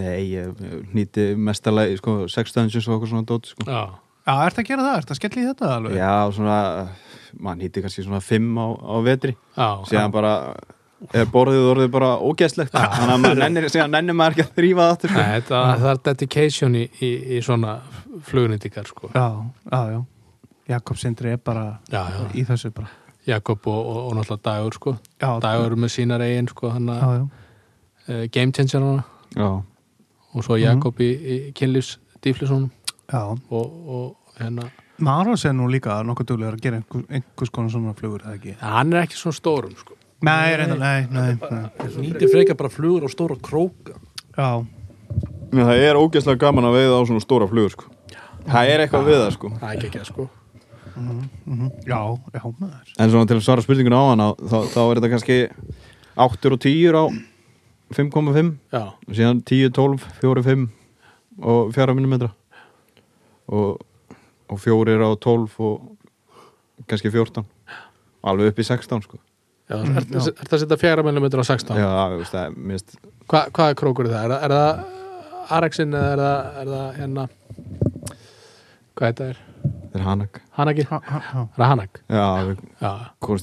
Nei, 0.00 0.32
ég 0.32 0.54
nýti 0.94 1.30
mestalagi 1.36 1.98
sko, 2.00 2.24
6 2.30 2.56
dungeons 2.56 2.88
og 2.88 2.96
okkur 2.98 3.12
svona 3.12 3.26
dóti 3.28 3.52
sko. 3.52 3.66
Já, 3.68 3.82
Já, 4.26 4.34
ert 4.46 4.58
að 4.60 4.66
gera 4.68 4.84
það, 4.84 4.98
ert 5.00 5.10
að 5.10 5.18
skella 5.18 5.40
í 5.40 5.46
þetta 5.48 5.70
alveg? 5.76 5.94
Já, 5.98 6.12
svona 6.36 6.58
maður 7.40 7.60
nýti 7.62 7.82
kannski 7.84 8.04
svona 8.04 8.20
5 8.24 8.50
á, 8.60 8.66
á 8.78 8.96
vetri. 9.06 9.34
Já, 9.56 9.68
síðan 9.88 10.12
bara 10.14 10.32
er 11.14 11.28
borðið 11.32 11.66
orðið 11.72 11.90
bara 11.94 12.10
ógeðslegt. 12.18 12.72
Þannig 12.76 13.14
að 13.14 13.20
maður 13.24 13.42
nennir, 13.44 13.68
nennir 13.94 14.16
maður 14.18 14.36
ekki 14.36 14.46
að 14.46 14.56
þrýfa 14.60 14.86
það 14.86 14.94
aftur 14.94 15.12
sko. 15.12 15.20
Nei, 15.20 15.34
þetta, 15.36 15.60
það 15.82 15.92
er 15.92 16.00
dedication 16.08 16.78
í, 16.78 16.86
í, 17.00 17.10
í 17.36 17.42
svona 17.44 17.76
flugnýtingar 18.30 18.90
sko. 18.90 19.12
Já, 19.14 19.26
já, 19.70 19.80
já. 19.94 20.00
Jakob 20.70 21.00
Sindri 21.00 21.32
er 21.34 21.40
bara 21.42 21.64
Já, 21.90 22.02
já, 22.14 22.20
í 22.38 22.44
þessu 22.46 22.70
bara. 22.74 22.92
Jakob 23.26 23.66
og, 23.68 23.80
og, 23.80 24.02
og 24.08 24.12
náttúrulega 24.18 24.44
Dagur 24.46 24.76
sko. 24.78 24.94
Dagur 25.20 25.74
með 25.80 25.94
sínar 25.96 26.22
eigin 26.24 26.50
sko, 26.50 26.70
uh, 26.70 27.24
game 28.32 28.54
changer 28.56 28.84
hana. 28.84 29.06
Já, 29.34 29.50
og 30.30 30.46
svo 30.46 30.60
Jakob 30.60 31.00
í, 31.02 31.10
í 31.10 31.40
kynlífs 31.58 31.96
dýflisónum. 32.22 32.70
Já. 33.10 33.24
Og, 33.50 33.66
og 33.90 34.38
hérna 34.38 34.70
Maros 35.00 35.46
er 35.48 35.54
nú 35.56 35.64
líka 35.72 35.96
nokkuð 36.04 36.28
duglegur 36.28 36.56
að 36.58 36.64
gera 36.64 36.78
einhver, 36.80 37.04
einhvers 37.08 37.52
konar 37.54 37.72
svona 37.72 37.94
flugur, 37.96 38.24
eða 38.26 38.36
ekki? 38.36 38.56
hann 38.60 38.92
er 38.92 39.06
ekki 39.06 39.16
svona 39.16 39.38
stórum 39.38 39.72
sko. 39.78 39.96
Nei, 40.20 40.56
reynda, 40.56 40.76
nei, 40.76 41.06
nei, 41.08 41.30
nei. 41.50 41.62
Nýti 42.04 42.28
frekar 42.28 42.56
bara 42.58 42.68
flugur 42.72 43.06
og 43.08 43.12
stóra 43.12 43.36
króka 43.40 43.94
Já, 44.36 44.66
Men 45.50 45.66
það 45.66 45.80
er 45.86 45.98
ógeðslega 45.98 46.38
gaman 46.44 46.68
að 46.68 46.76
veiða 46.76 46.98
á 47.00 47.02
svona 47.08 47.22
stóra 47.24 47.48
flugur 47.50 47.72
sko. 47.72 47.88
það 48.46 48.68
er 48.74 48.82
eitthvað 48.84 49.08
við 49.08 49.18
það 49.22 49.32
sko. 49.36 49.50
það 49.60 49.70
er 49.70 49.78
ekki 49.78 49.88
ekki 50.00 50.10
sko. 50.10 50.26
mhm, 50.96 51.70
já, 51.88 52.00
já, 52.36 52.42
maður 52.60 52.92
en 52.98 53.10
svona 53.14 53.30
til 53.30 53.38
að 53.38 53.44
svara 53.46 53.64
spurninguna 53.64 54.00
á 54.00 54.04
hana 54.10 54.28
þá, 54.36 54.58
þá 54.74 54.80
er 54.84 55.00
þetta 55.00 55.10
kannski 55.14 55.38
8 56.20 56.52
og 56.52 56.60
10 56.60 57.00
á 57.00 57.04
5,5 57.96 58.52
já, 58.70 58.84
og 58.92 59.16
síðan 59.16 59.40
10, 59.42 59.72
12, 59.74 60.04
4, 60.20 60.44
5 60.50 60.68
og 61.40 61.72
4 61.74 61.96
mm 61.96 62.28
og, 63.50 63.80
og 64.50 64.60
4 64.60 65.00
á 65.00 65.10
12 65.16 65.58
og 65.58 66.86
kannski 66.86 67.10
14 67.10 67.46
alveg 68.22 68.52
upp 68.52 68.60
í 68.60 68.66
16 68.68 69.02
sko. 69.08 69.18
Já, 69.70 69.76
Mm, 69.80 69.96
er, 69.96 70.02
er, 70.02 70.22
er 70.34 70.46
það 70.50 70.56
að 70.56 70.62
setja 70.64 70.76
fjara 70.82 71.02
mm 71.06 71.40
á 71.40 71.46
16 71.46 71.76
já, 71.78 71.88
þú 72.10 72.16
veist, 72.22 72.32
það 72.34 72.46
er 72.46 72.56
mist 72.72 72.96
Hva, 73.30 73.44
hvað 73.54 73.68
er 73.70 73.76
krókur 73.78 74.08
í 74.08 74.10
það? 74.10 74.24
Er, 74.24 74.30
það- 74.30 74.42
er 74.42 74.56
það 74.56 74.96
Arexin 75.50 75.94
eða 75.94 76.10
er 76.14 76.20
það, 76.24 76.58
er 76.60 76.72
það 76.74 76.98
hérna 77.00 77.28
hvað 78.96 79.06
þetta 79.12 79.28
er? 79.30 79.38
það 79.90 79.96
er 80.00 80.04
hanag 80.06 80.40
Hanagi? 80.60 80.84
Ha- 80.90 81.00
ha- 81.06 81.20
ha. 81.30 81.40
Er 81.40 81.62
það 81.62 81.70
Hanag? 81.70 82.00
já, 82.10 82.26
við 82.48 82.58
Já, 82.82 82.90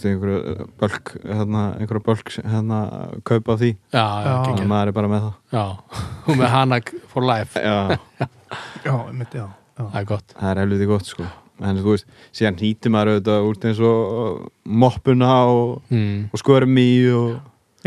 í 0.05 0.11
einhverju 0.11 0.67
bölk 0.81 1.11
hérna, 1.23 1.63
einhverju 1.79 2.03
bölk 2.07 2.31
hérna, 2.43 2.79
kaupa 3.27 3.53
af 3.55 3.59
því, 3.63 3.71
já, 3.93 4.03
já, 4.03 4.27
Já. 4.27 4.35
já, 4.35 4.51
að 4.51 4.67
maður 4.71 4.87
er 4.91 4.97
bara 4.99 5.11
með 5.13 5.25
það 5.27 5.57
já. 5.57 5.65
Hún 6.27 6.37
með 6.43 6.53
Hanag 6.55 6.93
for 7.13 7.23
life 7.27 7.59
já, 7.63 7.97
Já, 8.87 8.95
mitt, 9.11 9.33
já, 9.35 9.47
já. 9.47 9.83
Það 9.87 9.99
er 10.01 10.05
gott 10.13 10.33
það 10.37 10.49
er 10.53 10.61
helviti 10.63 10.89
gott 10.91 11.05
sko 11.13 11.27
en 11.63 11.81
þú 11.81 11.95
veist, 11.95 12.07
síðan 12.35 12.59
hýtti 12.61 12.91
maður 12.93 13.15
auðvitað 13.15 13.49
úr 13.49 13.59
eins 13.69 13.81
og 13.89 14.47
moppuna 14.83 15.33
og, 15.49 15.73
mm. 15.89 16.29
og 16.31 16.41
skörmi 16.43 16.87
og 17.17 17.35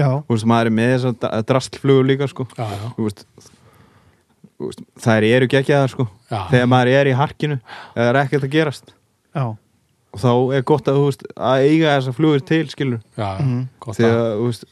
þú 0.00 0.34
veist, 0.34 0.50
maður 0.50 0.70
er 0.72 0.76
með 0.80 0.92
þess 0.96 1.26
að 1.30 1.48
drastlflugur 1.52 2.10
líka 2.10 2.30
sko. 2.30 2.46
Já, 2.56 2.66
já, 2.66 2.84
þú 2.96 3.08
veist, 3.08 3.24
þú 4.58 4.70
veist 4.70 4.84
þær 5.06 5.28
eru 5.30 5.50
geggjaðar 5.54 5.94
sko. 5.94 6.08
Já, 6.30 6.40
þegar 6.52 6.70
maður 6.74 6.94
er 6.98 7.10
í 7.10 7.16
harkinu 7.18 7.60
eða 7.94 8.08
er 8.08 8.20
ekkert 8.24 8.48
að 8.48 8.54
gerast. 8.56 8.94
Já, 9.36 9.44
og 10.10 10.22
þá 10.22 10.32
er 10.56 10.66
gott 10.66 10.90
að, 10.90 10.98
þú 10.98 11.06
veist, 11.06 11.24
að 11.36 11.64
eiga 11.68 11.94
þessar 11.94 12.16
flugur 12.16 12.44
til 12.46 12.64
skilur 12.70 13.02
já, 13.14 13.28
gott 13.82 13.98
þegar 13.98 14.20
að 14.20 14.32
þú 14.34 14.46
veist 14.48 14.68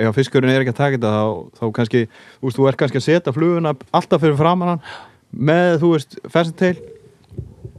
ef 0.00 0.16
fiskurinn 0.16 0.52
er 0.52 0.62
ekki 0.62 0.74
að 0.74 0.80
taka 0.80 0.96
þetta 0.96 1.12
þá, 1.14 1.60
þá 1.60 1.64
kannski, 1.76 2.02
þú 2.40 2.48
veist, 2.48 2.58
þú 2.58 2.68
er 2.68 2.78
kannski 2.82 3.00
að 3.00 3.06
setja 3.06 3.34
fluguna 3.36 3.74
alltaf 3.96 4.22
fyrir 4.22 4.38
framan 4.38 4.74
hann 4.74 4.82
með, 5.30 5.76
þú 5.82 5.92
veist, 5.94 6.18
fessin 6.32 6.56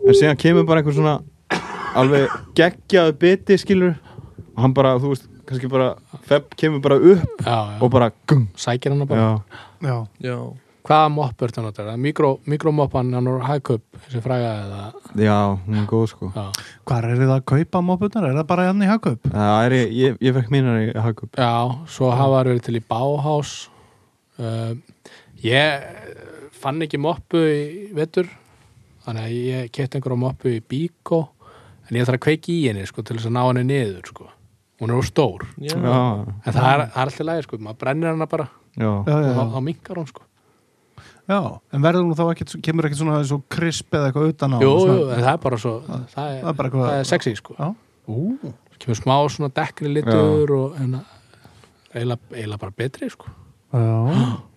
en 0.07 0.17
síðan 0.17 0.39
kemur 0.41 0.65
bara 0.67 0.81
einhver 0.81 0.95
svona 0.97 1.19
alveg 1.97 2.31
geggjaðu 2.57 3.17
biti 3.21 3.57
skilur 3.61 3.93
og 4.55 4.63
hann 4.65 4.73
bara, 4.75 4.95
þú 4.99 5.13
veist, 5.13 5.27
kannski 5.47 5.69
bara 5.71 5.93
feb 6.27 6.49
kemur 6.59 6.81
bara 6.83 6.97
upp 6.97 7.45
Já, 7.45 7.55
já, 7.55 7.77
og 7.81 7.91
bara 7.93 8.11
gung, 8.29 8.47
sækir 8.59 8.93
hana 8.93 9.05
bara. 9.09 9.21
Já, 9.21 9.87
já, 9.87 9.95
Já, 10.31 10.37
hvaða 10.87 11.09
mopp 11.13 11.43
er 11.45 11.53
það 11.53 11.65
notar? 11.67 11.89
Mikro, 12.01 12.31
mikromoppan 12.49 13.11
hann 13.13 13.29
úr 13.29 13.43
hagkup 13.45 13.83
þessi 14.05 14.21
fræga 14.25 14.51
eða? 14.63 14.79
Já, 15.21 15.35
hún 15.65 15.77
er 15.77 15.85
góð 15.89 16.07
sko. 16.09 16.31
Já, 16.35 16.47
Hvar 16.89 17.05
er 17.05 17.19
þið 17.21 17.33
að 17.35 17.43
kaupa 17.53 17.81
mópunar? 17.85 18.27
Er 18.31 18.39
það 18.39 18.47
bara 18.49 18.67
hann 18.71 18.81
í 18.81 18.89
hagkaup? 18.89 19.29
Það 19.29 19.65
er, 19.67 19.75
ég, 19.77 19.93
ég, 19.99 20.17
ég 20.25 20.37
fekk 20.39 20.51
mínar 20.55 20.79
í 20.81 20.89
Hagup 21.05 21.37
já 21.37 21.51
svo 21.91 22.09
hafa 22.11 22.41
þær 22.41 22.51
verið 22.51 22.63
til 22.67 22.77
í 22.79 22.83
Bauhaus. 22.89 23.55
Uh, 24.41 24.73
ég 25.45 25.85
fann 26.61 26.81
ekki 26.81 26.99
moppu 27.01 27.41
í 27.45 27.61
vetur 27.97 28.29
þannig 29.05 29.23
að 29.27 29.35
ég 29.37 29.71
kett 29.75 29.95
einhverja 29.97 30.19
moppu 30.21 30.51
í 30.55 30.61
Bíko 30.61 31.21
en 31.89 31.97
ég 31.97 32.05
þarf 32.07 32.17
að 32.19 32.23
kveiki 32.27 32.55
í 32.61 32.67
henni 32.69 32.85
sko, 32.87 33.01
til 33.03 33.17
þess 33.17 33.27
að 33.29 33.35
ná 33.37 33.43
henni 33.49 33.63
niður 33.71 34.07
sko. 34.11 34.27
hún 34.81 34.89
er 34.93 34.97
úr 34.97 35.05
stór 35.05 35.45
Já. 35.61 35.75
Já, 35.77 36.01
en 36.45 36.53
það 36.53 36.57
er, 36.57 36.81
það 36.81 36.81
er 36.81 37.05
alltaf 37.05 37.25
lægi, 37.29 37.43
sko, 37.47 37.57
maður 37.61 37.79
brennir 37.83 38.09
hana 38.13 38.27
bara 38.27 38.47
já, 38.77 38.81
Já, 38.81 38.89
já, 38.89 39.15
og 39.15 39.35
þá, 39.35 39.41
já. 39.41 39.47
þá 39.55 39.61
minkar 39.67 39.99
hún 40.01 40.07
sko. 40.09 40.21
já. 41.29 41.39
En 41.73 41.81
verður 41.85 42.07
nú 42.07 42.15
þá 42.17 42.23
ekkert, 42.33 42.55
kemur 42.65 42.87
ekkert 42.89 43.01
svona 43.03 43.19
svo 43.27 43.41
krisp 43.51 43.93
eða 43.93 44.09
eitthvað 44.11 44.31
utan 44.33 44.55
á? 44.55 44.59
jú, 44.61 44.71
jú, 44.71 44.79
svona, 44.85 45.15
en 45.17 45.23
það 45.25 45.33
er 45.33 45.41
bara 45.45 45.57
svo 45.61 45.73
það 45.87 45.97
er, 46.01 46.07
það 46.15 46.49
er 46.53 46.59
bara 46.61 46.69
eitthvað- 46.71 46.89
það 46.91 46.99
er 47.03 47.09
sexy 47.11 47.35
sko. 47.35 47.55
Já. 47.59 47.67
Ú, 48.09 48.53
kemur 48.81 48.97
smá 48.97 49.15
svona 49.29 49.51
dekkni 49.53 49.91
litur 49.93 50.55
og 50.57 50.79
en 50.81 50.95
eiginlega 51.93 52.57
bara 52.59 52.71
betri 52.77 53.09
sko. 53.11 53.27
já. 53.73 54.39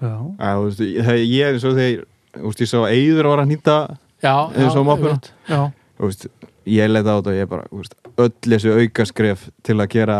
Já. 0.00 0.16
Já, 0.40 0.52
þú 0.56 0.62
veist, 0.64 0.80
ég 0.80 1.42
er 1.44 1.52
eins 1.52 1.64
og 1.68 1.74
þegar 1.76 2.06
veist, 2.36 2.60
ég 2.64 2.70
sá 2.70 2.78
Eyður 2.88 3.28
var 3.32 3.42
að 3.44 3.50
nýta 3.54 3.76
Eins 4.54 4.76
og 4.76 4.86
veist, 6.06 6.26
ég 6.66 6.90
leita 6.90 7.14
á 7.14 7.18
þetta 7.18 7.30
og 7.32 7.38
ég 7.38 7.48
bara 7.50 7.64
veist, 7.72 7.94
öll 8.20 8.32
þessu 8.46 8.74
aukaskref 8.78 9.46
til 9.66 9.78
að 9.80 9.88
gera 9.94 10.18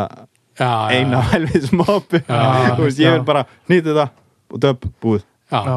já, 0.60 0.70
eina 0.92 1.20
þú 2.76 2.86
veist, 2.86 3.00
ég 3.02 3.12
vil 3.18 3.26
bara 3.28 3.44
nýta 3.70 3.90
þetta 3.92 4.08
og 4.50 4.62
döpp, 4.64 4.88
búið, 5.04 5.22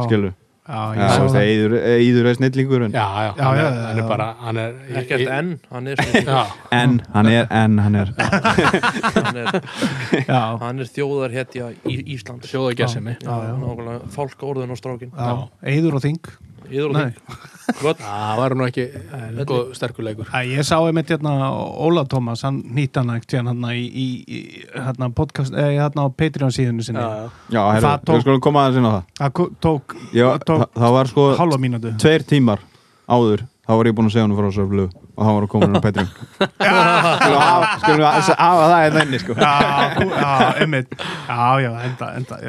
skilur 0.07 0.34
Eyður 0.64 2.28
er 2.30 2.36
snillingur 2.38 2.86
já, 2.93 3.03
já, 3.03 3.34
Já, 3.36 3.43
hann, 3.43 3.57
já, 3.57 3.64
er, 3.64 3.74
já, 3.74 3.82
hann 3.84 3.97
er 3.97 3.99
já. 3.99 4.07
bara 4.07 4.28
hann 4.39 4.59
er, 4.61 4.76
ekkert 5.01 5.32
enn, 5.38 5.49
hann 5.74 5.88
er, 5.91 5.97
svo- 5.99 6.22
já, 6.24 6.43
en 6.78 6.93
hann 7.14 7.28
er, 7.34 7.47
en 7.51 7.78
hann 7.84 7.95
er 7.99 8.11
hann 9.18 9.41
er, 9.41 9.59
er 10.80 10.88
þjóðarhetja 10.95 11.68
í 11.84 11.97
Ísland. 12.16 12.47
Nákvæmlega, 13.28 13.99
fálka 14.16 14.47
orðin 14.53 14.72
á 14.72 14.78
strákin. 14.80 15.11
Eyður 15.68 15.99
og 15.99 16.05
þing. 16.07 16.22
Íður 16.72 16.89
og 16.89 16.97
þing 16.99 17.97
það 17.99 18.34
var 18.39 18.55
nú 18.59 18.66
ekki 18.68 18.84
eh, 18.91 19.38
góð 19.47 19.72
sterkur 19.78 20.05
leikur. 20.07 20.28
Æ, 20.36 20.39
ég 20.51 20.66
sá 20.68 20.76
einmitt 20.84 21.09
hérna 21.14 21.34
Óla 21.53 22.03
Tómas, 22.09 22.43
hann 22.45 22.59
nýtt 22.76 22.99
hann 22.99 23.14
ekkert 23.16 23.38
hérna 23.39 23.72
í, 23.78 23.84
í, 23.88 24.07
í 24.28 24.41
hérna 24.76 25.09
podcast, 25.16 25.55
eða 25.55 25.72
hérna 25.88 26.05
á 26.05 26.09
Patreon 26.11 26.53
síðunu 26.55 26.86
sinni. 26.86 26.99
já, 26.99 27.24
já. 27.24 27.55
já, 27.57 27.64
herru, 27.78 27.93
tók- 28.03 28.18
við 28.20 28.26
skulum 28.28 28.43
koma 28.43 28.66
aðeins 28.68 28.82
inn 28.82 28.89
á 28.89 28.93
það. 28.93 29.07
Það 29.22 29.34
ko- 29.39 29.49
tók, 29.68 29.95
já, 30.14 30.28
tók 30.43 30.66
það, 30.76 30.91
var 30.97 31.11
sko 31.14 31.28
tveir 32.03 32.28
tímar 32.28 32.59
áður 33.07 33.45
þá 33.64 33.72
var 33.80 33.89
ég 33.89 33.95
búinn 33.95 34.09
að 34.11 34.16
segja 34.18 34.28
hann 34.28 34.38
frá 34.38 34.47
þessu 34.49 34.68
flug 34.70 34.99
og 35.14 35.22
hann 35.28 35.36
var 35.38 35.45
að 35.45 35.49
koma 35.53 35.68
inn 35.70 35.78
á 35.78 35.82
Petring 35.84 36.07
skulum 36.09 37.66
skulum 37.84 38.05
hafa 38.07 38.36
það 38.38 38.86
eða 38.88 39.01
enni 39.03 39.20
sko 39.22 39.36
Já, 39.38 39.51
þú- 39.97 40.14
já, 40.14 40.30
einmitt. 40.64 40.95
Já, 41.28 41.41
já, 41.64 41.72
enda, 41.88 42.07
enda, 42.18 42.39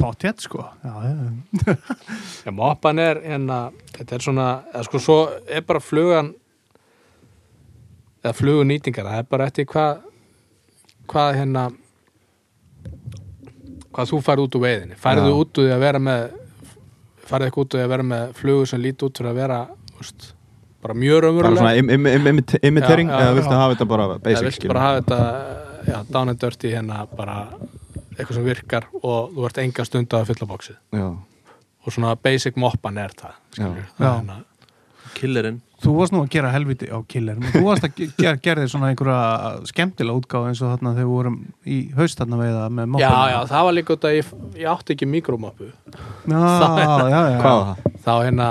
potjett 0.00 0.40
sko. 0.46 0.64
Já, 0.84 0.94
já. 1.04 1.76
Já, 2.46 2.50
moppan 2.56 2.98
er 3.04 3.20
hérna, 3.24 3.58
þetta 3.98 4.16
er 4.16 4.24
svona, 4.24 4.46
eða 4.72 4.86
sko 4.88 5.02
svo 5.04 5.18
er 5.44 5.66
bara 5.68 5.82
flugan 5.84 6.32
eða 8.24 8.34
flugunýtingar, 8.36 9.04
það 9.10 9.20
er 9.24 9.28
bara 9.36 9.50
eftir 9.52 9.68
hvað 9.68 10.00
hvað 11.10 11.36
hérna 11.40 11.68
hvað 13.90 14.10
þú 14.12 14.18
færð 14.24 14.44
út 14.46 14.56
úr 14.58 14.62
veiðinni 14.64 14.96
færðu 15.00 15.30
Já. 15.32 15.38
út 15.42 15.58
úr 15.60 15.66
því 15.68 15.72
að 15.76 15.82
vera 15.84 16.00
með 16.08 16.26
færðu 17.30 17.48
ekki 17.50 17.62
út 17.64 17.74
úr 17.74 17.80
því 17.80 17.84
að 17.86 17.92
vera 17.94 18.06
með 18.10 18.34
flugu 18.40 18.68
sem 18.70 18.82
líti 18.84 19.06
út 19.08 19.18
fyrir 19.20 19.32
að 19.32 19.40
vera 19.40 19.58
úst, 20.00 20.28
bara 20.82 20.94
mjög 20.94 21.20
bara 21.20 21.30
svona 21.30 21.50
raunverulega 21.50 21.78
im- 21.78 21.90
im- 21.90 22.06
im- 22.06 22.26
imit- 22.32 22.58
imitering 22.62 23.08
Já, 23.08 23.18
já, 23.20 23.24
eða 23.26 23.34
viltu 23.38 23.50
já. 23.54 23.58
hafa 23.62 23.74
þetta 23.74 23.88
bara 23.88 24.04
eða 24.08 24.18
basic 24.22 24.42
viltu 24.44 24.56
skilur 24.60 24.74
bara 24.74 24.80
hafa 24.86 25.00
þetta 25.00 25.18
já, 25.92 25.98
down 26.12 26.28
and 26.28 26.38
dirty 26.40 26.68
hérna 26.74 27.06
bara 27.16 27.38
eitthvað 28.18 28.34
sem 28.34 28.44
virkar 28.44 28.84
og 29.02 29.30
þú 29.34 29.46
ert 29.48 29.58
enga 29.64 29.84
stund 29.84 30.08
að 30.08 30.26
fylla 30.30 30.46
bóksið 30.50 30.76
já, 30.92 31.08
og 31.86 31.92
svona 31.92 32.14
basic 32.16 32.56
moppan 32.56 32.98
er 32.98 33.10
það 33.16 33.34
Já. 33.58 33.74
hérna 33.98 34.44
killerinn 35.14 35.60
Þú 35.80 35.94
varst 35.96 36.12
nú 36.12 36.18
að 36.20 36.28
gera 36.34 36.50
helviti 36.52 36.90
á 36.92 37.00
killer 37.08 37.38
Þú 37.40 37.62
varst 37.64 37.84
að 37.86 37.94
ge- 37.96 38.10
gera, 38.20 38.36
gera 38.36 38.60
þér 38.60 38.68
svona 38.68 38.90
einhverja 38.92 39.64
skemmtilega 39.70 40.18
útgáð 40.20 40.48
eins 40.50 40.60
og 40.60 40.74
þarna 40.74 40.90
þegar 40.92 41.06
við 41.08 41.14
vorum 41.14 41.38
í 41.64 41.76
haust 41.96 42.18
þarna 42.20 42.36
veiða 42.36 42.66
með 42.68 42.84
Já, 42.84 42.90
moppuna. 42.92 43.30
já, 43.32 43.38
það 43.48 43.64
var 43.64 43.72
líka 43.78 43.94
út 43.96 44.04
að 44.04 44.16
ég, 44.18 44.26
ég 44.60 44.68
átti 44.74 44.92
ekki 44.94 45.08
mikromoppu 45.08 45.70
já, 46.28 46.42
já, 47.08 47.22
já. 47.32 47.40
það? 47.40 47.76
þá 48.04 48.12
hérna 48.26 48.48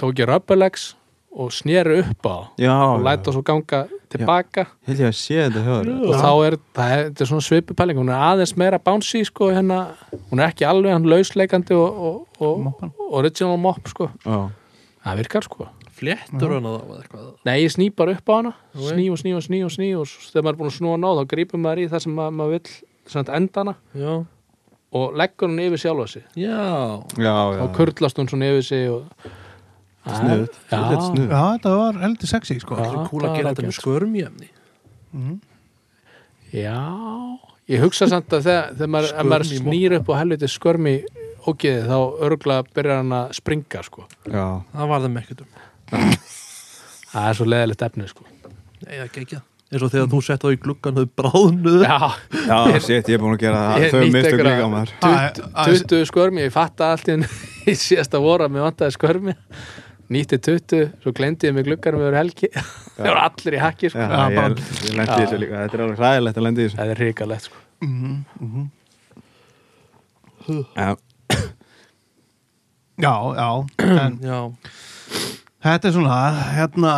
tók 0.00 0.14
ég 0.22 0.30
rubberlegs 0.32 0.86
og 1.30 1.52
sneri 1.54 2.00
upp 2.02 2.26
á 2.26 2.36
já, 2.58 2.74
og 2.74 3.04
læta 3.04 3.32
svo 3.32 3.42
ganga 3.42 3.86
tilbaka. 4.10 4.66
Þér. 4.86 5.90
Og 6.08 6.14
þá 6.18 6.30
er 6.46 6.56
það 6.74 6.94
er, 6.94 7.04
þetta 7.10 7.24
er 7.24 7.28
svona 7.30 7.46
svipupæling. 7.46 8.00
Hún 8.00 8.10
er 8.10 8.24
aðeins 8.30 8.56
meira 8.58 8.80
bouncy 8.82 9.22
sko 9.26 9.50
hérna, 9.54 9.82
hún 10.30 10.42
er 10.42 10.50
ekki 10.50 10.66
alveg 10.66 10.96
hann 10.96 11.06
lausleikandi 11.10 11.76
og, 11.78 12.00
og, 12.40 12.40
og, 12.42 13.04
original 13.20 13.60
mopp 13.62 13.92
sko. 13.92 14.10
Já, 14.24 14.48
það 15.06 15.22
virkar 15.22 15.46
sko. 15.46 15.68
Fléttur 16.00 16.56
hann 16.56 16.66
að 16.66 16.78
það 17.12 17.24
Nei, 17.46 17.56
ég 17.60 17.72
sný 17.74 17.90
bara 17.94 18.16
upp 18.16 18.32
á 18.32 18.34
hana. 18.40 18.54
Sný 18.74 19.06
og 19.12 19.20
sný 19.20 19.34
og 19.36 19.44
sný 19.46 19.62
og 19.66 19.74
sný 19.74 19.90
og 20.00 20.08
þegar 20.08 20.46
maður 20.46 20.54
er 20.54 20.60
búin 20.62 20.72
að 20.72 20.78
snúa 20.78 20.98
ná 20.98 21.08
þá 21.18 21.24
grípur 21.34 21.60
maður 21.62 21.82
í 21.84 21.88
það 21.92 22.04
sem 22.06 22.16
maður, 22.16 22.36
maður 22.40 22.74
sagt 23.10 23.32
endana 23.34 23.74
já, 23.98 24.12
og 24.96 25.16
leggur 25.18 25.50
hún 25.50 25.62
yfir 25.62 25.82
sjálfa 25.84 26.06
sig. 26.10 26.24
Já, 26.38 27.04
já, 27.14 27.36
já. 27.54 27.62
Og 27.62 27.70
kurlast 27.76 28.18
hún 28.18 28.30
svona 28.30 28.50
yfir 28.50 28.66
sig 28.66 28.90
og 28.90 29.30
Já. 30.00 30.12
þetta 30.70 30.78
er 30.96 31.00
snuð 31.04 31.26
já, 31.28 31.40
þetta 31.54 31.72
var 31.76 31.98
heldur 32.00 32.30
sexy 32.30 32.56
sko. 32.62 32.76
Já. 32.78 32.84
það 32.86 32.94
er 33.02 33.08
kúl 33.10 33.20
að 33.20 33.26
það 33.28 33.36
gera 33.36 33.50
er 33.50 33.54
þetta 33.54 33.66
með 33.68 33.78
skörmjöfni 33.80 34.48
Já, 36.50 36.78
ég 37.70 37.82
hugsa 37.84 38.08
samt 38.10 38.32
að 38.34 38.46
þegar, 38.48 38.70
þegar 38.78 38.90
maður, 38.94 39.12
ef 39.20 39.28
maður 39.30 39.50
snýr 39.50 39.94
upp 40.00 40.08
og 40.10 40.18
helviti 40.18 40.48
skörmi 40.50 40.94
ógeði 41.50 41.84
þá 41.86 41.98
örgla 42.26 42.56
byrjar 42.74 42.98
hann 43.02 43.14
að 43.16 43.30
springa 43.38 43.82
sko. 43.86 44.06
já, 44.26 44.46
það 44.74 44.90
var 44.90 45.04
þeim 45.04 45.20
ekkert 45.22 45.44
um. 45.44 45.52
Það 47.10 47.28
er 47.30 47.38
svo 47.38 47.46
leðilegt 47.48 47.84
efni 47.86 48.08
sko. 48.10 48.26
Nei, 48.82 48.96
það 48.96 49.06
gekk 49.06 49.22
ekki 49.26 49.40
eins 49.70 49.84
og 49.86 49.90
þegar 49.92 50.08
þú 50.10 50.18
sett 50.26 50.42
á 50.42 50.48
í 50.50 50.56
gluggan 50.58 50.96
þau 50.98 51.04
bráðnuðu. 51.20 51.84
Já, 51.86 51.98
já, 52.50 52.78
shit, 52.82 53.06
ég 53.06 53.14
er 53.14 53.20
búinn 53.22 53.36
að 53.36 53.42
gera 53.44 53.60
Ég 53.78 53.92
það 53.92 54.00
þau 54.00 54.00
einhverja- 54.08 54.40
líka 54.48 54.66
á 54.66 54.70
maður 54.72 54.90
Æ, 54.98 55.10
æ, 55.46 55.62
20 55.86 56.08
skörmi, 56.10 56.42
ég 56.48 56.54
fatta 56.56 56.88
allt 56.96 57.06
í, 57.14 57.18
síðasta 57.86 58.18
voru 58.18 58.48
að 58.48 58.56
mér 58.56 58.66
vantaði 58.66 58.96
skörmi 58.96 59.36
nýtti 60.10 60.38
20, 60.42 60.88
svo 61.04 61.12
glemdi 61.14 61.46
ég 61.48 61.54
mig 61.54 61.66
gluggar 61.68 61.96
með 61.98 62.16
helgi, 62.18 62.50
það 62.96 63.06
voru 63.06 63.22
allir 63.22 63.56
í 63.56 63.62
hakki 63.62 63.90
sko. 63.92 64.02
já, 64.02 64.10
ég, 64.10 64.36
bara- 64.40 64.68
ég 64.88 64.96
lendi 64.98 65.14
Já. 65.14 65.18
þessu 65.22 65.40
líka. 65.44 65.62
Þetta 65.64 65.78
er 65.78 65.84
alveg 65.86 66.02
hræðilegt 66.02 66.40
að 66.40 66.46
lendi 66.48 66.66
þessu. 66.66 66.78
Það 66.80 66.92
er 66.94 67.02
ríkalegt 67.04 67.48
sko. 67.48 67.64
mhm, 67.86 68.14
mhm. 68.40 68.68
já, 70.74 70.90
já, 73.06 73.14
já 73.38 73.50
en 74.04 74.18
já, 74.24 74.38
þetta 75.62 75.88
er 75.88 75.94
svona 75.94 76.18
hérna, 76.56 76.92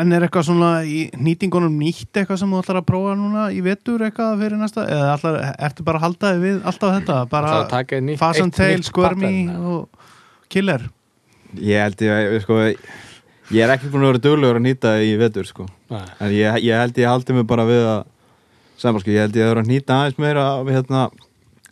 en 0.00 0.16
er 0.16 0.24
eitthvað 0.26 0.48
svona 0.48 0.72
í 0.88 1.04
nýtingunum 1.18 1.76
nýtt 1.78 2.16
eitthvað 2.22 2.40
sem 2.40 2.52
þú 2.54 2.62
ætlar 2.62 2.80
að 2.80 2.88
prófa 2.88 3.16
núna 3.18 3.48
í 3.52 3.60
vetur 3.66 4.06
eitthvað 4.08 4.40
fyrir 4.42 4.60
næsta? 4.62 4.86
Eða 4.88 5.14
ætlar, 5.18 5.40
ertu 5.68 5.86
bara 5.86 6.00
að 6.00 6.06
halda 6.08 6.32
þig 6.32 6.44
við 6.46 6.60
alltaf 6.72 6.94
þetta? 6.96 7.18
Bara 7.34 7.56
eitt 7.68 8.56
Tail, 8.56 8.86
Squirmy 8.88 9.34
og 9.52 10.08
Killer 10.48 10.88
ég 11.56 11.80
held 11.82 12.02
ég 12.04 12.12
að 12.12 12.38
sko, 12.44 12.58
ég 13.54 13.64
er 13.64 13.72
ekki 13.74 13.90
búinn 13.92 14.04
að 14.06 14.12
vera 14.12 14.24
duglegur 14.26 14.60
að 14.60 14.66
nýta 14.66 14.94
í 15.04 15.14
vetur 15.20 15.48
sko. 15.48 15.68
En 15.90 16.32
ég, 16.34 16.58
ég 16.66 16.74
held 16.82 16.98
ég 17.00 17.08
haldi 17.08 17.36
mig 17.36 17.46
bara 17.48 17.64
við 17.68 17.84
að 17.88 18.02
saman 18.78 19.02
sko, 19.02 19.10
ég 19.14 19.24
held 19.26 19.38
ég 19.38 19.46
að 19.46 19.54
vera 19.54 19.64
að 19.64 19.70
nýta 19.72 20.00
aðeins 20.02 20.18
meira 20.22 20.48
við, 20.66 20.74
hérna, 20.78 21.06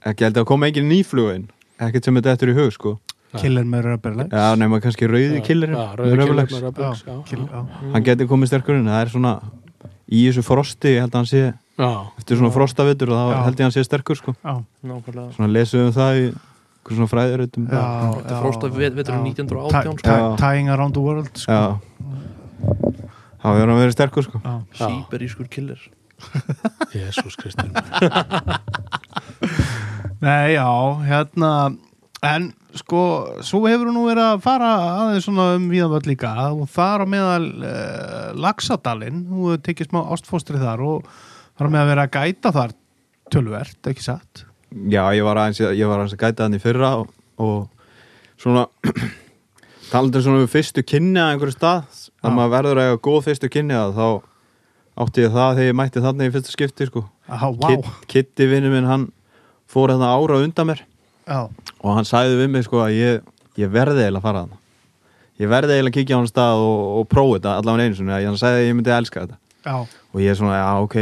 ekki 0.07 0.27
held 0.27 0.39
ég 0.41 0.47
að 0.47 0.49
koma 0.53 0.71
engin 0.71 0.89
nýflugu 0.91 1.35
inn. 1.37 1.51
Ekkert 1.77 2.09
sem 2.09 2.17
þetta 2.17 2.33
eftir 2.37 2.55
í 2.55 2.57
hug 2.57 2.73
sko. 2.73 2.97
Já. 3.35 3.41
Killer 3.43 3.67
með 3.69 3.87
rubberlegs 3.91 4.33
já, 4.33 4.45
nema 4.57 4.79
kannski 4.81 5.09
rauði 5.11 5.27
Já, 5.27 5.35
með. 5.35 5.47
Killer, 7.27 7.49
já. 7.51 7.63
hann 7.93 8.05
geti 8.07 8.27
komið 8.31 8.53
sterkur 8.53 8.79
inn 8.79 8.87
það 8.87 9.01
er 9.03 9.11
svona 9.13 9.33
í 10.07 10.21
þessu 10.29 10.45
frosti, 10.47 10.93
ég 10.95 11.03
held 11.03 11.11
að 11.11 11.19
hann 11.19 11.29
sé 11.31 11.43
Já, 11.77 11.89
eftir 12.17 12.39
svona 12.39 12.53
frostavitur 12.55 13.11
og 13.13 13.19
þá 13.19 13.43
held 13.45 13.59
ég 13.59 13.65
að 13.65 13.67
hann 13.67 13.75
sé 13.75 13.85
sterkur 13.85 14.17
sko. 14.21 14.33
Já, 14.41 14.55
nákvæmlega. 14.87 15.35
Svona 15.37 15.51
lesum 15.53 15.83
við 15.83 15.99
það 15.99 16.21
í 16.23 16.29
svona 16.95 17.09
fræðirutum 17.11 17.67
já, 17.67 17.83
Þetta 18.21 18.37
er 18.39 18.77
vet- 18.79 18.97
veturinn 19.01 19.27
já. 19.27 19.35
1918, 19.35 19.83
Ti- 19.83 20.03
ti- 20.03 20.07
sko. 20.07 20.37
Tying 20.39 20.69
around 20.71 20.95
the 20.95 21.01
world 21.03 21.31
sko. 21.35 21.51
já 21.53 21.81
þá 23.43 23.47
hefur 23.53 23.69
hann 23.71 23.81
verið 23.83 23.95
sterkur 23.97 24.23
sko 24.27 24.39
Já. 24.45 24.55
Sýberískur 24.81 25.49
killer 25.51 25.81
Jésús 26.97 27.37
Kristur 27.37 27.69
Nei, 30.21 30.55
já, 30.57 30.67
hérna 31.07 31.51
en 32.25 32.49
sko, 32.77 33.01
svo 33.45 33.61
hefur 33.69 33.91
nú 33.93 34.07
verið 34.09 34.25
að 34.33 34.41
fara 34.45 34.71
aðeins 35.05 35.27
svona 35.29 35.51
um 35.59 35.67
víðanvöld 35.71 36.09
líka 36.09 36.33
og 36.49 36.65
þar 36.73 37.05
á 37.05 37.07
meðal 37.13 37.47
uh, 37.61 38.31
Laxadalinn, 38.41 39.27
hefur 39.29 39.61
tekið 39.67 39.91
smá 39.91 40.01
ástfóstri 40.17 40.59
þar 40.61 40.83
og 40.89 41.11
þar 41.57 41.69
á 41.69 41.73
með 41.75 41.83
að 41.85 41.91
vera 41.93 42.07
að 42.09 42.15
gæta 42.17 42.53
þar 42.57 42.75
tölvert, 43.33 43.79
ekki 43.93 44.05
satt 44.07 44.45
já, 44.73 45.03
ég 45.17 45.25
var 45.27 45.41
aðeins, 45.43 45.61
ég 45.63 45.87
var 45.89 46.01
aðeins 46.01 46.17
að 46.17 46.25
gæta 46.25 46.47
hann 46.47 46.59
í 46.59 46.63
fyrra 46.63 46.97
og 47.03 47.13
og 47.37 47.69
svona 48.41 48.67
talandi 49.93 50.23
svona 50.25 50.43
við 50.45 50.53
fyrstu 50.55 50.85
kynni 50.87 51.21
að 51.21 51.35
einhverju 51.35 51.57
stað. 51.57 52.03
Að 52.25 52.35
maður 52.35 52.53
verður 52.57 52.81
að 52.81 52.91
eiga 52.91 53.03
góð 53.07 53.21
fyrstu 53.29 53.51
kynni 53.53 53.77
að 53.77 53.95
þá 53.99 54.07
átti 55.05 55.25
ég 55.27 55.35
það 55.35 55.59
þegar 55.59 55.71
ég 55.71 55.79
mætti 55.79 56.03
þannig 56.05 56.31
í 56.31 56.35
fyrsta 56.35 56.55
skipti 56.55 56.89
sko. 56.89 57.05
Kid, 57.63 57.89
Kitty 58.11 58.49
vinnu 58.51 58.73
minn 58.73 58.89
hann 58.89 59.09
fór 59.71 59.93
hérna 59.93 60.15
ára 60.17 60.41
undan 60.43 60.71
mér. 60.71 60.85
Já, 61.27 61.41
og 61.83 61.97
hann 61.97 62.07
sagði 62.09 62.39
við 62.41 62.53
mig 62.55 62.67
sko 62.67 62.85
að 62.85 62.97
ég, 62.97 63.27
ég 63.59 63.73
verði 63.73 64.05
eiginlega 64.07 64.23
að 64.23 64.29
fara 64.29 64.45
þarna. 64.45 64.61
Ég 65.37 65.51
verði 65.53 65.77
eiginlega 65.77 65.93
að 65.93 65.99
kíkja 65.99 66.17
á 66.17 66.21
hann 66.23 66.31
stað 66.31 66.63
og, 66.65 66.85
og 67.01 67.09
prófa 67.13 67.37
þetta 67.37 67.57
allavega 67.61 67.91
einu 67.91 67.99
sinni, 67.99 68.15
hann 68.17 68.39
sagði 68.41 68.63
að 68.63 68.69
ég 68.71 68.79
myndi 68.79 68.93
að 68.95 69.03
elska 69.03 69.25
þetta 69.27 69.41
já, 69.67 69.75
og 70.15 70.21
ég 70.23 70.31
er 70.31 70.39
svona, 70.39 70.57
já 70.61 70.69
ok, 70.87 70.95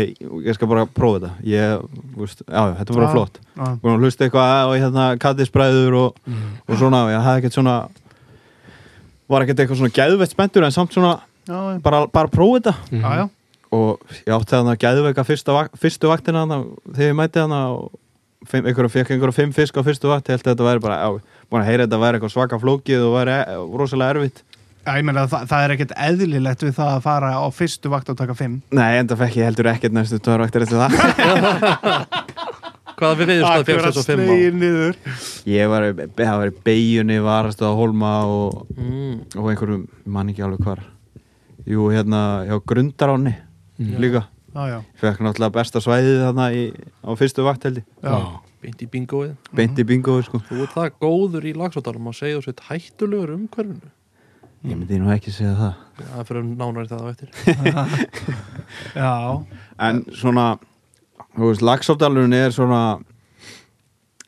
ég 0.48 0.56
skal 0.56 0.70
bara 0.70 0.86
prófa 0.88 1.20
þetta. 1.20 1.32
Ég, 1.52 1.84
veist, 2.16 2.40
já, 2.48 2.62
þetta 2.80 2.88
er 2.88 2.98
bara 2.98 3.06
Já. 3.10 3.12
flott. 3.12 3.38
já, 3.54 3.66
búin 3.84 3.94
að 3.98 4.04
hlusta 4.06 4.24
eitthvað 4.26 4.70
og 4.72 4.74
hérna 4.80 5.04
kattisbræður 5.20 5.98
og, 6.00 6.18
og 6.68 6.80
svona, 6.80 7.04
og 7.06 7.12
ég 7.14 7.22
hafði 7.28 7.42
ekkert 7.44 7.58
svona 7.60 7.76
var 9.30 9.44
ekkert 9.44 9.62
eitthvað 9.64 9.80
svona 9.80 9.94
gæðveitt 9.96 10.32
spenntur 10.34 10.66
en 10.66 10.74
samt 10.74 10.92
svona, 10.96 11.14
já, 11.48 11.58
bara, 11.84 12.04
bara 12.12 12.28
prófa 12.32 12.58
þetta. 12.60 12.74
Já, 13.00 13.10
já. 13.22 13.26
og 13.74 14.02
ég 14.22 14.32
átti 14.36 14.54
þarna 14.54 14.74
gæðveika 14.78 15.24
fyrsta, 15.26 15.54
vak- 15.56 15.76
fyrstu 15.80 16.10
vaktina 16.10 16.44
þarna 16.44 16.58
þegar 16.94 17.08
ég 17.12 17.16
mæti 17.18 17.40
þarna 17.40 17.60
og 17.74 18.00
fimm, 18.46 18.66
einhverja, 18.68 18.92
fekk 18.92 19.14
einhverja 19.14 19.34
fimm 19.38 19.54
fisk 19.56 19.78
á 19.80 19.82
fyrstu 19.86 20.10
vakt. 20.12 20.28
Ég 20.28 20.36
held 20.36 20.44
að 20.44 20.52
þetta 20.52 20.66
væri 20.68 20.82
bara, 20.84 20.98
já, 21.00 21.40
búin 21.50 21.62
að 21.64 21.70
heyra 21.70 21.86
þetta 21.88 22.00
væri 22.04 22.18
eitthvað 22.20 22.34
svaka 22.36 22.60
flókið 22.62 23.06
og 23.08 23.14
væri 23.16 23.34
e 23.40 23.56
rosalega 23.80 24.14
erfitt 24.18 24.42
Já, 24.84 24.90
ég 25.00 25.04
meina 25.08 25.22
að 25.24 25.30
það, 25.32 25.44
það 25.48 25.62
er 25.64 25.72
ekkert 25.74 25.92
eðlilegt 26.06 26.62
við 26.66 26.74
það 26.76 26.90
að 26.98 27.04
fara 27.06 27.28
á 27.40 27.46
fyrstu 27.56 27.88
vakt 27.92 28.10
og 28.12 28.18
taka 28.20 28.34
fimm. 28.36 28.58
Nei, 28.76 28.98
enda 29.00 29.16
fekk 29.16 29.38
ég 29.40 29.46
heldur 29.48 29.70
ekkert 29.72 29.94
næstu 29.96 30.18
tvær 30.20 30.42
vaktir 30.44 30.66
eftir 30.66 30.76
það. 30.82 30.92
Hvaða 32.94 33.16
við 33.18 33.30
veiðumstæð 33.32 33.64
fegst 33.66 33.86
þessu 33.88 34.04
fimm 34.06 34.20
á? 34.20 34.26
slegin 34.28 34.58
niður. 34.60 34.98
Ég 35.50 35.70
var, 35.72 35.86
það 36.20 36.36
var 36.42 36.50
í 36.52 36.54
beigjunni, 36.68 37.16
varastu 37.24 37.66
á 37.66 37.72
Holma 37.74 38.12
og, 38.30 38.60
Mm. 38.76 39.16
og 39.40 39.48
einhverjum, 39.50 39.88
mann 40.06 40.30
ekki 40.30 40.44
alveg 40.46 40.62
hvar. 40.68 40.84
Jú, 41.66 41.88
hérna, 41.90 42.44
hjá 42.46 42.60
Grundaráni 42.68 43.34
líka. 43.80 44.26
Já, 44.54 44.62
já, 44.70 44.78
Fekk 45.00 45.18
náttúrulega 45.26 45.50
besta 45.56 45.80
svæðið 45.82 46.20
þarna 46.28 46.44
í, 46.54 46.62
á 47.02 47.10
fyrstu 47.18 47.42
vakt 47.42 47.64
held 47.66 47.80
ég. 47.82 47.86
Já, 48.04 48.40
Beint 48.64 48.80
í 48.80 48.86
bingoið 48.88 49.32
Beint 49.52 49.78
í 49.78 49.84
bingo, 49.84 50.22
sko. 50.22 50.38
Þú 50.46 50.62
Ég 54.64 54.76
myndi 54.80 54.96
nú 54.98 55.10
ekki 55.12 55.32
segja 55.34 55.52
það. 55.58 55.72
Það 55.98 56.20
er 56.22 56.28
fyrir 56.28 56.44
nánari 56.56 56.88
það 56.88 57.02
á 57.04 57.06
eftir. 57.12 57.28
Já, 58.96 59.12
En 59.84 60.00
svona, 60.16 60.46
þú 61.36 61.50
veist, 61.50 61.64
Lagsófdalurinn 61.68 62.36
er 62.38 62.54
svona 62.54 62.80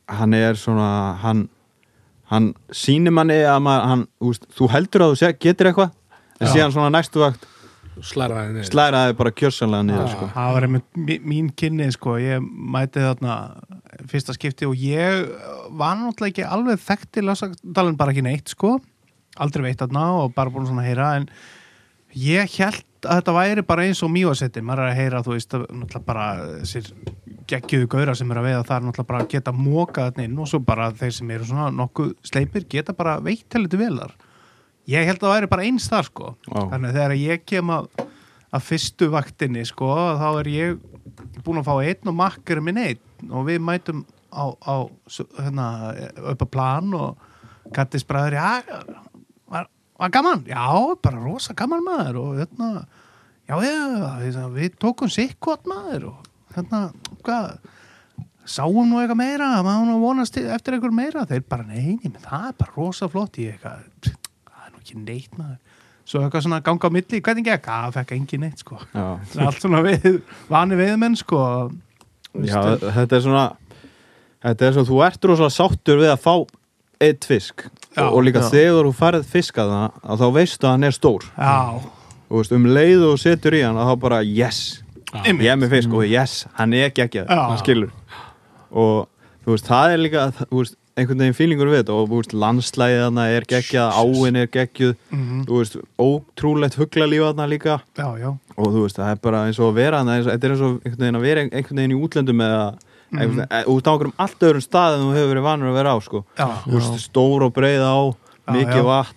Hann 0.06 0.34
er 0.36 0.54
svona, 0.60 0.90
hann 1.22 1.46
Hann 2.30 2.50
sýnir 2.74 3.14
manni 3.14 3.38
að 3.46 3.60
maður, 3.62 3.84
hann, 3.92 4.06
þú 4.20 4.30
veist, 4.32 4.46
þú 4.58 4.68
heldur 4.74 5.04
að 5.06 5.12
þú 5.16 5.32
getur 5.46 5.70
eitthvað 5.70 5.92
En 6.40 6.46
Já. 6.48 6.52
síðan 6.52 6.74
svona 6.76 6.92
næstu 6.98 7.22
vakt 7.24 7.46
slæra 8.04 8.34
það 8.42 8.48
niður. 8.52 8.66
slæraði 8.68 9.12
bara 9.16 9.30
kjörsanlega 9.32 9.84
niður, 9.88 10.02
Já. 10.04 10.10
sko. 10.12 10.26
það 10.34 10.50
var 10.52 10.64
einmitt 10.66 10.98
mí- 11.00 11.22
mín 11.24 11.46
kynni 11.56 11.86
sko, 11.94 12.18
ég 12.20 12.42
mæti 12.44 13.00
þarna 13.00 13.36
fyrsta 14.10 14.34
skipti 14.36 14.66
og 14.68 14.74
ég 14.76 15.30
var 15.80 15.96
náttúrulega 15.96 16.28
ekki 16.34 16.44
alveg 16.44 16.82
þekkt 16.84 17.16
í 17.16 17.24
Lásagdalinn 17.24 17.96
bara 17.96 18.12
ekki 18.12 18.26
neitt 18.26 18.52
sko 18.52 18.74
aldrei 19.42 19.68
veitt 19.68 19.80
þarna 19.84 20.04
og 20.22 20.34
bara 20.36 20.52
búin 20.52 20.68
svona 20.68 20.84
að 20.84 20.90
heyra 20.90 21.08
en 21.20 21.30
ég 22.16 22.58
held 22.58 22.84
að 23.06 23.20
þetta 23.20 23.34
væri 23.36 23.64
bara 23.66 23.86
eins 23.86 24.02
og 24.02 24.12
mývasetti, 24.12 24.62
maður 24.64 24.86
er 24.86 24.92
að 24.92 25.00
heyra 25.00 25.22
þú 25.24 25.34
veist, 25.34 25.56
náttúrulega 25.56 26.06
bara 26.06 26.28
þessir 26.62 26.92
geggjöðu 27.46 27.90
gauðra 27.92 28.14
sem 28.18 28.30
eru 28.32 28.42
að 28.42 28.48
veiða 28.48 28.62
þar 28.70 28.86
náttúrulega 28.86 29.10
bara 29.12 29.28
geta 29.30 29.54
mókað 29.54 30.08
þarna 30.10 30.26
inn 30.26 30.40
og 30.42 30.50
svo 30.50 30.62
bara 30.66 30.88
þeir 30.96 31.14
sem 31.18 31.34
eru 31.36 31.48
svona 31.50 31.68
nokkuð 31.74 32.14
sleipir 32.26 32.66
geta 32.72 32.96
bara 32.96 33.18
veitt 33.22 33.54
heldur 33.54 33.84
velar 33.84 34.16
ég 34.90 35.06
held 35.06 35.20
að 35.20 35.26
það 35.26 35.34
væri 35.36 35.50
bara 35.52 35.66
eins 35.66 35.88
þar 35.90 36.08
sko. 36.08 36.32
Já. 36.46 36.60
þannig 36.72 36.90
að 36.90 36.98
þegar 36.98 37.16
ég 37.20 37.46
kem 37.48 37.72
að, 37.74 37.88
að 38.54 38.66
fyrstu 38.66 39.08
vaktinni 39.12 39.64
sko 39.68 39.92
þá 40.20 40.28
er 40.30 40.50
ég 40.52 40.76
búin 41.46 41.60
að 41.62 41.68
fá 41.68 41.74
einn 41.82 42.10
og 42.10 42.18
makkar 42.18 42.62
minn 42.64 42.82
einn. 42.82 43.02
Og 43.30 43.46
við 43.48 43.62
mætum 43.64 44.04
á, 44.30 44.44
á 44.52 44.74
hérna, 45.40 45.68
upp 46.32 46.46
á 46.46 46.48
plan 46.50 46.94
og 46.96 47.32
Kattis 47.74 48.04
bræður, 48.06 48.36
já 48.38 48.62
var, 49.98 50.12
gaman, 50.14 50.44
já, 50.48 50.66
bara 51.02 51.22
rosa 51.24 51.56
gaman 51.56 51.84
maður 51.84 52.20
og 52.22 52.38
hérna 52.40 52.70
já, 53.48 53.56
já, 53.62 54.46
við, 54.52 54.76
tókum 54.82 55.10
sikkot 55.12 55.66
maður 55.70 56.10
og 56.12 56.30
hérna, 56.56 56.88
hvað 57.24 57.56
sáum 58.46 58.86
nú 58.88 59.00
eitthvað 59.00 59.20
meira, 59.20 59.50
maður 59.66 59.88
nú 59.90 59.96
vonast 60.02 60.38
eftir 60.40 60.76
eitthvað 60.76 60.96
meira, 60.96 61.24
þeir 61.28 61.44
bara 61.50 61.66
neini, 61.66 62.12
það 62.22 62.48
er 62.50 62.58
bara 62.60 62.76
rosa 62.76 63.08
flott. 63.10 63.40
Í 63.42 63.48
eitthvað 63.50 63.82
það 64.06 64.62
er 64.62 64.72
nú 64.72 64.82
ekki 64.82 65.00
neitt 65.02 65.38
maður. 65.38 65.58
Svo 66.06 66.22
eitthvað 66.22 66.44
svona 66.46 66.62
ganga 66.62 66.86
á 66.86 66.94
milli, 66.94 67.20
hvernig 67.26 67.48
gekk? 67.48 67.66
Það 67.66 67.96
fekk 67.96 68.12
engin 68.14 68.44
neitt 68.46 68.62
sko, 68.62 68.78
það 68.92 69.40
er 69.40 69.48
allt 69.48 69.64
svona 69.64 69.82
við, 69.86 70.20
vani 70.52 70.78
viðmenn 70.78 71.18
sko. 71.18 71.40
Já 72.46 72.60
þetta 72.84 73.16
er 73.16 73.24
svona 73.24 73.46
Þetta 74.46 74.66
er 74.66 74.74
svo, 74.76 74.82
þú 74.86 74.98
ert 75.02 75.24
rosalega 75.26 75.54
sáttur 75.54 75.98
við 75.98 76.10
að 76.12 76.20
fá 76.22 76.32
eitt 77.02 77.26
fisk. 77.28 77.66
Já, 77.96 78.06
og, 78.08 78.22
líka 78.24 78.42
já. 78.44 78.48
þegar 78.52 78.88
þú 78.88 78.94
farið 78.96 79.28
fisk 79.30 79.60
að 79.60 79.74
það 79.74 80.00
að 80.02 80.22
þá 80.22 80.26
veistu 80.36 80.66
að 80.66 80.74
hann 80.74 80.88
er 80.88 80.96
stór. 80.96 81.28
Veist, 82.26 82.56
um 82.56 82.66
leið 82.66 83.04
og 83.06 83.20
setur 83.22 83.54
í 83.56 83.62
hann 83.62 83.78
að 83.78 83.92
þá 83.92 84.00
bara 84.02 84.22
yes, 84.26 84.62
ég 85.14 85.44
er 85.46 85.60
með 85.60 85.76
fisk 85.76 85.94
og 85.94 86.08
yes, 86.08 86.40
hann 86.58 86.74
er 86.74 86.90
ekki 86.90 87.06
ekki 87.06 87.22
Já. 87.22 87.38
hann 87.46 87.60
skilur. 87.62 87.92
Og 88.74 89.06
þú 89.44 89.54
veist, 89.54 89.68
það 89.70 89.94
er 89.94 90.02
líka 90.02 90.24
veist, 90.50 90.78
einhvern 90.96 91.22
veginn 91.22 91.36
fílingur 91.36 91.70
við 91.70 91.82
þetta 91.82 91.96
og 92.00 92.10
veist, 92.10 92.34
landslæðið 92.34 93.02
þarna 93.04 93.28
er 93.36 93.46
geggjað, 93.52 94.00
áin 94.00 94.40
er 94.40 94.50
geggjuð. 94.56 94.96
Þú 95.46 95.60
veist, 95.60 95.78
ótrúlegt 96.00 96.80
huglalíf 96.80 97.28
þarna 97.28 97.48
líka. 97.52 97.78
Já, 98.00 98.08
já. 98.20 98.30
Og 98.56 98.72
þú 98.72 98.84
veist, 98.86 98.98
það 98.98 99.12
er 99.12 99.22
bara 99.28 99.44
eins 99.46 99.60
og 99.60 99.70
að 99.70 99.80
vera 99.82 100.02
þetta 100.08 100.36
er 100.48 100.56
eins 100.56 100.64
og 100.64 100.76
einhvern 100.80 101.04
veginn 101.04 101.20
að 101.20 101.26
vera 101.28 101.46
einhvern 101.46 101.82
veginn 101.82 101.96
í 101.96 102.02
útlöndum 102.02 102.44
eða 102.46 102.62
Einhvern 103.12 103.44
veginn, 103.46 103.68
út 103.70 103.86
á 103.86 103.90
einhverjum 103.92 104.16
allt 104.18 104.40
öðrum 104.48 104.64
stað 104.64 104.96
en 104.96 105.04
þú 105.06 105.12
hefur 105.14 105.30
verið 105.34 105.44
vanur 105.46 105.70
að 105.70 105.76
vera 105.78 105.92
á 105.94 105.98
sko. 106.02 106.24
veist, 106.66 106.96
stór 107.06 107.44
og 107.46 107.52
breið 107.54 107.84
á 107.86 107.96
mikið 108.50 108.82
vatn 108.88 109.14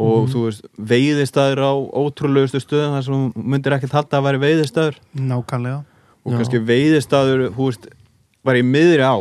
og 0.00 0.28
þú 0.32 0.44
veist, 0.46 0.62
veiðistæður 0.78 1.60
á 1.66 1.72
ótrúlegustu 2.00 2.60
stöðum 2.62 2.94
þar 2.96 3.04
sem 3.08 3.24
myndir 3.36 3.74
ekkert 3.76 3.92
halda 3.98 4.20
að 4.20 4.26
væri 4.28 4.40
veiðistæður 4.44 4.96
nákvæmlega 5.18 5.80
og 6.24 6.32
Já. 6.32 6.36
kannski 6.38 6.60
veiðistæður, 6.70 7.42
þú 7.56 7.66
veist 7.68 7.88
bara 8.46 8.62
í 8.62 8.64
miðri 8.64 9.04
á 9.04 9.16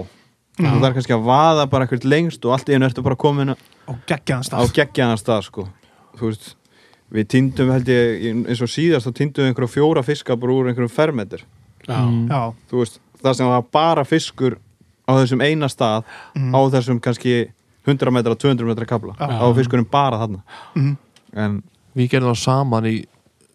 Já. 0.60 0.70
og 0.70 0.78
það 0.80 0.88
er 0.90 0.96
kannski 1.00 1.16
að 1.18 1.26
vaða 1.28 1.66
bara 1.72 1.88
ekkert 1.90 2.06
lengst 2.08 2.46
og 2.46 2.56
allt 2.56 2.70
í 2.70 2.76
hennu 2.78 2.88
ertu 2.90 3.04
bara 3.04 3.16
komin 3.20 3.56
á 3.56 3.94
geggjaðan 4.08 5.20
stað 5.20 5.44
sko. 5.50 5.68
þú 6.20 6.30
veist, 6.32 6.56
við 7.12 7.28
týndum 7.34 7.72
held 7.74 7.88
ég, 7.90 8.26
eins 8.46 8.62
og 8.62 8.70
síðast 8.72 9.08
þá 9.10 9.14
týndum 9.20 9.44
við 9.44 9.52
einhverja 9.52 9.74
fjóra 9.74 10.04
fiska 10.06 10.36
bara 10.40 10.54
úr 10.54 10.70
einhverjum 10.72 10.94
fermetur 10.94 11.44
Já, 11.90 11.96
Mm. 12.06 12.28
þú 12.70 12.84
veist, 12.84 13.00
það 13.24 13.36
sem 13.40 13.48
var 13.48 13.64
bara 13.74 14.04
fiskur 14.08 14.58
á 15.10 15.12
þessum 15.18 15.42
eina 15.44 15.70
stað 15.72 16.04
Mhm. 16.36 16.54
á 16.56 16.60
þessum 16.72 17.00
kannski 17.02 17.52
100 17.88 18.12
metra, 18.14 18.36
200 18.36 18.66
metra 18.68 18.86
kabla, 18.86 19.16
Já. 19.18 19.40
á 19.42 19.48
fiskurinn 19.56 19.90
bara 19.90 20.18
þarna. 20.18 20.44
Mhm, 20.76 20.98
en 21.34 21.64
Við 21.96 22.10
gerðum 22.12 22.32
það 22.36 22.44
saman 22.44 22.86
í 22.86 23.06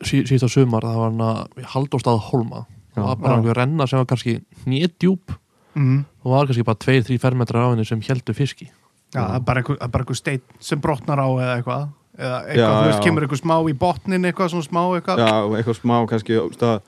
sí, 0.03 0.23
síðasta 0.27 0.51
sumar 0.51 0.83
það 0.83 0.97
var 0.97 1.11
hann 1.11 1.21
að 1.21 1.65
haldóstað 1.73 2.21
Holma 2.21 2.67
það 2.95 3.05
var 3.07 3.17
bara 3.17 3.37
einhver 3.37 3.57
renna 3.57 3.87
sem 3.87 3.99
var 3.99 4.07
kannski 4.07 4.45
nýttjúp 4.67 5.37
mhm. 5.77 6.05
Og 6.25 6.33
var 6.33 6.47
kannski 6.47 6.65
bara 6.65 6.77
2-3 6.77 7.19
fermetrar 7.21 7.63
á 7.67 7.71
henni 7.71 7.85
sem 7.87 8.01
heldu 8.01 8.35
fiski. 8.35 8.71
Já, 9.15 9.21
það 9.29 9.35
er 9.37 9.41
bara 9.41 9.63
einhver, 9.63 10.09
er 10.11 10.15
steinn 10.15 10.43
sem 10.59 10.81
brotnar 10.81 11.19
á 11.23 11.29
eða 11.29 11.57
eitthvað. 11.63 11.89
Eða 12.19 12.39
eitthvað, 12.47 12.57
Já, 12.57 12.69
þú 12.71 12.85
veist, 12.87 12.99
já. 12.99 13.05
kemur 13.05 13.23
einhver 13.27 13.41
smá 13.41 13.57
í 13.71 13.75
botnin 13.79 14.25
eitthvað 14.25 14.51
svona 14.51 14.67
smá 14.69 14.83
eitthvað. 14.95 15.19
Já, 15.19 15.35
eitthvað 15.59 15.79
smá 15.81 15.97
kannski 16.09 16.33
þú 16.39 16.49
veist, 16.49 16.61
það, 16.61 16.81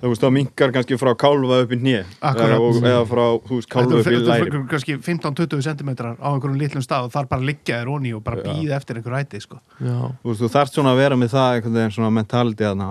þú 0.00 0.10
veist, 0.10 0.22
það 0.24 0.34
minkar 0.36 0.72
kannski 0.74 0.96
frá 1.00 1.10
kálfa 1.18 1.60
upp 1.64 1.72
í 1.76 1.78
Akkurat. 1.80 2.44
eða, 2.46 2.58
og, 2.64 2.78
eða 2.80 3.06
frá, 3.08 3.24
kálfa 3.68 3.96
er 3.96 4.00
upp 4.00 4.00
í 4.00 4.14
þetta 4.16 4.20
er 4.20 4.44
læri 4.44 4.60
kannski 4.70 4.96
15-20 4.96 5.64
cm 5.66 5.90
á 6.16 6.28
einhverjum 6.32 6.60
litlum 6.60 6.84
stað 6.84 7.08
og 7.08 7.14
þar 7.14 7.30
bara 7.30 7.48
liggja 7.50 7.80
þér 7.80 7.90
onni 7.94 8.12
og 8.16 8.22
bara 8.24 8.44
býða 8.44 8.78
eftir 8.78 9.00
einhver 9.00 9.18
æti 9.20 9.40
sko. 9.44 9.58
Já, 9.78 9.98
þú 10.22 10.30
veist, 10.30 10.44
þú 10.44 10.52
þarft 10.54 10.78
svona 10.78 10.94
að 10.94 11.02
vera 11.02 11.18
með 11.20 11.34
það 11.34 11.56
einhvern 11.56 11.76
veginn 11.80 11.96
svona 11.98 12.12
mentality 12.16 12.68
að, 12.70 12.86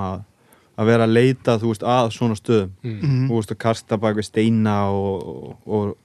að 0.79 0.91
vera 0.91 1.07
að 1.07 1.15
leita, 1.15 1.55
þú 1.61 1.71
veist, 1.73 1.87
að 1.95 2.11
svona 2.17 2.37
stöðum 2.37 2.75
mm. 2.83 2.99
Mhm. 2.99 3.23
þú 3.31 3.39
veist, 3.39 3.55
að 3.55 3.61
kasta 3.65 3.97
bak 4.03 4.19
við 4.19 4.29
steina 4.29 4.75
og, 4.93 5.31
og, 5.33 5.55
og 5.65 5.95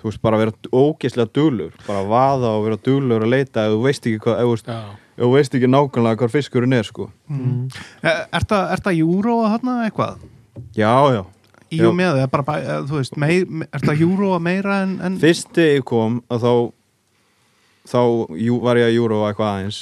þú 0.00 0.10
veist, 0.10 0.20
bara 0.24 0.40
vera 0.40 0.52
ógeðslega 0.72 1.32
duglur, 1.36 1.72
bara 1.86 2.04
vaða 2.08 2.52
og 2.58 2.66
vera 2.68 2.80
duglur 2.84 3.24
að 3.24 3.32
leita 3.32 3.64
ef 3.64 3.78
þú 3.78 3.80
veist 3.86 4.10
ekki 4.10 4.20
hvað, 4.26 4.42
ef 4.42 4.44
þú 4.44 4.52
veist, 4.54 4.68
Já, 4.68 4.82
ef 5.16 5.24
þú 5.24 5.30
veist 5.34 5.56
ekki 5.56 5.72
nákvæmlega 5.72 6.20
hvað 6.20 6.36
fiskurinn 6.36 6.76
er, 6.76 6.88
sko 6.88 7.08
mm. 7.28 7.64
Er 8.04 8.46
það 8.48 9.00
júró 9.00 9.40
að 9.44 9.56
þarna 9.56 9.78
eitthvað? 9.88 10.28
Já, 10.76 10.92
já, 11.14 11.22
Í 11.70 11.78
og 11.86 11.94
með, 11.94 12.18
eða 12.18 12.30
bara, 12.32 12.58
þú 12.88 12.96
veist, 12.98 13.16
meir, 13.20 13.44
er 13.70 13.84
það 13.84 14.00
júró 14.02 14.32
að 14.34 14.42
meira 14.42 14.80
en, 14.82 14.96
en 15.06 15.18
fyrst 15.22 15.58
ég 15.62 15.84
kom 15.86 16.18
að 16.26 16.46
þá 16.46 16.52
þá 17.90 18.00
jú, 18.42 18.58
var 18.64 18.80
ég 18.80 18.88
að 18.90 18.96
júra 18.96 19.20
eitthvað 19.28 19.52
aðeins 19.52 19.80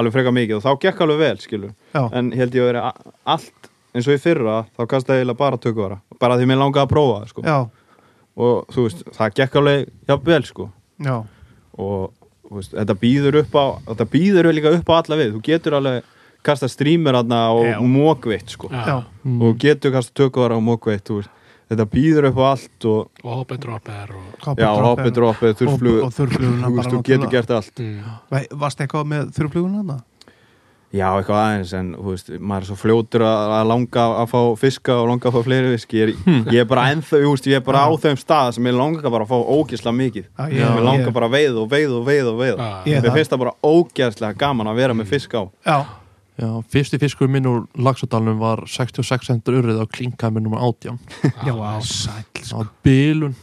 alveg 0.00 0.14
freka 0.14 0.32
mikið 0.34 0.56
og 0.58 0.64
þá 0.64 0.70
gekk 0.84 1.02
alveg 1.04 1.20
vel, 1.20 1.36
skilur. 1.42 1.74
Já, 1.94 2.02
en 2.18 2.30
held 2.34 2.56
ég 2.56 2.64
að 2.64 2.70
vera 2.70 2.82
allt 3.30 3.70
eins 3.94 4.06
og 4.06 4.14
í 4.14 4.22
fyrra, 4.22 4.56
þá 4.78 4.82
kastaði 4.90 5.24
ég 5.24 5.36
bara 5.38 5.58
tökuvara 5.60 6.00
bara 6.20 6.38
því 6.38 6.50
mér 6.50 6.60
langaði 6.60 6.86
að 6.86 6.92
prófa 6.94 7.20
það, 7.20 7.30
sko 7.32 7.60
og 8.40 8.74
þú 8.74 8.86
veist, 8.86 9.02
það 9.16 9.36
gekk 9.40 9.58
alveg 9.60 9.88
jafn 10.08 10.26
vel, 10.30 10.42
sko. 10.46 10.66
Já, 11.04 11.16
og 11.80 12.56
veist, 12.56 12.74
þetta 12.74 12.96
býður 13.00 13.40
upp 13.42 13.56
á 13.58 13.66
þetta 13.90 14.06
býður 14.12 14.50
líka 14.54 14.72
upp 14.76 14.90
á 14.90 14.94
alla 14.98 15.18
við 15.20 15.34
þú 15.36 15.42
getur 15.46 15.76
alveg 15.78 16.16
kasta 16.42 16.68
streamer 16.68 17.14
aðna 17.20 17.40
og 17.54 17.64
Já. 17.66 17.78
mókveitt 17.82 18.48
sko 18.56 18.70
Mm. 18.70 19.42
og 19.42 19.58
getur 19.60 19.92
kasta 19.92 20.12
tökuvara 20.16 20.56
og 20.56 20.62
mókveitt 20.64 21.10
þetta 21.70 21.84
býður 21.86 22.28
upp 22.30 22.38
á 22.40 22.44
allt 22.56 22.84
og 22.88 23.10
dropper 23.22 23.58
og 24.16 25.12
droppið, 25.20 25.56
þurrflugu 25.60 26.02
og 26.06 26.12
þurrfluguna 26.16 26.70
þú 26.88 27.02
getur 27.04 27.30
gert 27.30 27.50
allt 27.50 27.78
mm. 27.78 28.56
Varst 28.58 28.80
eitthvað 28.80 29.04
með 29.12 29.34
þurrfluguna 29.36 29.82
þarna? 29.84 29.98
Já, 30.90 31.06
eitthvað 31.20 31.38
aðeins, 31.38 31.72
en 31.78 31.90
þú 31.94 32.02
veist, 32.10 32.30
maður 32.42 32.64
er 32.64 32.66
svo 32.66 32.76
fljótur 32.80 33.22
að, 33.22 33.52
að 33.60 33.68
langa 33.70 34.06
að 34.24 34.30
fá 34.32 34.40
fiska 34.58 34.96
og 34.98 35.06
langa 35.12 35.28
að 35.30 35.36
fá 35.36 35.44
fleiri 35.46 35.68
fisk 35.76 35.92
ég 35.94 36.02
er, 36.02 36.10
ég 36.50 36.64
er 36.64 36.66
bara 36.66 36.86
veist, 37.30 37.46
ég 37.46 37.60
er 37.60 37.62
bara 37.62 37.84
á 37.86 37.90
þeim 38.02 38.18
stað 38.18 38.56
sem 38.56 38.66
ég 38.66 38.74
langa 38.74 39.12
bara 39.14 39.22
að 39.22 39.30
fá 39.30 39.38
ógeðslega 39.54 39.94
mikið 40.00 40.24
Já, 40.26 40.48
Já. 40.50 40.66
Mér 40.74 40.82
langar 40.88 41.14
bara 41.14 41.28
að 41.30 41.36
veið 41.36 41.60
og 41.62 41.68
veið 41.70 41.94
og 41.94 42.02
veið 42.10 42.32
og 42.32 42.40
veið. 42.42 42.64
Ég- 42.90 42.98
finnst 43.20 43.30
það 43.36 43.42
bara 43.44 43.54
ógeðslega 43.70 44.38
gaman 44.42 44.66
að 44.72 44.80
vera 44.82 44.94
með 44.98 45.06
fisk 45.14 45.30
á 45.38 45.42
Já, 45.46 45.78
Já, 46.40 46.48
fyrsti 46.72 46.96
fiskur 46.96 47.28
minn 47.28 47.44
úr 47.48 47.64
Laxadalunum 47.76 48.38
var 48.40 48.62
66 48.64 49.26
centur 49.28 49.58
urrið 49.58 49.82
á 49.82 49.86
klinkæmi 49.92 50.40
nummer 50.40 50.62
18 50.64 50.96
já, 51.44 51.52
á 51.52 51.76
sæl 51.84 52.24
sko. 52.40 52.62
var 52.62 52.70
bilun 52.86 53.34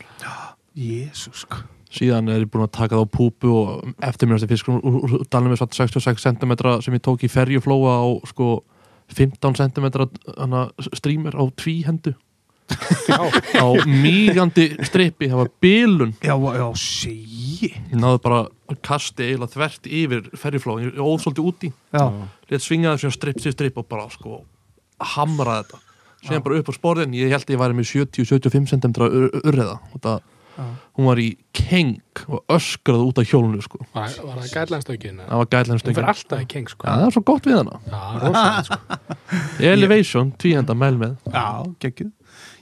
Jésús 0.74 1.44
sko. 1.46 1.62
síðan 1.94 2.32
er 2.34 2.42
ég 2.42 2.50
búin 2.50 2.66
að 2.66 2.74
taka 2.80 2.98
það 2.98 3.06
á 3.06 3.14
púpu 3.14 3.52
og 3.54 3.92
eftirminnasti 4.02 4.50
fiskur 4.50 4.82
úr, 4.82 4.98
úr 5.06 5.28
dalnum 5.30 5.54
er 5.54 5.62
satt 5.62 5.78
66 5.78 6.26
cm 6.26 6.56
sem 6.82 6.98
ég 6.98 7.06
tók 7.06 7.22
í 7.22 7.30
ferjuflóa 7.30 8.00
á 8.02 8.08
sko 8.32 8.50
15 9.14 9.60
cm 9.62 9.88
hana, 10.34 10.66
streamer 10.90 11.38
á 11.38 11.44
tvíhendu 11.54 12.16
já, 13.08 13.20
á 13.64 13.68
mýgandi 13.88 14.70
strippi, 14.88 15.30
það 15.32 15.42
var 15.44 15.52
bilun. 15.64 16.14
Já, 16.22 16.36
já, 16.36 16.68
sí 16.76 17.18
ég 17.64 17.98
náði 17.98 18.22
bara 18.24 18.44
að 18.70 18.80
kasti 18.86 19.26
eiginlega 19.26 19.54
þvert 19.56 19.90
yfir 19.90 20.30
ferjuflóa, 20.38 20.84
ég 20.86 21.02
óð 21.02 21.20
svolítið 21.24 21.50
úti 21.50 21.72
Já, 21.96 22.06
létt 22.52 22.66
svinga 22.66 22.96
þessu 22.96 23.14
stripp 23.16 23.44
sér 23.44 23.56
stripp 23.56 23.82
og 23.82 23.88
bara 23.90 24.08
sko 24.14 24.42
hamra 25.16 25.62
þetta. 25.62 25.84
Síðan 26.26 26.44
bara 26.48 26.58
upp 26.62 26.72
á 26.72 26.74
sporðin, 26.74 27.14
ég 27.16 27.30
held 27.32 27.54
ég 27.54 27.62
væri 27.62 27.78
með 27.78 27.92
70-75 27.92 28.72
cm 28.74 28.96
urriða. 29.46 29.76
Og 29.94 30.02
það, 30.02 30.24
hún 30.98 31.10
var 31.12 31.22
í 31.22 31.28
keng 31.56 32.24
og 32.26 32.56
öskraði 32.58 33.06
út 33.12 33.22
af 33.22 33.30
hjólunu 33.30 33.62
sko. 33.62 33.84
var, 33.94 34.10
var 34.26 34.42
það 34.42 34.56
gætlandstökin 34.56 35.22
það 35.22 35.44
var 35.44 35.52
gæðlega 35.54 35.78
hún 35.78 36.00
fyrir 36.00 36.10
alltaf 36.16 36.42
í 36.42 36.50
keng 36.56 36.74
sko. 36.74 36.90
Það 36.90 37.06
er 37.06 37.16
svo 37.16 37.24
gott 37.30 37.50
við 37.50 37.60
hana. 37.62 37.82
Já, 37.86 38.02
rosalega 38.26 38.66
sko. 38.72 38.80
Elevation, 39.72 40.34
tvíhenda 40.42 40.78
mæl 40.78 40.96
með. 40.98 41.20
Já, 41.30 41.46
geggjuð 41.86 42.17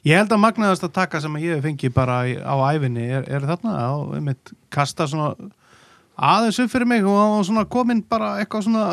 Ég 0.06 0.20
held 0.20 0.34
að 0.36 0.42
magnaðast 0.44 0.84
að 0.86 0.92
taka 1.00 1.20
sem 1.22 1.34
að 1.34 1.46
ég 1.48 1.56
hef 1.58 1.64
fengið 1.66 1.94
bara 1.96 2.20
á 2.30 2.56
æfinni 2.76 3.08
er, 3.10 3.24
er 3.26 3.46
þarna 3.50 3.72
á 3.74 3.94
einmitt 4.14 4.52
kasta 4.74 5.08
svona 5.10 5.32
aðeins 6.16 6.60
upp 6.62 6.72
fyrir 6.72 6.88
mig 6.88 7.08
og 7.08 7.16
hann 7.18 7.34
var 7.34 7.48
svona 7.48 7.64
komin 7.74 8.04
bara 8.06 8.36
eitthvað 8.44 8.68
svona 8.68 8.84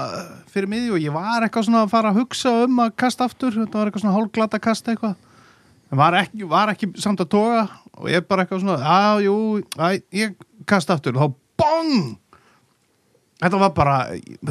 fyrir 0.55 0.71
miði 0.73 0.95
og 0.97 1.05
ég 1.05 1.13
var 1.13 1.45
eitthvað 1.45 1.69
svona 1.69 1.83
að 1.85 1.93
fara 1.93 2.15
að 2.15 2.23
hugsa 2.23 2.55
um 2.65 2.81
að 2.87 2.95
kasta 3.05 3.29
aftur, 3.29 3.53
þetta 3.59 3.79
var 3.79 3.91
eitthvað 3.91 4.07
svona 4.07 4.17
hálglata 4.17 4.63
kasta 4.63 4.95
eitthvað. 4.95 5.15
En 5.93 6.01
var 6.01 6.17
ekki, 6.23 6.49
var 6.49 6.73
ekki 6.73 6.89
samt 7.05 7.21
að 7.21 7.31
toga 7.37 7.67
og 7.93 8.09
ég 8.09 8.25
bara 8.25 8.47
eitthvað 8.47 8.65
svona, 8.65 8.81
já, 8.81 9.29
jú, 9.29 9.37
æ, 9.77 9.87
ég 10.17 10.35
kasta 10.65 10.97
aftur. 10.97 11.21
Og 11.21 11.29
þá 11.29 11.41
BONG 11.61 12.15
Þetta 13.43 13.59
var 13.59 13.73
bara, 13.75 13.97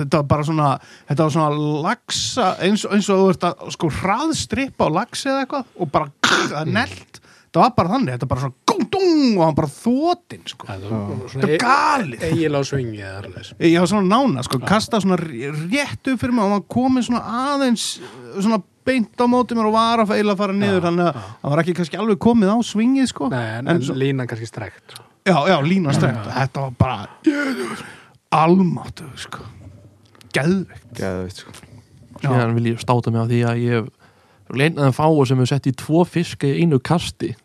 þetta 0.02 0.20
var 0.22 0.28
bara 0.36 0.44
svona, 0.48 0.70
þetta 1.10 1.24
var 1.28 1.34
svona 1.38 1.82
lagsa, 1.88 2.50
eins, 2.68 2.86
eins 2.92 3.10
og 3.14 3.22
þú 3.22 3.30
ert 3.34 3.46
að 3.52 3.70
sko 3.78 3.90
hraðstrippa 4.02 4.88
á 4.88 4.96
lagsi 5.00 5.30
eða 5.32 5.46
eitthvað 5.46 5.66
og 5.86 5.92
bara 5.94 6.12
það 6.28 6.58
er 6.66 6.74
nelt. 6.76 7.22
Það 7.52 7.64
var 7.66 7.72
bara 7.76 7.90
þannig, 7.92 8.14
þetta 8.16 8.28
var 8.28 8.32
bara 8.32 8.42
svona 8.46 8.70
gung, 8.72 8.84
dung 8.92 9.38
og 9.38 9.42
hann 9.44 9.56
bara 9.58 9.70
þótinn, 9.76 10.44
sko. 10.48 10.68
það 10.70 10.84
var 10.88 11.32
Þetta 11.34 11.50
er 11.52 11.64
galið. 11.64 12.22
eiginlega 12.30 12.68
swingi 12.70 13.02
eða 13.04 13.18
alveg 13.26 13.50
Ég 13.68 13.80
var 13.84 13.90
svona 13.92 14.08
nána, 14.08 14.44
sko, 14.48 14.60
kasta 14.72 15.02
svona 15.04 15.18
rétt 15.20 16.12
upp 16.14 16.22
fyrir 16.22 16.32
mig 16.38 16.46
og 16.46 16.54
hann 16.56 16.64
komið 16.72 17.08
svona 17.10 17.24
aðeins, 17.52 17.88
svona 18.40 18.62
beint 18.88 19.20
á 19.20 19.26
móti 19.28 19.54
mér 19.60 19.68
og 19.68 19.76
var 19.76 20.00
að 20.06 20.14
feila 20.16 20.32
að 20.34 20.40
fara 20.46 20.56
niður, 20.56 20.86
þannig 20.88 21.10
að 21.12 21.20
hann 21.28 21.52
var 21.52 21.64
ekki 21.66 21.76
kannski 21.82 22.00
alveg 22.00 22.22
komið 22.24 22.54
á 22.56 22.58
svingið, 22.72 23.10
sko. 23.12 23.28
Nei, 23.36 23.44
en, 23.60 23.68
en 23.76 23.84
svo- 23.84 24.00
línan 24.00 24.32
kannski 24.32 24.48
strekt 24.48 24.96
Já, 25.28 25.36
já, 25.52 25.58
lína 25.62 25.92
strengt. 25.94 26.24
Þetta 26.34 26.64
var 26.64 26.72
bara 26.80 26.96
almáttu, 28.32 29.08
sko. 29.20 29.44
Geðveikt. 30.36 30.88
Geðveikt, 30.98 31.44
sko. 31.44 31.52
síðan 32.22 32.56
vil 32.56 32.72
ég 32.72 32.82
státa 32.82 33.12
mig 33.12 33.24
á 33.24 33.28
því 33.28 33.40
að 33.50 33.62
ég 33.66 33.90
leinaði 34.52 34.94
fáu 34.96 35.24
sem 35.28 35.40
hefur 35.40 35.50
sett 35.50 35.70
í 35.70 35.74
tvo 35.80 36.04
fisk 36.08 36.44
í 36.48 36.54
einu 36.62 36.80
kasti 36.80 37.32
í 37.32 37.38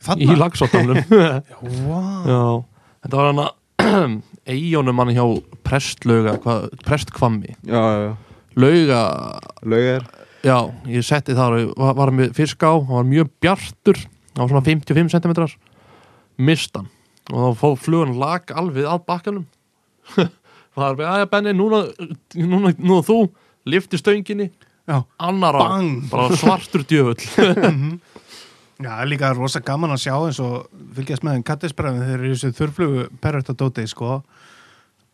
Þarna. 0.00 0.36
Laxadalunum 0.40 1.02
Vá. 1.88 2.02
Já, 2.24 2.42
þetta 3.04 3.18
var 3.20 3.28
hana 3.30 3.46
eijónum 4.54 4.96
manni 4.96 5.16
hjá 5.16 5.24
prestlauga 5.66 6.38
hvað, 6.40 6.68
prestkvammi 6.84 7.52
Já, 7.68 7.80
já, 7.80 7.98
já, 8.06 8.12
lauga, 8.64 9.00
laugar 9.64 10.06
já, 10.44 10.56
ég 10.88 11.04
setti 11.06 11.36
þar 11.36 11.58
og 11.58 11.74
var, 11.80 11.96
var 12.00 12.14
með 12.16 12.32
fisk 12.36 12.64
á, 12.64 12.72
hann 12.76 12.96
var 13.02 13.08
mjög 13.08 13.32
bjartur 13.44 14.00
hann 14.00 14.42
var 14.42 14.52
svona 14.54 14.64
55 14.66 15.14
cm 15.14 15.34
mistan 16.48 16.88
og 17.32 17.38
þá 17.40 17.60
fóð 17.60 17.76
flugan 17.84 18.16
lag 18.20 18.50
alveg 18.56 18.88
að 18.88 19.04
bakkanum 19.08 19.44
var 20.78 20.98
með, 20.98 21.08
aðja 21.10 21.30
Benni, 21.32 21.56
núna, 21.56 21.84
núna, 22.38 22.74
núna 22.78 23.02
þú 23.06 23.18
lifti 23.70 24.00
stönginni. 24.00 24.50
Já. 24.84 24.98
annar 25.16 25.56
á, 25.56 25.80
bara 26.10 26.36
svartur 26.36 26.84
djöfull. 26.84 27.16
Já, 28.74 28.88
það 28.90 29.02
er 29.04 29.08
líka 29.12 29.28
rosa 29.36 29.60
gaman 29.62 29.94
að 29.94 30.02
sjá 30.02 30.14
eins 30.18 30.40
og 30.42 30.64
fylgjast 30.96 31.22
með 31.24 31.36
þeim 31.36 31.44
kattisbræðin 31.46 32.02
þeir 32.08 32.14
eru 32.16 32.26
í 32.26 32.32
þessu 32.34 32.56
þurflugu 32.58 33.04
pervertadóti 33.22 33.84
sko. 33.88 34.16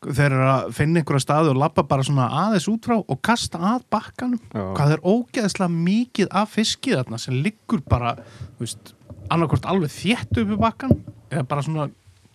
Þeir 0.01 0.31
eru 0.31 0.47
að 0.49 0.71
finna 0.79 1.03
einhverja 1.03 1.23
staði 1.27 1.53
og 1.53 1.61
lappa 1.61 1.85
bara 1.87 2.07
svona 2.07 2.31
aðeins 2.47 2.71
út 2.73 2.89
frá 2.89 2.97
og 2.97 3.21
kasta 3.21 3.61
að 3.75 3.85
bakkanum. 3.93 4.41
Já. 4.49 4.65
hvað 4.79 4.95
er 4.97 5.05
ógeðslega 5.05 5.77
mikið 5.77 6.33
af 6.41 6.57
fiskið 6.57 7.03
þarna 7.03 7.21
sem 7.21 7.37
liggur 7.45 7.85
bara 7.85 8.15
þú 8.57 8.65
veist, 8.65 8.95
annarkvort 9.29 9.69
alveg 9.69 9.93
þétt 9.93 10.41
upp 10.41 10.55
í 10.57 10.61
bakkan 10.65 10.97
eða 11.29 11.45
bara 11.53 11.67
svona 11.69 11.91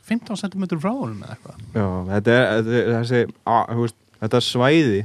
15 0.06 0.40
cm 0.44 0.66
frá 0.80 0.92
honum 0.94 1.24
eða 1.26 1.36
eitthvað? 1.36 1.62
Já, 1.76 1.86
þetta 2.14 2.36
er, 2.40 2.48
þetta 2.56 2.80
er 2.82 2.96
þessi, 3.00 3.22
þú 3.46 3.84
veist, 3.86 4.00
þetta 4.22 4.42
svæði 4.52 5.04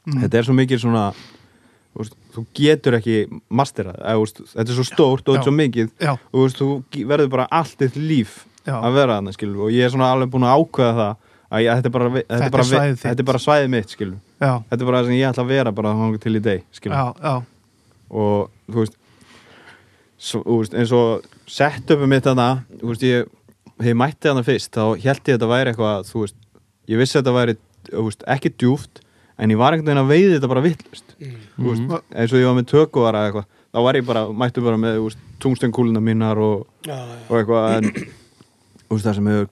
Mm. 0.00 0.22
þetta 0.24 0.38
er 0.38 0.46
svo 0.46 0.54
mikið 0.56 0.78
svona 0.80 1.00
þú, 1.12 1.98
veist, 2.00 2.14
þú 2.32 2.42
getur 2.56 2.94
ekki 2.96 3.16
masterað, 3.52 3.98
þetta 4.00 4.64
er 4.64 4.78
svo 4.78 4.84
stórt 4.88 5.26
og 5.28 5.34
þetta 5.36 5.42
er 5.42 5.48
svo 5.48 5.52
mikið 5.58 5.90
Já, 6.00 6.12
og 6.16 6.32
þú, 6.32 6.44
veist, 6.46 6.60
þú 6.62 7.02
verður 7.10 7.28
bara 7.34 7.46
allt 7.52 7.74
þitt 7.82 7.98
líf 8.00 8.38
já, 8.64 8.76
að 8.78 8.96
vera 8.96 9.18
þarna, 9.18 9.34
skilur 9.36 9.66
og 9.66 9.74
ég 9.76 9.84
er 9.84 9.92
svona 9.92 10.08
alveg 10.14 10.32
búin 10.32 10.46
að 10.48 10.56
ákveða 10.64 10.94
það 10.96 11.12
að 11.50 11.64
ég, 11.66 11.76
þetta, 11.76 11.90
er 11.90 11.94
bara, 11.98 12.08
þetta, 12.16 12.38
er 12.46 12.54
bara, 12.56 12.66
þitt. 12.70 13.02
þetta 13.04 13.24
er 13.24 13.28
bara 13.30 13.42
svæðið 13.44 13.70
mitt, 13.74 13.92
skilur 13.92 14.16
já, 14.40 14.52
þetta 14.70 14.80
er 14.80 14.88
bara 14.90 15.02
það 15.02 15.10
sem 15.10 15.18
ég 15.18 15.28
ætla 15.34 15.44
að 15.44 15.52
vera 15.52 15.74
bara 15.80 15.94
til 16.24 16.32
í 16.32 16.42
deg, 16.48 16.64
skilur 16.80 16.96
já, 16.96 17.06
já, 17.20 17.34
og 18.10 18.50
þú 18.70 18.80
veist, 18.80 18.98
svo, 20.30 20.58
eins 20.80 20.96
og 20.96 21.28
setupum 21.50 22.08
mitt 22.08 22.24
þarna 22.24 22.48
þú 22.80 22.94
veist, 22.94 23.04
ég, 23.04 23.28
þegar 23.80 23.90
ég 23.90 24.00
mætti 24.00 24.28
þarna 24.28 24.44
fyrst 24.46 24.76
þá 24.76 24.82
held 24.84 25.04
ég 25.06 25.20
að 25.20 25.30
þetta 25.34 25.50
væri 25.50 25.72
eitthvað 25.72 26.10
þú 26.10 26.24
veist, 26.24 26.36
ég 26.90 27.00
vissi 27.00 27.16
að 27.16 27.22
þetta 27.22 27.36
væri 27.36 27.56
veist, 27.90 28.26
ekki 28.34 28.52
djúft, 28.60 29.00
en 29.40 29.54
ég 29.54 29.60
var 29.60 29.72
einhvern 29.72 29.88
veginn 29.88 30.02
að 30.02 30.10
veiði 30.12 30.34
þetta 30.36 30.50
bara 30.52 30.64
vittlust, 30.64 31.14
mm. 31.16 31.94
eins 32.12 32.34
og 32.34 32.42
ég 32.42 32.48
var 32.50 32.58
með 32.58 32.68
tökuvara 32.74 33.22
eða 33.24 33.30
eitthvað 33.30 33.48
þá 33.70 33.80
var 33.86 33.98
ég 34.00 34.06
bara, 34.10 34.24
mættu 34.42 34.64
bara 34.66 34.80
með 34.82 35.16
tungstenkúluna 35.40 36.02
mínar 36.04 36.40
og, 36.42 36.66
já, 36.84 36.96
já. 36.98 37.18
og 37.30 37.36
eitthvað 37.38 37.76
en 37.78 37.90
veist, 38.90 39.06
það 39.06 39.14
sem 39.20 39.30
hefur 39.32 39.50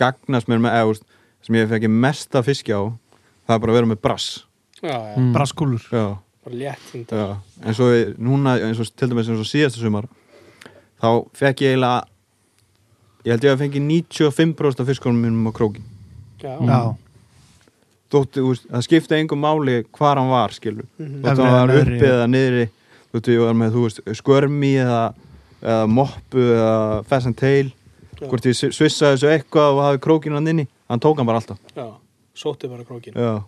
gagnast 0.00 0.50
mér 0.50 0.62
með, 0.64 0.78
eða, 0.80 1.18
sem 1.46 1.58
ég 1.60 1.70
fekk 1.70 1.90
mesta 1.92 2.42
fiski 2.46 2.74
á 2.74 2.82
það 3.46 3.54
er 3.54 3.62
bara 3.62 3.74
að 3.74 3.78
vera 3.80 3.90
með 3.92 4.02
brass 4.02 4.30
já. 4.80 4.96
Mm. 5.18 5.30
eins 7.62 7.80
og 7.84 7.92
við- 7.92 8.14
núna, 8.18 8.56
eins 8.64 8.80
og 8.80 8.90
til 8.96 9.10
dæmis 9.10 9.28
eins 9.28 9.42
og 9.42 9.48
síðasta 9.48 9.82
sumar 9.82 10.08
þá 11.00 11.08
fekk 11.36 11.66
ég 11.66 11.74
eiginlega 11.74 12.06
ég 13.24 13.30
held 13.34 13.44
ég 13.44 13.52
að 13.54 13.62
fengi 13.64 13.80
95% 13.80 14.80
af 14.80 14.86
fiskunum 14.86 15.20
mínum 15.24 15.48
á 15.48 15.52
krókin 15.52 15.84
já, 16.40 16.56
Mm. 16.60 16.68
Já, 16.68 16.96
þóttu, 18.10 18.40
þú 18.42 18.48
veist, 18.50 18.64
það 18.72 18.84
skipti 18.86 19.16
engum 19.20 19.40
máli 19.44 19.74
hvar 19.92 20.16
hann 20.18 20.30
var, 20.30 20.48
skilur 20.56 20.86
Mhm. 20.98 21.20
þóttu 21.22 21.30
Efri 21.30 21.44
hann 21.44 21.68
var 21.68 21.68
eða 21.68 21.82
uppi 21.82 21.90
neðri. 21.90 22.08
eða 22.08 22.26
niðri 22.34 22.68
þóttu 23.12 23.34
ég 23.34 23.44
var 23.44 23.54
með, 23.54 23.70
þú 23.74 23.82
veist, 23.84 24.00
skörmi 24.20 24.72
eða, 24.84 25.14
eða 25.62 25.86
moppu 25.88 26.40
eða 26.56 27.04
fess 27.06 27.26
and 27.26 27.36
tail 27.36 27.72
Já. 28.20 28.26
hvort 28.28 28.42
ég 28.46 28.56
svissaði 28.72 29.16
þessu 29.16 29.28
eitthvað 29.34 29.72
og 29.76 29.82
hafi 29.84 29.98
krókinu 30.00 30.34
hann 30.34 30.48
inni 30.48 30.66
hann 30.88 31.00
tók 31.00 31.16
hann 31.18 31.26
bara 31.26 31.38
alltaf 31.40 31.58
já, 31.76 31.92
sótti 32.34 32.68
bara 32.68 32.84
krókin 32.84 33.14
Já, 33.14 33.44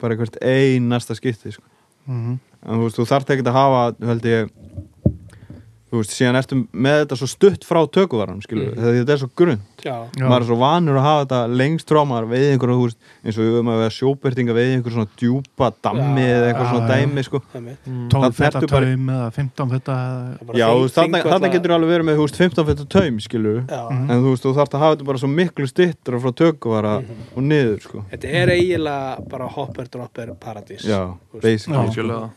bara 0.00 0.14
hvert 0.16 0.36
einasta 0.40 1.14
skipti 1.14 1.52
sko. 1.52 1.62
mhm 2.08 2.38
en 2.66 2.76
þú 2.78 2.84
veist, 2.84 2.96
þú 2.96 3.06
þarft 3.08 3.30
ekki 3.34 3.42
að 3.46 3.52
hafa 3.52 4.06
held 4.06 4.22
ég 4.22 4.50
þú 5.90 5.98
veist, 5.98 6.12
síðan 6.14 6.36
ertu 6.38 6.56
með 6.70 6.96
þetta 7.04 7.16
svo 7.18 7.26
stutt 7.26 7.64
frá 7.66 7.80
tökuvaran, 7.90 8.40
skilur 8.44 8.68
Mhm. 8.70 8.78
þegar 8.78 8.98
þetta 9.00 9.12
er 9.12 9.18
svo 9.18 9.30
grunn, 9.34 9.60
já, 9.82 9.96
maður 10.22 10.40
er 10.40 10.46
svo 10.46 10.56
vanur 10.60 10.94
að 11.00 11.02
hafa 11.02 11.24
þetta 11.26 11.40
lengst 11.56 11.88
frá 11.90 12.00
maður 12.06 12.28
veið 12.30 12.46
einhverju, 12.54 12.76
þú 12.78 12.84
veist, 12.86 12.98
eins 13.24 13.38
og 13.38 13.42
við 13.42 13.50
höfum 13.50 13.70
að 13.72 13.80
veða 13.80 13.94
sjóbyrtinga 13.98 14.54
veið 14.54 14.70
einhverju 14.76 14.94
svona 14.94 15.10
djúpa 15.18 15.66
dammi 15.82 16.22
Já. 16.22 16.30
eða 16.30 16.46
eitthvað 16.50 16.66
Já, 16.66 16.70
svona 16.70 16.88
dæmi, 16.94 17.24
sko. 17.26 17.38
12 17.50 18.30
Það 18.30 18.34
feta 18.38 18.58
ertu 18.60 18.68
bara- 18.70 18.86
taum 18.86 19.06
eða 19.10 19.32
15 19.34 19.70
feta 19.70 19.94
já, 20.54 20.66
þarna, 20.94 21.52
getur 21.52 21.70
alveg 21.74 21.90
verið 21.90 22.06
með, 22.06 22.16
þú 22.16 22.24
veist, 22.26 22.36
15 22.36 22.64
fyrir 22.66 22.88
taum. 22.88 23.16
Mhm. 23.90 24.10
en 24.10 24.22
þú 24.22 24.30
veist, 24.30 24.44
þú 24.46 24.54
þarft 24.54 24.74
að 24.74 24.78
hafa 24.80 24.96
þetta 24.96 25.06
bara 25.06 25.18
svo 25.18 25.28
miklu 25.34 25.66
stittra 25.66 26.20
frá 26.20 26.30
tökuvara 26.32 27.00
Mhm. 27.02 27.16
og 27.36 27.42
niður, 27.42 27.80
sko. 27.82 28.04
Þetta 28.12 28.28
er 28.30 28.48
eiginlega 28.48 29.28
bara 29.28 29.48
hopper 29.48 29.84
dropper 29.90 30.34
paradís. 30.38 30.82
Já, 30.86 31.16
basically, 31.40 31.76
að 31.76 32.30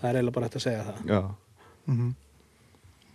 það 0.00 0.10
er 0.10 0.14
eiginlega 0.14 0.32
bara 0.32 0.46
hægt 0.48 0.56
að 0.56 0.62
segja 0.62 0.84
það 0.86 1.34
já, 1.86 1.92
Mhm. 1.94 2.14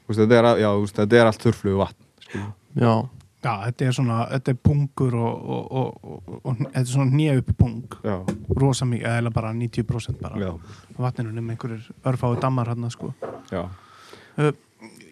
þú 0.06 0.08
veist, 0.10 0.20
þetta 0.22 0.40
er, 0.40 0.44
að- 0.44 0.60
já, 0.62 0.70
veist, 0.80 0.96
þetta 0.96 1.14
er 1.22 1.26
allt 1.26 1.44
þurflugu 1.46 1.78
vatn, 1.78 2.04
skilur 2.22 2.54
Já, 2.76 3.10
Já, 3.46 3.52
þetta 3.70 3.86
er 3.86 3.92
svona, 3.94 4.16
þetta 4.32 4.50
er 4.50 4.56
pungur 4.66 5.14
og, 5.14 5.50
og, 5.50 5.72
og, 5.72 6.00
og, 6.04 6.40
og 6.46 6.56
þetta 6.58 6.80
er 6.80 6.86
svona 6.90 7.12
nýja 7.14 7.36
uppi 7.38 7.54
pung. 7.54 7.84
Já, 8.04 8.16
rosa 8.58 8.86
mikið, 8.90 9.06
eða 9.06 9.32
bara 9.36 9.52
90% 9.54 10.18
bara. 10.20 10.36
Já, 10.42 10.50
vatninu 10.98 11.32
nema 11.32 11.54
einhverjir 11.54 11.92
örfáu 12.10 12.40
dammar 12.42 12.68
hann 12.68 12.90
sko. 12.90 13.14
já. 13.52 13.70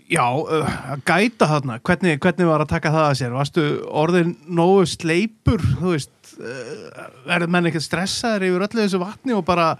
Já, 0.09 0.25
uh, 0.34 0.65
að 0.93 1.03
gæta 1.05 1.47
þarna. 1.47 1.77
Hvernig, 1.80 2.19
hvernig 2.19 2.45
var 2.49 2.61
að 2.65 2.67
taka 2.73 2.89
það 2.91 3.05
að 3.11 3.15
sér? 3.21 3.31
Varstu 3.38 3.63
orðin 4.01 4.34
nógu 4.49 4.84
sleipur 4.89 5.61
þú 5.80 5.93
veist 5.93 6.34
uh, 6.39 7.05
verður 7.30 7.49
menn 7.53 7.69
ekkert 7.69 7.85
stressaður 7.85 8.45
yfir 8.49 8.65
öllu 8.67 8.81
þessu 8.84 8.99
vatni 9.01 9.34
og 9.38 9.45
bara 9.47 9.75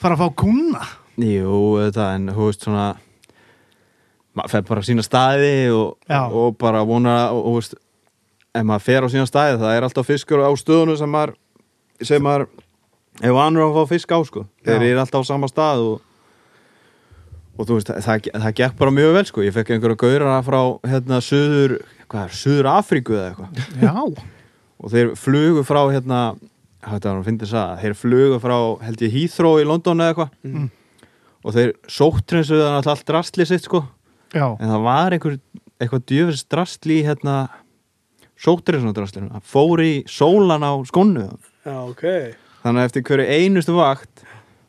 fara 0.00 0.16
að 0.16 0.24
fá 0.24 0.34
kuna 0.42 0.82
Jú, 1.16 1.58
þetta, 1.80 2.10
en 2.16 2.30
þú 2.34 2.48
veist 2.50 2.66
svona 2.66 2.86
maður 4.36 4.52
fer 4.52 4.64
bara 4.68 4.84
á 4.84 4.88
sína 4.88 5.04
staði 5.06 5.54
og, 5.72 5.96
og 6.12 6.56
bara 6.60 6.82
vonar 6.84 7.32
og, 7.32 7.40
og 7.40 7.58
veist, 7.60 7.76
ef 8.52 8.66
maður 8.68 8.84
fer 8.84 9.06
á 9.06 9.08
sína 9.12 9.28
staði 9.28 9.60
það 9.62 9.76
er 9.78 9.86
alltaf 9.88 10.10
fiskur 10.10 10.44
á 10.44 10.52
stöðunum 10.60 10.98
sem 11.00 11.12
maður 11.12 11.36
sem 12.04 12.24
maður 12.24 12.48
er 13.24 13.32
vanur 13.32 13.64
að 13.70 13.78
fá 13.78 13.94
fisk 13.94 14.12
á 14.12 14.20
sko, 14.28 14.44
þeir 14.66 14.82
Já. 14.82 14.88
eru 14.90 15.00
alltaf 15.00 15.24
á 15.24 15.30
sama 15.30 15.48
stað 15.48 15.86
og 15.86 16.04
og 17.56 17.64
þú 17.64 17.78
veist, 17.78 17.90
það, 17.90 18.00
það, 18.04 18.26
það 18.44 18.56
gekk 18.60 18.78
bara 18.80 18.92
mjög 18.92 19.14
vel 19.16 19.24
sko, 19.30 19.44
ég 19.46 19.54
fekk 19.56 19.70
einhverja 19.74 20.00
gauðra 20.02 20.34
frá 20.44 20.58
hérna 20.90 21.20
suður, 21.24 21.78
hvað 22.10 22.26
er, 22.26 22.34
suður 22.36 22.68
Afríku 22.74 23.16
eða 23.16 23.30
eitthvað. 23.30 23.62
Já, 23.80 24.26
og 24.82 24.92
þeir 24.92 25.12
flugu 25.16 25.64
frá 25.66 25.80
hérna 25.88 26.20
var 26.86 27.06
að 27.10 27.24
finna 27.26 27.42
þess 27.42 27.56
að, 27.58 27.70
þeir 27.82 27.96
flugu 27.98 28.40
frá 28.42 28.56
held 28.84 29.06
ég 29.06 29.16
Heathrow 29.16 29.62
í 29.62 29.66
London 29.66 30.04
eða 30.04 30.12
eitthvað. 30.12 30.34
Mm. 30.46 30.66
Og 31.46 31.54
þeir 31.54 31.72
sóttrinsuðu 31.90 32.64
þannig 32.64 32.80
að 32.82 32.90
allt 32.92 33.06
drastli 33.06 33.46
sitt 33.46 33.66
sko. 33.68 33.84
Já, 34.34 34.48
en 34.58 34.72
það 34.72 34.82
var 34.88 35.14
einhver, 35.14 35.38
eitthvað 35.78 36.06
djöfis 36.10 36.42
drastli 36.50 36.98
í 37.00 37.06
hérna 37.06 37.36
sóttrinsudrastlinu, 38.42 39.30
það 39.36 39.46
fór 39.54 39.82
í 39.84 39.92
sólan 40.10 40.66
á 40.66 40.72
skónu 40.88 41.28
Já, 41.66 41.78
ok. 41.82 42.04
Þannig 42.62 42.82
að 42.82 42.88
eftir 42.90 43.04
hverju 43.08 43.26
einustu 43.40 43.74
vakt 43.74 44.22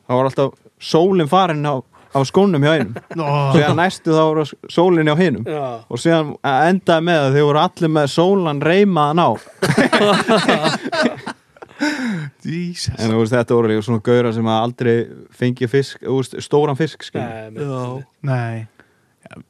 þá 0.08 0.12
var 0.16 0.28
alltaf 0.30 0.54
sólin 0.82 1.28
farin 1.30 1.66
á, 1.66 1.78
á 1.78 2.18
skónum 2.26 2.64
hjá 2.64 2.72
einum. 2.78 2.96
Nó, 3.18 3.26
síðan 3.54 3.78
næstu 3.78 4.14
þá 4.14 4.22
voru 4.22 4.44
sólin 4.72 5.10
hjá 5.10 5.14
hinum. 5.18 5.44
Já, 5.46 5.82
og 5.86 6.02
síðan 6.02 6.32
endaði 6.42 7.06
með 7.10 7.20
að 7.26 7.36
þeir 7.36 7.46
voru 7.50 7.62
allir 7.62 7.92
með 7.98 8.10
sólan 8.14 8.62
reymaðan 8.64 9.22
á 9.22 9.30
En 11.78 13.12
þú 13.12 13.20
veist, 13.20 13.34
þetta 13.36 13.54
voru 13.54 13.68
líka 13.70 13.84
svona 13.86 14.02
gauðra 14.02 14.32
sem 14.34 14.48
að 14.50 14.62
aldrei 14.64 14.94
fengi 15.38 15.68
fisk, 15.70 16.00
þú 16.02 16.16
veist, 16.18 16.34
stóran 16.42 16.78
fisk, 16.78 17.04
skil. 17.06 17.20
nei, 17.22 17.62
Já. 17.62 18.04
Nei, 18.22 18.66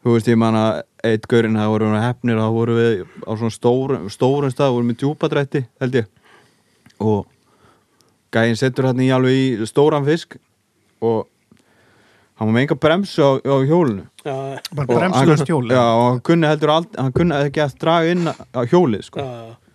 Þú 0.03 0.15
veist, 0.17 0.27
ég 0.29 0.37
man 0.41 0.57
að 0.59 0.81
eitt 1.07 1.27
gaurinn, 1.31 1.55
það 1.57 1.69
voru 1.71 1.89
hefnir, 2.03 2.39
þá 2.43 2.49
voru 2.51 2.75
við 2.75 3.03
á 3.25 3.31
svona 3.39 3.55
stórum, 3.55 4.09
stórum 4.11 4.51
stað, 4.51 4.73
voru 4.75 4.89
með 4.89 4.97
djúpadrætti, 5.05 5.61
held 5.81 5.95
ég. 6.01 6.09
Og 6.99 7.27
gæinn 8.35 8.59
setur 8.59 8.89
hann 8.91 9.01
í 9.05 9.09
alveg 9.15 9.39
í 9.63 9.69
stóran 9.71 10.05
fisk 10.09 10.35
og 11.01 11.29
hann 12.41 12.49
var 12.51 12.55
með 12.57 12.65
enga 12.67 12.79
bremsu 12.83 13.23
á, 13.23 13.31
á 13.39 13.57
hjólinu. 13.71 14.05
Já, 14.27 14.35
bara 14.75 14.87
Og 14.89 14.99
bremslust 14.99 15.45
hann- 15.45 15.47
hjól 15.47 15.71
Já, 15.71 15.85
og 15.95 16.05
hann 16.11 16.21
kunni 16.27 16.47
heldur 16.51 16.71
aldrei, 16.75 16.99
hann 17.03 17.13
kunni 17.15 17.39
ekki 17.47 17.63
að 17.63 17.79
draga 17.79 18.11
inn 18.17 18.27
á 18.29 18.61
hjólið, 18.67 19.05
sko. 19.07 19.21
já, 19.23 19.55
Þú 19.55 19.68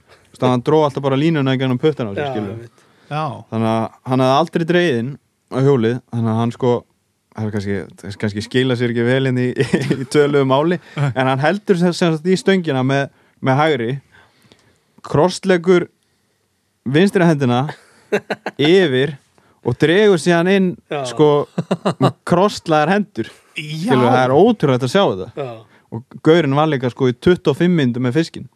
veist, 0.44 0.52
hann 0.53 0.65
dró 0.68 0.82
alltaf 0.86 1.03
bara 1.06 1.20
línuna 1.20 1.56
í 1.56 1.61
gennum 1.61 1.80
puttan 1.82 2.11
á 2.11 2.14
sig, 2.14 2.72
þannig 3.10 3.70
að 3.70 3.84
hann 4.11 4.24
hefði 4.26 4.40
aldrei 4.40 4.65
dreiðin 4.70 5.11
á 5.53 5.57
hjólið, 5.64 5.99
þannig 6.14 6.34
að 6.34 6.40
hann 6.41 6.53
sko 6.56 6.74
það 7.34 7.48
er 7.48 7.53
kannski, 7.56 7.78
það 8.02 8.18
kannski 8.22 8.45
skila 8.45 8.78
sér 8.78 8.94
ekki 8.94 9.06
vel 9.07 9.32
inn 9.32 9.41
í, 9.41 9.49
í 10.03 10.07
töluðu 10.14 10.48
máli 10.49 10.80
en 10.99 11.30
hann 11.32 11.41
heldur 11.41 11.80
sem 11.82 11.95
sem 11.95 12.14
sagt 12.15 12.30
í 12.30 12.38
stöngina 12.40 12.84
með, 12.86 13.07
með 13.41 13.60
hægri 13.61 13.91
krosslegur 15.03 15.88
vinstri 16.86 17.26
hendina 17.28 17.65
yfir 18.61 19.18
og 19.64 19.78
dregur 19.80 20.20
síðan 20.22 20.52
inn 20.52 20.70
Já. 20.91 21.03
sko 21.10 21.30
með 22.02 22.20
krosslaðar 22.28 22.94
hendur 22.98 23.32
Skilur, 23.53 24.07
það 24.10 24.24
er 24.24 24.32
ótrúlega 24.34 24.88
að 24.88 24.90
sjá 24.90 25.03
þetta. 25.03 25.44
Já, 25.45 25.84
og 25.94 26.15
gaurinn 26.26 26.56
var 26.57 26.70
líka 26.72 26.90
sko 26.90 27.11
í 27.11 27.14
25 27.14 27.70
myndum 27.78 28.02
með 28.07 28.15
fiskin 28.18 28.48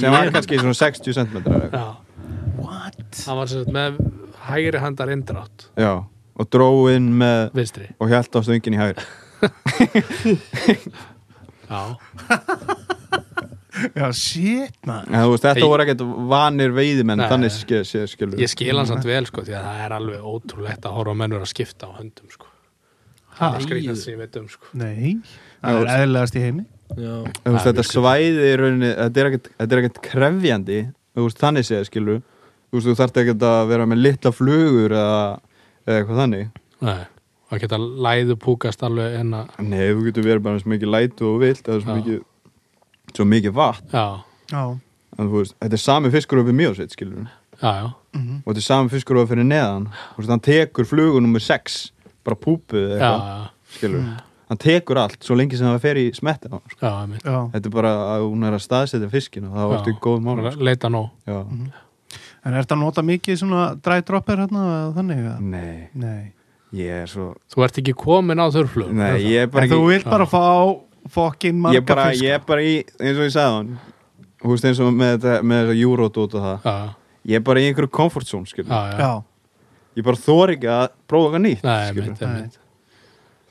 sem 0.00 0.10
var 0.12 0.30
kannski 0.34 0.58
svona 0.58 0.74
60 0.74 1.14
cm 1.14 1.36
já. 1.72 1.84
What? 2.58 2.98
Hann 3.26 3.36
var 3.38 3.46
sem 3.50 3.64
sagt 3.64 3.74
með 3.74 3.98
hægri 4.48 4.80
handar 4.82 5.12
indrátt 5.14 5.68
já, 5.78 5.92
og 6.38 6.50
dróinn 6.52 7.10
með 7.20 7.50
Vinstri. 7.54 7.88
og 8.00 8.08
hjælt 8.12 8.34
á 8.34 8.40
stöngin 8.44 8.74
í 8.76 8.80
hægri. 8.82 9.04
Já, 11.68 11.80
Já, 13.98 14.06
shit 14.14 14.76
man 14.86 15.08
þú 15.10 15.30
veist, 15.32 15.42
þetta 15.44 15.58
Hey. 15.58 15.66
voru 15.66 15.82
ekkert 15.82 16.02
vanir 16.30 16.70
veiðimenn 16.76 17.18
Nei. 17.18 17.26
þannig 17.30 17.50
skil, 17.56 17.80
skil, 17.88 18.04
skilur 18.08 18.38
ég 18.38 18.50
skil 18.52 18.76
hann 18.78 18.86
samt 18.86 19.04
vel 19.08 19.24
sko 19.26 19.42
því 19.42 19.56
að 19.58 19.64
það 19.66 19.80
er 19.86 19.94
alveg 19.96 20.28
ótrúlegt 20.30 20.86
að 20.86 20.94
horfa 21.00 21.14
á 21.16 21.20
mennur 21.24 21.42
að 21.42 21.50
skipta 21.50 21.88
á 21.90 21.92
höndum 21.98 22.30
sko. 22.30 22.46
Það 23.34 23.56
er 23.58 23.64
skrýtast 23.66 24.04
sem 24.06 24.14
ég 24.14 24.20
veit 24.22 24.36
um 24.38 24.46
sko. 24.52 24.70
Nei, 24.78 25.16
það 25.58 25.80
er 25.80 25.90
eðlilegast 25.96 26.38
í 26.38 26.44
heimi 26.44 26.64
veist, 26.92 27.64
þetta 27.66 27.86
svæði 27.88 28.50
í 28.50 28.54
rauninni, 28.60 28.92
þetta 28.98 29.20
er 29.22 29.30
ekkert, 29.30 29.50
þetta 29.58 29.76
er 29.76 29.82
ekkert 29.82 30.00
krefjandi 30.04 30.78
veist, 31.14 31.40
þannig 31.40 31.66
séð, 31.68 31.86
skilur 31.88 32.22
þú 32.74 32.82
þú 32.84 32.94
þarft 32.98 33.20
ekkert 33.22 33.46
að 33.46 33.68
vera 33.70 33.86
með 33.86 34.02
litla 34.02 34.32
flugur 34.34 34.94
eða, 34.98 35.18
eða 35.86 35.98
eitthvað 36.00 36.20
þannig. 36.22 36.48
Nei, 36.84 37.04
það 37.50 37.62
geta 37.64 37.78
læðu 38.08 38.36
púkast 38.42 38.82
alveg 38.86 39.18
en 39.20 39.36
að 39.38 39.60
Nei, 39.62 39.84
þú 39.92 40.06
getur 40.08 40.26
verið 40.26 40.44
bara 40.48 40.62
svo 40.62 40.72
mikið 40.74 40.92
lætu 40.94 41.28
og 41.30 41.40
vilt 41.44 41.70
eða 41.70 41.84
svo 41.84 41.98
mikið, 42.00 42.20
svo 43.14 43.28
mikið 43.30 43.56
vatn. 43.60 43.94
Já, 43.94 44.06
Já, 44.50 44.62
en 45.18 45.30
veist, 45.32 45.56
þetta 45.62 45.78
er 45.78 45.84
sami 45.84 46.12
fiskur 46.12 46.42
upp 46.42 46.50
í 46.50 46.56
skilur 46.90 47.24
já, 47.62 47.70
já. 47.70 47.86
Mhm. 48.18 48.42
og 48.44 48.50
þetta 48.50 48.60
er 48.60 48.68
sami 48.68 48.88
fiskur 48.92 49.22
upp 49.22 49.30
fyrir 49.30 49.46
neðan. 49.46 49.86
Þú 50.14 50.18
veist, 50.18 50.30
hann 50.34 50.40
tekur 50.40 50.84
flugur 50.84 51.22
nummer 51.22 51.40
6 51.40 51.92
bara 52.24 52.36
púpuð 52.36 52.96
eða 52.96 52.98
Já, 52.98 53.12
eitthvað, 53.78 54.20
hann 54.54 54.62
tekur 54.64 55.00
allt, 55.02 55.18
svo 55.26 55.36
lengi 55.38 55.58
sem 55.60 55.66
það 55.68 55.82
fer 55.84 56.00
í 56.00 56.06
smetti 56.16 56.48
á 56.50 56.54
hann, 56.54 57.16
sko. 57.18 57.42
Þetta 57.54 57.70
er 57.70 57.74
bara 57.74 57.92
að 58.14 58.28
hún 58.28 58.46
er 58.48 58.56
að 58.56 58.62
staðsetja 58.64 59.10
fiskin 59.12 59.50
og 59.50 59.58
það 59.58 59.68
var 59.72 59.80
eftir 59.82 59.98
góð 60.06 60.22
mánu 60.24 60.46
sko. 60.54 60.64
Leita 60.70 60.90
nóg. 60.94 61.10
Já. 61.28 61.40
En 62.44 62.52
er 62.54 62.60
þetta 62.62 62.76
að 62.76 62.82
nota 62.84 63.02
mikið 63.04 63.38
svona 63.40 63.66
dry 63.82 64.00
dropper 64.06 64.42
hérna 64.44 64.64
eða 64.70 64.88
þannig? 64.98 65.20
eða? 65.24 65.36
Nei, 65.40 65.88
Nei. 65.96 66.32
Ég 66.74 67.04
er 67.04 67.10
svo 67.10 67.28
Þú 67.54 67.62
ert 67.66 67.76
ekki 67.80 67.92
komin 67.94 68.40
á 68.42 68.46
þurflug 68.50 68.90
Nei, 68.94 69.22
ég 69.22 69.44
er 69.46 69.50
bara 69.52 69.64
En 69.64 69.70
þú 69.70 69.78
ekki 69.78 69.90
vilt 69.92 70.08
bara 70.10 70.26
fá 70.26 70.42
fokkin 71.14 71.60
marga 71.62 71.78
ég 71.78 71.84
bara, 71.86 72.06
fisk 72.10 72.24
ég 72.26 72.34
er 72.34 72.42
bara 72.48 72.64
í, 72.64 72.74
eins 72.98 73.18
og 73.20 73.26
ég 73.28 73.34
sagði 73.34 73.54
hann 73.58 73.70
Þú 74.42 74.50
veist 74.52 74.66
eins 74.68 74.80
og 74.82 74.90
með 74.98 75.12
þetta 75.14 75.34
með 75.46 75.62
þetta 75.70 75.76
eurodót 75.86 76.34
og 76.36 76.44
það. 76.48 76.66
Já, 76.66 76.74
Ég 77.30 77.38
er 77.40 77.44
bara 77.46 77.62
í 77.62 77.68
einhverju 77.70 77.90
comfort 77.96 78.28
zone, 78.28 78.50
skilur 78.50 78.68
já, 78.68 78.80
já. 78.90 78.98
Já, 79.00 79.12
Ég 79.96 80.04
bara 80.10 80.20
þor 80.26 80.52
ekki 80.56 80.70
að 80.74 80.84
prófa 81.08 81.30
eitthvað 81.30 81.44
nýtt 81.46 81.64
Nei, 81.64 81.86
skilur. 81.88 82.08
einmitt, 82.10 82.24
einmitt 82.28 82.58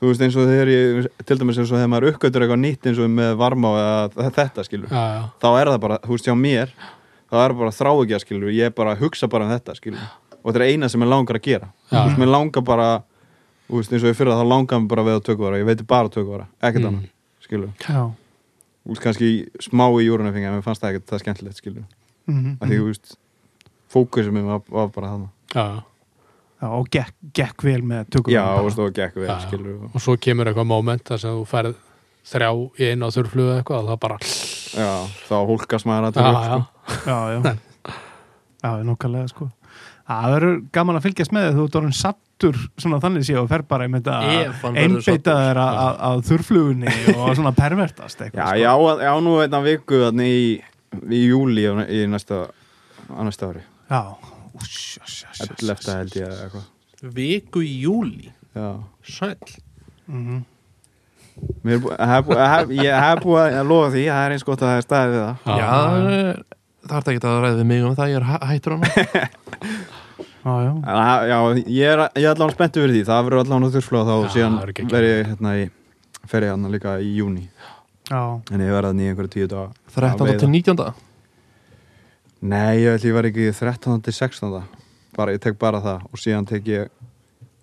Þú 0.04 0.10
veist 0.10 0.22
eins 0.26 0.34
og 0.36 0.48
þegar 0.50 0.68
ég, 0.68 1.06
til 1.24 1.36
dæmis 1.40 1.56
eins 1.62 1.70
og 1.72 1.78
þegar 1.78 1.88
maður 1.94 2.06
uppgötur 2.12 2.44
eitthvað 2.44 2.60
nýtt 2.60 2.88
eins 2.90 2.98
og 3.00 3.08
með 3.14 3.30
varma 3.40 3.70
eða 3.80 4.32
þetta, 4.36 4.64
skilur 4.68 4.90
Já, 4.92 5.04
já, 5.14 5.22
Þá 5.40 5.46
er 5.62 5.70
það 5.72 5.78
bara, 5.86 5.96
þú 6.04 6.10
veist, 6.12 6.28
hjá 6.28 6.34
mér 6.36 6.74
þá 7.30 7.34
er 7.40 7.54
það 7.54 7.58
bara 7.62 7.74
þrá 7.78 7.90
ekki 8.02 8.16
að 8.18 8.22
skilur 8.26 8.52
Ég 8.52 8.68
er 8.68 8.74
bara 8.76 8.92
að 8.92 9.00
hugsa 9.06 9.28
bara 9.32 9.46
um 9.48 9.52
þetta, 9.54 9.76
skilur 9.80 10.04
Og 10.44 10.50
þetta 10.52 10.60
er 10.60 10.66
eina 10.74 10.90
sem 10.92 11.00
ég 11.00 11.08
langar 11.08 11.38
að 11.38 11.44
gera. 11.46 11.70
Já. 11.88 11.94
Þú 11.96 12.04
veist, 12.10 12.20
mér 12.20 12.30
langar 12.34 12.62
bara 12.68 12.88
Þú 13.64 13.78
veist, 13.80 13.92
eins 13.96 14.04
og 14.04 14.10
ég 14.12 14.18
fyrir 14.18 14.36
þá 14.36 14.44
langar 14.44 14.82
mér 14.84 14.88
bara 14.92 15.02
að 15.06 15.08
veða 15.08 15.24
tökvara 15.30 15.60
Ég 15.62 15.68
veit 15.70 15.86
bara 15.88 16.12
tökvara, 16.12 16.46
ekkert 16.60 16.84
Mm. 16.84 16.90
annað, 16.90 17.08
skilur 17.40 17.70
já. 17.80 18.02
Þú 18.84 18.92
veist, 18.92 19.02
kannski 19.06 19.30
smá 19.64 19.86
í 19.96 20.04
júrunafengi 20.04 20.44
en 20.50 20.58
mér 20.58 20.66
fannst 20.66 20.82
það 20.84 20.90
ekkert 20.98 21.08
það 21.14 21.22
skemmtilegt, 21.24 21.56
skilur 21.62 21.84
Mhm, 22.28 22.56
Af 22.60 22.68
því, 22.68 22.76
já, 26.64 26.68
já 26.68 26.70
Já, 26.70 26.70
og 26.78 26.88
gekk, 26.90 27.14
gekk 27.36 27.64
vel 27.66 27.82
með 27.82 28.08
tökum 28.14 28.32
Já, 28.34 28.44
og 28.60 28.70
stóð 28.72 28.88
að 28.90 28.94
gekk 29.00 29.14
vel, 29.20 29.26
Já, 29.28 29.34
já. 29.34 29.46
skilur 29.48 29.90
Og 29.92 30.00
svo 30.00 30.16
kemur 30.16 30.48
eitthvað 30.50 30.66
moment 30.70 31.04
þar 31.04 31.20
sem 31.20 31.30
þú 31.36 31.44
færð 31.50 31.74
þrjá 32.24 32.50
í 32.80 32.88
einu 32.90 33.04
á 33.04 33.10
þurflugu 33.14 33.56
eitthvað 33.58 33.82
og 33.82 33.90
það 33.92 34.00
bara 34.04 34.18
Já, 34.24 34.92
þá 35.28 35.34
hólkast 35.50 35.86
maður 35.90 36.08
að 36.08 36.16
Já, 36.16 36.30
upp, 36.30 36.44
já, 36.44 36.56
sko. 36.88 37.10
Já, 37.10 37.18
já 37.34 37.56
Já, 38.64 38.70
nokkarlega 38.88 39.28
sko 39.34 39.50
Það 40.04 40.32
verður 40.34 40.56
gaman 40.76 40.96
að 40.98 41.04
fylgjast 41.06 41.32
með 41.32 41.44
þið 41.48 41.54
þú 41.58 41.64
ert 41.68 41.76
orðin 41.80 41.94
satt 41.96 42.18
þreyttur 42.34 42.56
svona 42.82 42.98
þannig 43.00 43.22
sé 43.24 43.36
og 43.38 43.46
fer 43.48 43.62
bara 43.62 43.84
að 43.84 43.88
einbeita 43.88 44.14
sáttur. 45.30 45.36
þér 45.38 45.58
að- 45.62 45.76
að 45.84 46.00
að 46.08 46.22
þurflugunni 46.28 46.94
og 47.14 47.28
svona 47.38 47.52
pervertast 47.56 48.18
Já, 48.20 48.24
eitthvað 48.26 48.48
sko. 48.50 48.58
já, 48.58 48.72
já, 49.06 49.12
nú 49.22 49.34
einna 49.40 49.60
viku 49.64 50.00
þannig 50.02 50.34
í, 50.34 50.48
í 51.14 51.20
júli 51.30 51.64
í 51.94 52.00
næsta, 52.10 52.40
næsta 53.14 53.48
ári 53.52 53.62
já. 53.62 54.02
Úss, 54.54 54.98
uss, 55.02 55.24
uss, 55.30 55.40
uss, 55.40 55.62
11. 55.62 55.94
held 55.98 56.14
ég 56.20 56.26
eða 56.28 56.44
eitthvað 56.46 57.12
Viku 57.18 57.62
í 57.66 57.72
júli 57.82 58.30
Já 58.54 58.68
hef 61.64 62.24
bú- 62.28 62.36
hef- 62.38 62.70
Ég 62.70 63.00
hef 63.04 63.22
búið 63.24 63.56
að 63.58 63.66
lofa 63.68 63.88
því 63.94 64.04
það 64.06 64.24
er 64.28 64.34
eins 64.36 64.44
gott 64.46 64.60
að 64.62 64.68
það 64.70 64.76
er 64.78 64.86
staðið 64.86 65.14
við 65.14 65.24
það 65.24 65.36
Já, 65.58 65.68
það 66.84 67.08
er 67.08 67.14
ekki 67.14 67.26
að 67.30 67.40
ræða 67.44 67.58
við 67.58 67.66
mig 67.72 67.84
um 67.88 67.96
það 67.98 68.12
Ég 68.12 68.16
er 68.20 68.26
hæ- 68.28 68.44
hættur 68.50 68.74
á 68.74 68.76
hann 68.76 68.84
já, 70.44 70.52
já. 70.62 70.72
En 70.74 70.94
það- 71.00 71.26
Já, 71.32 71.38
ég 71.74 71.88
er, 71.94 72.02
ég 72.14 72.28
er 72.28 72.34
allan 72.34 72.54
spenntu 72.54 72.84
fyrir 72.84 72.94
því 72.94 73.04
Það 73.08 73.24
verður 73.28 73.42
allan 73.44 73.64
á 73.64 73.68
þurflóð 73.74 74.06
þá 74.10 74.14
Já, 74.14 74.28
síðan 74.36 74.58
verður 74.60 75.08
ég 75.08 75.26
hérna 75.32 75.54
í 75.58 75.64
fer 76.30 76.46
ég 76.46 76.54
hann 76.54 76.70
líka 76.72 76.94
í 77.04 77.10
júni 77.18 77.42
já. 78.08 78.20
en 78.52 78.60
ég 78.64 78.70
verða 78.72 78.92
þannig 78.92 79.04
í 79.04 79.10
einhverju 79.12 79.32
tíu 79.34 79.48
daga 79.50 79.72
13. 79.92 80.14
að 80.14 80.28
veiða. 80.30 80.38
til 80.44 80.48
19. 80.48 80.94
Nei, 82.44 82.82
ég 82.82 82.92
ætli 82.92 83.08
ég 83.08 83.16
var 83.16 83.24
ekki 83.24 83.48
13. 83.56 84.02
til 84.04 84.12
16. 84.12 84.62
bara, 85.16 85.32
ég 85.32 85.40
tek 85.40 85.56
bara 85.56 85.80
það 85.80 86.02
og 86.10 86.20
síðan 86.20 86.46
tek 86.48 86.66
ég 86.68 86.90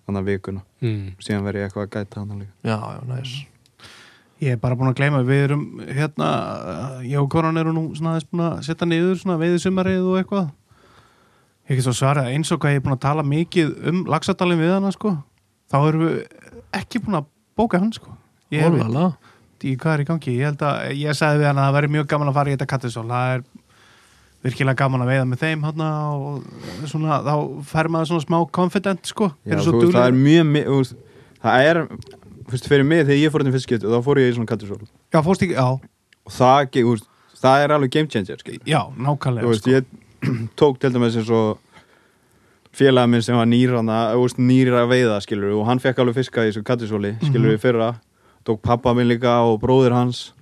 hann 0.08 0.18
að 0.18 0.32
vikuna 0.32 0.62
mm. 0.82 1.12
síðan 1.22 1.46
verð 1.46 1.60
ég 1.60 1.68
eitthvað 1.68 1.84
að 1.86 1.92
gæta 1.94 2.22
hann 2.22 2.40
líka 2.42 2.52
Já, 2.66 2.78
já, 2.96 3.02
næs 3.06 3.34
Ég 4.42 4.56
er 4.56 4.58
bara 4.58 4.74
búin 4.74 4.90
að 4.90 4.96
gleyma, 4.98 5.20
við 5.22 5.44
erum 5.44 5.66
hérna, 5.86 6.28
ég 7.06 7.20
og 7.20 7.28
Koran 7.30 7.60
eru 7.60 7.70
nú 7.76 7.84
svona 7.94 8.16
aðeins 8.16 8.26
búin 8.26 8.42
að 8.48 8.64
setja 8.66 8.88
niður 8.90 9.20
svona 9.20 9.36
veiðisumarið 9.38 10.08
og 10.10 10.16
eitthvað. 10.18 10.48
Ég 11.70 11.78
get 11.78 11.86
svo 11.86 11.94
svarað 11.94 12.32
eins 12.32 12.50
og 12.50 12.58
hvað 12.58 12.74
ég 12.74 12.80
er 12.80 12.82
búin 12.82 12.96
að 12.96 13.04
tala 13.04 13.22
mikið 13.22 13.70
um 13.92 14.00
lagsadalinn 14.10 14.58
við 14.58 14.72
hana 14.74 14.90
sko, 14.96 15.12
þá 15.70 15.76
erum 15.78 16.02
við 16.08 16.18
ekki 16.80 17.04
búin 17.04 17.20
að 17.20 17.30
bóka 17.54 17.78
hann 17.78 17.94
sko. 17.94 18.16
Ég 18.50 18.66
er 18.66 18.74
Ólala 18.74 19.12
í 19.62 19.76
hvað 19.78 19.94
er 19.94 20.02
í 20.02 20.06
gangi, 20.08 20.34
ég 20.40 20.50
held 20.50 20.62
að 20.66 20.78
ég 20.98 21.16
sagði 21.16 21.42
við 21.42 21.48
hann 21.52 21.60
að 21.62 21.68
það 21.68 21.76
væri 21.76 21.90
mjög 21.96 22.06
gaman 22.10 22.30
að 22.32 22.38
fara 22.38 22.50
í 22.50 22.56
þetta 22.56 22.68
kattisól, 22.72 23.04
það 23.10 23.34
er 23.36 23.44
virkilega 24.42 24.78
gaman 24.82 25.04
að 25.04 25.12
veiða 25.12 25.28
með 25.30 25.42
þeim 25.44 25.64
hann 25.68 25.84
og 25.86 26.90
svona, 26.90 27.20
þá 27.22 27.34
fær 27.70 27.90
maður 27.92 28.10
svona 28.10 28.24
smá 28.26 28.38
confident 28.58 29.06
sko. 29.06 29.30
Já, 29.46 29.56
veist, 29.56 29.94
það 29.94 30.06
er 30.08 30.18
mjög 30.18 30.52
veist, 30.72 30.96
það 31.42 31.70
er, 31.70 31.82
fyrst 32.50 32.68
fyrir 32.70 32.88
mig 32.88 33.04
þegar 33.06 33.20
ég 33.20 33.32
fór 33.32 33.44
þetta 33.44 33.56
fyrst 33.56 33.68
skipti 33.68 33.92
þá 33.92 33.98
fór 34.06 34.22
ég 34.22 34.30
í 34.32 34.36
svona 34.36 34.50
kattusól 34.50 34.80
Já, 34.82 35.18
fórst 35.22 35.46
ekki, 35.46 35.58
já, 35.58 35.68
og 36.26 36.36
það, 36.36 36.78
veist, 36.90 37.10
það 37.42 37.66
er 37.66 37.76
alveg 37.76 37.94
game 37.96 38.10
changer 38.10 38.42
skil. 38.42 38.58
já, 38.66 38.80
nákvæmlega 38.98 39.58
sko. 39.60 39.76
ég 39.76 39.92
tók 40.60 40.80
til 40.82 40.92
dæmis 40.94 41.18
eins 41.18 41.30
og 41.34 41.58
félaga 42.72 43.10
minn 43.10 43.22
sem 43.22 43.36
var 43.36 43.46
nýrana 43.46 43.98
nýra 44.40 44.84
að 44.84 44.92
veiða, 44.94 45.18
skilur 45.22 45.58
og 45.58 45.66
hann 45.68 45.82
fekk 45.82 46.02
alveg 46.02 46.22
fiska 46.22 46.46
í 46.46 46.50
þessu 46.50 46.64
kattusóli, 46.66 47.14
skilur 47.20 47.54
við 47.54 47.60
fyrra 47.62 47.92
tók 48.46 48.62
pappa 48.64 48.94
minn 48.96 49.10
líka 49.10 49.42
og 49.46 49.60
bróðir 49.62 49.94
hans 49.94 50.32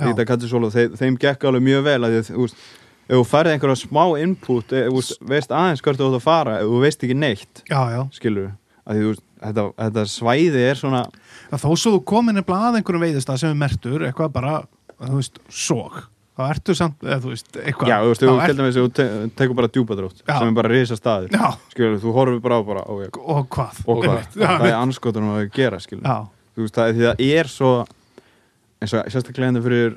í 0.00 0.10
og 0.10 0.72
þeim, 0.74 0.94
þeim 0.98 1.16
gekk 1.20 1.44
alveg 1.48 1.62
mjög 1.62 1.84
vel 1.86 2.00
að 2.06 2.16
veist, 2.34 2.56
ef 3.04 3.14
þú 3.18 3.24
færði 3.28 3.54
einhverja 3.54 3.80
smá 3.82 4.02
input, 4.22 4.72
ef, 4.72 4.88
þú 4.90 5.28
veist, 5.30 5.52
aðeins 5.52 5.84
hvert 5.84 6.00
þú 6.00 6.08
átt 6.10 6.18
að 6.20 6.24
fara, 6.24 6.56
ef 6.62 6.70
þú 6.70 6.80
veist 6.84 7.04
ekki 7.04 7.18
neitt 7.18 7.62
Já, 7.68 7.80
já, 7.92 8.00
skilur 8.16 8.50
að 8.84 8.96
því, 8.96 9.04
þú 9.04 9.12
þetta, 9.44 9.66
þetta 9.82 10.06
svæði 10.14 10.64
er 10.70 10.80
svona 10.80 11.04
Já, 11.04 11.54
þó 11.60 11.68
svo 11.76 11.94
þú 11.98 12.00
komin 12.14 12.40
er 12.40 12.46
blað 12.48 12.80
einhverjum 12.80 13.04
veiðistað 13.04 13.40
sem 13.42 13.52
er 13.54 13.60
mertur, 13.60 14.04
eitthvað 14.08 14.34
bara, 14.34 14.58
þú 14.98 15.20
veist, 15.20 15.40
sóg. 15.52 16.02
Þá 16.34 16.42
ertu 16.50 16.74
samt, 16.74 16.96
eða 17.06 17.20
þú 17.22 17.30
veist, 17.30 17.50
eitthvað. 17.62 17.90
já, 17.92 17.96
þú 18.02 18.08
veist, 18.10 18.22
þá 18.24 18.30
þú 18.58 18.64
ef 18.66 18.76
þú 18.78 18.86
te 18.98 19.04
tekur 19.38 19.58
bara 19.60 19.68
djúpadrótt 19.70 20.22
sem 20.26 20.48
er 20.48 20.56
bara 20.56 20.70
risa 20.72 20.96
staður 20.98 21.30
Já, 21.30 21.44
skilur, 21.70 22.00
þú 22.02 22.14
horfir 22.16 22.40
bara 22.42 22.58
á 22.58 22.60
bara 22.66 22.82
ég, 23.04 23.18
og 23.22 23.44
hvað? 23.54 23.82
og 23.86 24.00
hvað, 24.02 24.24
það 24.40 24.64
er 24.66 24.74
anskotunum 24.80 25.36
að 25.36 25.44
gera 25.54 25.78
skilur, 25.84 26.08
þú 26.56 26.64
veist, 26.64 26.74
það, 26.80 26.98
það 27.04 27.22
er 27.28 27.52
svo 27.52 27.70
eins 28.82 28.96
og 28.98 29.12
sérstaklega 29.14 29.46
hérna 29.52 29.62
fyrir 29.62 29.94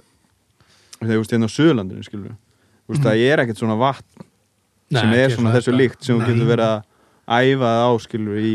þegar 0.99 1.15
þú 1.15 1.19
veist, 1.23 1.33
hérna 1.33 1.49
á 1.49 1.55
Suðurlandinu 1.55 2.05
skilur, 2.05 2.37
þú 2.87 2.93
veist, 2.95 3.03
það 3.03 3.23
er 3.27 3.43
ekkert 3.43 3.59
svona 3.61 3.75
vatn 3.77 4.25
Nei, 4.87 5.01
sem 5.01 5.11
er 5.13 5.25
ekki 5.27 5.35
svona 5.41 5.51
þessu 5.55 5.71
þetta. 5.71 5.77
líkt 5.81 6.03
sem 6.07 6.15
þú 6.15 6.19
Nei. 6.23 6.27
getur 6.31 6.47
verið 6.47 6.69
að 6.71 6.83
æfa 7.27 7.71
það 7.73 7.83
á 7.83 7.91
skilur 8.07 8.37
í, 8.39 8.53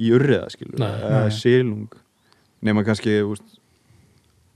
í 0.00 0.10
urriða 0.12 0.50
skilur 0.52 0.78
Nei. 0.82 0.90
eða 1.00 1.22
Nei. 1.24 1.30
sílung 1.38 1.86
nema 2.68 2.84
kannski 2.84 3.14
þú 3.22 3.30
veist, 3.32 3.56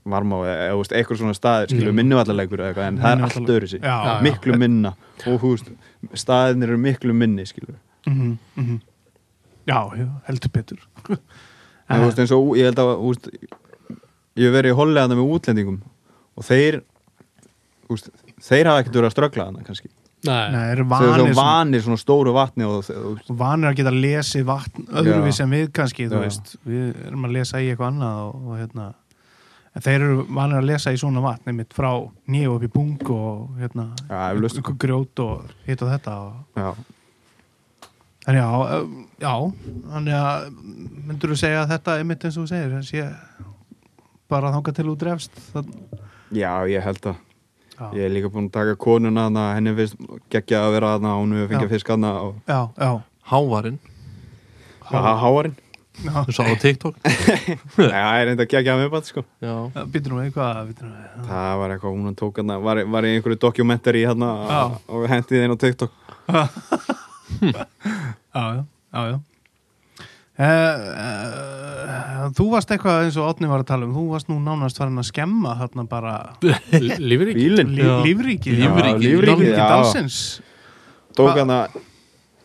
varmá 0.05 0.37
eða 0.45 0.67
þú 0.75 0.81
veist, 0.83 0.93
eitthvað 0.99 1.17
svona 1.23 1.33
staðir 1.33 1.71
skilur 1.73 1.89
Mm. 1.91 1.97
minnuvallarleikur 2.03 2.59
eða 2.61 2.69
eitthvað 2.69 2.87
en 2.91 2.97
það 3.01 3.09
er 3.09 3.23
allt 3.25 3.35
Minnivallaleikur. 3.39 3.55
öðru 3.55 3.79
Já. 3.81 3.89
Já, 3.89 4.05
já. 4.05 4.21
miklu 4.27 4.57
minna 4.61 4.91
og 5.25 5.39
þú 5.41 5.49
veist, 5.55 5.71
staðinir 6.21 6.69
eru 6.69 6.77
miklu 6.77 7.13
minni 7.17 7.45
skilur 7.49 7.75
mhm, 8.05 8.37
mhm. 8.55 8.81
Já, 9.65 9.79
já, 9.97 10.05
heldur 10.27 10.51
betur. 10.53 10.77
en 11.09 11.97
þú 12.01 12.05
veist 12.05 12.19
eins 12.21 12.31
og 12.37 12.53
ég 12.57 12.65
held 12.69 12.77
að 12.83 12.91
þú 13.01 13.09
veist, 13.09 13.29
ég 14.37 14.45
hef 14.45 14.53
verið 14.53 14.69
í 14.75 14.77
hollega 14.77 15.09
með 15.09 15.25
útlendingum 15.33 15.81
og 16.37 16.43
þeir 16.45 16.83
þú 17.87 17.97
veist, 17.97 18.09
þeir 18.45 18.71
hafa 18.71 18.83
ekkert 18.83 18.99
verið 18.99 19.09
að 19.09 19.15
ströggla 19.15 19.47
hana 19.49 19.63
kannski. 19.65 19.91
Nei, 20.25 20.51
Nei, 20.55 20.61
eru 20.73 20.85
þeir 20.85 20.89
vanir, 20.89 21.11
eru 21.13 21.25
svona, 21.25 21.37
vanir 21.37 21.83
svona 21.85 22.01
stóru 22.01 22.33
vatni 22.33 22.65
og, 22.65 22.87
og, 22.97 23.31
vanir 23.37 23.69
að 23.69 23.79
geta 23.79 23.91
lesið 23.93 24.45
vatn 24.47 24.87
öðruvís 24.89 25.39
Já. 25.39 25.43
en 25.45 25.53
við 25.53 25.65
kannski. 25.75 26.07
Við 26.09 26.85
erum 27.05 27.27
að 27.27 27.35
lesa 27.35 27.61
í 27.61 27.67
eitthvað 27.69 27.91
annað 27.91 28.21
og, 28.23 28.47
og 28.49 28.59
hérna, 28.61 28.87
en 29.75 29.85
þeir 29.85 29.97
eru 29.99 30.25
vanir 30.39 30.61
að 30.61 30.69
lesa 30.71 30.93
í 30.95 30.99
svona 31.01 31.21
vatn, 31.25 31.51
einmitt 31.51 31.75
frá 31.77 31.91
nýju 32.31 32.55
upp 32.55 32.65
í 32.65 32.71
bung 32.73 33.11
og 33.13 33.61
hérna, 33.61 33.89
Já, 34.09 34.19
eflaust. 34.31 34.61
einhver 34.61 34.79
grjót 34.81 35.23
og 35.25 35.55
hitt 35.67 35.85
og 35.85 35.93
þetta 35.93 36.17
og 36.25 36.61
já, 36.63 36.69
En 38.25 38.33
já, 38.33 38.47
já, 39.21 39.33
þannig 39.91 40.15
að 40.17 40.45
myndur 41.05 41.35
þú 41.35 41.35
segja 41.37 41.59
að 41.61 41.75
þetta 41.75 41.97
er 41.99 42.07
mitt 42.09 42.23
eins 42.25 42.39
og 42.41 42.47
þú 42.47 42.49
segir, 42.49 42.71
sé 42.87 43.03
bara 44.33 44.49
þangað 44.55 44.79
til 44.79 44.85
þú 44.87 44.95
drefst 45.03 45.37
það, 45.51 45.69
já, 46.33 46.49
ég 46.71 46.81
held 46.81 47.11
að 47.11 47.19
já, 47.79 47.85
Ég 47.93 48.05
er 48.07 48.13
líka 48.15 48.29
búin 48.31 48.47
að 48.49 48.53
taka 48.55 48.75
konuna 48.79 49.27
hana, 49.27 49.43
henni 49.57 49.73
finnst 49.77 49.95
geggja 50.31 50.63
að 50.67 50.73
vera 50.77 50.93
hana 50.95 51.15
hún 51.19 51.35
hefur 51.35 51.51
fengið 51.55 51.73
fisk 51.75 51.91
hana 51.95 52.13
og 52.23 52.35
já, 52.47 52.59
já, 52.79 52.91
Hávarinn, 53.31 53.79
Há- 54.85 55.15
háarinn. 55.21 55.55
já, 56.03 56.11
þú 56.27 56.33
sá 56.35 56.43
á 56.43 56.55
TikTok 56.61 56.95
Nei, 57.05 57.87
það 57.89 58.19
er 58.21 58.31
enda 58.33 58.45
geggja 58.51 58.73
að 58.75 58.81
miðbætt 58.83 59.07
sko. 59.09 59.23
Já, 59.41 59.53
býtur 59.93 60.11
nú 60.15 60.19
eitthvað, 60.25 60.59
býtur 60.69 60.89
nú 60.89 60.95
eitthvað. 60.99 61.29
Það 61.29 61.53
var 61.61 61.73
eitthvað, 61.75 61.95
hún 61.95 62.17
tók 62.19 62.41
hana, 62.43 62.57
var, 62.59 62.81
var 62.97 63.07
í 63.07 63.13
einhverju 63.15 63.39
dokumentari 63.45 64.03
hana 64.05 64.31
og 64.91 65.07
hendið 65.11 65.45
inn 65.47 65.55
á 65.55 65.57
TikTok. 65.63 65.95
Já, 67.45 67.65
já, 68.33 68.63
já, 68.93 69.01
já. 69.11 69.19
Uh, 70.35 70.43
uh, 70.43 72.23
þú 72.35 72.45
varst 72.51 72.71
eitthvað 72.73 73.05
eins 73.05 73.15
og 73.21 73.29
Átni 73.29 73.47
var 73.47 73.61
að 73.63 73.69
tala 73.69 73.85
um, 73.87 73.93
þú 73.95 74.01
varst 74.11 74.27
nú 74.27 74.35
nánast 74.43 74.79
farin 74.81 74.99
að 74.99 75.07
skemma 75.07 75.53
þarna 75.61 75.85
bara 75.87 76.15
lífur 77.09 77.29
ekki 77.31 77.37
Bílinn. 77.39 77.71
lí, 77.77 77.85
Já. 77.85 77.93
lífríkið 78.03 78.57
Lífríkið, 78.59 78.59
Já, 78.59 78.65
lífríkið, 78.65 79.05
lífríkið 79.15 79.53
já. 79.53 79.67
dalsins 79.71 80.17
Tók 81.15 81.29
Hva- 81.31 81.37
hana, 81.45 81.59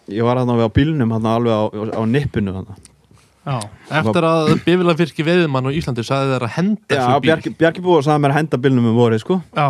ég 0.07 0.23
var 0.23 0.39
hana 0.39 0.55
á 0.55 0.71
bílnum 0.71 1.11
hana 1.17 1.33
alveg 1.41 1.51
á, 1.51 1.63
á 1.99 2.03
nippinu 2.07 2.55
hana. 2.61 2.77
Já, 3.43 3.57
eftir 3.99 4.27
að 4.29 4.53
bifila 4.63 4.95
fyrki 4.95 5.25
veiðmann 5.27 5.67
á 5.67 5.71
Íslandi 5.75 6.05
sagði 6.07 6.37
þeir 6.37 6.47
að 6.47 6.55
henda 6.61 6.95
Já, 7.01 7.19
Bjarki, 7.27 7.51
Bjarki 7.59 7.83
búið 7.83 7.99
og 8.05 8.07
sagði 8.07 8.23
mér 8.23 8.35
að 8.37 8.39
henda 8.45 8.61
bílnum 8.63 8.87
um 8.93 8.99
vorið 9.01 9.25
sko. 9.25 9.41
já, 9.57 9.69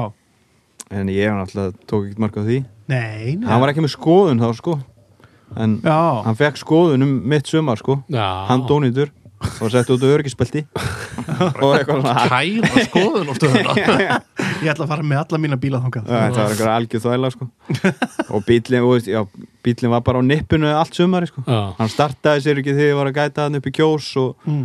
En 0.91 1.07
ég 1.09 1.31
var 1.31 1.41
náttúrulega, 1.47 1.73
tók 1.89 2.05
ekkert 2.11 2.19
mark 2.19 2.37
á 2.37 2.43
því. 2.45 2.57
nei, 2.91 3.37
nei. 3.39 3.47
Hann 3.49 3.61
var 3.63 3.71
ekki 3.73 3.85
með 3.87 3.93
skoðun 3.97 4.41
þá 4.43 4.49
sko. 4.59 4.77
En 5.57 5.81
Já, 5.83 6.23
hann 6.27 6.39
fekk 6.39 6.61
skoðun 6.61 7.03
um 7.07 7.17
mitt 7.31 7.49
sumar 7.51 7.81
sko. 7.81 8.03
Já, 8.13 8.47
Hann 8.51 8.67
dónitur 8.69 9.11
og 9.61 9.71
setti 9.73 9.95
út 9.95 10.05
á 10.05 10.09
örgispelti. 10.13 10.67
og 11.63 11.71
eitthvað 11.75 12.03
svona 12.03 12.25
Kæra 12.29 12.83
skoðun 12.87 13.31
á 13.31 13.35
stöðuna 13.39 13.75
ég 14.65 14.73
ætla 14.73 14.85
að 14.85 14.91
fara 14.93 15.07
með 15.07 15.23
alla 15.23 15.41
mína 15.41 15.59
bíla 15.61 15.81
Já, 15.81 15.91
þetta 16.03 16.43
var 16.43 16.53
einhver 16.53 16.73
algjör 16.75 17.05
þvæla 17.05 17.31
sko. 17.35 17.49
og 18.35 18.45
bílinn, 18.49 18.85
þú 18.85 18.93
veist, 18.93 19.09
já, 19.11 19.23
bílinn 19.65 19.95
var 19.95 20.05
bara 20.07 20.21
á 20.21 20.23
nippinu 20.27 20.71
allt 20.75 20.99
sumari 20.99 21.31
sko. 21.31 21.45
hann 21.49 21.93
startaði 21.93 22.45
sér 22.45 22.63
ekki 22.63 22.77
þegar 22.77 22.93
ég 22.93 23.01
var 23.01 23.11
að 23.11 23.19
gæta 23.21 23.49
hann 23.49 23.61
upp 23.61 23.71
í 23.71 23.75
kjós 23.81 24.11
og 24.21 24.49
mm. 24.49 24.63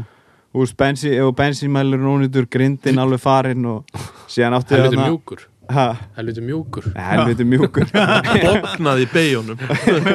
þú 0.52 0.64
veist, 0.66 0.78
bensi, 0.84 1.16
ef 1.16 1.34
bensínmælur 1.40 2.03
nónitur 2.03 2.49
grindin 2.52 3.02
alveg 3.02 3.24
farinn 3.24 3.68
og 3.72 3.99
síðan 4.28 4.60
átti 4.60 4.76
Ha, 4.76 5.45
helviti 5.70 6.44
mjúkur. 6.46 6.88
Helviti 6.96 7.46
mjúkur. 7.48 7.90
Bóknaði 8.46 9.06
í 9.06 9.10
beigunum 9.12 9.60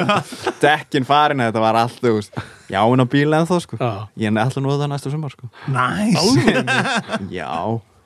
dekkin 0.63 1.07
farinn, 1.07 1.43
þetta 1.45 1.63
var 1.63 1.79
allt 1.83 2.01
þú 2.01 2.17
veist, 2.17 2.41
já, 2.71 2.81
hún 2.85 3.03
á 3.03 3.07
bíl 3.09 3.29
en 3.37 3.47
þá 3.49 3.55
sko. 3.63 3.79
Já, 3.79 4.09
ég 4.21 4.33
er 4.33 4.43
alltaf 4.43 4.63
nú 4.63 4.73
það 4.73 4.91
næsta 4.93 5.13
sumar 5.13 5.33
sko. 5.33 5.49
Næs 5.71 6.29
já, 7.39 7.49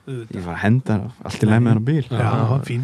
ég 0.06 0.42
var 0.46 0.56
að 0.56 0.62
henda 0.64 0.98
allt 1.26 1.46
í 1.46 1.50
læg 1.50 1.62
með 1.66 1.74
hann 1.74 1.84
á 1.84 1.86
bíl. 1.90 2.02
Já, 2.10 2.34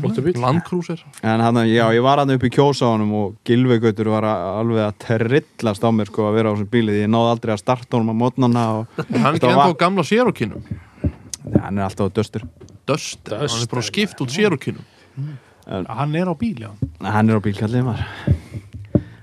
flottu 0.04 0.26
bíl 0.26 0.38
Landkrúsir 0.42 1.04
En 1.22 1.44
hann, 1.46 1.62
já, 1.70 1.84
ég 1.96 2.06
var 2.06 2.22
hann 2.24 2.36
upp 2.36 2.46
í 2.48 2.54
honum 2.58 3.18
og 3.22 3.36
Gilvegautur 3.48 4.14
var 4.14 4.30
að, 4.30 4.48
alveg 4.62 4.86
að 4.88 5.02
terrillast 5.08 5.86
á 5.86 5.90
mér 5.94 6.10
sko 6.10 6.30
að 6.30 6.40
vera 6.40 6.50
á 6.50 6.54
þessum 6.56 6.72
bíli. 6.74 6.96
Því 6.96 7.06
ég 7.06 7.14
náði 7.14 7.36
aldrei 7.36 7.54
að 7.56 7.64
starta 7.66 7.98
honum 7.98 8.14
á 8.14 8.22
mótnana 8.26 8.66
og 8.80 8.98
Hann 8.98 9.36
Þetta 9.36 9.36
ekki 9.36 9.54
ennþá 9.54 9.70
á 9.70 9.82
gamla 9.86 10.08
sérukinum 10.08 10.66
ja, 11.50 11.66
hann 11.66 11.78
er 11.78 11.88
alltaf 11.88 12.10
á 12.10 12.16
döstur 12.16 12.46
Döst, 12.88 13.20
Duster, 13.24 13.38
hann 13.46 13.62
er 13.64 13.70
bara 13.72 13.82
skipt 13.86 14.22
út 14.24 14.34
sérukinum 14.34 14.86
Hann 15.88 16.16
er 16.18 16.26
á 16.28 16.36
bíl, 16.36 16.58
já. 16.66 16.72
Hann 17.06 17.30
er 17.30 17.38
á 17.38 17.42
bílkallið 17.46 17.84
maður 17.86 18.06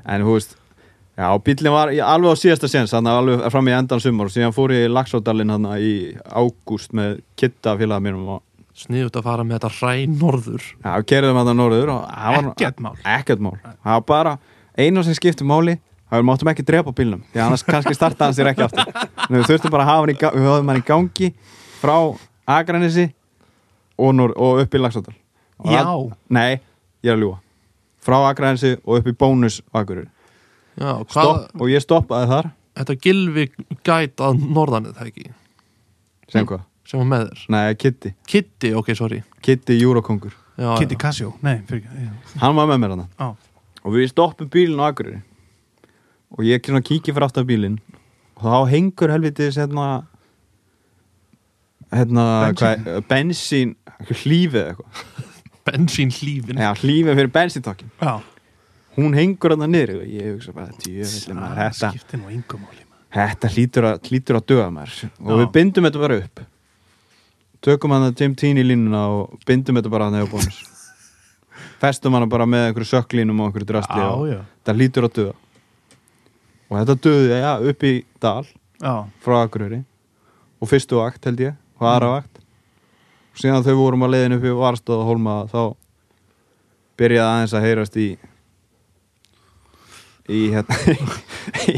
en 0.09 0.23
þú 0.25 0.35
veist 0.39 0.55
Já, 1.19 1.33
bíllinn 1.43 1.73
var 1.75 1.91
alveg 1.91 2.31
á 2.31 2.37
síðasta 2.39 2.69
séns 2.71 2.93
þannig 2.95 3.11
að 3.11 3.17
alveg 3.25 3.41
fram 3.51 3.67
í 3.67 3.73
endan 3.75 3.99
sumar. 4.01 4.29
Og 4.29 4.31
síðan 4.31 4.53
fór 4.55 4.71
ég 4.71 4.85
í 4.87 4.91
Laxárdalinn 4.93 5.51
hann 5.51 5.65
í 5.83 5.89
ágúst 6.31 6.93
með 6.95 7.17
Kitta 7.35 7.73
félaga 7.81 8.05
mínum 8.05 8.29
og 8.37 8.45
Sniðut 8.79 9.17
að 9.19 9.25
fara 9.27 9.43
með 9.43 9.57
þetta 9.59 9.71
hræ 9.81 10.05
norður. 10.13 10.63
Já, 10.85 10.93
kerðum 11.11 11.41
hann 11.41 11.51
norður 11.59 11.91
og 11.97 12.05
það 12.07 12.37
var 12.37 12.45
nú- 12.47 12.53
Ekkert 12.55 12.79
mál. 12.87 12.93
Ekkert 13.03 13.43
mál. 13.43 13.57
Það 13.67 13.91
var 13.97 14.05
bara 14.13 14.37
einu 14.79 15.03
sem 15.03 15.17
skipti 15.19 15.43
máli 15.43 15.75
það 16.07 16.21
við 16.23 16.29
máttum 16.31 16.53
ekki 16.55 16.67
drepa 16.71 16.95
bílnum 16.95 17.25
því 17.35 17.43
annars 17.49 17.67
kannski 17.67 17.97
starta 17.99 18.29
hann 18.29 18.35
sér 18.39 18.53
ekki 18.53 18.63
aftur. 18.69 18.87
Við 19.27 19.43
þurftum 19.51 19.75
bara 19.75 19.83
að 19.83 19.91
hafa 19.91 20.07
hann 20.07 20.15
í, 20.15 20.19
ga- 20.23 20.31
við 20.39 20.47
höfum 20.47 20.71
hann 20.71 20.79
í 20.79 20.87
gangi 20.87 21.33
frá 21.83 21.97
Akranesi 22.47 23.09
og, 23.99 24.15
nor, 24.15 24.33
og 24.37 24.63
upp 24.63 24.75
í 24.75 24.79
Laxárdal. 24.81 25.15
Og 25.59 25.73
Já. 25.73 25.83
það- 25.85 26.17
Nei, 26.31 26.61
ég 27.03 27.11
er 27.13 27.17
að 27.17 27.23
ljúga. 27.25 27.39
Frá 28.05 28.19
Akranesi 28.31 28.77
og 28.85 28.99
upp 29.01 29.07
í 29.07 29.13
bónus 29.13 29.61
Akureyri. 29.75 30.09
Já, 30.79 30.93
hvað, 31.03 31.11
Stopp, 31.11 31.61
og 31.61 31.69
ég 31.69 31.83
stoppaði 31.83 32.29
þar. 32.29 32.51
Þetta 32.79 32.97
gilvi 33.03 33.49
gæt 33.83 34.17
að 34.23 34.39
norðanið 34.55 34.95
það 34.95 35.07
ekki? 35.11 35.31
Sem 36.29 36.47
hvað? 36.47 36.63
sem 36.89 37.01
var 37.03 37.09
með 37.11 37.25
þér? 37.29 37.41
Nei, 37.53 37.75
Kitty, 37.75 38.13
Kitty, 38.27 38.73
ok, 38.79 38.95
sorry. 38.97 39.23
Kitty 39.45 39.77
Júrakongur 39.81 40.33
já, 40.57 40.79
Kitty 40.79 40.95
já. 40.95 40.99
Casio, 40.99 41.35
nei, 41.43 41.59
fyrir 41.69 41.85
ekki 41.85 42.41
hann 42.41 42.57
var 42.57 42.67
með 42.71 42.81
mér 42.81 42.95
hann 42.95 43.09
Já. 43.19 43.29
og 43.85 43.93
við 43.93 44.09
stoppum 44.13 44.49
bílinn 44.49 44.81
á 44.81 44.89
Akureyri. 44.93 45.23
Og 46.37 46.45
ég 46.45 46.61
svona 46.65 46.83
kíkja 46.85 47.15
fyrir 47.17 47.25
aftan 47.29 47.47
bílinn. 47.49 47.79
Og 48.37 48.43
þá 48.45 48.71
hengur 48.71 49.13
helvitið 49.13 49.57
hérna 49.57 50.07
hérna 51.93 52.25
Bensín. 53.09 53.77
eða 54.63 54.73
eitthvað. 54.73 55.07
Bensín 55.69 56.13
hlífin. 56.15 56.61
Já, 56.61 56.73
hlífið 56.81 57.19
fyrir 57.19 57.33
bensíntokkin 57.35 57.91
Já, 58.01 58.15
hún 58.97 59.17
hengur 59.19 59.55
hann 59.55 59.67
niður 59.73 59.99
og 59.99 60.07
ég 60.09 60.31
hugsa 60.33 60.55
bara 60.57 60.73
þetta, 60.79 61.93
þetta 63.19 63.53
hlýtur 63.53 63.91
að, 63.91 64.15
að 64.39 64.47
döða 64.49 64.71
maður. 64.73 65.13
Og 65.25 65.43
við 65.43 65.53
bindum 65.59 65.89
þetta 65.89 66.03
bara 66.07 66.23
upp. 66.23 66.43
Tökum 67.65 67.95
hann 67.97 68.09
að 68.09 68.23
Jim 68.23 68.35
Teeny 68.39 68.65
línuna 68.65 69.05
og 69.13 69.39
bindum 69.49 69.81
þetta 69.81 69.93
bara 69.93 70.09
að 70.09 70.19
nefn 70.19 70.35
bónus 70.37 70.65
festum 71.79 72.17
hann 72.17 72.27
bara 72.31 72.47
með 72.49 72.69
einhverju 72.69 72.91
sökklínum 72.91 73.39
og 73.39 73.49
einhverju 73.49 73.69
drastli 73.69 74.01
Já, 74.03 74.09
og 74.11 74.27
já, 74.27 74.39
þetta 74.59 74.75
hlýtur 74.79 75.07
að 75.07 75.13
döða 75.19 75.35
og 76.69 76.75
þetta 76.81 76.97
döði 77.07 77.39
ja, 77.41 77.53
upp 77.71 77.87
í 77.87 77.93
dal 78.21 78.45
já, 78.79 78.95
frá 79.25 79.37
Akureyri. 79.41 79.81
Og 80.59 80.69
fyrstu 80.69 80.99
vakt 80.99 81.29
held 81.29 81.41
ég 81.41 81.55
og 81.79 81.89
aðra 81.91 82.11
vakt 82.17 82.41
og 82.43 83.43
síðan 83.43 83.67
þau 83.67 83.77
vorum 83.79 84.07
að 84.07 84.15
leiðin 84.15 84.37
upp 84.39 84.47
í 84.49 84.57
Varstóð 84.59 85.03
og 85.03 85.11
Holma 85.13 85.37
þá 85.51 85.63
byrjaði 86.99 87.31
aðeins 87.33 87.55
að 87.55 87.67
heyrast 87.67 87.99
í 87.99 88.09
í 90.29 90.45
hérna 90.53 90.79
í, 91.73 91.77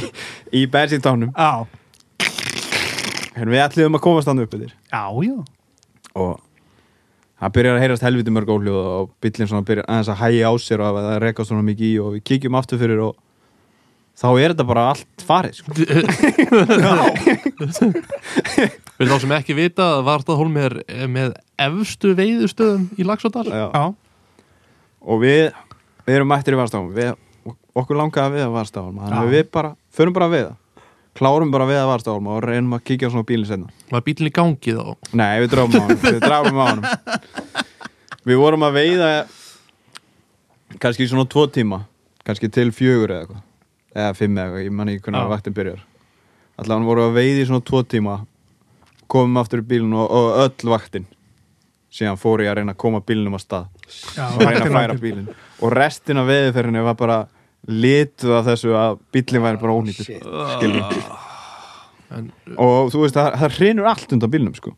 í 0.63 0.67
bensíntánum 0.71 1.33
já, 1.35 1.67
en 3.37 3.53
við 3.53 3.65
ætlum 3.65 3.99
að 3.99 4.07
komast 4.07 4.31
hann 4.31 4.43
upp 4.43 4.57
yfir 4.57 4.75
og 6.17 6.39
það 7.41 7.55
byrjar 7.57 7.79
að 7.79 7.85
heyrast 7.85 8.07
helviti 8.07 8.35
mörg 8.35 8.51
óljóð 8.57 8.81
og 8.81 9.13
bíllinn 9.23 9.51
svona 9.51 9.67
byrjar 9.69 9.87
aðeins 9.87 10.13
að 10.13 10.23
hægja 10.25 10.51
á 10.51 10.55
sér 10.61 10.83
og 10.83 10.91
að 10.91 11.11
það 11.11 11.21
reka 11.27 11.47
svona 11.49 11.67
mikið 11.69 11.91
í 11.93 11.99
og 12.03 12.15
við 12.17 12.25
kíkjum 12.33 12.59
aftur 12.59 12.81
fyrir 12.81 13.05
og 13.05 13.15
þá 14.21 14.29
er 14.37 14.53
þetta 14.53 14.67
bara 14.69 14.85
allt 14.93 15.25
farið 15.25 15.55
sko. 15.61 15.69
Fyrir 19.01 19.11
þá 19.11 19.17
sem 19.23 19.35
ekki 19.39 19.57
vita 19.57 19.87
Vartaðholmi 20.05 20.61
er 20.67 20.75
er 20.85 21.09
með 21.11 21.35
efstu 21.61 22.13
veiðustöðum 22.19 22.85
í 23.01 23.07
Laxadal 23.09 23.49
Já. 23.49 23.67
já. 23.73 23.85
og 25.01 25.23
við, 25.23 25.45
við 26.07 26.19
erum 26.19 26.31
mættir 26.33 26.57
í 26.57 26.61
við, 26.97 27.15
okkur 27.75 27.97
langaði 27.97 28.27
að 28.27 28.35
viða 28.37 28.51
varstafum 28.59 29.01
þannig 29.01 29.21
að 29.23 29.35
við 29.37 29.45
bara, 29.57 29.71
förum 29.95 30.17
bara 30.17 30.29
að 30.29 30.37
viða 30.37 30.55
klárum 31.17 31.51
bara 31.53 31.67
að 31.67 31.73
viða 31.75 31.89
varstafum 31.91 32.31
og 32.31 32.45
reynum 32.45 32.77
að 32.77 32.85
kíkja 32.91 33.09
á 33.09 33.13
svona 33.15 33.29
bílinn 33.29 33.49
senna 33.49 33.69
Var 33.91 34.05
bílinn 34.07 34.31
í 34.31 34.35
gangi 34.37 34.77
þá? 34.77 34.85
Nei, 35.17 35.41
við 35.43 35.53
dráfum 35.55 35.81
á 35.81 35.83
honum, 35.83 36.01
við 36.05 36.21
dráfum 36.23 36.61
á 36.61 36.65
honum. 36.69 36.85
Við 38.29 38.37
vorum 38.41 38.67
að 38.69 38.77
veiða 38.77 39.09
kannski 40.81 41.07
í 41.07 41.11
svona 41.11 41.27
tvo 41.31 41.47
tíma 41.51 41.87
kannski 42.27 42.51
til 42.53 42.69
fjögur 42.75 43.11
eða 43.15 43.25
eitthvað 43.25 43.47
eða 43.95 44.11
fimm 44.19 44.37
eða 44.39 44.47
eitthvað, 44.47 44.67
ég 44.67 44.77
man 44.79 44.91
ekki 44.93 45.05
hvernig 45.07 45.25
Já. 45.25 45.31
vaktin 45.35 45.57
byrjar. 45.57 45.81
Allan 46.61 46.87
vorum 46.89 47.07
við 47.07 47.11
að 47.11 47.19
veiða 47.19 47.41
í 47.41 47.49
svona 47.49 47.67
tvo 47.71 47.81
tíma 47.95 48.19
komum 49.11 49.41
aftur 49.41 49.63
í 49.63 49.67
bílinn 49.67 49.97
og, 49.97 50.07
og 50.11 50.43
öll 50.45 50.73
vaktin. 50.75 51.09
Síðan 51.91 52.21
fór 52.21 52.45
ég 52.45 52.53
að 52.53 52.61
reyna 52.61 52.77
að 52.77 52.83
koma 52.85 53.01
bílinnum 53.03 53.35
á 53.35 53.41
stað. 53.43 53.71
Já 54.15 54.27
og 54.29 54.45
reyna 54.45 54.67
að 54.69 54.77
færa 54.77 54.99
bílinn. 55.01 55.33
Og 55.61 55.75
restin 55.75 56.21
af 56.21 56.29
veðurferðinni 56.31 56.85
var 56.87 56.99
bara 57.01 57.19
lituð 57.67 58.37
af 58.39 58.47
þessu 58.53 58.77
að 58.79 59.01
bílinn 59.13 59.45
væri 59.45 59.61
bara 59.61 59.75
ónýttur 59.77 61.19
en, 62.11 62.31
og 62.59 62.91
þú 62.93 63.05
veist 63.05 63.17
það, 63.17 63.35
það 63.39 63.57
hrinur 63.59 63.89
allt 63.91 64.15
undan 64.17 64.33
bílnum 64.33 64.55
sko. 64.57 64.73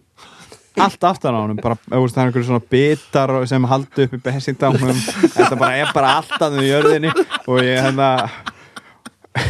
Allt 0.80 1.05
aftan 1.05 1.36
á 1.36 1.40
honum 1.43 1.59
bara, 1.60 1.76
þú 1.84 2.01
veist, 2.01 2.14
það 2.16 2.22
er 2.22 2.30
einhverju 2.30 2.48
svona 2.48 2.66
bitar 2.72 3.32
sem 3.48 3.68
haldi 3.68 4.06
upp 4.06 4.16
í 4.16 4.20
bensintáknum 4.24 5.01
þetta 5.36 5.59
bara 5.60 5.80
er 5.82 5.93
bara 5.93 6.14
allt 6.20 6.44
að 6.44 6.62
í 6.62 6.70
jörðinni. 6.70 7.12
Og 7.44 7.60
ég 7.60 7.80
hérna 7.84 8.09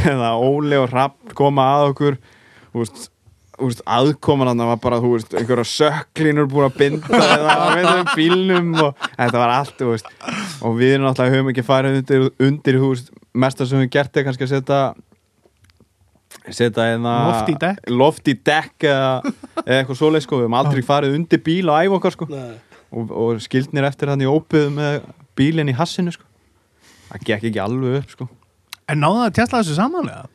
hérna 0.03 0.35
Óli 0.39 0.79
og 0.81 0.91
Rapp 0.93 1.35
koma 1.39 1.69
að 1.77 1.89
okkur. 1.93 2.21
Þú 2.73 2.83
veist, 2.83 3.83
aðkoman 3.87 4.51
hann 4.51 4.65
var 4.65 4.81
bara, 4.83 4.99
veist, 5.03 5.35
einhverja 5.37 5.67
söklinur 5.69 6.49
búin 6.51 6.67
að 6.67 6.79
binda 6.81 7.21
eða 7.77 8.03
bílnum 8.17 8.73
og 8.81 9.05
þetta 9.05 9.39
var 9.39 9.55
allt, 9.59 9.85
og 9.85 10.77
við 10.81 10.99
náttúrulega 11.03 11.37
höfum 11.37 11.53
ekki 11.53 11.65
farið 11.67 12.01
undir, 12.01 12.27
undir 12.43 12.81
þú 12.81 12.93
veist, 12.95 13.13
mesta 13.45 13.69
sem 13.69 13.83
við 13.85 13.93
gert 13.95 14.19
er 14.19 14.27
kannski 14.27 14.49
að 14.49 14.55
setja 14.57 14.81
setja 16.49 16.89
Loft 16.99 17.53
í 17.53 17.57
dekk. 17.61 17.89
loft 17.93 18.29
í 18.33 18.35
dekk 18.35 18.89
eða, 18.89 19.33
eða 19.63 19.79
eitthvað 19.79 20.01
svoleið 20.01 20.27
sko, 20.27 20.41
við 20.41 20.49
höfum 20.49 20.61
aldrei 20.63 20.85
farið 20.89 21.17
undir 21.21 21.43
bíl 21.45 21.69
og 21.69 21.79
æfa 21.79 21.99
okkar 22.01 22.17
sko. 22.17 22.31
Nei. 22.33 22.53
og, 22.93 23.13
og 23.15 23.43
skildnir 23.45 23.87
eftir 23.89 24.11
hann 24.11 24.25
í 24.25 24.29
ópið 24.29 24.71
með 24.75 25.03
bílinn 25.39 25.71
í 25.71 25.77
hassinu 25.77 26.13
sko. 26.15 26.27
Það 27.13 27.29
gekk 27.29 27.51
ekki 27.53 27.61
alveg 27.63 28.01
upp 28.01 28.17
sko 28.17 28.33
En 28.93 29.01
náðu 29.01 29.19
það 29.23 29.27
að 29.31 29.35
tjastla 29.39 29.63
þessu 29.63 29.79
samanlega? 29.79 30.29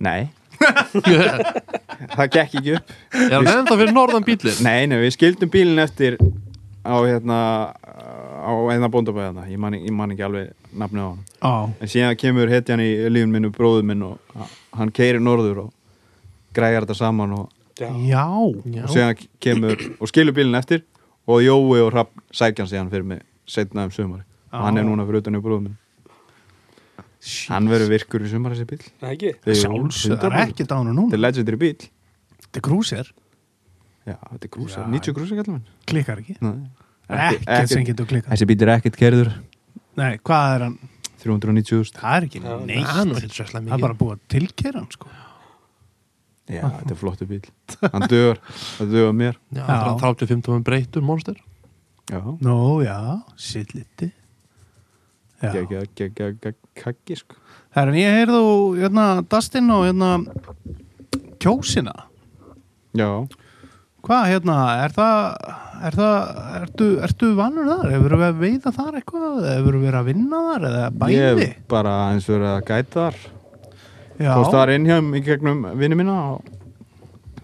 nei, 0.00 0.28
það 2.16 2.26
gekk 2.34 2.54
ekki 2.60 2.74
upp. 2.78 2.92
Er 3.16 3.34
hann 3.38 3.48
ennþá 3.52 3.76
fyrir 3.80 3.92
norðan 3.96 4.24
bílinn? 4.26 4.58
Nei, 4.64 4.86
nei, 4.90 4.96
við 5.02 5.14
skildum 5.16 5.50
bílinn 5.52 5.80
eftir 5.82 6.16
á 6.84 6.96
hérna 7.04 7.38
á 8.40 8.50
einna 8.72 8.88
bóndabæði 8.92 9.26
hérna, 9.28 9.44
ég 9.52 9.60
man, 9.60 9.76
ég 9.76 9.92
man 9.92 10.12
ekki 10.14 10.24
alveg 10.24 10.52
nafnið 10.80 11.04
á 11.04 11.08
hann, 11.08 11.24
Já, 11.40 11.52
en 11.84 11.92
síðan 11.92 12.16
kemur 12.20 12.52
hetjan 12.52 12.80
í 12.84 12.88
lífin 13.12 13.32
minnu 13.34 13.50
bróður 13.52 13.84
minn 13.90 14.04
og 14.08 14.46
hann 14.78 14.92
keirir 14.96 15.20
norður 15.20 15.66
og 15.66 15.72
græjar 16.56 16.86
þetta 16.86 16.96
saman 17.02 17.36
og, 17.36 17.50
Já. 17.80 17.88
já, 17.96 18.24
Já, 18.72 18.84
og 18.86 18.94
síðan 18.94 19.20
kemur 19.44 19.84
og 20.00 20.08
skilur 20.12 20.36
bílinn 20.36 20.56
eftir 20.60 20.84
og 21.28 21.44
Jói 21.44 21.80
og 21.84 21.92
Rapp 21.94 22.16
sækjan 22.32 22.68
síðan 22.70 22.90
fyrir 22.92 23.06
mig 23.12 23.22
setna 23.48 23.84
um 23.88 23.92
sumari 23.94 24.24
og 24.52 24.64
hann 24.64 24.80
er 24.80 24.88
núna 24.88 25.04
fyrir 25.08 25.20
utan 25.24 25.36
í 25.36 25.44
bróður 25.44 25.66
minn 25.68 25.76
hann 27.50 27.68
verður 27.68 27.90
virkur 27.94 28.22
í 28.24 28.30
sumar 28.32 28.54
þessi 28.56 28.66
bíl 28.70 28.80
Nei, 29.02 29.10
ekki? 29.14 29.32
Sjálfsög, 29.44 30.14
það 30.20 30.28
er 30.30 30.36
ekki 30.46 30.64
dánu 30.66 30.90
þetta 30.90 30.96
núna. 30.96 31.14
Er 31.16 31.20
legendary 31.24 31.60
bíl 31.60 31.74
Þetta 32.40 32.60
er 32.60 32.64
grúsir, 32.66 33.10
já, 34.08 34.14
þetta 34.16 34.46
er 34.48 34.52
grúsa, 34.56 34.80
Já. 34.80 34.86
90 34.94 35.16
grúsa 35.18 35.36
kallar 35.38 35.52
minn 35.58 35.66
klikkar 35.90 36.22
ekki. 36.22 36.36
Nei. 36.40 36.54
Ekkert 37.10 37.72
sem 37.74 37.84
getur 37.84 38.06
klikkað. 38.10 38.32
Þessi 38.32 38.46
bíl 38.50 38.62
er 38.64 38.72
ekkert 38.78 38.96
kerður 38.98 39.32
Nei, 40.00 40.12
hvað 40.24 40.54
er 40.56 40.64
hann? 40.68 40.78
390.000 41.20 41.98
Það 42.00 42.14
er 42.16 42.26
ekki 42.28 42.40
neitt. 42.40 42.86
það 42.88 43.10
er 43.18 43.66
Það 43.68 43.82
bara 43.84 43.98
búið 44.00 44.14
að 44.14 44.22
tilkera 44.32 44.80
hann 44.80 44.88
sko. 44.94 45.10
Já, 46.50 46.62
þetta 46.64 46.94
er 46.94 46.98
flottu 46.98 47.26
bíl 47.30 47.42
Hann 47.92 48.06
dögur, 48.10 48.40
það 48.78 48.94
dögur 48.96 49.12
mér. 49.14 49.36
Já, 49.52 49.60
Já. 49.60 49.76
það 49.76 49.90
er 49.92 50.00
35 50.24 50.46
tómum 50.48 50.64
breytur 50.66 51.04
monster. 51.04 51.36
Já, 52.10 52.22
Nú, 52.42 52.56
já, 52.82 52.96
sitt 53.38 53.74
liti 53.76 54.08
Já, 54.08 54.08
geggja, 54.08 54.08
geggja, 54.08 54.08
geggja, 54.08 54.16
kaggi 56.82 57.16
sko 57.20 57.38
herran 57.76 57.98
ég 57.98 58.16
heyrðu 58.20 58.42
hérna 58.80 59.06
Dustin 59.30 59.70
og 59.74 59.86
hérna 59.88 60.14
kjósina 61.40 61.94
Já, 62.90 63.06
Hvað 64.02 64.24
hérna, 64.32 64.54
er 64.82 64.94
það 64.96 65.18
er 65.86 65.96
það, 65.96 66.38
ertu, 66.60 66.86
ertu 67.06 67.28
vannur 67.38 67.68
þar? 67.68 67.90
Hefur 67.94 68.14
við 68.16 68.24
að 68.26 68.40
veiða 68.40 68.72
þar 68.76 68.96
eitthvað? 68.98 69.36
Hefur 69.46 69.76
við 69.80 69.96
að 70.00 70.08
vinna 70.08 70.40
þar 70.46 70.66
eða 70.70 70.80
ég 70.82 70.96
bæði? 71.02 71.20
hef 71.46 71.68
bara 71.70 71.94
eins 72.10 72.26
og 72.28 72.34
verið 72.34 72.50
að 72.50 72.64
gæta 72.70 72.96
þar 72.96 73.20
Já, 74.20 74.32
Tókst 74.34 74.56
þar 74.56 74.72
inn 74.74 74.88
hjá 74.88 74.96
í 75.00 75.22
gegnum 75.24 75.62
vinni 75.80 75.96
mína 76.00 76.16
og, 76.34 76.50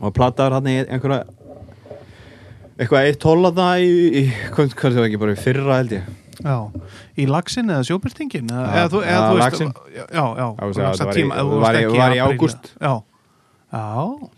og 0.00 0.14
plattaður 0.16 0.58
hann 0.58 0.70
í 0.72 0.76
einhverja 0.82 1.22
eitthvað 2.76 3.08
eitt 3.08 3.24
hóla 3.24 3.52
það 3.56 3.84
í, 3.86 3.92
í 4.20 4.24
hvað, 4.52 4.74
hvað 4.76 4.90
er 4.90 4.98
það 4.98 5.06
ekki 5.06 5.20
bara 5.22 5.36
í 5.36 5.40
fyrra 5.40 5.78
held 5.80 5.94
ég 5.96 6.10
já, 6.44 6.56
í 7.16 7.26
lagsin 7.30 7.70
eða 7.72 7.84
sjóbyrtingin 7.88 8.50
eða, 8.52 8.86
þú, 8.92 9.02
eða 9.02 9.12
já, 9.12 9.20
þú 9.26 9.36
veist 9.36 9.44
laxinn. 9.44 9.72
Já, 9.96 10.04
já, 10.04 10.24
já, 10.36 10.46
Já, 10.76 10.90
það 11.00 11.52
var 11.64 12.16
í- 12.16 12.22
ágúst. 12.26 12.72
Já, 12.80 12.94
já, 13.72 13.84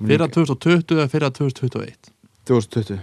Fyrra 0.07 0.29
2020 0.29 0.97
eða 0.99 1.09
fyrra 1.13 1.31
2021 1.31 2.13
2020 2.49 2.99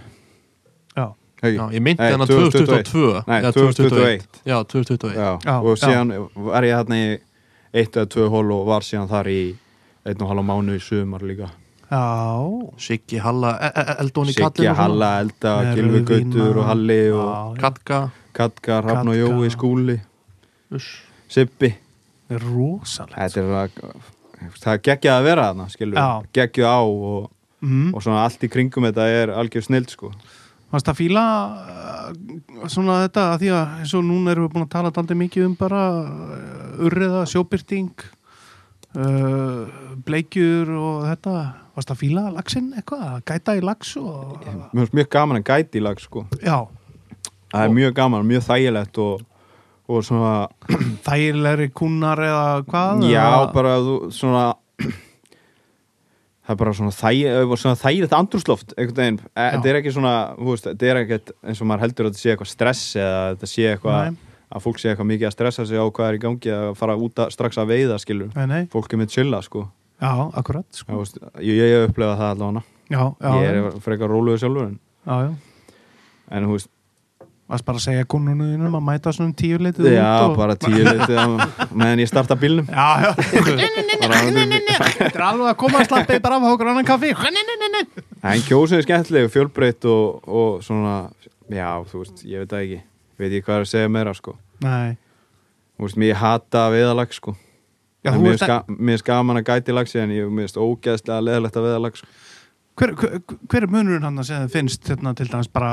já? 0.96 1.06
Já, 1.42 1.68
ég 1.70 1.84
hennar 2.00 2.26
2021. 2.26 2.88
2022 2.88 3.22
Nei, 3.28 3.40
eða 3.42 3.52
2021 3.52 4.40
Já, 4.48 4.56
2021 4.64 5.14
Já, 5.14 5.28
Já, 5.44 5.56
og 5.60 5.76
síðan 5.78 6.14
var 6.48 6.64
ég 6.64 6.80
þarna 6.80 6.96
í 6.96 7.06
eitt 7.76 7.96
eða 7.96 8.08
tvö 8.14 8.28
hól 8.32 8.50
og 8.56 8.66
var 8.70 8.86
síðan 8.86 9.08
þar 9.10 9.28
í 9.30 9.40
einn 10.06 10.22
og 10.22 10.30
halva 10.30 10.44
mánu 10.46 10.76
í 10.78 10.82
sumar 10.82 11.24
líka. 11.26 11.50
Já, 11.86 12.02
Siggi, 12.82 13.18
Halla, 13.22 13.52
e 13.62 13.68
e 13.68 13.96
Eldón 14.02 14.30
í 14.30 14.34
Siggi, 14.34 14.66
Halla, 14.74 15.10
Elda, 15.22 15.52
Gilvi 15.76 16.00
Gautur 16.08 16.62
og 16.62 16.68
Halli 16.70 17.00
og 17.14 17.58
Katka 17.60 18.00
Katka, 18.36 18.82
Rafn 18.84 19.12
og. 19.12 19.18
Jói, 19.18 19.50
Skúli. 19.54 19.96
Sippi 21.32 21.72
rosalegt. 22.42 23.16
Þetta 23.16 23.42
er 23.42 23.52
að 23.54 24.14
það 24.60 24.72
er 24.72 24.82
geggjað 24.84 25.18
að 25.18 25.26
vera 25.26 25.46
þarna, 25.50 26.08
geggjuð 26.34 26.66
á 26.68 26.80
og, 26.82 27.30
mm. 27.64 27.86
og 27.94 28.02
svona 28.04 28.24
allt 28.26 28.44
í 28.44 28.50
kringum 28.52 28.88
þetta 28.88 29.06
er 29.08 29.32
algjör 29.32 29.64
snild 29.64 29.92
sko. 29.92 30.10
Fannst 30.72 30.88
það 30.90 30.98
fíla 30.98 31.24
uh, 31.62 32.68
svona 32.68 32.98
þetta 33.04 33.26
að 33.32 33.44
því 33.44 33.50
að 33.54 33.74
eins 33.80 33.94
og 33.96 34.04
núna 34.04 34.32
erum 34.32 34.48
við 34.48 34.54
búin 34.56 34.66
að 34.66 34.72
tala 34.74 34.92
daldið 34.94 35.20
mikið 35.22 35.46
um 35.46 35.54
bara 35.58 35.82
uh, 36.02 36.86
urriða, 36.88 37.22
sjóbyrting 37.30 37.92
uh, 38.98 39.62
bleikjur 40.06 40.74
og 40.74 41.06
þetta. 41.06 41.36
Fannst 41.76 41.92
það 41.92 42.02
fíla 42.02 42.26
laxinn 42.34 42.72
eitthvað, 42.74 43.20
gæta 43.28 43.54
í 43.56 43.62
lax 43.64 43.94
og 44.00 44.42
mjög 44.74 45.10
gaman 45.12 45.40
að 45.40 45.48
gæti 45.52 45.80
í 45.80 45.86
lag 45.86 46.02
sko. 46.02 46.26
Já, 46.40 46.66
það 47.52 47.64
er 47.68 47.74
mjög 47.78 47.94
gaman, 47.98 48.26
mjög 48.28 48.44
þægilegt 48.48 48.98
og, 49.04 49.24
og 49.88 50.04
svona, 50.06 50.34
þægilegri 51.08 51.68
kúnar 51.76 52.22
eða 52.26 52.46
hvað 52.68 53.04
já 53.10 53.22
eða- 53.24 53.52
bara 53.54 53.76
þú, 53.86 53.96
svona 54.16 54.44
það 56.46 56.52
er 56.54 56.60
bara 56.60 56.74
svona, 56.78 56.92
þæg, 56.94 57.54
svona 57.58 57.78
þægilegt 57.80 58.14
andrúsloft 58.16 58.74
einhvern 58.76 59.00
veginn, 59.00 59.18
E- 59.34 59.48
þetta 59.56 59.70
er 59.72 59.78
ekki 59.80 59.92
svona 59.96 60.12
þetta 60.62 60.90
er 60.92 61.00
ekkert 61.02 61.32
eins 61.42 61.62
og 61.62 61.70
maður 61.70 61.86
heldur 61.86 62.06
að 62.08 62.12
þetta 62.14 62.22
sé 62.22 62.32
eitthvað 62.34 62.52
stress 62.52 62.84
eða 63.00 63.22
þetta 63.34 63.50
sé 63.50 63.66
eitthvað 63.72 64.20
að 64.46 64.62
fólk 64.62 64.78
sé 64.78 64.92
eitthvað 64.92 65.08
mikið 65.10 65.26
að 65.26 65.34
stressa 65.34 65.64
sig 65.66 65.80
á 65.82 65.86
hvað 65.90 66.06
er 66.12 66.18
í 66.18 66.20
gangi 66.22 66.52
að 66.54 66.68
fara 66.78 66.94
út 67.02 67.18
að, 67.18 67.32
strax 67.34 67.58
að 67.58 67.72
veiða 67.72 67.96
skilur. 67.98 68.28
Nei, 68.36 68.44
nei, 68.46 68.60
fólk 68.70 68.92
er 68.94 69.00
með 69.00 69.10
chilla 69.16 69.40
sko. 69.42 69.64
Já, 69.98 70.12
akkurat 70.38 70.66
Já, 70.70 70.78
sko. 70.84 70.98
veist, 71.00 71.18
ég, 71.42 71.58
hef 71.72 71.88
upplegað 71.88 72.20
það 72.20 72.30
allavega. 72.36 72.62
Já, 72.86 73.00
já, 73.02 73.32
ég 73.42 73.48
já, 73.48 73.64
er 73.72 73.80
frekar 73.82 74.12
róluðu 74.14 74.38
sjálfur 74.44 74.68
en, 74.68 74.76
já, 75.02 75.16
já. 75.26 75.74
en 76.38 76.46
þú 76.46 76.54
veist, 76.54 76.70
Varst 77.46 77.62
bara 77.62 77.78
að 77.78 77.84
segja 77.84 78.06
kúnunum 78.10 78.72
að 78.74 78.82
mæta 78.82 79.12
svona 79.14 79.30
tíu 79.38 79.60
litið 79.62 79.86
já, 79.92 80.02
út 80.02 80.32
og... 80.32 80.38
bara 80.40 80.56
tíu 80.58 80.80
litið 80.82 81.20
meðan 81.78 82.00
ég 82.02 82.08
starta 82.10 82.34
bílnum. 82.40 82.66
Já, 82.66 83.04
já, 83.04 83.10
þetta 83.22 85.06
er 85.12 85.22
alveg 85.28 85.52
að 85.52 85.54
koma 85.60 85.78
að 85.84 85.86
slappa 85.92 86.18
bara 86.24 86.40
af 86.40 86.48
okkur 86.50 86.72
annan 86.72 86.88
kaffi. 86.88 87.12
En 88.26 88.42
kjósið 88.48 88.80
er 88.80 88.86
skemmtileg, 88.88 89.30
fjölbreytt 89.30 89.86
og, 89.86 90.26
og 90.26 90.58
svona, 90.66 90.96
já, 91.46 91.68
þú 91.86 92.02
veist 92.02 92.26
ég 92.26 92.42
veit 92.42 92.50
það 92.50 92.64
ekki, 92.64 92.82
veit 93.22 93.38
ég 93.38 93.46
hvað 93.46 93.60
er 93.60 93.68
að 93.68 93.72
segja 93.76 93.94
meira 93.94 94.18
sko, 94.18 94.34
Nei, 94.66 94.96
þú 95.78 95.86
veist, 95.86 96.02
mér 96.02 96.18
hata 96.24 96.66
veðalag 96.74 97.14
sko. 97.14 97.36
Já, 98.02 98.10
mér 98.18 98.42
finnst 98.42 99.06
gaman 99.06 99.38
að 99.38 99.52
gæti 99.52 99.74
lagsi 99.74 100.02
en 100.02 100.18
ég 100.18 100.26
mér 100.26 100.48
finnst 100.48 100.58
ógeðslega 100.58 101.22
leðalegt 101.28 101.62
að 101.62 101.70
veðalag 101.70 102.02
sko. 102.02 102.10
Hver, 102.76 102.92
hver, 102.98 103.16
hver 103.50 103.66
er 103.66 103.72
munurinn 103.72 104.04
hann 104.06 104.20
að 104.20 104.28
segja 104.28 104.42
þið 104.44 104.54
finnst 104.56 104.90
hérna, 104.90 105.14
til 105.16 105.28
dæmis 105.30 105.48
bara 105.52 105.70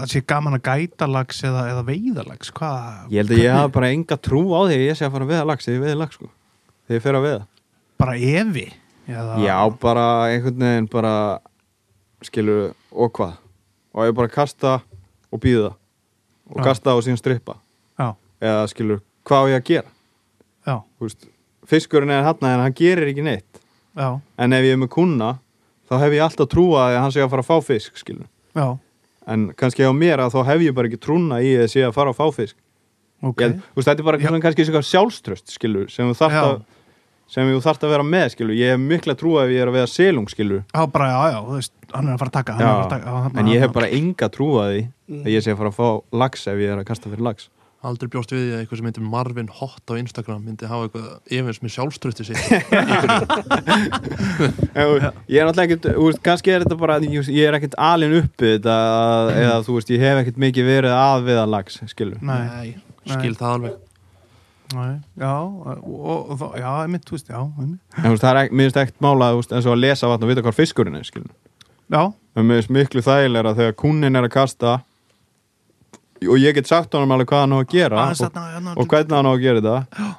að 0.00 0.06
sé 0.12 0.22
gaman 0.26 0.58
að 0.58 0.64
gæta 0.68 1.08
lags 1.10 1.42
eða, 1.46 1.66
eða 1.72 1.84
veiðalags 1.88 2.52
hvað, 2.54 3.10
ég 3.14 3.22
held 3.24 3.34
að 3.34 3.42
ég 3.42 3.56
hafa 3.58 3.72
bara 3.78 3.90
enga 3.94 4.18
trú 4.28 4.44
á 4.54 4.60
því 4.68 4.78
að 4.78 4.86
ég 4.86 4.98
sé 4.98 5.08
að 5.08 5.16
fara 5.16 5.28
að 5.28 5.34
veða 5.34 5.48
lags 5.50 5.68
þegar 5.68 5.76
ég 5.78 5.84
veði 5.86 5.98
lag 6.02 6.14
sko, 6.14 6.30
þegar 6.86 6.98
ég 7.00 7.04
fer 7.08 7.18
að 7.18 7.26
veða 7.28 7.44
bara 8.04 8.16
evi 8.18 8.66
eða, 9.08 9.38
Já, 9.44 9.56
bara 9.80 10.06
einhvern 10.30 10.64
veginn 10.66 10.90
bara 10.92 11.14
skilur, 12.24 12.72
og 12.92 13.12
hvað? 13.18 13.34
Og 13.94 14.08
ég 14.08 14.16
bara 14.16 14.32
kasta 14.32 14.78
og 15.30 15.42
býða 15.42 15.74
og 16.50 16.60
Já. 16.60 16.64
kasta 16.66 16.94
og 16.96 17.02
síðan 17.04 17.20
strippa. 17.20 17.58
Já, 17.98 18.14
eða 18.42 18.64
skilur, 18.72 19.02
hvað 19.24 19.44
á 19.44 19.50
ég 19.52 19.60
að 19.60 19.68
gera? 19.70 19.90
Veist, 21.00 21.26
fiskurinn 21.68 22.12
er 22.12 22.24
hann 22.24 22.48
en 22.48 22.62
hann 22.64 22.76
gerir 22.76 23.08
ekki 23.10 23.24
neitt. 23.24 23.60
Já, 23.94 24.18
en 24.40 24.56
ef 24.56 24.64
ég 24.66 24.74
er 24.76 24.80
með 24.80 24.90
kuna 24.96 25.30
þá 25.90 25.94
hef 26.00 26.12
ég 26.16 26.22
alltaf 26.24 26.48
trúa 26.52 26.88
að 26.90 26.98
hann 27.02 27.12
sé 27.14 27.20
að 27.24 27.30
fara 27.34 27.44
að 27.44 27.50
fá 27.50 27.56
fisk 27.64 27.96
skilur, 28.00 28.26
já. 28.54 28.66
En 29.26 29.46
kannski 29.56 29.84
á 29.88 29.92
mér 29.96 30.20
að 30.20 30.34
þá 30.36 30.40
hef 30.52 30.60
ég 30.66 30.74
bara 30.76 30.88
ekki 30.90 31.00
trúna 31.00 31.38
í 31.40 31.54
að 31.56 31.70
sé 31.72 31.80
að 31.86 31.94
fara 31.96 32.10
að 32.12 32.18
fá 32.20 32.26
fisk. 32.36 32.56
Ok, 33.24 33.40
ég, 33.40 33.54
veist, 33.72 33.88
þetta 33.88 34.02
er 34.02 34.04
bara 34.04 34.18
Já. 34.20 34.28
kannski 34.44 34.66
svona 34.68 34.84
sjálfströst 34.84 35.54
skilur, 35.54 35.86
sem 35.88 36.10
þú 36.10 36.16
þarft 36.18 36.36
Já. 36.36 36.42
að 36.44 36.64
sem 37.32 37.48
þú 37.48 37.60
þarft 37.64 37.84
að 37.86 37.92
vera 37.94 38.04
með 38.04 38.26
skilur, 38.34 38.52
ég 38.58 38.74
hef 38.74 38.82
mikla 38.84 39.14
trúa 39.16 39.46
ef 39.46 39.52
ég 39.54 39.62
er 39.64 39.70
að 39.70 39.76
veða 39.78 39.88
selung 39.88 40.26
skilur 40.28 40.58
já, 40.60 40.82
bara, 40.92 41.06
já, 41.08 41.20
já, 41.32 41.38
þú 41.46 41.54
veist 41.56 41.72
hann 41.94 42.08
er 42.10 42.12
að 42.12 42.18
fara 42.20 42.28
að 42.28 42.34
taka, 42.36 42.56
er 42.60 42.66
að 42.68 42.90
taka 42.90 43.06
já, 43.08 43.14
þarna- 43.24 43.40
en 43.40 43.46
ég 43.48 43.60
hef 43.64 43.72
bara 43.72 43.88
enga 43.96 44.28
trú 44.28 44.48
að 44.60 44.68
því 44.74 44.82
að 45.24 45.30
ég 45.32 45.40
sé 45.46 45.54
að 45.54 45.56
fara 45.62 45.70
að 45.72 45.78
fá 45.78 45.88
lags 46.20 46.44
ef 46.52 46.60
ég 46.60 46.74
er 46.74 46.82
að 46.82 46.84
kasta 46.90 47.08
fyrir 47.14 47.24
lags 47.24 47.48
Aldrei 47.84 48.08
bjóst 48.08 48.30
við 48.32 48.40
því 48.40 48.52
að 48.54 48.60
eitthvað 48.62 48.78
sem 48.80 48.86
heitir 48.88 49.04
Marvin 49.12 49.50
Hot 49.58 49.92
á 49.92 49.94
Instagram 50.00 50.44
myndi 50.46 50.68
hafa 50.68 50.86
eitthvað 50.86 51.08
efins 51.36 51.58
með 51.60 51.72
þú 54.78 54.94
veist, 54.94 55.18
ég 55.28 55.40
er 55.42 55.48
náttúrulega 55.48 55.66
ekkert 55.66 55.88
veist, 55.98 56.20
kannski 56.24 56.54
er 56.54 56.64
þetta 56.64 56.78
bara, 56.80 56.96
ég, 57.04 57.28
ég 57.28 57.48
er 57.48 57.58
ekkert 57.58 57.76
alin 57.76 58.14
uppi 58.22 58.54
þetta, 58.54 58.76
eða 59.42 59.58
þú 59.66 59.76
veist, 59.76 59.92
ég 59.92 60.04
hef 60.04 60.20
ekkert 60.22 60.40
mikið 60.46 60.70
verið 60.70 60.96
að 60.96 61.26
viða 61.28 61.44
lags, 61.56 61.76
skilur 61.92 62.24
nei, 62.24 62.72
skil 63.04 63.34
það 63.36 63.50
alveg. 63.58 63.76
Nei, 64.74 64.94
já 65.20 65.34
og, 65.34 65.84
og, 65.84 66.32
og, 66.32 66.56
já, 66.56 66.70
einmitt, 66.86 67.04
þú 67.04 67.18
veist, 67.18 67.28
já 67.28 67.40
einmitt. 67.44 67.82
en 67.98 68.08
þú 68.08 68.14
veist, 68.14 68.24
það 68.24 68.32
er 68.32 68.40
finnst 68.56 68.80
ekkert 68.86 69.04
mála 69.04 69.30
veist, 69.36 69.52
eins 69.52 69.68
og 69.68 69.76
að 69.76 69.84
lesa 69.84 70.08
vatn 70.10 70.24
og 70.24 70.32
vita 70.32 70.46
hvað 70.46 70.58
fiskurinn 70.62 70.96
er, 70.96 71.04
skilur 71.04 71.32
já, 71.92 72.02
en 72.08 72.48
mér 72.48 72.62
finnst 72.62 72.74
miklu 72.80 73.04
þægilega 73.04 73.56
þegar 73.60 73.78
kúnin 73.84 74.16
er 74.16 74.24
að 74.24 74.36
kasta 74.38 74.78
og 76.22 76.36
ég 76.40 76.56
get 76.56 76.70
sagt 76.70 76.94
honum 76.94 77.14
alveg 77.16 77.30
hvað 77.30 77.44
hann 77.44 77.56
á 77.56 77.58
að 77.58 77.70
gera 77.74 78.04
og, 78.04 78.22
hérna, 78.22 78.74
og 78.74 78.88
hvernig 78.90 79.16
hann 79.16 79.28
á 79.28 79.32
að 79.32 79.42
gera 79.44 79.62
þetta. 79.64 80.10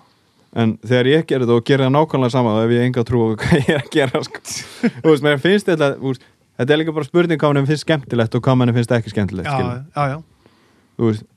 En 0.56 0.78
þegar 0.86 1.12
ég 1.12 1.28
ger 1.28 1.44
þetta 1.44 1.58
og 1.58 1.68
ger 1.68 1.84
það 1.84 1.94
nákvæmlega 1.96 2.36
sama 2.36 2.56
þá 2.56 2.62
hef 2.64 2.74
ég 2.76 2.88
enga 2.90 3.06
trú 3.08 3.24
á 3.24 3.28
hvað 3.42 3.58
ég 3.60 3.72
er 3.76 3.84
að 3.84 3.92
gera 3.96 4.24
sko. 4.28 4.42
þú 5.02 5.12
veist, 5.12 5.26
mér 5.26 5.42
finnst 5.44 5.72
þetta 5.72 5.92
veist, 6.00 6.28
þetta 6.60 6.76
er 6.76 6.82
líka 6.82 6.96
bara 6.96 7.10
spurning 7.10 7.42
hvað 7.42 7.56
mann 7.56 7.70
finnst 7.72 7.88
skemmtilegt 7.88 8.38
og 8.38 8.46
hvað 8.46 8.60
mann 8.62 8.76
finnst 8.78 8.96
ekki 8.96 9.12
skemmtilegt 9.12 9.50
já, 9.52 9.84
já, 9.96 10.14
já, 10.14 10.56
þú 10.96 11.10
veist, 11.10 11.28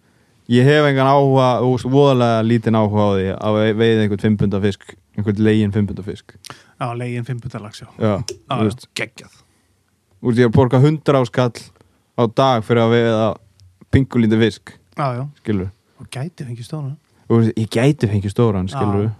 ég 0.55 0.71
hef 0.71 0.87
engan 0.93 1.11
áhuga 1.11 1.49
þú 1.65 1.73
veist, 1.75 1.91
voðalega 1.97 2.47
lítinn 2.47 2.79
áhuga 2.79 3.09
á 3.09 3.11
því 3.17 3.29
að 3.35 3.61
veiða 3.83 4.07
einhvern 4.07 4.25
fimmpundafisk 4.29 4.87
fisk 4.87 4.99
einhvern 5.19 5.45
legin 5.45 5.75
fimmpundafisk. 5.75 6.37
Fisk 6.39 6.63
já, 6.79 6.99
legin 6.99 7.27
fimmpuntalags, 7.27 7.83
já. 7.83 7.89
Já, 7.99 8.23
geggjað. 8.95 9.35
Þú 10.19 10.31
veist, 10.31 10.39
ég 10.39 10.47
er 10.47 10.51
að 10.51 10.57
borga 10.57 10.81
hundra 10.83 11.23
áskall 11.23 11.59
á 12.19 12.23
dag 12.27 12.65
fyrir 12.67 12.85
að 12.85 12.95
veiða 12.95 13.27
pingulítið 13.95 14.43
fisk, 14.45 14.75
já, 14.99 15.07
já, 15.19 15.25
skilur 15.43 15.71
og 15.99 16.11
gæti 16.15 16.45
fengið 16.47 16.69
Þú 17.29 17.39
veist, 17.39 17.57
ég 17.61 17.69
gæti 17.75 18.09
fengið 18.09 18.33
stóran, 18.33 18.69
skilur 18.73 19.03
Já. 19.09 19.15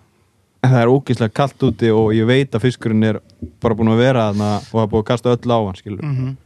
en 0.65 0.71
það 0.73 0.83
er 0.83 0.91
ógeðslega 0.93 1.35
kallt 1.37 1.65
úti 1.69 1.91
og 1.93 2.13
ég 2.17 2.29
veit 2.29 2.55
að 2.57 2.63
fiskurinn 2.65 3.05
er 3.05 3.19
bara 3.61 3.77
búin 3.77 3.91
að 3.93 4.01
vera 4.01 4.29
þarna 4.31 4.51
og 4.63 4.71
það 4.73 4.85
er 4.85 4.93
búin 4.95 5.03
að 5.05 5.09
kasta 5.11 5.35
öll 5.35 5.53
á 5.53 5.59
hann, 5.61 5.81
skilur 5.81 6.05
mm 6.05 6.37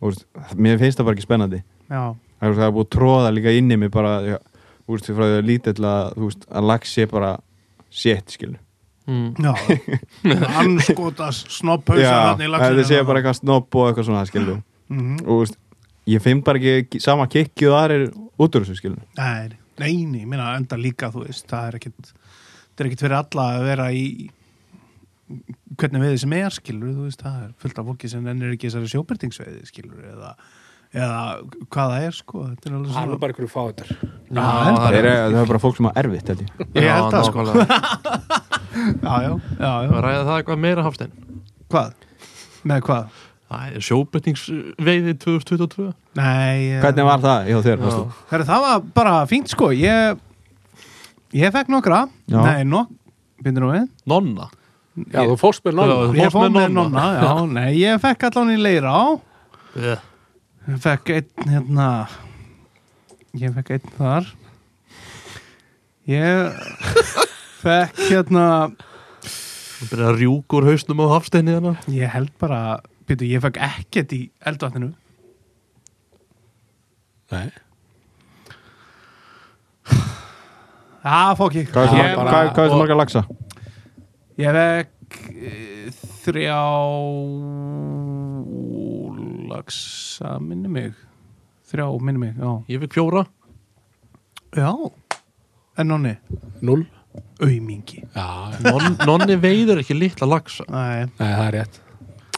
og 0.00 0.08
veist, 0.08 0.24
mér 0.56 0.78
finnst 0.80 0.96
það 0.96 1.04
bara 1.04 1.12
ekki 1.18 1.26
spennandi. 1.26 1.58
Já, 1.90 2.02
það 2.40 2.48
er, 2.48 2.54
það 2.56 2.70
búin 2.72 2.86
að 2.86 2.92
tróða 2.96 3.32
líka 3.36 3.52
inn 3.52 3.70
í 3.70 3.76
mig 3.76 3.90
bara, 3.92 4.12
já, 4.24 4.38
þú 4.86 4.94
veist, 4.96 5.10
frá 5.12 5.24
því 5.26 5.34
að 5.36 5.48
lítill 5.50 5.84
að 5.90 6.22
að 6.56 6.68
lags 6.70 6.94
sé 6.96 7.06
bara 7.10 7.32
shit, 7.90 8.32
skilur 8.32 8.56
mm. 9.06 9.34
já. 9.44 9.52
Þarna 10.24 10.86
í 12.46 12.50
laxinu 12.50 12.80
þetta 12.80 12.88
sé 12.88 13.02
bara 13.04 13.20
eitthvað 13.20 13.38
snopp 13.42 13.76
og 13.76 13.90
eitthvað 13.90 14.08
svona, 14.08 14.26
skilur 14.30 14.60
Mhm. 14.90 15.20
og 15.22 15.28
þú 15.28 15.34
veist, 15.44 15.59
ég 16.08 16.22
finn 16.24 16.42
bara 16.46 16.60
ekki 16.60 17.00
sama 17.02 17.26
kikki 17.30 17.68
og 17.68 17.76
það 17.76 17.94
er 17.96 18.04
út 18.40 18.56
úr 18.56 18.64
þessu, 18.64 18.78
skilur 18.80 19.00
Nei, 19.18 19.50
nei, 19.80 19.94
nei, 20.08 20.24
minna 20.24 20.54
enda 20.56 20.78
líka 20.80 21.10
þú 21.12 21.26
veist, 21.26 21.46
það 21.50 21.68
er 21.68 21.80
ekkit 21.80 22.12
það 22.12 22.84
er 22.84 22.88
ekkit 22.90 23.04
fyrir 23.04 23.18
alla 23.20 23.46
að 23.56 23.66
vera 23.68 23.90
í 23.92 24.04
hvernig 25.78 26.02
veiði 26.02 26.22
sem 26.24 26.32
er 26.40 26.56
skilur, 26.56 26.96
þú 26.96 27.06
veist, 27.06 27.22
það 27.22 27.44
er 27.44 27.52
fullt 27.62 27.78
af 27.82 27.86
fólki 27.90 28.10
sem 28.10 28.26
ennir 28.32 28.56
ekki 28.56 28.68
þessari 28.70 28.90
sjóbyrtingsveiði 28.94 29.68
skilur 29.68 30.08
eða, 30.10 30.32
eða 30.96 31.20
hvað 31.70 31.94
það 31.94 32.06
er 32.08 32.18
sko, 32.18 32.44
þetta 32.48 32.70
er 32.70 32.76
alveg 32.78 32.90
Það 32.90 32.98
svona 32.98 33.20
bara 33.22 33.34
einhverju 33.34 33.52
fáður 33.54 33.92
Já, 34.30 34.42
það 34.42 34.80
það 34.80 34.98
er 35.00 35.10
það 35.36 35.50
bara 35.52 35.62
fólk 35.62 35.78
sem 35.78 35.90
er 35.90 36.00
erfitt, 36.02 36.32
held 36.32 36.44
ég 36.44 36.50
Ég 36.80 36.90
held 36.90 37.14
það, 37.14 37.28
sko. 37.30 37.46
já, 39.06 39.14
já, 39.26 39.32
já, 39.60 39.72
já. 39.86 39.96
ræða 40.06 40.22
það 40.26 40.36
eitthvað 40.40 40.62
meira 40.66 40.86
hafstein 40.86 41.14
hvað? 41.70 41.94
með 42.66 42.82
hvað? 42.88 43.20
Það 43.50 43.78
sjóbettingsveiði 43.82 45.12
2022 45.24 45.88
Nei, 46.18 46.70
eh, 46.70 46.80
hvernig 46.84 47.06
var 47.08 47.22
það 47.24 47.48
hjá 47.50 47.58
þér? 47.66 47.80
Herra, 48.30 48.44
það 48.46 48.64
var 48.66 48.84
bara 48.94 49.14
fínt 49.30 49.50
sko 49.50 49.72
ég 49.74 50.20
ég 51.34 51.52
fekk 51.54 51.70
nokkra 51.74 52.04
Já. 52.30 52.38
nei, 52.46 52.62
nok 52.68 52.92
Bindur 53.42 53.64
nú 53.66 53.70
við? 53.74 53.88
Nonna 54.10 54.46
Já, 55.10 55.22
þú 55.24 55.36
fórst 55.40 55.64
með 55.66 55.78
nonna 55.80 55.96
Já, 55.96 56.14
Ég 56.20 56.30
fórst 56.30 56.36
fór 56.36 56.52
með 56.54 56.68
nonna. 56.76 56.84
nonna, 56.90 57.04
já, 57.24 57.32
nei, 57.58 57.68
ég 57.80 58.00
fekk 58.02 58.26
allan 58.30 58.52
í 58.54 58.58
leira 58.60 58.90
á 58.94 59.04
yeah. 59.78 60.06
Ég 60.70 60.80
fekk 60.86 61.12
einn 61.16 61.50
hérna 61.54 61.88
Ég 63.40 63.54
fekk 63.58 63.74
einn 63.78 63.94
þar 63.98 64.30
Ég 66.10 66.62
fekk 67.64 68.00
hérna 68.10 68.46
Það 68.70 69.90
byrja 69.94 70.08
að 70.10 70.18
rjúka 70.20 70.58
úr 70.58 70.66
hausnum 70.70 71.02
á 71.02 71.06
hafsteini 71.16 71.54
hérna 71.56 71.74
Ég 71.90 72.10
held 72.12 72.32
bara, 72.42 72.60
býtu, 73.10 73.26
ég 73.28 73.42
fekk 73.44 73.58
ekkert 73.66 74.14
í 74.16 74.20
eldvatninu. 74.50 74.92
Nei. 77.30 77.48
Já, 81.00 81.32
fók 81.38 81.54
ég 81.56 81.70
hvað 81.72 81.94
er 81.96 82.16
það 82.18 82.38
er 82.38 82.54
það 82.58 82.76
marga 82.76 82.96
lagsa? 82.98 83.22
Ég 84.40 84.56
vekk 84.56 85.18
e, 85.32 85.52
þrjá 86.24 86.60
lagsa 89.50 90.36
minni 90.44 90.72
mig. 90.72 90.96
Þrjá 91.70 91.86
minni 92.04 92.24
mig, 92.26 92.34
já. 92.36 92.50
Ég 92.72 92.82
fikk 92.84 92.98
fjóra. 92.98 93.24
Já, 94.56 94.72
en 95.78 95.94
nonni? 95.94 96.16
Null. 96.60 96.86
Aumingi 97.42 98.04
Já, 98.14 98.26
Non, 98.62 98.96
Nonni 99.02 99.34
veiður 99.40 99.80
ekki 99.82 99.96
litla 99.98 100.28
lagsa 100.30 100.62
Nei, 100.70 101.08
nei, 101.18 101.26
það 101.26 101.46
er 101.48 101.54
rétt 101.56 101.78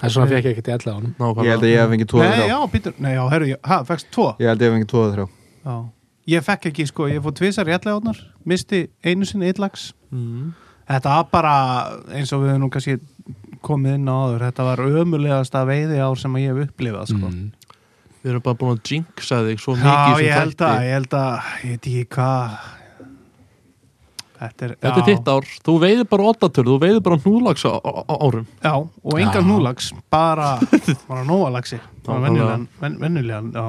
Það 0.03 0.09
er 0.09 0.15
svona 0.17 0.31
fekk 0.33 0.47
ég 0.49 0.53
ekkert 0.57 0.69
í 0.69 0.73
ella 0.75 0.93
honum. 0.97 1.13
Ég 1.47 1.51
held 1.53 1.63
að 1.63 1.71
ég 1.71 1.79
hef 1.79 1.91
fengið 1.93 2.09
tvo 2.11 2.19
nei 2.19 2.27
eða 2.27 2.37
já, 2.37 2.43
þrjá 2.43 2.71
býtur 2.73 2.95
Nei, 2.99 3.13
já, 3.15 3.23
herru, 3.31 3.47
ég- 3.53 3.61
ha, 3.71 3.77
fækst 3.87 4.09
tvo? 4.11 4.25
Ég 4.43 4.49
held 4.51 4.59
að 4.59 4.67
ég 4.67 4.73
hef 4.73 4.77
fengið 4.77 4.91
tvo 4.93 5.03
eða 5.05 5.13
þrjá. 5.15 5.27
Já. 5.63 5.77
Ég 6.33 6.45
fekk 6.47 6.67
ekki, 6.73 6.87
sko, 6.91 7.07
ég 7.11 7.23
fór 7.23 7.35
tvisar 7.39 7.67
réttlega 7.67 7.99
átnar 8.01 8.19
misti 8.47 8.81
einu 9.07 9.27
sinni 9.27 9.47
eitt 9.51 9.59
lags 9.63 9.93
mm. 10.11 10.53
Þetta 10.91 11.15
var 11.17 11.29
bara 11.33 11.55
eins 12.19 12.33
og 12.35 12.43
við 12.45 12.59
nú 12.63 12.69
kannski 12.75 12.99
komið 13.63 13.95
inn 14.01 14.11
á 14.11 14.15
áður 14.27 14.45
þetta 14.49 14.67
var 14.67 14.83
ömulegasta 14.91 15.63
veiði 15.67 15.99
ár 16.03 16.19
sem 16.19 16.35
ég 16.43 16.51
hef 16.51 16.69
upplifað 16.69 17.11
sko. 17.15 17.31
mm. 17.31 17.51
Við 18.23 18.31
erum 18.35 18.45
bara 18.47 18.59
búin 18.59 18.77
að 18.77 18.93
jinxa 18.93 19.41
þig 19.49 19.63
svo 19.63 19.75
mikið 19.79 19.91
Já, 19.91 20.15
sem 20.19 20.27
ég 20.27 20.39
held 20.39 20.63
að, 20.67 20.77
ég 20.87 20.97
held 20.99 21.17
að 21.19 21.51
ég 21.63 21.71
veit 21.73 21.87
ekki 21.91 22.05
hvað 22.17 22.57
Þetta 24.43 24.67
er, 24.67 24.73
Þetta 24.83 24.93
er 24.93 25.03
já, 25.03 25.07
þitt 25.13 25.29
ár, 25.31 25.49
þú 25.69 25.75
veiður 25.85 26.07
bara 26.11 26.29
ottatur, 26.33 26.67
þú 26.67 26.79
veiður 26.83 27.03
bara 27.07 27.19
núlags 27.23 27.63
árum 27.71 28.47
Já, 28.65 28.73
og 28.83 29.19
engan 29.23 29.45
Já. 29.45 29.49
núlags 29.53 29.93
bara, 30.11 30.49
bara 31.11 31.23
nóalaxi 31.29 31.79
bara 32.03 32.19
Nákvæmlega. 32.19 32.27
venjulegan, 32.27 32.69
ven, 32.83 32.97
venjulegan 33.05 33.53
já. 33.55 33.67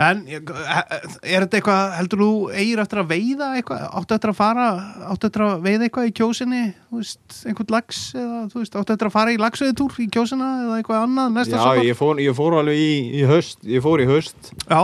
En 0.00 0.22
er 0.32 1.42
þetta 1.44 1.58
eitthvað, 1.58 1.90
heldur 1.98 2.20
þú 2.22 2.28
eigir 2.56 2.80
eftir 2.80 3.00
að 3.02 3.10
veiða 3.10 3.48
eitthvað, 3.58 3.82
áttu 4.00 4.14
eftir 4.16 4.30
að 4.32 4.38
fara 4.38 4.68
áttu 5.12 5.28
eftir 5.28 5.42
að 5.44 5.58
veiða 5.66 5.84
eitthvað 5.88 6.06
í 6.08 6.14
kjósinni 6.16 6.60
þú 6.88 7.00
veist, 7.02 7.34
einhvern 7.50 7.74
lags 7.74 7.98
eða 8.16 8.38
þú 8.54 8.62
veist, 8.62 8.78
áttu 8.80 8.94
eftir 8.94 9.10
að 9.10 9.14
fara 9.18 9.34
í 9.34 9.40
lagsveiðtúr 9.42 9.98
í 10.00 10.06
kjósina 10.14 10.48
eða 10.62 10.78
eitthvað 10.80 11.04
annað 11.04 11.34
næsta 11.36 11.52
Já, 11.58 11.60
sumar? 11.66 11.82
ég 11.90 11.98
fór, 12.00 12.22
ég 12.24 12.38
fór 12.38 12.56
alveg 12.62 12.80
í, 12.80 12.94
í 13.20 13.26
höst 13.28 13.60
Ég 13.68 13.84
fór 13.84 14.00
í 14.00 14.08
höst 14.08 14.54
Já, 14.70 14.80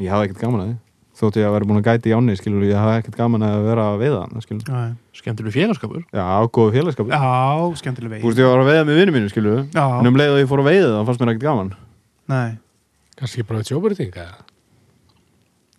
Ég 0.00 0.14
hafði 0.14 0.30
ekkert 0.30 0.42
gaman 0.46 0.64
að 0.64 0.70
því 0.72 0.78
Þótt 1.14 1.36
ég 1.38 1.46
að 1.46 1.52
vera 1.54 1.66
búin 1.70 1.78
að 1.78 1.86
gæti 1.86 2.10
í 2.10 2.14
áni, 2.16 2.34
skilur 2.34 2.64
Ég 2.66 2.74
hafði 2.74 2.94
ekkert 2.98 3.16
gaman 3.20 3.44
að 3.46 3.60
vera 3.68 3.82
að 3.92 4.00
veiða 4.02 4.22
hann, 4.24 4.94
Skemmtileg 5.14 5.54
félagskapur. 5.54 6.00
Já, 6.10 6.24
góðu 6.50 6.72
félagskap 6.74 7.12
já 7.14 7.20
skemmtileg 7.78 8.10
Þú 8.10 8.16
veið 8.18 8.24
veist, 8.32 8.40
ég 8.42 8.48
var 8.50 8.62
að 8.64 8.70
veiða 8.72 8.86
með 8.88 8.98
vinnu 8.98 9.14
mínu, 9.14 9.28
skilur 9.30 9.60
Já, 9.70 9.84
En 10.00 10.08
um 10.10 10.18
leið 10.18 10.32
og 10.34 10.40
ég 10.42 10.48
fór 10.50 10.62
að 10.64 10.68
veiða 10.72 10.88
það, 10.90 11.04
fannst 11.06 11.22
mér 11.22 11.30
ekkert 11.34 11.44
gaman. 11.46 11.70
Nei. 12.34 12.50
Kannski 13.20 13.44
bara 13.46 13.60
eitt 13.62 13.70
sjóbyrting 13.70 14.18
eða? 14.24 14.42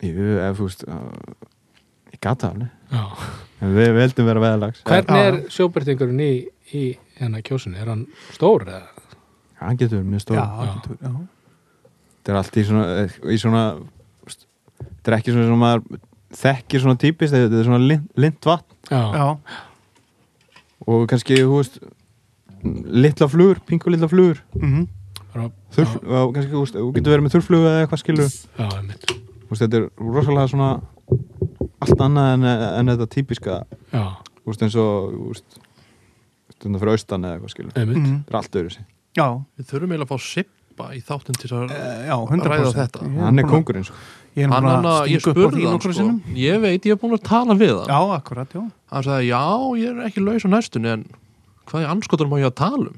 Jú, 0.06 0.30
ef 0.46 0.58
þú 0.62 0.68
veist 0.70 0.86
uh, 0.88 1.02
Ég 2.16 2.22
gata 2.24 2.52
alveg. 2.54 2.72
Já. 2.96 3.04
En 3.66 3.76
við 3.76 3.92
veldum 4.00 4.28
vera 4.30 4.44
veiðalags 4.44 4.82
Hvernig 4.88 5.26
er 5.28 5.38
sjóbyrtingurinn 5.52 6.24
í, 6.24 6.32
í 6.76 6.84
hérna 7.20 7.44
kjósunni? 7.44 7.80
Er 7.84 7.92
hann 7.92 8.06
stór 8.36 8.64
eða? 8.70 8.86
Hann 9.60 9.80
getur 9.80 10.00
verið 10.00 10.12
mjög 10.16 10.24
stór. 10.24 10.40
Já, 10.40 10.46
Já. 10.46 10.72
getur- 10.80 11.00
já. 11.04 11.14
Þetta 12.26 12.34
er 12.34 12.40
allt 12.40 12.56
í 12.60 12.64
svona, 12.68 12.86
í 13.36 13.38
svona 13.42 13.64
þú 13.76 13.84
Þetta 14.82 15.12
er 15.12 15.18
ekki 15.20 15.36
svona 15.36 15.48
sem 15.50 15.62
maður 15.62 16.02
þekkir 16.36 16.84
svona 16.84 17.00
típist 17.02 17.36
Þetta 17.36 17.60
er 17.62 17.68
svona 17.68 17.82
lind, 17.86 18.40
vatn. 18.46 18.78
Já, 18.92 19.02
já, 19.16 19.28
Og 20.86 21.06
kannski, 21.10 21.40
þú 21.42 21.60
veist 21.62 21.80
Litla 22.66 23.28
flugur, 23.30 23.62
pingu 23.66 23.94
litla 23.94 24.10
flugur 24.10 24.42
mhm. 24.58 24.88
Bara, 25.36 25.50
Þurf, 25.76 25.96
og 26.06 26.34
kannski, 26.36 26.52
þú 26.54 26.64
veist, 26.64 26.78
þú 26.80 26.90
getur 26.96 27.14
verið 27.16 27.26
með 27.26 27.34
þurrflugu 27.36 27.70
eða 27.70 27.80
eitthvað 27.84 28.02
skilur 28.02 28.28
já, 28.32 28.68
veist, 29.50 29.62
þetta 29.66 29.80
er 29.82 29.88
rosalega 30.00 30.52
svona 30.52 30.70
allt 31.86 32.04
annað 32.06 32.30
en, 32.34 32.46
en 32.48 32.92
þetta 32.94 33.08
típiska. 33.12 33.58
Já, 33.92 34.04
þú 34.42 34.52
veist, 34.52 34.64
eins 34.66 34.78
og 34.80 35.10
þú 35.12 35.30
veist, 35.34 35.58
stundar 36.56 36.84
fyrir 36.84 36.96
austan 36.96 37.28
eða 37.28 37.38
eitthvað 37.38 37.54
skilur 37.56 37.76
einmitt. 37.82 38.00
Mhm. 38.00 38.14
þetta 38.24 38.32
er 38.36 38.40
allt 38.42 38.60
öðru 38.62 38.76
sig, 38.78 38.86
Já, 39.16 39.28
Við 39.56 39.68
þurfum 39.70 39.92
eiginlega 39.94 40.08
að 40.08 40.12
fá 40.12 40.26
Sippa 40.30 40.88
í 40.92 41.02
þáttin 41.08 41.38
til 41.40 41.52
að 41.56 41.76
eh, 41.76 42.08
já, 42.10 42.16
100% 42.16 42.50
Ræða 42.52 42.72
þetta. 42.80 43.04
Hann 43.20 43.40
er 43.40 43.46
að- 43.46 43.52
kongurinn 43.54 43.86
sko. 43.88 43.96
Ég 44.36 44.52
ég 45.14 45.22
spurði 45.24 45.64
hann 45.64 45.80
sko, 45.80 45.94
sinnum. 45.96 46.18
Ég 46.36 46.60
veit, 46.60 46.84
ég 46.84 46.92
hef 46.96 47.00
búin 47.00 47.16
að 47.16 47.24
tala 47.24 47.56
við 47.56 47.72
hann. 47.78 47.88
Já, 47.88 48.00
akkurat, 48.18 48.52
já. 48.52 48.64
Hann 48.92 49.06
sagði, 49.06 49.30
já, 49.32 49.44
ég 49.80 49.94
er 49.94 50.10
ekki 50.10 50.24
laus 50.24 50.44
á 50.44 50.50
næstunni 50.52 50.92
En 50.92 51.06
hvað 51.70 51.86
er 51.86 51.94
anskotur 51.94 52.28
má 52.32 52.36
ég 52.42 52.50
að 52.50 52.58
tala 52.60 52.92
um? 52.92 52.98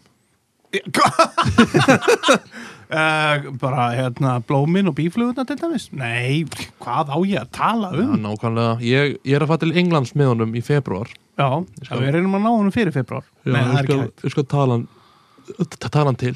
uh, 2.91 3.37
bara 3.63 3.85
hérna 3.95 4.33
blómin 4.49 4.89
og 4.91 4.97
bíflugurna 4.97 5.45
til 5.47 5.59
dæmis? 5.61 5.87
Nei, 5.95 6.43
hvað 6.83 7.13
á 7.13 7.17
ég 7.29 7.39
að 7.45 7.53
tala 7.55 7.93
Já, 7.93 8.03
um 8.03 8.19
nákvæmlega, 8.25 8.75
ég, 8.83 9.15
ég 9.23 9.37
er 9.37 9.45
að 9.45 9.53
fara 9.53 9.63
til 9.63 9.77
Englands 9.79 10.13
með 10.17 10.33
honum 10.33 10.57
í 10.57 10.65
februar 10.65 11.13
já, 11.37 11.49
við 11.93 12.11
reynum 12.17 12.35
að 12.39 12.43
ná 12.43 12.51
honum 12.51 12.75
fyrir 12.75 12.93
februar 12.95 13.25
Já, 13.45 13.53
nei, 13.53 13.61
það 13.61 13.71
er 13.71 13.81
ekki 13.85 13.99
hægt. 14.01 14.25
ég 14.25 14.35
skal 14.35 14.49
tala 14.51 16.09
hann 16.11 16.21
til 16.25 16.35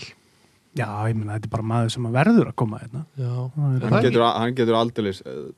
já, 0.78 0.88
ég 1.10 1.18
meina, 1.18 1.36
þetta 1.36 1.50
er 1.50 1.54
bara 1.56 1.68
maður 1.72 1.92
sem 1.96 2.08
verður 2.16 2.52
að 2.52 2.56
koma 2.62 2.80
hérna. 2.82 3.04
Já, 3.20 3.34
hann 3.58 4.06
getur, 4.06 4.24
hann 4.28 4.56
getur 4.58 4.78
aldrei 4.80 5.12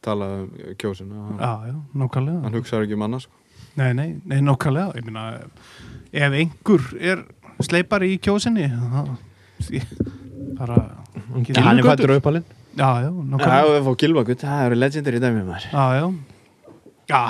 talað 0.05 0.35
um 0.39 0.75
kjósin 0.81 1.13
hann, 1.13 1.37
já, 1.37 1.53
já, 1.69 1.77
nákvæmlega. 2.01 2.41
hann 2.47 2.57
hugsaður 2.57 2.87
ekki 2.87 2.97
um 2.97 3.05
annars 3.07 3.27
sko. 3.27 3.39
nei, 3.79 3.91
nei, 3.97 4.09
nei, 4.25 4.41
nákvæmlega. 4.41 4.97
Ég 4.97 5.07
meina, 5.09 5.25
ef 6.13 6.37
einhver 6.41 6.89
er 6.99 7.23
sleipari 7.63 8.13
í 8.15 8.19
kjósinni 8.23 8.67
þá 8.73 9.05
bara 10.57 10.81
Hann 11.33 11.45
Já, 11.47 11.61
er 11.79 11.85
fættur 11.85 12.11
uppalinn. 12.17 12.45
Já, 12.77 12.89
já, 13.03 13.09
Já, 13.09 13.11
nákvæmlega 13.29 13.73
við 13.73 13.83
fá 13.87 13.95
gilvagut, 14.01 14.43
það 14.43 14.65
eru 14.67 14.77
legendir 14.81 15.17
í 15.17 15.21
dæmi 15.21 15.43
maður. 15.45 15.67
Já, 15.69 15.83
já. 15.97 16.05
Já, 17.09 17.21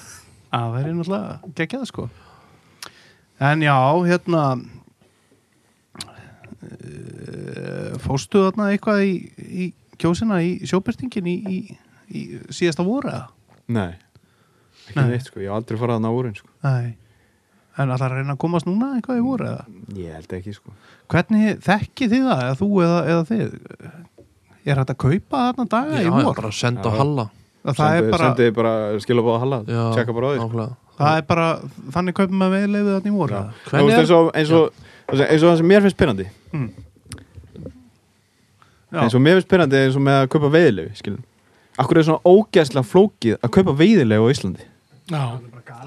það 0.52 0.72
verður 0.76 0.96
náttúrulega 0.96 1.52
geggjað 1.58 1.84
sko. 1.90 2.06
En 3.46 3.64
já, 3.64 3.76
hérna 4.08 4.42
fóstu 8.04 8.42
þarna 8.46 8.70
eitthvað 8.74 9.02
í, 9.06 9.14
í 9.36 9.66
kjósina 10.00 10.40
í 10.44 10.52
sjóbyrtingin 10.68 11.28
í, 11.30 11.36
í, 11.56 11.58
í 12.12 12.24
síðasta 12.54 12.84
voru 12.86 13.10
eða? 13.12 13.26
Nei, 13.72 13.96
ekki 14.86 15.00
Nei. 15.00 15.08
neitt 15.14 15.26
sko, 15.30 15.40
ég 15.42 15.50
hef 15.50 15.56
aldrei 15.58 15.80
farað 15.80 15.98
að 16.00 16.04
ná 16.06 16.12
úrin 16.14 16.38
sko. 16.38 16.52
Nei 16.66 16.94
En 17.76 17.90
allar 17.92 18.08
að 18.08 18.22
reyna 18.22 18.32
að 18.32 18.38
komast 18.40 18.64
núna 18.64 18.86
eitthvað 18.96 19.18
í 19.20 19.24
voru 19.26 19.44
eða? 19.50 19.64
Ég 20.00 20.14
held 20.16 20.30
ekki 20.38 20.54
sko 20.56 20.70
Hvernig 21.12 21.58
þekkið 21.66 22.12
þið 22.14 22.22
það, 22.24 22.38
eða 22.46 22.54
þú 22.56 22.68
eða, 22.86 23.00
eða 23.12 23.24
þið? 23.28 23.50
Er 24.66 24.78
þetta 24.80 24.94
að 24.94 25.00
kaupa 25.02 25.42
þarna 25.42 25.66
daga 25.74 25.90
Já, 25.92 26.00
í 26.00 26.06
ég 26.06 26.14
vor? 26.16 26.38
bara 26.38 26.52
senda 26.56 26.88
á 26.88 26.92
Já. 26.94 26.96
Halla 27.02 27.26
Það 27.66 27.82
er 27.82 28.00
Sendi- 28.00 28.14
bara, 28.14 28.30
Sendið 28.30 28.50
bara 28.56 28.72
skilabóða 29.04 29.42
Halla, 29.42 29.58
Já, 29.68 29.82
tjekka 29.98 30.14
bara 30.16 30.26
á 30.26 30.30
því 30.32 30.38
sko. 30.38 30.46
nákvæmlega. 30.46 30.76
það 30.96 31.18
er 31.20 31.24
bara 31.34 31.46
þannig 31.98 32.16
kaupum 32.16 32.44
að 32.46 32.54
við 32.56 32.66
leifið 32.72 32.90
þarna 32.96 33.10
í 33.12 33.16
voru 33.18 33.36
Já. 33.36 33.42
Þú 33.68 33.84
veist, 33.90 34.00
eins 34.40 34.54
og, 34.56 34.82
eins 35.06 35.20
og, 35.20 35.26
eins 35.26 35.42
og 35.42 35.50
það 35.50 35.56
sem 35.62 35.70
mér 35.72 35.86
finnst 35.86 35.98
spyrrandi 35.98 36.28
Mm. 36.56 36.68
Já, 38.92 39.00
eins 39.02 39.14
og 39.18 39.22
mér 39.24 39.36
finnst 39.36 39.48
spyrrandi 39.50 39.80
eins 39.82 39.96
og 39.98 40.04
með 40.06 40.20
að 40.22 40.28
kaupa 40.34 40.52
veiðilefi 40.54 41.00
skilum 41.02 41.24
Akkur 41.76 41.98
er 42.00 42.06
svona 42.06 42.24
ógeðslega 42.24 42.88
flókið 42.88 43.36
að 43.44 43.52
kaupa 43.52 43.74
veiðilefi 43.76 44.24
á 44.24 44.32
Íslandi? 44.32 44.68
Já, 45.12 45.22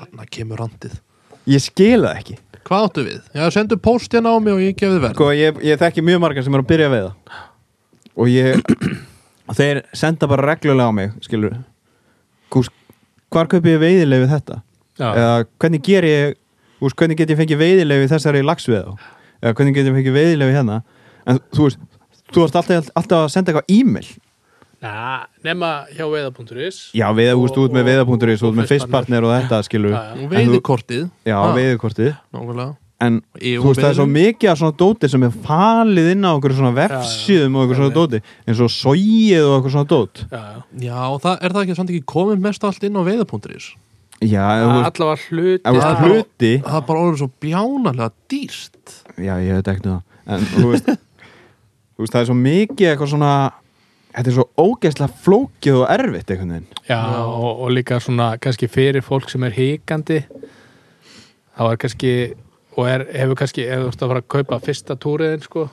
Þannig 0.09 0.29
kemur 0.33 0.59
randið. 0.61 0.95
Ég 1.49 1.63
skil 1.63 2.03
það 2.03 2.17
ekki. 2.19 2.35
Hvað 2.67 2.85
áttu 2.85 3.03
við? 3.07 3.19
Já, 3.33 3.43
sendu 3.55 3.77
post 3.81 4.13
hérna 4.13 4.33
á 4.35 4.37
mig 4.43 4.53
og 4.53 4.61
ég 4.61 4.75
gefið 4.77 4.99
verð. 5.03 5.15
Sko, 5.15 5.29
ég, 5.37 5.59
ég 5.65 5.79
þekki 5.81 6.03
mjög 6.05 6.21
margar 6.23 6.45
sem 6.45 6.55
er 6.57 6.63
að 6.63 6.67
byrja 6.69 6.89
að 6.89 6.95
veiða. 6.95 7.39
Og 8.19 8.29
ég 8.29 8.61
þeir 9.57 9.81
senda 9.97 10.29
bara 10.29 10.47
reglulega 10.51 10.91
á 10.91 10.93
mig 10.93 11.15
skilur 11.25 11.55
Kús, 12.53 12.69
hvar 13.33 13.49
kaupi 13.49 13.73
ég 13.75 13.81
veiðilefi 13.81 14.29
þetta? 14.31 14.59
Já, 14.99 15.07
eða 15.09 15.33
hvernig 15.61 15.83
ger 15.85 16.07
ég 16.09 16.37
úst, 16.79 16.97
hvernig 16.99 17.19
get 17.19 17.33
ég 17.33 17.39
fengið 17.39 17.61
veiðilefi 17.63 18.09
þessari 18.13 18.41
lagsveða 18.45 18.95
eða 19.43 19.53
hvernig 19.55 19.77
get 19.77 19.89
ég 19.89 19.95
fengið 19.99 20.17
veiðilefi 20.17 20.57
hérna? 20.57 20.81
En 21.29 21.39
þú 21.55 21.67
veist, 21.67 21.85
þú 22.31 22.43
varst 22.43 22.59
alltaf, 22.59 22.91
alltaf 22.99 23.23
að 23.25 23.31
senda 23.35 23.53
eitthvað 23.53 23.73
e-mail. 23.75 24.09
Na, 24.79 25.25
nema 25.43 25.69
hjá 25.91 26.05
veiða.is 26.07 26.77
já, 26.95 27.07
við, 27.11 27.33
þú 27.33 27.41
veist, 27.43 27.57
út 27.65 27.73
með 27.75 27.89
veiða.is 27.89 28.43
út 28.47 28.55
með 28.55 28.69
fistpartner 28.71 29.25
og 29.27 29.33
þetta 29.35 29.63
skilur 29.67 29.91
Já, 29.91 30.03
já. 31.27 31.39
Og 31.41 31.57
En 32.99 33.21
þú 33.39 33.63
veist, 33.63 33.79
það 33.79 33.89
er 33.89 33.95
svo 33.95 34.05
mikið 34.11 34.49
af 34.51 34.57
svona 34.59 34.75
dóti 34.79 35.09
sem 35.11 35.23
er 35.23 35.35
falið 35.45 36.09
inn 36.13 36.25
á 36.27 36.31
okkur 36.35 36.55
svona 36.57 36.71
vefsíðum 36.75 37.55
og 37.55 37.61
okkur 37.65 37.79
svona 37.79 37.95
dóti. 37.95 38.19
Eins 38.43 38.63
og 38.63 38.71
sóið 38.75 39.45
og 39.45 39.53
okkur 39.59 39.75
svona 39.75 39.87
dót. 39.87 40.23
Já, 40.25 40.39
já. 40.39 40.57
Já, 40.83 40.97
það, 41.23 41.37
er 41.37 41.55
það 41.55 41.61
ekki 41.63 41.77
samt 41.77 41.93
ekki 41.93 42.09
komið 42.11 42.41
mest 42.43 42.67
allt 42.67 42.87
inn 42.87 42.99
á 42.99 43.03
veiða.is 43.07 43.69
já, 44.25 44.43
Allavega 44.89 45.15
hluti 45.29 45.71
veist 45.71 45.87
Já. 45.87 46.03
hluti 46.03 46.51
Það 46.65 46.77
er 46.79 46.85
bara 46.89 47.03
orðið 47.05 47.21
svo 47.21 47.29
bjánalega 47.45 48.09
dýrt. 48.31 48.97
Já, 49.15 49.33
ég 49.43 49.59
veit 49.59 49.71
ekki 49.73 49.87
um 49.87 49.95
það 49.95 50.35
en 50.35 50.45
þú 50.53 50.65
veist, 50.73 50.89
þú 51.95 52.03
veist, 52.03 52.13
það 52.13 52.21
er 52.21 52.29
svo 52.29 52.37
mikið 52.39 52.91
eitthvað 52.91 53.11
svona 53.13 53.31
þetta 54.09 54.31
er 54.31 54.35
svo 54.35 54.45
ógeðslega 54.59 55.21
flókið 55.23 55.79
og 55.79 55.85
erfitt 55.93 56.31
einhvern 56.33 56.53
veginn. 56.57 56.83
Já, 56.89 56.99
og, 57.23 57.49
og 57.63 57.73
líka 57.73 57.99
svona 58.03 58.29
kannski 58.41 58.69
fyrir 58.71 59.05
fólk 59.05 59.29
sem 59.31 59.45
er 59.47 59.55
hikandi 59.55 60.19
þá 61.55 61.63
er 61.69 61.79
kannski 61.81 62.13
og 62.79 62.87
er, 62.87 63.03
hefur 63.11 63.39
kannski, 63.41 63.65
ef 63.67 63.81
þú 63.83 63.91
ert 63.91 64.03
að 64.05 64.11
fara 64.13 64.23
að 64.23 64.29
kaupa 64.35 64.59
fyrsta 64.63 64.95
túriðin 64.99 65.43
sko, 65.43 65.65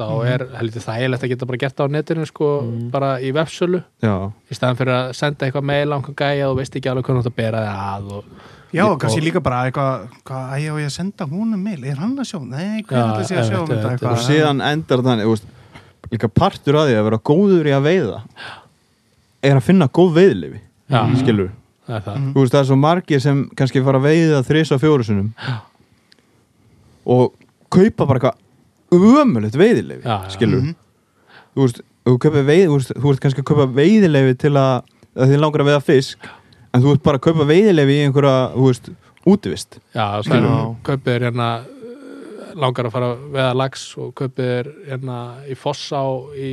þá 0.00 0.06
þá 0.10 0.28
er 0.32 0.44
heldur 0.58 0.84
þægilegt 0.86 1.24
að 1.26 1.32
geta 1.34 1.48
bara 1.50 1.60
gert 1.64 1.76
það 1.76 1.90
á 1.90 1.94
netinu 1.96 2.26
sko, 2.30 2.48
bara 2.94 3.10
í 3.20 3.32
vefsölu. 3.36 3.82
Já, 4.02 4.14
í 4.50 4.56
staðan 4.56 4.78
fyrir 4.80 4.94
að 4.96 5.12
senda 5.20 5.46
eitthvað 5.46 5.68
mail 5.70 5.92
á 5.92 5.96
einhvern 5.98 6.16
gæja 6.22 6.48
og 6.48 6.54
þú 6.56 6.60
veist 6.62 6.80
ekki 6.80 6.90
alveg 6.90 7.10
hvernig 7.10 7.26
þú 7.28 7.32
að 7.34 7.38
bera 7.42 7.60
þig 7.66 7.84
að 7.84 8.10
og, 8.16 8.24
Já, 8.70 8.84
Og- 8.86 9.00
kannski 9.02 9.20
líka 9.24 9.40
bara 9.42 9.64
eitthvað, 9.66 10.02
hvað, 10.24 10.50
á 10.70 10.74
ég 10.78 10.86
að 10.86 10.92
senda 10.94 11.26
húnum 11.26 11.58
mail, 11.58 11.84
er 11.84 11.96
hann 11.98 12.12
að 12.16 12.28
sjá? 12.30 12.38
Nei, 12.38 12.78
Já, 12.78 12.86
hvernig 12.86 13.14
ætla 13.16 13.24
sé 13.26 13.38
að 13.40 13.48
sjá 13.48 13.58
um 13.60 13.66
þetta 13.66 14.10
og 14.12 14.20
síðan 14.22 14.60
endar 14.62 15.02
þannig 15.02 15.26
þú 15.26 15.32
veist, 15.34 15.48
líka 16.12 16.28
partur 16.30 16.78
að 16.78 16.86
því 16.90 16.94
að 17.00 17.06
vera 17.08 17.18
góður 17.30 17.66
í 17.66 17.74
að 17.74 17.88
veiða 17.88 18.20
er 19.42 19.56
að 19.58 19.66
finna 19.66 19.88
góð 19.88 20.12
veiðlifi 20.20 20.60
Já. 20.90 21.00
skilur 21.18 21.50
það 21.86 21.96
er 21.96 22.04
það. 22.06 22.14
Mhm. 22.20 22.30
þú 22.34 22.44
veist 22.44 22.54
það 22.54 22.60
er 22.62 22.68
svo 22.70 22.78
margir 22.78 23.20
sem 23.20 23.42
kannski 23.58 23.82
fara 23.84 23.98
að 23.98 24.06
veiða 24.06 24.44
sinum 25.10 25.32
og 27.10 27.34
kaupa 27.70 28.06
bara 28.06 28.18
eitthvað 28.20 28.39
ömulegt 29.24 29.56
veiðilefi 29.60 30.02
Já, 30.04 30.16
já. 30.24 30.30
skilur 30.34 30.60
Mhm. 30.62 30.74
þú 31.56 31.62
veist, 31.66 31.80
þú, 32.06 32.18
kaupir 32.18 32.44
veið, 32.48 32.64
þú, 32.68 32.74
veist, 32.78 32.92
þú 32.96 33.06
veist 33.10 33.20
kannski 33.24 33.40
að 33.44 33.48
kaupa 33.50 33.66
veiðilefi 33.76 34.38
til 34.38 34.52
að, 34.56 34.82
að 35.16 35.28
þið 35.34 35.40
langar 35.44 35.60
að 35.64 35.70
veiða 35.70 35.82
fisk 35.84 36.18
en 36.74 36.82
þú 36.82 36.88
veist 36.92 37.02
bara 37.02 37.18
að 37.18 37.24
kaupa 37.28 37.46
veiðilefi 37.50 37.96
í 37.98 38.04
einhverja 38.06 38.34
þú 38.54 38.66
veist, 38.70 38.90
útivist 39.26 39.78
Já, 39.94 40.06
það 40.22 40.34
er 40.36 40.46
kaupið 40.82 41.14
er 41.14 41.26
hérna 41.30 41.48
langar 42.60 42.86
að 42.88 42.92
fara 42.92 43.08
að 43.14 43.18
veða 43.34 43.54
lags 43.56 43.82
og 44.00 44.14
kaupið 44.18 44.48
er 44.58 44.70
hérna 44.88 45.18
í 45.48 45.54
Fossá 45.54 46.00
í 46.34 46.50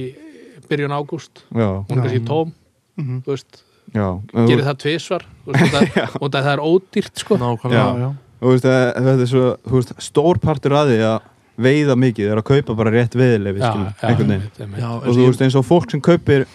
byrjun 0.68 0.92
ágúst. 0.94 1.44
Er 1.56 1.96
kannski 1.96 2.20
tóm, 2.28 2.52
Mhm. 2.98 3.22
þú 3.24 3.32
veist. 3.34 3.64
Já, 3.96 4.20
gerir 4.34 4.64
það 4.68 4.78
veist, 4.84 5.24
og 5.48 5.54
það, 5.74 6.22
og 6.22 6.32
er 6.54 6.60
ódýrt 6.60 7.18
sko. 7.24 7.38
Nákvæmlega 7.38 7.86
Já, 7.88 7.98
já. 8.04 8.10
þú 8.42 8.52
veist, 8.52 8.66
að, 8.68 8.94
þetta 9.08 9.22
er 9.22 9.32
svo 9.32 9.46
þú 9.64 9.72
veist, 9.80 9.94
stór 10.04 10.40
partur 10.44 10.72
að 10.76 10.92
því 10.92 11.00
að 11.08 11.22
veiða 11.58 11.96
mikið 11.98 12.32
er 12.32 12.40
að 12.42 12.48
kaupa 12.52 12.76
bara 12.78 12.92
rétt. 12.94 13.16
Já, 13.18 14.90
og 14.94 15.10
þú 15.10 15.26
veist 15.28 15.42
eins 15.46 15.56
og 15.58 15.66
fólk 15.66 15.92
sem 15.92 16.02
kaupir 16.02 16.46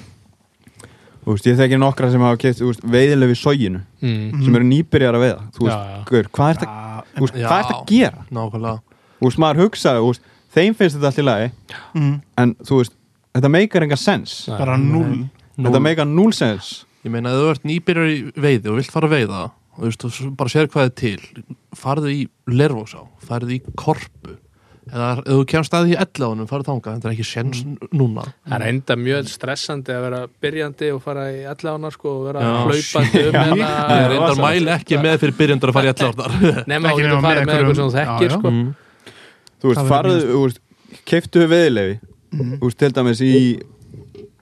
þú 1.23 1.35
veist, 1.37 1.47
ég 1.47 1.59
þekki 1.59 1.79
nokkra 1.79 2.11
sem 2.11 2.23
hafa 2.23 2.39
keipt 2.43 2.62
veiðilefi 2.83 3.37
í 3.37 3.41
sóginu 3.43 3.83
Mm. 4.03 4.43
sem 4.45 4.57
eru 4.59 4.66
nýbyrjar 4.66 5.15
að 5.15 5.23
veiða 5.23 5.43
þú 5.55 5.66
veist, 5.69 6.31
hvað 6.35 6.49
er 6.51 6.57
þetta 6.59 6.70
er 7.61 7.69
að 7.77 7.85
gera? 7.87 8.24
nákvæmlega. 8.31 8.81
Þú 9.20 9.29
veist, 9.29 9.39
maður 9.39 9.61
hugsaði, 9.62 10.01
þú 10.03 10.09
veist, 10.11 10.23
þeim 10.57 10.74
finnst 10.74 10.97
þetta 10.97 11.07
allt 11.12 11.19
í 11.23 11.27
lagi 11.29 11.51
mm, 11.95 12.15
en 12.43 12.55
þú 12.66 12.81
veist, 12.81 12.97
þetta 13.37 13.51
meikar 13.55 13.87
enga 13.87 13.97
sens. 13.97 14.35
Bara 14.51 14.77
null. 14.77 15.29
þetta 15.59 15.83
meikar 15.85 16.07
núl 16.11 16.33
sens. 16.35 16.85
Ég 17.05 17.11
meina, 17.15 17.31
ef 17.31 17.39
þú 17.39 17.51
ert 17.55 17.65
nýbyrjar 17.70 18.11
í 18.11 18.19
veiði 18.43 18.70
og 18.73 18.77
vilt 18.81 18.91
fara 18.95 19.07
að 19.11 19.15
veiða 19.19 19.43
og 19.47 19.79
þú 19.79 19.89
veist, 19.89 20.07
þú 20.19 20.31
bara 20.37 20.53
sér 20.53 20.66
hvað 20.70 20.89
er 20.91 20.95
til 20.99 21.45
farðu 21.79 22.11
í 22.12 22.20
lervósá, 22.51 23.07
farðu 23.23 23.55
í 23.57 23.62
korpu 23.79 24.37
eða 24.91 25.09
ef 25.19 25.25
þú 25.29 25.45
kemst 25.53 25.75
að 25.79 25.85
því 25.87 25.97
elláðunum, 26.03 26.49
farðu 26.51 26.67
þangað. 26.71 26.97
Þetta 26.97 27.09
er 27.09 27.15
ekki 27.15 27.27
séns 27.29 27.61
núna. 27.95 28.25
Það 28.49 28.57
er 28.59 28.65
enda 28.73 28.97
mjög 28.99 29.29
stressandi 29.31 29.95
að 29.95 30.03
vera 30.09 30.21
byrjandi 30.43 30.89
og 30.97 31.03
fara 31.05 31.27
í 31.31 31.43
allána 31.53 31.91
sko 31.95 32.15
og 32.19 32.25
vera 32.27 32.41
Já, 32.43 32.53
hlaupandi 32.67 33.23
um 33.29 33.39
hérna 33.39 33.69
reyndar 34.11 34.29
rosa. 34.29 34.43
mæli 34.43 34.73
ekki 34.75 34.99
með 35.05 35.19
fyrir 35.23 35.37
byrjandur 35.39 35.71
að 35.73 35.77
fara 35.79 35.87
í 35.87 35.95
elláðunar 35.95 36.67
nema 36.73 36.93
Ekki 36.93 37.07
þú 37.13 37.21
farið 37.29 37.47
með 37.47 37.55
eitthvað 37.59 37.77
sem 37.77 37.85
þú 37.85 37.99
þekkir 38.01 38.35
sko. 38.39 38.51
Mm. 38.51 38.75
þú 39.63 39.71
veist, 39.71 39.85
Það 39.93 40.11
þú 40.33 40.41
veist 40.47 40.61
keiftu 41.13 41.47
veiðilefi 41.53 42.01
Mhm. 42.33 42.55
þú 42.59 42.65
veist, 42.65 42.79
til 42.81 42.93
dæmis 42.97 43.21
í 43.21 43.33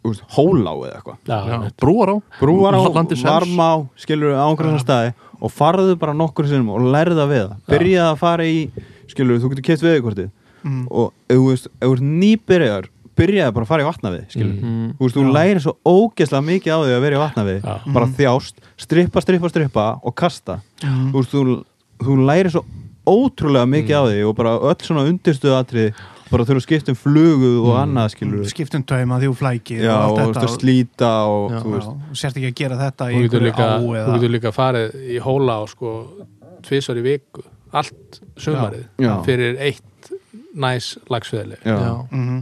veist, 0.07 0.23
hólá 0.37 0.73
eða 0.73 0.95
eitthvað. 1.01 1.17
Já, 1.27 1.39
Já, 1.47 1.53
einmitt. 1.57 1.77
brúar 1.77 2.09
á. 2.09 2.17
Brúar 2.41 2.73
á, 2.75 2.81
Landi 2.95 3.17
sens. 3.17 3.25
varma 3.29 3.67
á 3.75 3.77
skilur 3.99 4.33
á 4.39 4.47
einhverjum 4.49 4.79
staði 4.81 5.13
og 5.41 5.51
farðu 5.53 5.99
bara 5.99 6.13
nokkur 6.15 6.47
sinnum 6.49 6.71
og 6.71 6.81
lærðu 6.95 7.21
að 7.21 7.33
veiða. 7.35 7.57
Byrjaði 7.69 8.13
að 8.13 8.19
fara 8.19 8.45
í, 8.45 8.71
skilur, 9.11 9.39
þú 9.43 9.51
getur 9.55 9.67
keitt 9.71 9.85
veiðkortið 9.87 10.31
Mm. 10.61 10.87
og 10.93 11.13
ef 11.31 11.37
þú 11.39 11.45
veist, 11.49 11.67
ef 11.81 11.87
þú 11.89 11.93
ert 11.95 12.03
nýbyrjar 12.05 12.89
byrjaði 13.17 13.53
bara 13.57 13.65
að 13.65 13.69
fara 13.71 13.83
í 13.83 13.87
vatnavið 13.89 14.25
skilur, 14.29 14.57
Mm. 14.61 14.91
þú 14.99 15.07
veist, 15.07 15.17
þú 15.17 15.33
lærir 15.33 15.61
svo 15.65 15.73
ógeðslega 15.89 16.45
mikið 16.51 16.73
á 16.77 16.79
því 16.85 16.93
að 16.97 17.01
vera 17.01 17.17
í 17.17 17.23
vatnavið. 17.25 17.61
Já. 17.65 17.93
bara 17.95 18.07
þjást, 18.07 18.55
strippa, 18.77 19.21
strippa, 19.25 19.49
strippa 19.49 19.87
og 20.05 20.15
kasta, 20.15 20.61
Mm. 20.85 21.13
þú 21.13 21.17
veist, 21.17 21.33
þú, 21.33 21.65
þú 22.05 22.17
lærir 22.29 22.51
svo 22.53 22.65
ótrúlega 23.07 23.67
mikið 23.67 23.97
á 23.97 24.03
því 24.05 24.29
og 24.29 24.37
bara 24.37 24.59
öll 24.61 24.85
svona 24.85 25.07
undirstuðu 25.09 25.57
atrið 25.57 25.95
bara 26.31 26.45
þurfa 26.45 26.61
að 26.61 26.67
skipta 26.69 26.93
um 26.93 26.99
flugu 27.01 27.51
og 27.67 27.75
annað 27.81 28.13
skilur 28.15 28.45
skiptum 28.47 28.85
tauma 28.87 29.17
því 29.19 29.31
þú 29.33 29.37
flækir 29.41 29.81
já, 29.83 29.95
og 29.97 30.13
og, 30.13 30.19
og, 30.21 30.35
þetta 30.37 30.51
slíta 30.61 31.11
og 31.27 31.51
Já. 31.51 31.59
þú 31.65 31.73
veist, 31.75 31.89
Já, 31.89 32.13
sérst 32.21 32.37
ekki 32.37 32.51
að 32.53 32.59
gera 32.61 32.77
þetta 32.77 33.09
í 33.11 33.15
Þú 33.17 33.23
getur 33.25 33.41
einhverju 33.41 33.49
líka, 33.49 33.65
á 33.67 33.79
þú 33.81 33.89
eða 33.99 34.15
getur 34.21 34.35
líka 34.37 34.53
farið 34.55 34.95
í 35.11 35.19
hóla 35.25 35.57
og 35.65 35.69
sko 35.73 35.91
tvisar 36.63 37.01
í 37.01 37.03
viku. 37.03 37.43
Allt 37.73 38.21
sumarið 38.47 38.87
Já. 38.99 39.13
fyrir 39.27 39.59
eitt 39.59 40.13
næs 40.55 40.97
lagsveðli. 41.11 41.61
Já, 41.65 41.77
Já. 41.79 41.93
Mhm. 42.11 42.41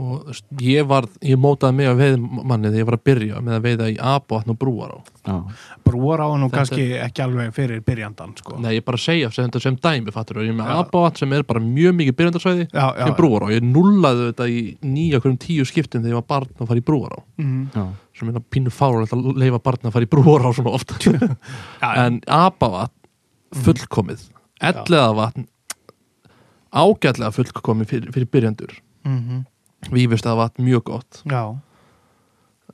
og 0.00 0.30
ég 0.64 0.86
var, 0.88 1.04
ég 1.20 1.36
mótaði 1.36 1.74
mig 1.76 1.86
að 1.90 1.98
veiðmanni 2.00 2.70
þegar 2.70 2.78
ég 2.80 2.86
var 2.88 2.94
að 2.96 3.02
byrja 3.04 3.40
með 3.44 3.56
að 3.58 3.64
veiða 3.66 3.88
í 3.92 3.96
abavatn 4.00 4.52
og 4.54 4.56
brúar 4.62 4.94
á 4.96 4.98
já, 5.28 5.34
brúar 5.84 6.22
á 6.24 6.28
nú 6.40 6.48
kannski 6.48 6.86
ekki 7.04 7.20
alveg 7.20 7.50
fyrir 7.52 7.82
byrjandan 7.84 8.32
sko. 8.38 8.56
Nei, 8.64 8.78
ég 8.78 8.84
bara 8.86 8.96
segja 8.96 9.28
sem, 9.30 9.44
þetta 9.50 9.60
sem 9.60 9.76
dæmi, 9.76 10.10
fattur 10.14 10.38
og 10.40 10.46
ég 10.46 10.54
er 10.54 10.56
með 10.56 10.72
abavatn 10.78 11.20
sem 11.20 11.32
er 11.36 11.42
bara 11.44 11.60
mjög 11.60 11.98
mikið 11.98 12.16
byrjandarsvæði 12.16 12.64
sem 12.72 13.14
brúar 13.18 13.44
á, 13.44 13.48
ég 13.52 13.60
nullaði 13.66 14.30
þetta 14.30 14.48
í 14.48 14.62
nýja 14.88 15.20
hverjum 15.20 15.38
tíu 15.44 15.68
skiptum 15.68 16.00
þegar 16.00 16.14
ég 16.16 16.20
var 16.22 16.28
barn 16.32 16.48
að 16.64 16.66
fara 16.72 16.80
í 16.80 16.86
brúar 16.88 17.12
á 17.12 17.20
Mhm. 17.36 17.68
já, 17.74 17.84
sem 18.16 18.28
er 18.32 18.40
pínu 18.40 18.72
fárulegt 18.72 19.12
að 19.12 19.36
leifa 19.36 19.60
barn 19.62 19.84
að 19.84 19.92
fara 19.92 20.04
í 20.06 20.08
brúar 20.08 20.48
á 20.48 20.50
svona 20.56 20.72
oft. 20.72 20.96
Já, 21.82 22.06
en 22.06 22.20
abavatn 22.24 22.96
fullkomið 23.52 24.30
elleða 24.60 25.14
vatn 25.16 25.46
ágætlega 26.70 27.32
fullkomið 27.34 27.86
fyrir, 27.90 28.12
fyrir 28.14 28.28
byrjandur 28.30 28.76
Mhm. 29.04 29.44
vífist 29.90 30.26
að 30.28 30.36
vatn 30.42 30.62
mjög 30.66 30.84
gott 30.84 31.22
já. 31.26 31.56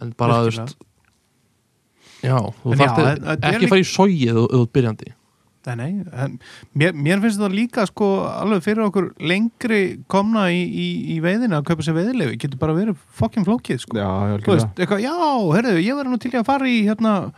en 0.01 0.13
bara, 0.19 0.43
veist 0.45 0.77
já, 2.23 2.37
þú 2.37 2.73
að- 3.23 3.45
er 3.45 3.53
ekki 3.53 3.61
líka- 3.61 3.69
fara 3.69 3.81
í 3.81 3.91
þú 4.51 4.63
ert 4.63 4.73
byrjandi 4.73 5.13
Nei, 5.67 5.75
nei, 5.75 6.05
en 6.15 6.39
mér, 6.79 6.93
mér 6.95 7.19
finnst 7.21 7.41
þetta 7.41 7.51
líka 7.51 7.87
sko 7.89 8.23
alveg 8.23 8.63
fyrir 8.63 8.85
okkur 8.87 9.09
lengri 9.19 9.99
komna 10.07 10.45
í, 10.47 10.63
í, 10.63 11.17
í 11.17 11.21
veiðina 11.21 11.59
að 11.59 11.65
kaupa 11.67 11.83
sér 11.83 11.97
veiðilegu, 11.97 12.37
getur 12.39 12.57
bara 12.61 12.73
verið 12.73 12.95
fokkin 13.13 13.43
flókið 13.45 13.81
sko. 13.81 13.97
já, 13.99 14.39
Þú 14.47 14.53
veist, 14.55 14.69
eitthvað, 14.77 15.03
já, 15.03 15.17
herðu, 15.57 15.83
ég 15.83 15.95
verður 15.99 16.13
nú 16.13 16.19
til 16.23 16.31
að 16.31 16.45
fara 16.47 16.65
í 16.71 16.85
hérna, 16.87 17.33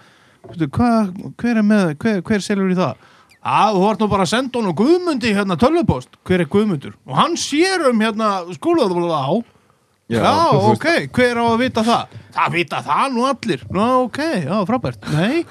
veistu, 0.46 0.68
hva, 0.68 0.90
hver 1.38 1.56
er 1.56 1.62
með, 1.62 1.94
hver, 1.96 2.20
hver 2.20 2.40
selur 2.44 2.68
í 2.70 2.76
það? 2.76 2.96
Já, 3.38 3.70
þú 3.74 3.84
vart 3.84 4.02
nú 4.02 4.08
bara 4.10 4.26
að 4.26 4.32
senda 4.32 4.58
honum 4.58 4.74
Guðmundi 4.78 5.30
hérna 5.36 5.56
tölvupost, 5.60 6.18
hver 6.26 6.42
er 6.42 6.50
Guðmundur? 6.50 6.96
Og 7.06 7.14
hann 7.16 7.38
sér 7.38 7.86
um 7.90 8.02
hérna 8.02 8.32
skólaðu 8.56 9.06
á, 9.14 9.30
já, 10.10 10.26
ok, 10.72 10.88
hver 11.14 11.38
á 11.38 11.44
að 11.46 11.62
vita 11.62 11.84
það? 11.86 12.18
Það 12.34 12.52
vita 12.58 12.82
það 12.84 13.08
nú 13.14 13.24
allir, 13.28 13.64
já, 13.64 13.86
ok, 14.02 14.20
já, 14.42 14.54
frábært, 14.68 15.10
nei, 15.14 15.46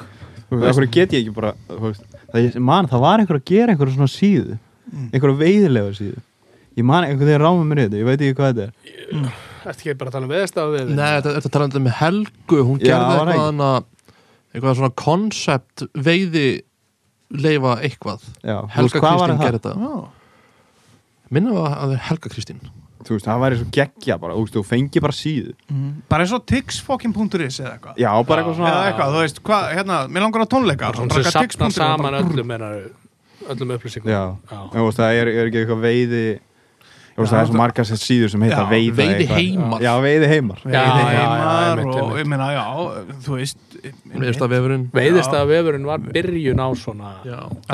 Þú 0.48 0.62
veist, 0.62 0.70
af 0.70 0.78
hverju 0.78 0.92
get 0.96 1.14
ég 1.16 1.26
ekki 1.26 1.36
bara 1.36 1.50
þú 1.68 1.82
veist, 1.90 2.06
það, 2.32 2.46
ég, 2.46 2.54
man, 2.70 2.88
það 2.88 3.04
var 3.04 3.24
einhver 3.24 3.40
að 3.40 3.50
gera 3.50 3.74
einhverja 3.74 3.96
svona 3.98 4.12
síðu. 4.14 4.56
Mm. 4.88 5.10
einhverja 5.12 5.40
veiðilega 5.42 5.96
síðu. 5.98 6.22
Ég 6.78 6.86
man 6.88 7.04
einhvern 7.04 7.28
veginn 7.28 7.44
ráma 7.44 7.66
mér 7.68 7.82
þetta, 7.84 8.00
ég 8.00 8.08
veit 8.08 8.24
ekki 8.24 8.38
hvað 8.38 8.54
þetta 8.54 8.68
er. 8.68 9.36
Þetta 9.66 9.76
ekki 9.76 9.96
bara 10.00 10.12
að 10.12 10.16
tala 10.16 10.28
um 10.28 10.32
veðstafa 10.32 10.72
við 10.72 10.94
Nei, 10.94 11.10
þetta, 11.18 11.34
þetta 11.36 11.52
talaði 11.58 11.82
með 11.84 11.96
Helgu? 11.98 12.62
Hún 12.70 12.80
Já, 12.80 12.86
gerði 12.88 13.10
það 13.10 13.32
eitthvað 13.34 13.44
hana, 13.44 13.72
eitthvað 14.54 14.78
svona 14.80 14.94
koncept 15.04 15.86
veiði 16.08 16.46
leifa 17.34 17.78
eitthvað. 17.84 18.26
Já, 18.42 18.58
Helga 18.76 19.02
Kristín 19.04 19.42
gerði 19.42 19.62
þetta. 19.62 19.74
Já, 19.78 19.96
minna 21.38 21.56
var 21.56 21.72
að 21.78 21.80
það 21.82 21.96
er 21.98 22.06
Helga 22.10 22.34
Kristín. 22.34 22.62
Þú 23.08 23.16
veist, 23.16 23.28
það 23.28 23.42
væri 23.44 23.58
svo 23.60 23.66
geggja 23.72 24.16
bara, 24.20 24.36
þú 24.36 24.44
veist, 24.44 24.56
þú 24.58 24.64
fengi 24.68 25.02
bara 25.04 25.16
síðu. 25.16 25.54
Mm. 25.72 25.92
bara 26.10 26.26
eins 26.26 26.34
og 26.36 26.46
tixfokkin.is 26.50 27.60
eða 27.62 27.74
eitthvað. 27.76 28.00
já, 28.02 28.10
bara 28.28 28.42
eitthvað 28.42 28.58
svona 28.58 28.72
eða 28.74 28.88
eitthvað, 28.90 29.14
þú 29.14 29.22
veist, 29.24 29.42
hvað, 29.48 29.68
hérna, 29.78 30.00
mér 30.12 30.26
langar 30.26 30.44
á 30.44 30.48
tónleika 30.52 30.90
Svona 30.98 31.20
sem 31.22 31.30
sapna 31.32 31.70
saman 31.72 32.18
öllum 32.20 32.56
öllum 33.48 33.74
upplýsingum. 33.78 34.12
Já, 34.12 34.36
Já. 34.50 34.60
þú 34.74 34.86
veist, 34.88 35.00
það 35.00 35.20
er, 35.22 35.32
er 35.32 35.50
ekki 35.50 35.62
eitthvað 35.62 35.84
veiði 35.86 36.24
veist, 37.18 37.32
Já, 37.32 37.36
það 37.36 37.42
er 37.42 37.50
svo 37.50 37.58
margar 37.58 37.88
sér 37.90 38.00
síður 38.02 38.32
sem 38.34 38.46
heita 38.46 38.64
veiða 38.70 38.98
veiði 38.98 39.28
heimar. 39.32 39.84
já, 39.84 39.92
veiði 40.04 40.30
heimar 40.32 40.62
veiði 40.64 41.06
heimar 41.10 41.82
og 41.88 42.14
ég 42.22 42.30
meina, 42.30 42.50
já, 42.56 42.66
þú 43.26 43.40
veist 43.40 43.64
Veist 44.18 44.42
að 44.42 44.54
vefurinn 44.56 44.86
Veiðistafa 44.94 45.46
vefurinn 45.52 45.86
var 45.86 46.02
byrjun 46.02 46.62
á 46.64 46.68
svona 46.80 47.12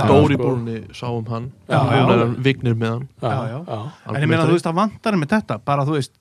Dóri 0.09 0.35
sko. 0.35 0.49
Búrni 0.49 0.81
sáum 0.95 1.29
hann. 1.31 1.45
Hún 1.69 2.11
er 2.11 2.23
vignir 2.43 2.75
með 2.75 2.97
hann. 2.97 3.05
Já, 3.23 3.31
já. 3.53 3.59
já. 3.63 3.77
en 4.11 4.19
ég 4.19 4.27
meina, 4.27 4.43
þú 4.49 4.57
veist, 4.57 4.67
það 4.67 4.79
vantar 4.81 5.17
með 5.21 5.31
þetta. 5.37 5.57
Bara, 5.63 5.85
þú 5.87 5.95
veist, 5.95 6.13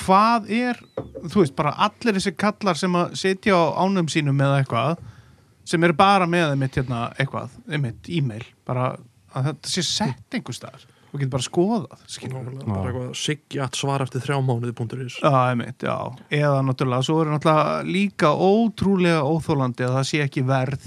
hvað 0.00 0.50
er 0.54 0.80
þú 1.28 1.42
veist, 1.42 1.54
bara 1.58 1.74
allir 1.86 2.18
þessi 2.18 2.34
kallar 2.38 2.78
sem 2.78 2.96
að 2.98 3.14
sitja 3.20 3.56
á 3.58 3.62
ánum 3.84 4.10
sínum 4.10 4.36
með 4.38 4.60
eitthvað 4.60 5.02
sem 5.70 5.86
eru 5.86 5.96
bara 5.98 6.26
með 6.30 6.54
einmitt 6.54 6.78
hérna, 6.80 7.08
eitthvað, 7.20 7.54
einmitt, 7.70 8.10
e-mail 8.10 8.44
bara 8.66 8.92
að 9.36 9.50
þetta 9.50 9.72
sé 9.72 9.84
sett 9.86 10.36
einhver 10.38 10.56
staðar 10.56 10.86
þú 11.10 11.18
getur 11.20 11.32
bara 11.34 11.46
skoðað, 11.46 12.02
skilur 12.06 12.48
bara 12.64 12.84
eitthvað 12.90 13.10
Sigjat 13.20 13.78
svar 13.78 14.04
eftir 14.04 14.22
þrjá 14.24 14.38
mánuði 14.46 14.74
einmitt, 15.50 15.82
já. 15.82 15.96
Eða 16.30 16.60
náttúrulega, 16.66 17.06
svo 17.06 17.20
er 17.24 17.32
náttúrulega 17.34 17.82
líka 17.90 18.30
ótrúlega 18.34 19.24
óþólandi 19.26 19.86
að 19.88 19.96
það 19.98 20.08
sé 20.10 20.22
ekki 20.24 20.44
verð 20.46 20.86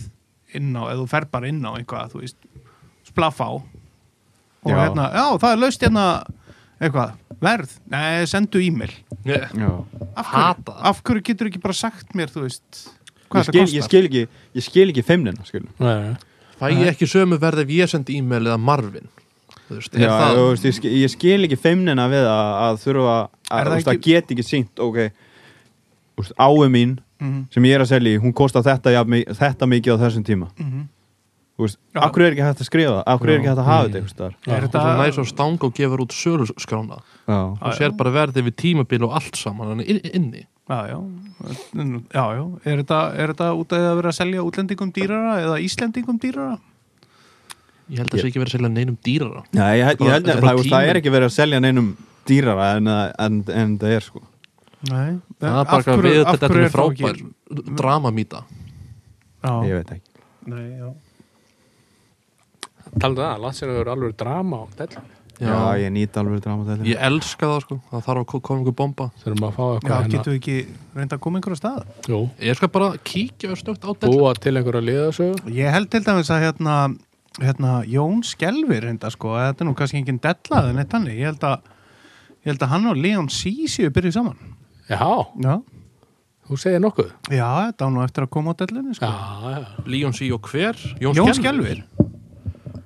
inn 0.53 0.71
á, 0.77 0.83
eða 0.87 0.99
þú 1.01 1.07
fer 1.11 1.27
bara 1.33 1.49
inn 1.51 1.63
á 1.65 1.71
eitthvað, 1.75 2.13
þú 2.13 2.23
veist, 2.23 2.37
splaff 3.09 3.41
á. 3.43 3.49
Og 4.63 4.71
Já. 4.71 4.77
hérna, 4.79 5.09
já, 5.11 5.25
það 5.43 5.51
er 5.51 5.59
laust 5.59 5.81
hérna, 5.83 6.03
eitthvað, 6.79 7.15
verð, 7.43 7.71
nei, 7.91 8.25
sendu 8.31 8.61
e-mail 8.63 8.93
Ég 9.27 9.49
Já. 9.51 9.71
af 10.15 10.29
hverju, 10.29 10.43
hata 10.45 10.71
það. 10.71 10.83
af 10.87 11.01
hverju 11.03 11.23
getur 11.27 11.49
ekki 11.49 11.59
bara 11.65 11.75
sagt 11.75 12.13
mér, 12.15 12.31
þú 12.31 12.45
veist 12.45 12.85
Ég 12.87 13.27
hvað 13.33 13.43
skil, 13.49 13.59
þetta 13.59 13.59
ég 13.59 13.81
kostar 13.81 13.89
skil 13.89 14.07
ekki 14.07 14.21
ég 14.53 14.63
skil 14.63 14.85
ekki 14.93 15.03
feimnina 15.03 15.43
skil. 15.47 15.65
Nei, 15.81 15.95
nei. 16.05 16.15
Fæ 16.61 16.69
ég 16.71 16.91
ekki 16.93 17.09
sömu 17.09 17.39
verð 17.41 17.63
ef 17.65 17.73
ég 17.75 17.89
sendi 17.91 18.15
e-mail 18.21 18.45
eða 18.47 18.59
Marvin 18.61 19.09
Þú 19.09 19.22
veist, 19.69 19.93
Já, 19.99 20.09
það 20.09 20.35
þú 20.37 20.45
veist, 20.49 20.65
ég, 20.65 20.73
skil, 20.77 20.91
ég 21.01 21.09
skil 21.09 21.43
ekki 21.47 21.57
feimnina 21.59 22.07
við 22.11 22.25
að, 22.27 22.49
að 22.67 22.81
þurfa 22.83 23.13
að, 23.13 23.27
það 23.49 23.63
þú 23.69 23.75
veist, 23.75 23.87
að 23.87 23.93
ekki- 23.97 24.13
get 24.13 24.31
ekki 24.35 24.43
sínt 24.43 24.79
ok, 24.79 24.97
þú 26.17 26.23
veist, 26.23 26.33
áu 26.39 26.69
mín 26.69 26.99
Mhm, 27.23 27.45
sem 27.53 27.63
ég 27.63 27.75
er 27.77 27.79
að 27.79 27.87
selja 27.87 28.17
í, 28.17 28.19
hún 28.19 28.33
kostar 28.35 28.63
þetta, 28.65 28.91
ja, 28.91 29.03
þetta 29.05 29.63
mikið 29.69 29.95
á 29.95 30.01
þessum 30.03 30.23
tíma 30.27 30.49
mhm. 30.59 30.89
Þú 31.53 31.61
veist, 31.67 31.77
Já. 31.93 31.99
af 32.01 32.11
hverju 32.11 32.25
er 32.27 32.31
ekki 32.33 32.43
hægt 32.43 32.59
að 32.59 32.65
skrifa 32.67 32.93
það? 32.97 33.19
hverju 33.21 33.33
er 33.33 33.39
ekki 33.39 33.49
hægt 33.51 33.61
að 33.61 33.67
hafa 33.69 33.87
Mm. 33.87 33.93
þetta 33.93 34.09
staðar? 34.09 34.33
Já. 34.43 34.51
Er 34.57 34.63
Og 34.63 34.71
svo 34.73 34.93
næs 34.97 35.17
og 35.21 35.27
stang 35.27 35.63
og 35.63 35.73
gefur 35.77 36.01
út 36.01 36.11
söluskrána 36.11 36.97
Já. 37.29 37.39
og 37.61 37.73
sér 37.77 37.95
bara 37.95 38.09
verðið 38.11 38.43
við 38.49 38.55
tímabil 38.57 39.03
og 39.05 39.13
allt 39.13 39.35
saman 39.37 39.79
inni 39.85 40.45
Já, 40.67 40.87
já, 40.89 40.97
já, 42.13 42.25
já. 42.33 42.43
Er, 42.65 42.77
þetta, 42.83 42.99
er 43.19 43.27
þetta 43.33 43.47
út 43.59 43.71
af 43.75 43.79
að 43.79 43.95
vera 43.99 44.09
að 44.09 44.17
selja 44.17 44.43
útlendingum 44.43 44.91
dýrara 44.95 45.33
eða 45.43 45.57
Íslendingum 45.63 46.19
dýrara? 46.19 46.57
Ég 47.89 47.99
held 47.99 48.09
að 48.09 48.15
það 48.17 48.21
sé 48.23 48.27
ekki 48.31 48.39
verið 48.43 48.51
að 48.53 48.55
selja 48.57 48.69
neinum 48.73 48.97
dýrara. 49.03 49.41
Já, 49.51 49.63
ég, 49.75 49.83
ég, 49.83 49.97
Bara- 49.99 50.11
held 50.13 50.25
þetta 50.25 50.37
að 50.39 50.47
það, 50.47 50.69
það 50.73 50.89
er 50.89 50.99
ekki 51.01 51.11
verið 51.13 51.27
að 51.29 51.33
selja 51.37 51.59
neinum 51.59 51.89
dýrara 52.29 52.67
en, 52.77 52.87
en, 52.87 53.41
en 53.63 53.73
það 53.81 53.95
er 53.97 54.05
sko. 54.07 54.21
Nei. 54.89 55.09
Það 55.39 55.57
er 55.59 55.65
bara 55.71 55.79
eitthvað 55.79 56.03
við 56.03 56.19
þetta 56.27 56.51
er 56.51 56.69
frábær 56.73 57.19
dramamýta. 57.79 58.43
Já, 59.43 59.53
ég 59.67 59.73
veit 59.81 59.91
ekki. 59.97 60.09
Nei, 60.47 60.63
já. 60.79 60.93
Talandi 62.93 63.19
um 63.19 63.25
það, 63.25 63.43
landsinu 63.43 63.73
hefur 63.75 63.91
alveg 63.93 64.15
drama 64.19 64.57
á 64.59 64.65
dellu 64.77 65.03
Já, 65.41 65.55
ég 65.81 65.89
nýt 65.95 66.17
alveg 66.21 66.41
dramatæli 66.45 66.91
Ég 66.91 66.99
elska 67.07 67.47
það 67.49 67.61
sko, 67.63 67.77
það 67.89 68.03
þarf 68.05 68.21
að 68.21 68.25
ko- 68.29 68.39
koma 68.45 68.59
einhver 68.61 68.75
bomba. 68.77 69.07
Þurfum 69.23 69.45
að 69.47 69.55
fá 69.55 69.63
Já, 69.63 69.71
eitthvað 69.73 69.95
hérna. 69.97 70.11
getum 70.13 70.33
við 70.33 70.37
ekki 70.39 70.57
reynda 70.99 71.17
að 71.17 71.23
koma 71.25 71.39
einhverja 71.39 71.59
stað? 71.59 71.79
Jú, 72.11 72.19
Ég 72.39 72.59
skal 72.59 72.69
bara 72.75 72.89
kíkja 73.09 73.55
stökt 73.57 73.81
á 73.87 73.91
dellu 73.97 74.13
búa 74.21 74.33
til 74.37 74.53
einhverja 74.59 74.83
liðasögu. 74.85 75.55
Ég 75.57 75.73
held 75.73 75.89
til 75.89 76.03
dæmis 76.05 76.29
að 76.29 76.43
hérna, 76.45 76.75
hérna 77.41 77.83
Jón 77.89 78.21
Skelvir 78.27 78.83
reynda 78.85 79.09
sko, 79.13 79.33
að 79.37 79.47
þetta 79.51 79.63
er 79.63 79.69
nú 79.69 79.75
kannski 79.79 79.97
engin 80.01 80.19
dellað 80.21 80.69
en 80.69 80.81
eitt 80.83 80.93
hannig, 80.93 81.15
ég 81.17 81.31
held 81.31 81.45
að 81.49 81.61
ég 82.43 82.51
held 82.51 82.65
að 82.67 82.73
hann 82.75 82.89
og 82.91 82.97
Leon 82.99 83.29
Sísíu 83.33 83.89
byrjuð 83.95 84.13
saman 84.17 84.37
Já, 84.89 84.99
Já, 85.41 85.53
þú 86.49 86.57
segir 86.59 86.81
nokkuð 86.83 87.11
já 87.31 87.47
þetta 87.69 87.87
á 87.87 87.89
nú 87.89 88.03
eftir 88.03 88.25
að 88.27 88.33
koma 88.35 88.51
á 88.51 88.59
dellunni 88.59 88.93
sko. 88.97 89.07
Já, 89.07 89.53
já 89.55 89.85
Líón 89.87 90.13
sí 90.17 90.27
og 90.35 90.49
hver? 90.51 90.75
Jón, 90.99 91.15
Jón 91.15 91.33
Skelvir. 91.37 91.83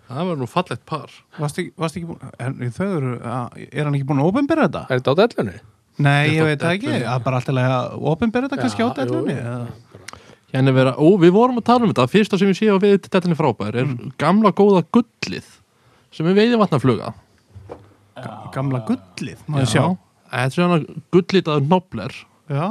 Það 0.08 0.28
var 0.30 0.38
nú 0.40 0.46
fallegt 0.48 0.86
par 0.88 1.10
Varst 1.40 1.58
ekki, 1.60 1.74
varst 1.76 1.98
ekki 2.00 2.08
búin, 2.08 2.22
er, 2.40 2.54
þau 2.78 2.86
eru, 2.98 3.16
að- 3.20 3.58
er 3.74 3.84
hann 3.90 3.98
ekki 3.98 4.08
búin 4.08 4.22
að 4.24 4.30
opinbera 4.32 4.68
þetta? 4.70 4.86
Er 4.88 5.02
þetta 5.02 5.12
á 5.12 5.20
dellunni? 5.24 5.58
Nei, 5.98 6.30
Þetta 6.30 6.36
ég 6.38 6.46
veit 6.46 6.62
það 6.62 6.76
ekki, 6.78 6.92
það 6.94 7.16
er 7.18 7.24
bara 7.26 7.38
alltaf 7.42 7.58
að 7.58 8.08
opinbera 8.14 8.48
þetta 8.48 8.62
kannski 8.62 8.84
á 8.86 8.88
Já, 8.88 8.88
jú, 8.88 8.96
dellunni 9.02 9.34
jú. 9.34 9.42
eða? 9.42 10.07
Hérna 10.56 10.72
vera, 10.72 10.94
ó, 10.96 11.08
við 11.20 11.34
vorum 11.36 11.58
að 11.60 11.66
tala 11.68 11.84
um 11.84 11.92
þetta. 11.92 12.06
Fyrsta 12.08 12.38
sem 12.40 12.48
ég 12.54 12.56
sé 12.56 12.70
á 12.72 12.78
við 12.80 13.10
dellinni 13.12 13.36
frábær 13.36 13.76
er 13.82 13.90
gamla 14.22 14.54
góða 14.56 14.86
gullið 14.96 15.48
sem 16.16 16.30
er 16.32 16.38
veiði 16.38 16.60
vatnafluga 16.62 17.14
Gamla 18.56 18.80
gullið, 18.88 19.42
maður 19.52 19.68
sjá? 19.70 19.84
Þetta 20.32 20.46
er 20.48 20.54
svona 20.56 20.78
gullitaður 21.14 21.68
nobler 21.70 22.16
Já, 22.48 22.64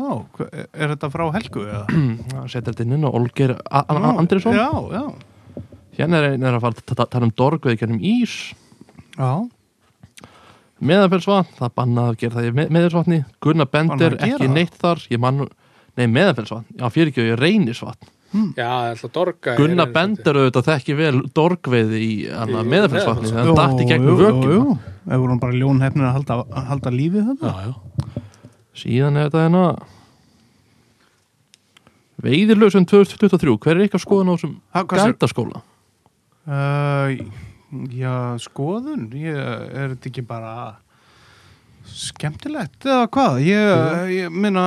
er 0.72 0.94
þetta 0.94 1.10
frá 1.12 1.26
Helgu 1.34 1.66
eða? 1.68 1.84
Setur 2.52 2.72
þetta 2.72 2.86
inn 2.96 3.04
á 3.04 3.10
Olger 3.12 3.52
Andrisson 3.68 4.56
Já, 4.56 4.70
já, 4.96 5.02
Hérna 6.00 6.22
er 6.22 6.30
einn 6.32 6.48
er 6.48 6.56
að 6.56 6.64
fara 6.64 6.80
að 6.80 6.96
ta- 6.96 7.06
tala 7.12 7.28
um 7.28 7.34
dorgveið 7.36 7.78
gennum 7.80 8.00
ís. 8.04 8.32
Já. 9.16 9.30
Meðafellsvatn, 10.84 11.54
það 11.56 11.70
bannað 11.80 12.10
að 12.10 12.18
gera 12.20 12.36
það 12.36 12.48
í 12.48 12.50
með, 12.58 12.72
meðafellsvatni 12.76 13.18
Gunnar 13.46 13.70
Bender, 13.72 14.16
ekki 14.26 14.48
neitt 14.52 14.74
þar. 14.76 15.00
Ég 15.12 15.22
man, 15.22 15.46
nei 15.96 16.06
meðafellsvatn, 16.12 16.76
já 16.76 16.86
fyrir 16.92 17.12
ekki 17.12 17.30
ég 17.30 17.40
reynisvatn 17.40 18.12
Já, 18.56 18.92
ætla 18.92 19.08
að 19.08 19.12
dorga 19.14 19.54
Gunnar 19.56 19.86
er 19.86 19.92
Bender 19.94 20.38
auðvitað 20.40 20.66
þekki 20.66 20.96
vel 20.98 21.18
dorgveið 21.36 21.92
í 21.96 22.08
Meðafellsvatni. 22.26 23.30
þannig 23.30 23.52
að 23.52 23.60
dætt 23.60 23.82
í 23.82 23.88
gegnum 23.90 24.18
vökina. 24.20 24.76
Ef 25.06 25.22
vorum 25.22 25.40
bara 25.40 25.56
ljónhefnir 25.56 26.08
að 26.08 26.16
halda, 26.18 26.38
halda 26.66 26.92
lífið 26.92 27.30
þetta. 27.30 27.52
Já, 27.52 27.70
já. 27.70 28.24
Síðan 28.76 29.20
er 29.20 29.28
þetta 29.28 29.44
hérna 29.46 29.64
Veiðirlösun 32.26 32.88
2023 32.88 33.56
Hver 33.62 33.76
er 33.76 33.86
ykkar 33.86 34.02
skoðan 34.02 34.32
á 34.32 34.34
þessum 34.34 34.56
gætaskóla? 34.92 35.62
Uh, 36.46 37.14
já, 37.94 38.16
skoðun? 38.42 39.06
Ég, 39.16 39.36
er 39.36 39.94
þetta 39.94 40.10
ekki 40.10 40.26
bara 40.26 40.54
skemmtilegt 41.86 42.86
eða 42.88 43.06
hvað? 43.14 43.40
Ég, 43.46 44.12
ég 44.16 44.34
minna 44.34 44.66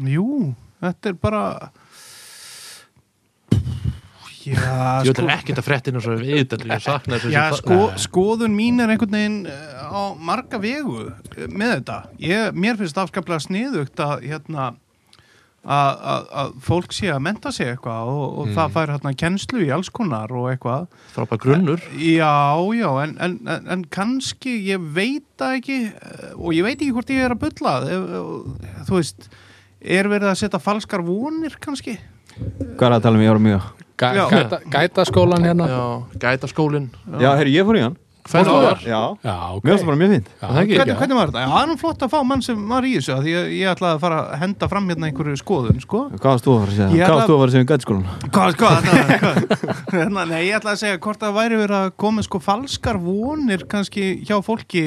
jú, 0.00 0.26
þetta 0.82 1.12
er 1.12 1.18
bara 1.22 1.44
já, 4.42 4.58
Ég 5.06 5.14
veit 5.14 5.32
ekkert 5.36 5.60
að 5.62 5.66
fréttina 5.68 6.02
svo 6.02 6.16
viðdæli 6.18 6.70
Ég 6.72 6.82
sakna 6.82 7.18
þess 7.22 7.34
Já, 7.34 7.42
sko, 7.60 7.80
skoðun 8.02 8.56
mín 8.56 8.82
er 8.82 8.90
einhvern 8.94 9.14
veginn 9.14 9.40
eh, 9.50 9.82
á 9.86 10.02
marga 10.18 10.58
vegu 10.62 11.04
eh, 11.08 11.46
með 11.48 11.76
þetta. 11.76 11.98
Ég, 12.22 12.56
mér 12.58 12.80
finnst 12.80 12.98
afskaplega 12.98 13.44
sniðugt 13.44 14.02
að 14.02 14.24
hérna 14.26 14.72
að, 15.62 16.56
fólk 16.66 16.90
sé 16.96 17.06
að 17.14 17.20
menta 17.22 17.52
sig 17.54 17.68
eitthvað 17.70 18.08
og, 18.10 18.24
og 18.42 18.48
það 18.56 18.72
fær 18.74 18.92
hérna 18.96 19.12
kennslu 19.14 19.60
í 19.62 19.70
alls 19.70 19.92
konar 19.94 20.32
og 20.34 20.48
eitthvað. 20.50 20.88
frábær 21.14 21.38
grunnur 21.44 21.84
Já, 21.94 22.58
já, 22.74 22.88
en, 23.04 23.14
en, 23.22 23.36
en, 23.46 23.68
en 23.76 23.84
kannski 23.94 24.56
ég 24.72 24.82
veit 24.96 25.28
það 25.38 25.54
ekki 25.60 25.78
eh, 25.92 26.26
og 26.34 26.50
ég 26.56 26.66
veit 26.66 26.80
ekki 26.80 26.90
hvort 26.96 27.14
ég 27.14 27.22
er 27.28 27.36
að 27.38 27.46
ef- 27.94 28.88
þú 28.90 28.98
veist 28.98 29.30
er 29.84 30.08
verið 30.10 30.30
að 30.32 30.40
setja 30.44 30.62
falskar 30.62 31.04
vonir 31.06 31.56
kannski 31.62 31.98
Hvað 32.78 32.86
er 32.88 32.94
að 32.96 33.02
tala 33.04 33.18
um 33.18 33.24
ég 33.26 33.32
ára 33.34 33.42
mjög? 33.48 33.66
Gæ, 34.02 34.06
Já. 34.16 34.24
gæta, 34.32 34.58
gæta 34.72 35.04
skólan 35.06 35.44
hérna 35.46 35.66
Já, 35.68 35.82
gætaskólin 36.22 36.88
Já, 37.20 37.34
herri, 37.36 37.52
ég 37.54 37.66
fór 37.68 37.78
í 37.78 37.84
hann 37.84 37.98
Hvernig 38.22 38.54
var? 38.54 38.78
Já, 38.86 39.00
Já, 39.26 39.34
ok 39.56 39.64
mér 39.66 39.72
finnst 39.72 39.82
það 39.82 39.88
bara 39.90 39.98
mjög 39.98 40.12
Já, 40.14 40.46
það 40.46 40.58
ekki? 40.60 40.76
hvernig, 40.78 40.96
hvernig 41.00 41.16
var 41.18 41.30
þetta? 41.32 41.40
Já, 41.42 41.48
það 41.52 41.62
er 41.62 41.70
nú 41.72 41.76
flott 41.80 42.02
að 42.06 42.12
fá 42.12 42.18
mann 42.22 42.42
sem 42.46 42.60
var 42.70 42.86
í 42.86 42.92
þessu 42.94 43.12
af 43.16 43.22
því 43.24 43.32
ég, 43.32 43.48
ég 43.58 43.70
ætlaði 43.72 43.96
að 43.96 44.02
fara 44.04 44.18
að 44.22 44.36
henda 44.42 44.68
fram 44.70 44.86
hérna 44.92 45.08
einhverju 45.08 45.40
skoðun, 45.40 45.80
sko 45.82 46.02
Hvað 46.12 46.28
varst 46.30 46.46
þú 46.46 46.52
að 46.54 46.60
fara 46.62 46.72
að 46.72 46.78
segja? 46.78 47.08
Hvað 47.08 47.16
varst 47.18 47.32
þú 47.32 47.34
að 47.34 47.42
fara 47.42 47.50
að 47.50 47.56
segja 47.56 47.64
um 47.66 47.70
gætskólan? 47.72 48.06
Hvað, 48.36 48.54
hvað, 48.62 48.86
hvað? 48.86 49.42
Hérna, 49.96 50.26
Nei, 50.30 50.38
ég 50.46 50.60
ætlaði 50.60 50.76
að 50.76 50.82
segja 50.84 51.00
hvort 51.02 51.24
það 51.26 51.34
væri 51.40 51.58
verið 51.64 51.78
að 51.80 51.90
koma 52.04 52.24
sko 52.28 52.42
falskar 52.46 53.00
vonir 53.02 53.66
kannski 53.74 54.06
hjá 54.22 54.36
fólki, 54.46 54.84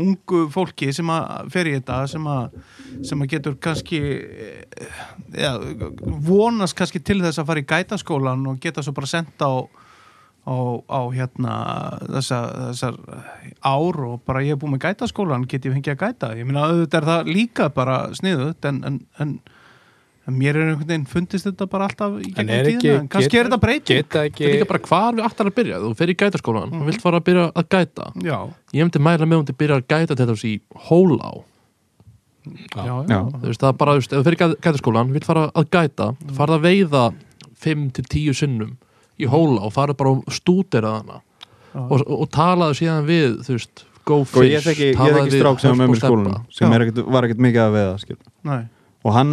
ungu 0.00 0.44
fólki 0.50 0.90
sem 0.94 1.10
að 1.14 1.52
fer 1.54 1.70
í 1.70 1.76
þetta 1.76 2.00
sem 2.10 2.26
að, 2.26 2.58
sem 3.06 3.20
að 3.22 3.30
getur 3.36 3.56
kannski 3.62 4.00
eh, 4.02 4.98
ja, 5.38 5.54
vonast 6.26 6.76
kannski 6.78 7.02
til 7.04 7.20
þess 7.22 7.42
að 7.42 7.50
fara 7.50 7.62
í 7.62 7.68
gætaskólan 7.70 8.46
og 8.50 8.60
geta 8.62 8.82
svo 8.82 8.94
bara 8.96 9.10
senda 9.10 9.50
á 9.50 9.54
á, 10.44 10.56
á 10.88 11.00
hérna 11.12 11.54
þessar, 12.04 12.50
þessar 12.70 12.98
ár 13.64 14.00
og 14.04 14.22
bara 14.28 14.44
ég 14.44 14.56
er 14.56 14.60
búið 14.60 14.74
með 14.74 14.84
gætaskólan 14.88 15.46
get 15.48 15.64
ég 15.64 15.76
fengið 15.76 15.94
að 15.94 16.02
gæta? 16.04 16.32
Ég 16.38 16.48
meina 16.48 16.66
auðvitað 16.68 17.00
er 17.00 17.08
það 17.10 17.30
líka 17.32 17.68
bara 17.74 17.98
sniðut 18.16 18.68
en, 18.68 18.82
en, 18.88 18.98
en, 19.22 19.38
en 20.26 20.36
mér 20.40 20.56
er 20.56 20.68
einhvern 20.70 20.88
veginn 20.88 21.06
fundist 21.06 21.44
þetta 21.48 21.66
bara 21.68 21.86
alltaf 21.88 22.14
í 22.20 22.30
En 22.30 22.34
gegnum 22.46 22.52
er 22.54 22.68
ekki 22.70 22.80
tíðina. 22.88 23.00
En 23.04 23.08
kannski 23.12 23.38
er 23.40 23.48
þetta 23.50 23.60
breyting. 23.60 24.04
ekki 24.24 24.44
er 24.46 24.52
líka 24.54 24.68
bara 24.70 24.82
hvar 24.88 25.12
við 25.18 25.24
aftar 25.26 25.50
að 25.50 25.56
byrja. 25.58 25.80
Þú 25.84 25.90
fer 25.98 26.12
í 26.12 26.16
gætaskólan 26.22 26.72
og 26.80 26.86
vilt 26.88 27.02
fara 27.04 27.20
að 27.20 27.26
byrja 27.28 27.44
að 27.52 27.68
gæta. 27.74 28.06
Já, 28.24 28.38
Ég 28.74 28.86
myndi 28.88 29.02
mæla 29.04 29.26
með 29.28 29.38
um 29.42 29.44
til 29.50 29.54
að 29.54 29.60
byrja 29.64 29.76
að 29.80 29.86
gæta 29.92 30.16
þess 30.22 30.44
í 30.48 30.54
hólá. 30.88 31.32
Þú 32.44 33.44
veist 33.48 33.60
það 33.62 33.70
er 33.70 33.78
bara, 33.80 33.92
þú 33.94 34.00
veist, 34.02 34.12
ef 34.12 34.18
þú 34.20 34.24
fer 34.26 34.34
í 34.36 34.40
gæ- 34.40 34.58
gætaskólan 34.66 35.12
vilt 35.14 35.24
fara 35.28 35.44
að 35.56 35.68
gæta, 35.72 36.08
farð 36.36 36.56
að 36.58 36.64
veiða 36.66 37.04
5-10 37.64 38.34
sinnum 38.36 38.74
í 39.20 39.28
hóla 39.30 39.62
og 39.64 39.72
farið 39.72 39.96
bara 40.00 40.10
og 40.18 40.24
stúdera 40.34 40.98
hana. 40.98 41.20
Já. 41.74 41.80
og, 41.88 42.00
og, 42.04 42.20
og 42.22 42.28
talaðu 42.30 42.76
síðan 42.78 43.06
við 43.08 43.38
þú 43.46 43.56
veist, 43.56 43.84
go 44.04 44.20
Sko, 44.24 44.42
fish 44.44 44.52
ég 44.52 44.62
þekki, 44.62 44.88
ég 44.92 44.98
talaðu 44.98 45.16
þekki 45.24 45.32
við 45.32 45.40
strák 45.40 45.62
sem 45.62 45.70
var 45.72 45.78
með 45.80 45.88
mér 45.88 45.96
í 45.96 45.98
Hörpu 45.98 46.04
og 46.04 46.04
skólanum 46.04 46.34
Stebba. 46.34 46.58
sem 46.58 46.72
er 46.76 47.12
var 47.16 47.26
ekkert 47.26 47.40
mikið 47.46 47.62
að 47.64 47.74
veiða 47.78 47.94
skil. 48.04 48.18
Og 49.04 49.12
hann 49.12 49.32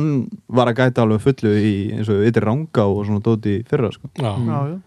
var 0.51 0.67
að 0.71 0.79
gæta 0.81 1.03
alveg 1.05 1.21
fullu 1.23 1.51
í 1.57 1.73
eins 1.95 2.09
og 2.11 2.23
yttir 2.27 2.43
ranga 2.47 2.83
og 2.91 3.05
svona 3.07 3.21
dóti 3.23 3.59
í 3.61 3.65
fyrra 3.69 3.91
sko. 3.95 4.09
Já, 4.19 4.33
já, 4.35 4.57
já. 4.71 4.79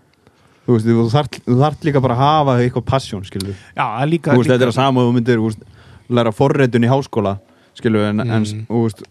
Þú 0.65 0.73
veist, 0.79 0.87
þú 0.89 1.07
þarft, 1.13 1.39
þú 1.45 1.57
þarft 1.61 1.83
líka 1.89 2.01
bara 2.05 2.15
að 2.17 2.23
hafa 2.25 2.53
eitthvað 2.65 2.85
passion, 2.89 3.25
skilur 3.29 3.53
já, 3.77 3.85
líka, 4.09 4.33
þetta 4.37 4.55
er 4.65 4.71
að 4.71 4.77
sama 4.79 5.03
og 5.03 5.11
þú 5.11 5.17
myndir 5.19 5.41
þú 5.41 5.49
veist, 5.51 5.65
læra 6.09 6.33
forritun 6.33 6.85
í 6.87 6.89
háskóla 6.93 7.35
skilur, 7.77 8.07
en, 8.13 8.21
en 8.25 8.45
Mm. 8.45 8.63
þú 8.71 8.83
veist, 8.87 9.03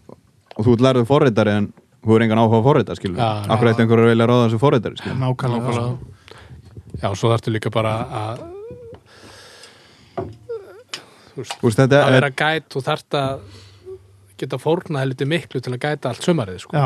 og 0.56 0.64
þú 0.66 0.74
lærðu 0.82 1.04
forritari 1.06 1.50
en 1.60 1.68
þú 2.04 2.16
er 2.16 2.24
engan 2.26 2.38
áhuga 2.42 2.58
að 2.58 2.66
forrita, 2.66 2.96
skilur 2.98 3.18
Já, 3.22 3.28
akkur 3.54 3.70
eitt 3.70 3.80
einhverju 3.84 4.04
að 4.08 4.12
vilja 4.14 4.26
ráða 4.30 4.48
þessu 4.48 4.60
forritari, 4.64 4.98
skilur 4.98 5.20
nákvæmlega, 5.22 5.86
já, 7.02 7.08
svo 7.14 7.30
þarftu 7.34 7.54
líka 7.54 7.70
bara 7.74 7.94
að 8.22 8.42
þú 11.34 11.44
veist, 11.66 11.78
þetta 11.80 12.00
að 12.00 12.08
er 12.08 12.16
vera 12.18 12.30
gæt 12.38 12.66
þú 12.74 12.82
þarft 12.86 13.16
að 13.18 13.62
geta 14.40 14.58
fórnað 14.58 15.04
helviti 15.04 15.26
miklu 15.28 15.60
til 15.62 15.72
að 15.76 15.80
gæta 15.84 16.10
allt 16.10 16.24
sumarið 16.26 16.60
sko. 16.64 16.80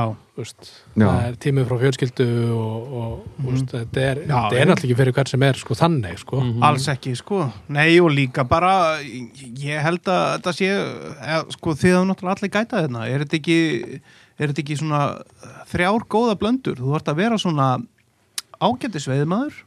Það 0.98 1.20
er 1.24 1.36
tímið 1.40 1.66
frá 1.68 1.78
fjölskyldu 1.80 2.26
og, 2.54 2.90
og 3.00 3.12
mm. 3.24 3.46
veist, 3.46 3.72
þetta 3.72 4.02
er, 4.04 4.20
Já, 4.20 4.34
þetta 4.34 4.58
er 4.58 4.68
náttúrulega 4.68 4.88
ekki 4.88 4.98
fyrir 5.00 5.16
hvern 5.16 5.30
sem 5.32 5.46
er 5.48 5.60
sko, 5.62 5.76
þannig 5.78 6.20
sko. 6.22 6.40
Mhm. 6.42 6.66
alls 6.68 6.88
ekki, 6.92 7.14
sko. 7.18 7.40
Nei, 7.74 7.88
og 8.04 8.10
líka 8.14 8.44
bara 8.48 8.72
ég 9.00 9.80
held 9.84 10.02
að 10.04 10.24
þetta 10.36 10.54
sé 10.58 10.68
eða, 10.74 11.40
sko, 11.56 11.76
þið 11.80 11.96
hafa 11.96 12.10
náttúrulega 12.10 12.36
allir 12.36 12.54
gætað 12.58 12.84
hérna. 12.84 13.06
Er 13.08 13.24
þetta 13.24 13.40
ekki, 13.40 13.58
er 14.36 14.52
þetta 14.52 14.64
ekki 14.64 14.78
svona 14.82 15.02
þrjár 15.72 16.06
góða 16.12 16.36
blöndur? 16.42 16.78
Þú 16.82 16.92
þarft 16.92 17.10
að 17.14 17.24
vera 17.24 17.40
svona 17.40 17.70
ágættis 18.60 19.08
veiðmaður 19.08 19.64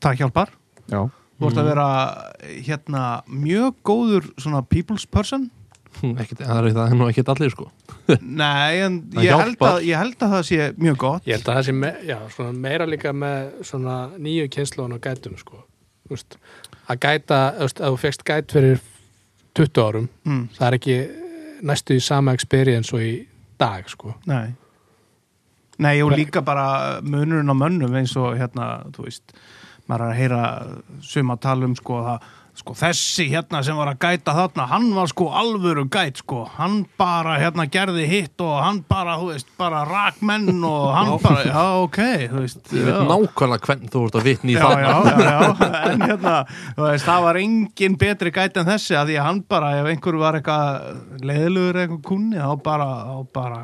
það 0.00 0.24
hjálpar. 0.24 0.56
Já, 0.88 1.04
þú 1.36 1.44
þarft 1.44 1.62
að 1.62 1.70
vera 1.74 1.88
hérna 2.64 3.04
mjög 3.28 3.78
góður 3.84 4.32
svona 4.40 4.64
people's 4.64 5.04
person 5.04 5.50
Ekkert, 6.22 6.42
það 6.42 6.60
er 6.60 6.76
það 6.76 6.82
er 6.84 6.98
nú 6.98 7.08
ekkert 7.08 7.32
allir 7.34 7.54
sko. 7.54 7.68
Nei, 8.22 8.80
en 8.84 9.00
ég 9.24 9.32
held, 9.32 9.56
að, 9.64 9.80
ég 9.88 9.98
held 9.98 10.22
að 10.22 10.34
það 10.36 10.44
sé 10.50 10.68
mjög 10.78 11.00
gott. 11.04 11.26
Ég 11.28 11.38
held 11.38 11.48
að 11.48 11.58
það 11.58 11.66
sé 11.68 11.74
me, 11.78 11.92
já, 12.08 12.18
svona 12.34 12.54
meira 12.66 12.88
líka 12.88 13.14
með 13.16 13.64
svona 13.70 13.96
nýju 14.18 14.50
kynnslóðan 14.54 14.96
og 14.98 15.02
gætum 15.08 15.40
sko. 15.40 15.64
Þú 16.08 16.16
veist, 16.16 16.38
að 16.88 17.02
gæta 17.04 17.40
þú 17.56 17.66
veist, 17.66 17.82
að 17.82 17.96
þú 17.96 18.00
fegst 18.04 18.24
gæt 18.28 18.56
fyrir 18.56 18.80
20 19.58 19.82
árum 19.82 20.08
mm, 20.24 20.44
það 20.56 20.68
er 20.68 20.78
ekki 20.78 20.98
næstu 21.68 21.98
í 21.98 22.02
sama 22.04 22.34
experience 22.36 22.94
og 22.94 23.04
í 23.04 23.12
dag 23.58 23.88
sko. 23.90 24.14
Nei. 24.30 24.54
Nei, 25.78 25.94
og 26.02 26.14
líka 26.14 26.42
bara 26.42 26.98
munurinn 27.06 27.50
á 27.50 27.54
mönnum 27.54 27.94
eins 27.98 28.16
og 28.18 28.34
hérna, 28.38 28.88
þú 28.94 29.06
veist 29.06 29.34
maður 29.88 30.04
er 30.04 30.12
að 30.12 30.18
heyra 30.18 30.42
suma 31.06 31.36
tala 31.40 31.68
um 31.68 31.76
sko, 31.78 32.00
það, 32.04 32.26
sko 32.58 32.74
þessi 32.76 33.28
hérna 33.30 33.60
sem 33.64 33.76
var 33.78 33.90
að 33.92 33.98
gæta 34.02 34.34
þarna, 34.36 34.64
hann 34.72 34.88
var 34.96 35.08
sko 35.12 35.28
alvöru 35.40 35.84
gæt 35.94 36.20
sko, 36.24 36.40
hann 36.58 36.80
bara 36.98 37.36
hérna 37.38 37.66
gerði 37.70 38.06
hitt 38.10 38.42
og 38.44 38.56
hann 38.64 38.80
bara, 38.90 39.14
þú 39.20 39.30
veist, 39.32 39.48
bara 39.60 39.84
rak 39.88 40.18
menn 40.26 40.50
og 40.66 40.88
hann 40.96 41.12
bara, 41.22 41.44
já, 41.46 41.64
ok, 41.84 42.00
þú 42.32 42.42
veist 42.44 42.72
Ég 42.74 42.84
veit 42.88 42.94
já. 42.94 43.02
nákvæmlega 43.12 43.68
hvern 43.68 43.92
þú 43.94 44.04
ert 44.08 44.18
að 44.20 44.28
vitni 44.28 44.54
í 44.54 44.58
Já, 44.58 44.66
það. 44.66 44.84
já, 44.84 44.94
já, 45.08 45.26
já, 45.28 45.72
en 45.92 46.06
hérna 46.10 46.36
þú 46.52 46.86
veist, 46.88 47.08
það 47.08 47.26
var 47.28 47.40
engin 47.44 47.98
betri 48.04 48.34
gæt 48.38 48.62
en 48.62 48.70
þessi 48.74 48.98
að 48.98 49.12
því 49.12 49.18
að 49.22 49.28
hann 49.30 49.42
bara, 49.54 49.74
ef 49.82 49.90
einhver 49.94 50.18
var 50.24 50.38
eitthvað 50.40 51.22
leiðilegur 51.30 51.82
eitthvað 51.84 52.02
kunni, 52.10 52.40
þá 52.42 52.56
bara, 52.66 52.88
þá 53.08 53.16
bara 53.38 53.60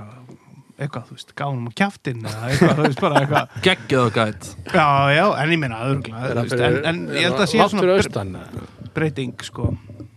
eitthvað, 0.74 1.04
þú 1.06 1.14
veist, 1.18 1.28
gáðum 1.38 1.68
á 1.70 1.72
kjaftin 1.78 2.24
eða 2.26 2.48
eitthvað, 2.50 2.78
þú 2.78 2.86
veist, 2.88 3.02
bara 3.04 3.20
eitthvað. 3.20 3.52
Geggið 3.62 4.00
og 4.00 4.16
gæt. 4.16 4.48
Já, 4.74 4.86
já, 5.14 5.24
en 5.44 5.52
ég 5.54 5.60
meina, 5.62 5.82
öðruglega 5.86 6.66
en, 6.66 6.80
en 6.90 7.04
ég 7.14 7.28
held 7.28 7.44
að 7.44 7.52
sé 7.52 7.68
svona 7.70 8.48
breyting, 8.96 9.34
sko. 9.46 9.70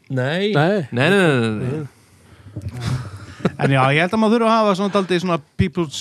Nei. 0.10 0.54
Nei. 0.56 0.88
Nei, 0.92 1.10
nei, 1.10 1.20
nei, 1.20 1.52
nei, 1.52 1.70
nei. 1.76 1.86
en 3.62 3.72
já, 3.74 3.82
ég 3.94 4.02
held 4.02 4.14
að 4.16 4.20
maður 4.22 4.38
þurfa 4.40 4.50
að 4.50 4.58
hafa 4.58 4.76
svona 4.80 4.94
daldið 4.98 5.24
svona 5.24 5.38
people's 5.62 6.00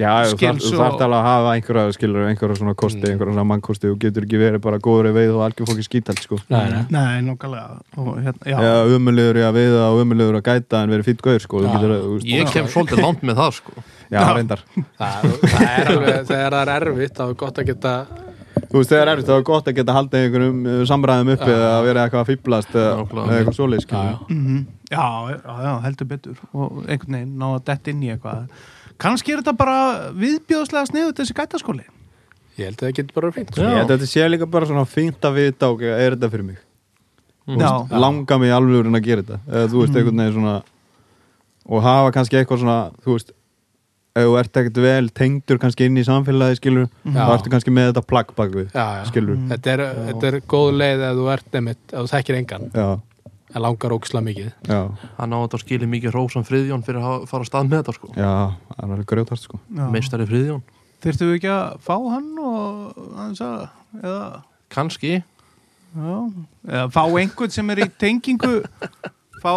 Já, 0.00 0.12
þú 0.30 0.36
Skills 0.38 0.62
þarf- 0.62 0.62
þú 0.64 0.70
og- 0.70 0.80
þarf 0.80 1.02
alveg 1.04 1.16
að 1.18 1.26
hafa 1.26 1.50
einhverja 1.58 1.92
skilur, 1.92 2.22
einhverja 2.30 2.56
svona 2.56 2.72
kosti, 2.78 3.02
einhverja 3.10 3.34
svona 3.34 3.44
mannkosti. 3.50 3.90
Og 3.92 3.98
getur 4.00 4.24
ekki 4.24 4.38
verið 4.40 4.62
bara 4.64 4.78
góður 4.80 5.08
í 5.10 5.12
veið 5.16 5.32
og 5.34 5.42
algjör 5.44 5.68
fólki 5.68 5.84
skítalt 5.84 6.22
sko. 6.24 6.38
Nei, 6.48 6.62
nei. 6.72 6.84
nei, 6.94 7.18
nokkulega 7.26 7.82
og 8.00 8.08
hérna, 8.22 8.46
já, 8.48 8.56
Já, 8.64 8.72
umulegur 8.96 9.40
í 9.42 9.44
að 9.44 9.58
veiða 9.58 9.82
og 9.90 10.00
umulegur 10.06 10.38
að 10.40 10.46
gæta 10.46 10.80
en 10.86 10.94
verið 10.94 11.10
fýtt 11.10 11.20
gauður 11.26 11.44
sko. 11.44 11.60
Þú 11.66 11.74
getur, 11.74 11.94
þú 12.06 12.14
veist, 12.14 12.30
Ég 12.32 12.54
kem 12.54 12.70
svolítið 12.72 13.02
langt 13.04 13.26
með 13.28 13.42
það 13.42 13.52
sko. 13.58 13.76
Já, 14.14 14.20
reyndar. 14.38 14.64
Það, 15.02 15.28
það 15.44 15.68
er 15.74 15.92
alveg, 15.92 16.24
þegar 16.30 16.54
það 16.56 16.62
er 16.64 16.72
erfitt. 16.78 17.14
Þá 17.20 17.24
er 17.26 17.36
gott 17.44 17.60
að 17.60 17.70
geta 17.74 17.94
Þú 18.70 18.78
veist, 18.78 18.90
þegar 18.92 19.02
er 19.02 19.12
erfitt, 19.16 19.26
þá 19.26 19.34
er 19.36 19.46
gott 19.48 19.68
að 19.70 19.74
geta 19.80 19.94
haldið 19.96 20.24
einhverjum 20.26 20.58
uh, 20.70 20.80
samræðum 20.86 21.30
uppi 21.34 21.50
eða 21.50 21.70
að 21.76 21.86
vera 21.88 22.02
eitthvað 22.06 22.20
að 22.22 22.28
fýblast 22.30 22.74
eða 22.78 22.90
eitthvað 23.38 23.56
Já, 23.98 24.10
já. 24.10 24.18
mhm, 24.30 24.60
já, 24.92 25.06
já, 25.66 25.72
heldur 25.86 26.08
betur. 26.12 26.36
Og 26.54 26.76
einhvern 26.86 27.16
veginn 27.18 27.32
ná 27.40 27.46
að 27.56 27.64
detta 27.72 27.90
inn 27.90 28.04
í 28.06 28.12
eitthvað. 28.14 28.44
Kannski 29.00 29.32
er 29.34 29.40
þetta 29.42 29.56
bara 29.58 29.76
viðbjóðslega 30.22 30.86
sniðu 30.92 31.16
þessi 31.18 31.34
gætaskóli. 31.40 31.86
Ég 32.60 32.68
held 32.68 32.78
að 32.78 32.86
það 32.86 32.96
getur 33.00 33.16
bara 33.18 33.32
fínt. 33.34 33.50
Já. 33.56 33.64
Ég 33.64 33.76
held 33.80 33.90
að 33.90 33.94
þetta 33.96 34.10
sé 34.12 34.28
líka 34.30 34.46
bara 34.54 34.68
svona 34.70 34.86
fínt 34.86 35.26
að 35.26 35.38
vita 35.40 35.70
ok, 35.74 35.82
er 35.90 36.14
þetta 36.16 36.30
fyrir 36.34 36.46
mig? 36.52 36.58
Já, 37.58 37.70
Langa 37.90 38.36
mig 38.38 38.52
alveg 38.54 38.86
að 38.86 39.02
gera 39.06 39.22
þetta? 39.24 39.38
Eða 39.50 39.70
þú 39.72 39.80
veist, 39.80 39.90
Mm. 39.90 39.98
einhvern 39.98 40.20
veginn 40.22 40.34
svona 40.36 40.62
og 41.70 41.82
hafa 41.82 42.10
kannski 42.14 42.36
eitthvað 42.38 42.60
svona 42.62 42.78
þú 43.02 43.16
veist, 43.16 43.32
ef 44.16 44.24
þú 44.26 44.32
ert 44.40 44.58
ekkert 44.60 44.80
vel 44.82 45.10
tengdur 45.14 45.60
kannski 45.62 45.86
inn 45.86 45.98
í 46.00 46.04
samfélagi 46.06 46.58
skilur 46.58 46.88
Já. 47.04 47.20
þá 47.20 47.32
ertu 47.36 47.52
kannski 47.52 47.74
með 47.74 47.90
þetta 47.92 48.02
plagg 48.10 48.32
bak 48.38 48.50
við 48.56 48.72
skilur, 49.10 49.38
Þetta 49.52 49.72
er, 49.76 49.82
þetta 50.08 50.30
er 50.32 50.40
góð 50.50 50.70
leið 50.80 51.04
ef 51.10 51.14
þú 51.20 51.28
ert 51.36 51.54
nefnitt, 51.56 51.84
ef 51.92 51.96
þú 52.00 52.10
þekkir 52.14 52.38
engan. 52.40 52.66
Já, 52.74 52.88
en 53.54 53.64
langar 53.64 53.94
óksla 53.94 54.22
mikið. 54.26 54.50
Já. 54.70 54.80
Hann 55.18 55.34
á 55.34 55.38
þetta 55.44 55.62
skilið 55.62 55.92
mikið 55.94 56.14
rósan 56.16 56.46
friðjón 56.46 56.84
fyrir 56.86 57.06
að 57.06 57.24
fara 57.30 57.46
að 57.46 57.50
stað 57.52 57.70
með 57.70 57.80
þetta 57.82 57.96
sko. 57.98 58.12
Já, 58.16 58.34
það 58.74 58.84
er 58.84 58.90
alveg 58.90 59.08
grjótart 59.14 59.44
sko. 59.46 59.62
Meistari 59.94 60.26
friðjón. 60.30 60.62
Þurftum 61.00 61.30
við 61.30 61.38
ekki 61.38 61.50
að 61.54 61.78
fá 61.86 61.94
hann 62.12 62.28
og 62.44 62.98
aðeins 63.16 63.40
að 63.46 63.60
eða, 64.02 64.26
Kannski. 64.70 65.14
Já, 65.90 66.10
eða 66.70 66.84
fá 66.94 67.02
einhvern 67.18 67.50
sem 67.54 67.72
er 67.74 67.80
í 67.82 67.88
tengingu 67.98 68.60
fá, 69.42 69.52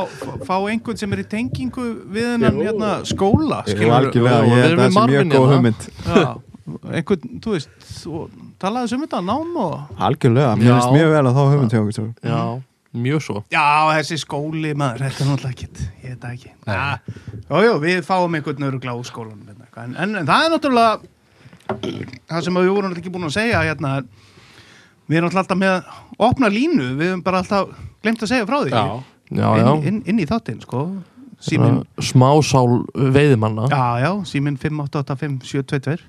fá- 0.48 0.64
einhvern 0.72 0.98
sem 1.00 1.14
er 1.16 1.22
í 1.24 1.28
tengingu 1.30 1.86
við 2.16 2.28
hennan 2.34 2.58
hérna, 2.62 2.92
skóla 3.08 3.62
algjörlega, 3.68 4.40
og 4.42 4.52
ég 4.52 4.58
við 4.58 4.68
erum 4.72 5.00
að 5.04 5.54
hugmynd. 5.54 5.88
Já, 6.08 6.28
einhvern, 6.98 7.40
þú 7.44 7.56
veist 7.58 8.04
og 8.08 8.38
talaði 8.64 8.94
sem 8.94 9.02
þetta 9.06 9.24
nám 9.28 9.58
og 9.60 10.04
algjörlega, 10.10 10.54
mér 10.60 10.70
Já. 10.70 10.76
finnst 10.78 10.94
mjög 10.98 11.10
vel 11.18 11.24
að 11.28 11.34
þá 11.40 11.42
hugmynd 11.54 11.76
hjá 11.76 11.82
okkur 11.84 11.98
svo. 11.98 12.06
Já, 12.24 12.42
mjög 13.08 13.24
svo. 13.26 13.38
Já, 13.52 13.66
þessi 13.98 14.20
skóli 14.24 14.74
maður, 14.80 15.04
þetta 15.08 15.24
er 15.26 15.32
náttúrulega 15.32 15.56
ekkit 15.58 15.84
ég 16.04 16.14
veit 16.14 16.28
ekki. 16.34 16.54
Ja, 16.68 16.86
jú, 17.50 17.64
jú, 17.68 17.74
við 17.84 18.04
fáum 18.08 18.38
einhvern 18.40 18.68
örugla 18.70 18.96
úr 19.00 19.08
skólanum 19.10 19.48
hérna, 19.50 19.68
en, 19.84 19.96
en, 19.98 20.16
en 20.22 20.30
það 20.30 20.46
er 20.48 20.54
náttúrulega 20.58 20.94
það 22.30 22.44
sem 22.46 22.58
að 22.60 22.66
við 22.68 22.74
vorum 22.76 22.90
náttúrulega 22.92 23.02
ekki 23.04 23.14
búin 23.16 23.28
að 23.30 23.36
segja 23.38 23.64
hérna, 23.66 23.94
við 25.10 25.20
erum 25.20 25.34
alltaf 25.42 25.60
með 25.60 25.92
opna 26.28 26.50
línu, 26.54 26.90
við 27.00 27.10
erum 27.10 27.24
bara 27.26 27.42
alltaf 27.44 27.72
glemt 28.04 28.24
að 28.24 28.32
segja 28.34 28.48
frá 28.48 28.58
því. 28.64 28.72
Já, 28.76 28.84
Já, 29.34 29.50
já 29.60 29.68
inn, 29.74 29.84
inn, 29.90 30.00
inn 30.14 30.22
í 30.24 30.28
þáttinn 30.30 30.62
sko 30.64 30.84
síminn, 31.44 31.82
Svona 31.98 32.08
Smásál 32.10 32.76
veiðimanna 33.16 33.68
já, 33.72 33.84
já, 34.04 34.12
síminn 34.30 34.58
5885 34.62 36.04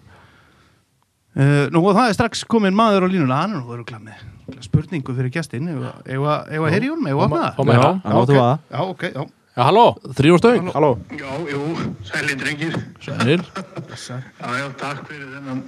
uh, 1.34 1.70
nú 1.74 1.82
og 1.82 1.94
það 1.96 2.10
er 2.10 2.18
strax 2.18 2.44
komin 2.46 2.76
maður 2.76 3.06
á 3.06 3.08
línuna, 3.10 3.40
hann 3.42 3.56
er 3.56 3.62
nú 3.62 3.74
örugla 3.74 4.02
með 4.02 4.60
spurningu 4.64 5.14
fyrir 5.16 5.32
gestinn 5.34 5.70
eða 5.72 5.96
að 6.04 6.68
heyri 6.74 6.92
hún, 6.92 7.06
eða 7.08 7.24
opna 7.24 7.46
það. 7.48 8.52
Já, 8.70 8.84
ok, 8.84 9.08
já 9.14 9.24
Já, 9.54 9.68
halló 9.68 9.94
Þrjú 10.18 10.36
stöng 10.40 10.68
Halló, 10.74 10.88
Já, 11.14 11.30
jú, 11.46 11.60
sæli 12.02 12.34
drengir. 12.34 12.74
Sæl 12.98 13.38
Já, 13.38 14.48
já, 14.58 14.66
takk 14.80 15.04
fyrir 15.06 15.28
þennan, 15.30 15.60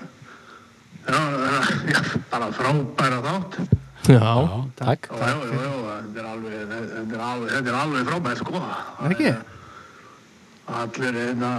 já, 1.06 1.20
já, 1.92 2.00
bara 2.32 2.48
frábæra 2.56 3.20
þátt. 3.22 3.60
Já, 4.06 4.14
Já, 4.14 4.64
takk 4.76 5.08
Já, 5.10 5.16
já, 5.16 5.26
já, 5.26 5.60
já, 5.64 5.94
þetta 6.06 6.20
er 6.20 6.26
alveg, 6.30 6.52
þetta 6.60 7.14
er 7.16 7.22
alveg, 7.26 7.50
þetta 7.56 7.70
er 7.72 7.78
alveg 7.80 8.10
frábært, 8.10 8.38
sko. 8.44 8.60
Ekki? 9.10 9.30
Allir, 10.66 11.14
hérna, 11.14 11.50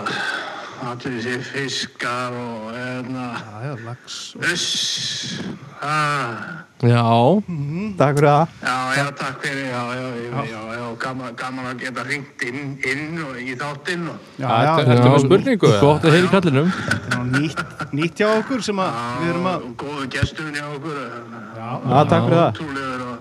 allir 0.84 1.14
þessi 1.24 1.38
fiskar 1.48 2.34
og, 2.36 2.66
hérna, 2.76 3.28
já, 3.40 3.54
já, 3.64 3.74
já. 6.84 7.04
Takk 7.98 8.18
fyrir 8.18 8.28
það. 8.28 8.48
Já, 8.62 8.76
já, 8.98 9.06
takk 9.18 9.38
fyrir, 9.46 9.70
já, 9.72 9.84
já, 9.96 10.08
já, 10.20 10.44
já, 10.52 10.62
já, 10.76 10.88
gaman, 11.02 11.32
gaman 11.40 11.70
að 11.72 11.80
geta 11.86 12.04
ringt 12.10 12.44
inn, 12.50 12.76
inn 12.84 13.22
og 13.24 13.40
í 13.40 13.56
þáttinn 13.58 14.04
og, 14.12 14.18
já, 14.38 14.48
já, 14.50 14.74
Ertu- 14.76 14.92
Ertu 14.98 15.10
með 15.14 15.24
spurningu? 15.26 15.68
eða? 15.72 15.80
Gott 15.86 16.04
að 16.10 16.18
heyri 16.18 16.32
kallinum 16.36 16.70
þetta 16.76 17.08
er 17.08 17.18
nú 17.18 17.24
nýtt, 17.40 17.64
nýtt 18.02 18.22
hjá 18.22 18.28
okkur 18.42 18.66
sem 18.68 18.82
að 18.84 19.00
við 19.22 19.30
erum 19.34 19.48
að 19.54 19.56
og 19.70 19.78
góðu 19.86 20.10
gesturinn 20.18 20.60
hjá 20.60 20.68
okkur. 20.76 21.00
já, 21.56 21.70
Já, 21.88 22.00
takk 22.12 22.28
fyrir 22.28 22.42
það. 22.44 22.52
Og, 23.08 23.18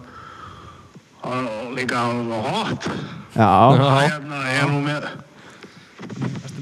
og, 1.27 1.47
og 1.47 1.71
líka 1.79 2.03
hot. 2.51 2.91
Já, 3.37 3.51
Já, 3.79 3.89
Hérna, 4.03 4.43
ég 4.51 4.61
er 4.63 4.69
nú 4.75 4.83
með, 4.85 5.09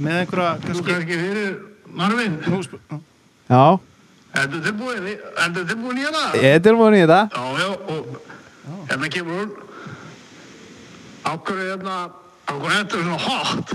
með 0.04 0.14
einhverja 0.20 0.52
þú 0.58 0.66
kannski 0.68 0.90
kannski 0.92 1.18
fyrir 1.22 1.52
Marvin. 1.94 2.38
nú, 2.50 2.58
sp- 2.64 2.80
já, 3.48 3.64
í- 5.12 5.20
ertu 5.44 5.64
tilbúin 5.68 5.98
í 6.00 6.04
hana? 6.08 6.24
ég 6.40 6.50
er 6.58 6.62
tilbúin 6.64 6.96
í 6.98 7.02
þetta 7.04 7.20
Já, 7.30 7.44
já, 7.62 7.68
og 7.94 8.02
hérna 8.90 9.08
kemur 9.14 9.34
hún. 9.40 9.50
Ákveður 11.24 11.66
hérna, 11.70 11.96
ákveður 12.50 12.74
þetta 12.78 12.94
er 12.96 13.02
svona 13.04 13.20
hot. 13.24 13.74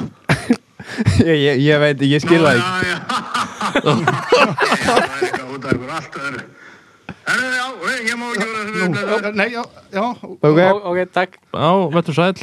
ég, 1.30 1.36
ég, 1.46 1.56
ég 1.66 1.80
veit, 1.82 2.02
ég 2.06 2.22
skil 2.24 2.41
það 2.44 2.60
ekki 2.60 2.66
Já, 2.66 2.72
já. 2.90 2.98
Já, 3.70 3.94
það 4.86 5.00
er 5.00 5.10
eitthvað 5.24 5.54
út 5.56 5.66
af 5.66 5.74
ykkur 5.76 5.91
allt 6.00 6.20
öðru. 6.24 6.44
Herru, 7.30 7.48
já, 7.54 7.66
ég 8.10 8.16
má 8.20 8.26
ekki 8.34 8.48
vera 8.50 9.32
nei, 9.38 9.50
já, 9.54 9.64
já 9.94 10.06
Ok, 10.50 11.02
takk 11.14 11.36
já, 11.54 11.70
vettur 11.94 12.16
sæl 12.18 12.34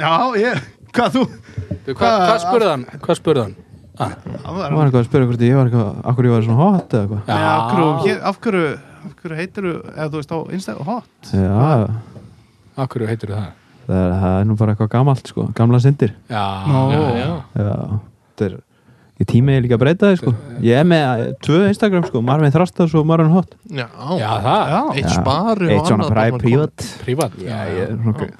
já, 0.00 0.12
ég, 0.40 0.62
hvað 0.96 1.16
þú? 1.16 1.24
Þú, 1.86 1.94
Hvað 2.00 2.16
hva 2.26 2.36
spurði 2.44 2.70
hann? 2.70 2.84
Hvað 3.04 3.18
spurði 3.20 3.44
hann? 3.46 3.56
Ah, 4.00 4.12
það 4.24 4.60
Ég 4.60 4.76
var 4.76 4.86
eitthvað 4.86 5.00
að 5.00 5.08
spyrja 5.10 5.26
hvort 5.28 5.42
ég 5.44 5.56
var 5.58 5.68
eitthvað 5.70 6.04
Akkur 6.10 6.28
ég 6.28 6.32
var 6.34 6.44
svona 6.46 6.60
hot 6.60 6.94
eða 6.94 7.02
eitthvað. 7.04 7.22
Nei, 7.28 7.42
af 7.50 7.72
hverju, 7.74 8.14
af 8.30 8.38
hverju, 8.44 8.68
af 9.10 9.16
hverju 9.20 9.38
heitir 9.40 9.66
þú, 9.66 9.74
eða 9.96 10.06
þú 10.14 10.20
veist 10.20 10.32
á 10.32 10.38
Instagram, 10.56 10.86
hot? 10.88 11.32
Já, 11.36 11.90
Akkur 12.80 13.04
heitir 13.10 13.34
það? 13.34 13.50
það 13.90 14.00
er, 14.06 14.12
það 14.22 14.34
er 14.40 14.44
nú 14.48 14.56
bara 14.60 14.72
eitthvað 14.74 14.90
gamalt 14.94 15.30
sko, 15.32 15.44
gamla 15.58 15.80
syndir. 15.82 16.12
Já, 16.30 16.44
Nó. 16.70 16.82
já, 16.94 17.00
já. 17.18 17.30
Já, 17.58 17.72
þetta 18.30 18.46
er 18.46 18.54
ég 19.20 19.28
tími 19.28 19.56
ég 19.56 19.64
líka 19.66 19.76
að 19.76 19.82
breyta 19.82 20.10
þið 20.12 20.20
sko. 20.22 20.34
Ég 20.64 20.78
er 20.80 20.86
með 20.88 21.24
eh, 21.26 21.32
tvö 21.44 21.58
Instagram 21.68 22.06
sko, 22.08 22.22
Marvin 22.24 22.54
Þrastas 22.54 22.94
og 22.96 23.08
Marvin 23.10 23.34
Hot. 23.34 23.50
Já, 23.68 23.88
já 24.16 24.30
það, 24.46 24.62
Já. 24.70 24.80
eitt 24.94 25.10
Já. 25.10 25.16
spari 25.18 25.66
og 25.66 25.74
eitt 25.74 25.90
svona 25.90 26.06
annað 26.08 26.38
prívat 26.44 26.86
prívat 27.02 27.36
já, 27.42 27.58
ég 27.68 27.82
er 27.88 27.98
svona 27.98 28.30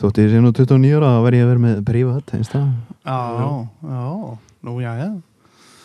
þótti 0.00 0.24
ég 0.26 0.30
sé 0.34 0.40
nú 0.44 0.52
29 0.56 0.94
ára 1.00 1.10
þá 1.16 1.20
verð 1.26 1.38
ég 1.40 1.44
að 1.46 1.50
vera 1.54 1.64
með 1.66 1.82
prívat 1.90 2.32
einsta 2.38 2.62
Já, 3.04 3.18
já, 3.40 3.50
nú 4.66 4.76
já, 4.80 4.92
já 5.00 5.10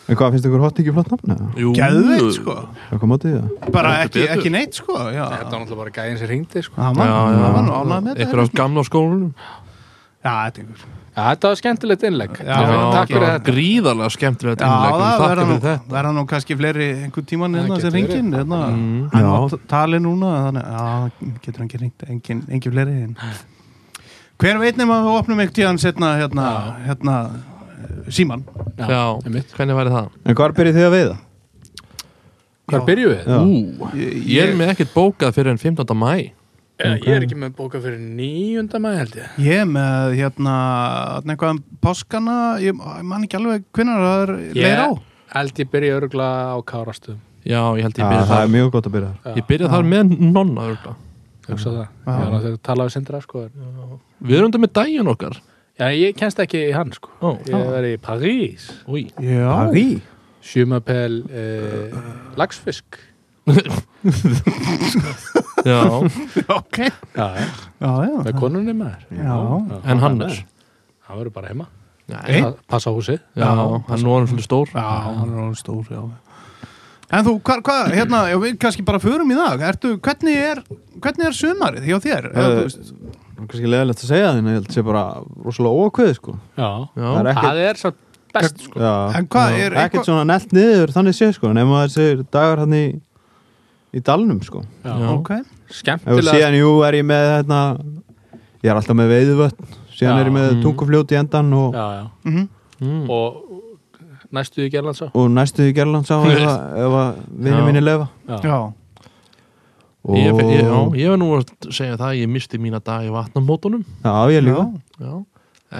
en 0.06 0.14
hvað 0.20 0.34
finnst 0.36 0.46
ykkur 0.46 0.62
Hot 0.62 0.76
ekki 0.78 0.92
flott 0.94 1.08
nafn? 1.10 1.32
eða? 1.34 1.46
Jú, 1.58 1.70
Geðveikt 1.74 2.36
sko 2.36 2.54
hvað 2.90 3.00
kom 3.02 3.14
átti 3.16 3.32
það? 3.32 3.70
Bara 3.74 3.94
ekki, 4.04 4.26
ekki 4.36 4.52
neitt 4.54 4.76
sko 4.78 4.98
Já, 5.10 5.24
Þetta 5.32 5.50
var 5.50 5.62
náttúrulega 5.64 5.80
bara 5.80 5.94
gæðin 5.96 6.20
sem 6.20 6.30
ringdi 6.30 6.62
sko. 6.62 6.76
Það 6.78 6.92
Já, 6.92 6.98
var 7.00 7.08
já, 7.10 7.40
það 7.40 7.56
var 7.56 7.64
nú 7.66 7.74
ánægð 7.80 8.04
með 8.06 8.20
Eitthvað 8.22 8.42
af 8.44 8.46
þetta 8.52 8.60
gamla 8.62 8.84
skólanum 8.86 9.32
Já, 10.26 10.30
þetta 10.46 10.62
er 10.62 10.68
ykkur 10.68 10.86
Já, 11.16 11.22
þetta 11.32 11.48
var 11.50 11.58
skemmtilegt 11.62 12.02
innlegg 12.06 12.32
Já, 12.36 12.54
Takk 12.54 13.10
já, 13.10 13.16
fyrir 13.16 13.26
já. 13.26 13.32
þetta 13.34 13.50
Gríðarlega 13.50 14.12
skemmtilegt 14.14 14.62
Já, 14.62 14.68
innlegg 14.70 14.96
það 15.00 15.10
Þakka 15.16 15.26
verða 15.32 15.44
nú, 15.46 15.56
fyrir 15.56 15.66
þetta 15.66 15.94
verða 15.96 16.14
nú 16.20 16.24
kannski 16.32 16.56
fleiri 16.60 16.88
einhvern 17.06 17.28
tíman 17.32 17.56
Það 17.56 17.62
hérna 17.66 17.80
sem 17.82 17.94
ringin. 17.96 18.32
Hann 18.36 19.26
Já. 19.26 19.30
á 19.32 19.42
tali 19.74 20.00
núna 20.06 20.32
þannig, 20.46 20.66
já, 20.76 21.36
getur 21.46 21.62
hann 21.62 21.70
ekki 21.70 21.80
ringt 21.82 22.06
engin, 22.12 22.72
fleiri 22.76 22.96
en. 23.06 23.16
Hver 24.36 24.58
veit 24.60 24.76
nema 24.76 24.98
að 25.00 25.06
við 25.06 25.18
opnum 25.20 25.42
eitt 25.44 25.54
tíðan 25.56 25.78
setna 25.80 26.14
hérna, 26.20 26.46
hérna 26.84 27.14
síman 28.12 28.42
Já, 28.76 29.16
einmitt. 29.24 29.54
hvernig 29.56 29.78
væri 29.78 29.94
það? 29.94 30.10
en 30.24 30.36
hvað 30.36 30.56
byrjið 30.58 30.76
þið 30.76 30.88
að 30.88 30.96
veiða? 30.96 31.14
Hvar 32.66 32.82
byrjuðu 32.88 33.14
við? 33.14 33.28
Já. 33.30 33.38
Ú, 33.46 33.90
ég 34.26 34.42
er 34.42 34.56
með 34.58 34.72
ekkert 34.74 34.92
bókað 34.96 35.36
fyrir 35.38 35.54
en 35.54 35.62
15. 35.62 35.94
mæ 35.96 36.10
Ég, 36.76 36.98
ég 37.06 37.08
er 37.08 37.24
ekki 37.24 37.38
með 37.40 37.54
bóka 37.56 37.78
fyrir 37.80 37.96
nýjunda 37.96 38.76
maður 38.84 38.98
held 39.00 39.14
ég 39.16 39.36
Ég 39.46 39.62
er 39.62 39.68
með 39.70 40.16
hérna 40.18 40.56
eitthvað 41.22 41.54
um 41.54 41.60
páskana 41.80 42.34
ég, 42.60 42.76
ég 42.76 43.06
man 43.08 43.24
ekki 43.24 43.38
alveg 43.38 43.64
hvenær 43.72 44.02
það 44.04 44.24
er 44.26 44.34
leir 44.58 44.82
á 44.84 44.88
held 45.38 45.62
ég 45.62 45.70
byrja 45.72 45.96
örgla 46.02 46.28
á 46.52 46.58
kárastum 46.68 47.16
Já, 47.46 47.62
ég 47.78 47.86
held 47.86 47.96
ég 47.96 48.02
Já, 48.04 48.10
byrja 48.10 48.26
það 48.26 48.34
þar 48.34 48.44
er 48.44 48.52
mjög 48.58 48.70
gott 48.74 48.90
að 48.90 48.94
byrja 48.98 49.10
þar. 49.22 49.36
Ég 49.38 49.48
byrja 49.48 49.68
þar 49.72 49.84
með 49.86 50.14
nonna 50.18 50.64
örugglega. 50.66 50.96
Hugsa 51.48 51.70
það, 51.72 51.86
Já. 52.06 52.12
já, 52.16 52.26
það 52.32 52.46
að 52.52 52.56
tala 52.68 52.86
við 52.88 52.94
sindra 52.96 53.20
sko. 53.24 53.44
Við 54.26 54.36
erum 54.38 54.50
þetta 54.50 54.62
með 54.64 54.72
daginn 54.80 55.10
okkar. 55.12 55.36
Já, 55.76 55.86
ég 55.92 56.16
kennst 56.16 56.38
ekki 56.40 56.62
í 56.68 56.72
hann 56.76 56.92
sko. 56.96 57.10
Ó, 57.20 57.34
ég 57.46 57.72
er 57.80 57.84
í 57.90 57.96
París. 58.00 58.68
Paris? 58.86 60.00
sjumapel 60.46 61.24
eh, 61.34 61.90
lagsfisk 62.38 62.98
já. 65.66 65.80
Ok. 66.48 66.78
Já, 66.78 67.26
já, 67.34 67.46
já, 67.80 67.90
já, 68.06 68.16
með 68.26 68.38
konunni 68.40 68.74
maður. 68.74 69.06
Já. 69.10 69.36
En 69.90 70.02
Hannes? 70.02 70.40
Hann 71.06 71.18
verður 71.20 71.34
bara 71.34 71.50
heima. 71.52 71.66
Nei, 72.10 72.40
Pa- 72.42 72.52
passa 72.70 72.90
húsið. 72.94 73.18
Já, 73.38 73.46
hann 73.88 73.98
er 73.98 74.10
orðin 74.10 74.30
svolítið 74.30 74.46
stór. 74.46 74.70
Já, 74.74 74.86
hann 75.06 75.30
er 75.32 75.42
alveg 75.44 75.58
stór, 75.62 75.84
já 75.90 76.02
En 77.12 77.22
þú, 77.24 77.32
hvað, 77.46 77.60
hva, 77.62 77.76
hérna, 77.94 78.20
já, 78.32 78.36
við 78.42 78.56
kannski 78.58 78.82
bara 78.86 78.98
förum 78.98 79.30
í 79.30 79.36
dag 79.38 79.60
Ertu, 79.68 79.92
hvernig 80.02 80.36
er, 80.42 80.62
hvernig 80.98 81.28
er 81.28 81.36
sumarið 81.38 81.84
hjá 81.86 81.98
þér? 82.02 82.26
Þú 82.32 82.40
Eh, 82.40 83.06
Það 83.36 83.44
er 83.44 83.46
kannski 83.52 83.68
leðilegt 83.70 84.00
að 84.02 84.08
segja 84.10 84.28
það 84.32 84.38
en 84.40 84.46
ég 84.50 84.54
held 84.56 84.66
að 84.70 84.74
sé 84.74 84.82
bara 84.86 85.02
rosalega 85.44 85.82
ókveð 85.86 86.12
sko 86.16 86.32
já, 86.56 86.68
Já, 86.96 87.06
Það 87.06 87.26
er 87.30 87.36
það 87.36 87.60
er 87.66 87.80
svo 87.82 87.90
best 88.36 88.62
sko. 88.64 88.80
Já, 88.80 88.92
En 89.20 89.26
hvað 89.28 89.50
er 89.52 89.58
ekkert 89.60 89.82
eitthvað- 89.84 90.04
svona 90.08 90.24
nelt 90.32 90.52
niður 90.56 90.92
þannig 90.96 91.14
sé 91.20 91.28
sko 91.36 91.52
nema 91.52 91.82
þessir 91.86 92.24
dagar 92.32 92.58
hann 92.64 92.72
í 92.74 92.84
í 93.94 94.02
dalnum 94.02 94.42
sko 94.44 94.64
já. 94.84 94.92
Já. 94.98 95.08
Ok, 95.14 95.30
Ef 95.30 95.76
skemmtilega 95.78 96.32
síðan 96.34 96.58
jú 96.58 96.72
er 96.88 96.92
ég 96.98 97.04
með 97.06 97.24
hérna 97.36 97.60
ég 98.64 98.70
er 98.70 98.74
alltaf 98.80 98.96
með 98.96 99.12
veiðvötn 99.14 99.66
síðan 99.94 100.16
Já. 100.16 100.20
er 100.20 100.26
ég 100.26 100.32
með 100.34 100.50
Mm. 100.56 100.62
tungufljót 100.64 101.12
í 101.14 101.16
endan 101.22 101.52
og, 101.54 101.72
já, 101.74 101.86
já. 102.02 102.10
mhm 102.24 102.48
mm. 102.80 103.10
og 103.10 103.45
næstu 104.36 104.64
í 104.64 104.70
Gerlandsá. 104.72 105.08
Og 105.16 105.30
næstu 105.32 105.66
í 105.66 105.72
Gerlands 105.76 106.10
á 106.12 106.16
ef, 106.30 106.42
að- 106.44 106.76
ef 106.86 106.96
að 107.02 107.22
vinni 107.46 107.62
minni 107.66 107.82
lefa 107.84 108.08
já. 108.28 108.38
Já, 108.44 108.58
og, 110.06 110.14
Ég, 110.14 110.38
ég, 110.38 110.60
já, 110.62 110.76
ég 111.02 111.08
var 111.10 111.18
nú 111.18 111.32
að 111.34 111.48
segja 111.74 111.96
það 111.98 112.08
að 112.12 112.20
Ég 112.20 112.28
misti 112.30 112.60
mína 112.62 112.78
daga 112.78 113.08
í 113.08 113.10
vatnamótunum 113.14 113.82
já, 114.04 114.12
ég 114.30 114.44
líka. 114.46 114.66
Já. 115.02 115.14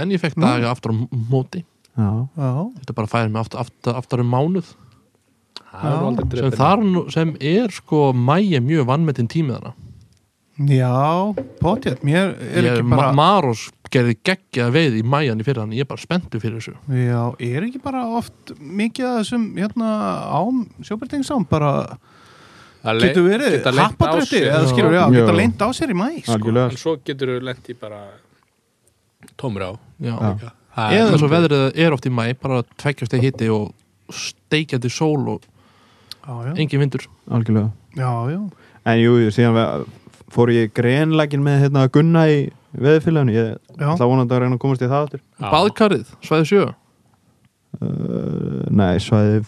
En 0.02 0.10
ég 0.10 0.18
fekk 0.18 0.34
Nú. 0.40 0.42
daga 0.48 0.72
aftur 0.74 0.90
á 0.90 0.96
móti. 1.30 1.62
Já, 1.96 2.08
já, 2.36 2.48
Þetta 2.80 2.94
bara 2.98 3.08
færi 3.12 3.30
mig 3.30 3.40
aftur, 3.44 3.60
aftur, 3.62 3.94
aftur 4.02 4.20
um 4.24 4.32
mánuð. 4.34 4.72
Er 5.76 6.16
sem, 6.40 6.50
þar, 6.56 6.82
nú- 6.82 7.06
sem 7.12 7.34
er 7.40 7.70
sko 7.72 8.10
mæja 8.16 8.58
mjög 8.64 8.86
vannmetinn 8.88 9.28
tímið 9.30 9.58
þarna 9.60 9.72
já 10.56 11.34
Potjett, 11.60 12.00
mér 12.06 12.32
er 12.40 12.64
ég, 12.64 12.72
ekki 12.78 12.88
bara 12.88 13.10
Ma 13.12 13.16
Maros 13.18 13.66
gerði 13.92 14.14
geggja 14.24 14.70
veið 14.72 14.96
í 15.00 15.02
mæjan 15.04 15.40
í 15.40 15.44
fyrir 15.46 15.60
hann 15.62 15.74
Ég 15.76 15.84
er 15.84 15.90
bara 15.90 16.00
spenntu 16.00 16.40
fyrir 16.40 16.58
þessu 16.62 16.74
Já, 16.88 17.22
er 17.44 17.66
ekki 17.68 17.80
bara 17.84 18.06
oft 18.16 18.54
mikið 18.58 19.08
að 19.10 19.18
þessum 19.20 19.44
hérna 19.60 19.90
ám, 20.38 20.62
sjóbyrtingsám 20.86 21.44
bara 21.50 21.72
getur 23.02 23.26
verið 23.26 23.64
happadrætti 23.66 24.40
eða 24.46 24.68
skilur, 24.70 24.94
já, 24.94 25.02
Já. 25.10 25.14
geta 25.18 25.34
leint 25.36 25.58
á 25.60 25.68
sér 25.74 25.90
í 25.92 25.96
mæ 25.98 26.08
sko. 26.22 26.38
en 26.38 26.78
svo 26.78 26.96
getur 27.04 27.34
þú 27.34 27.40
lent 27.50 27.68
í 27.72 27.76
bara 27.80 28.00
tómur 29.36 29.66
á 29.66 29.72
Já. 30.00 30.14
Já. 30.14 30.52
Það 30.76 30.92
er- 30.92 31.00
Eða 31.02 31.18
svo 31.20 31.28
veðrið 31.32 31.78
er 31.84 31.92
oft 31.96 32.06
í 32.06 32.12
mæ 32.12 32.24
bara 32.40 32.62
tveggjast 32.76 33.14
í 33.16 33.20
hitti 33.22 33.48
og 33.52 33.72
steikjandi 34.12 34.90
sól 34.92 35.28
og 35.36 35.42
Já, 36.26 36.32
já, 36.48 36.52
engin 36.58 36.80
vindur 36.82 37.04
algjörlega 37.30 37.70
já, 37.94 38.10
já 38.32 38.40
en 38.86 38.98
jú, 39.02 39.12
jú, 39.22 39.30
síðan 39.34 39.54
ve- 39.54 39.86
fór 40.36 40.52
ég 40.54 40.72
greinleikin 40.76 41.42
með 41.44 41.62
hérna 41.64 41.86
Gunna 41.92 42.26
í 42.30 42.40
veðfélaginu 42.76 43.34
ég 43.36 43.54
ætla 43.76 44.08
vonandi 44.10 44.36
að 44.36 44.42
reyna 44.44 44.58
að 44.58 44.62
komast 44.66 44.84
í 44.84 44.88
það 44.90 45.06
áttur 45.06 45.22
Já. 45.22 45.48
Baðkarið, 45.52 46.10
svæði 46.28 46.48
sjö? 46.50 46.66
Uh, 47.76 48.64
nei, 48.72 48.96
svæði 49.04 49.40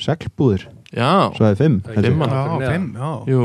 seglbúðir, 0.00 0.64
Já, 0.90 1.10
svæði 1.36 1.58
fimm. 1.60 1.74
Það 1.86 1.96
held 1.98 2.06
ég. 2.06 2.10
Fimm 2.10 2.22
manna. 2.24 2.38
Já, 2.40 2.70
fimm, 2.72 2.86
já. 2.98 3.10
Jú. 3.30 3.42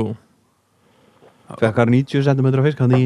Fekkar 1.61 1.91
90 1.93 2.25
cm 2.25 2.47
fisk 2.65 2.79
hann 2.81 2.95
í 2.97 3.03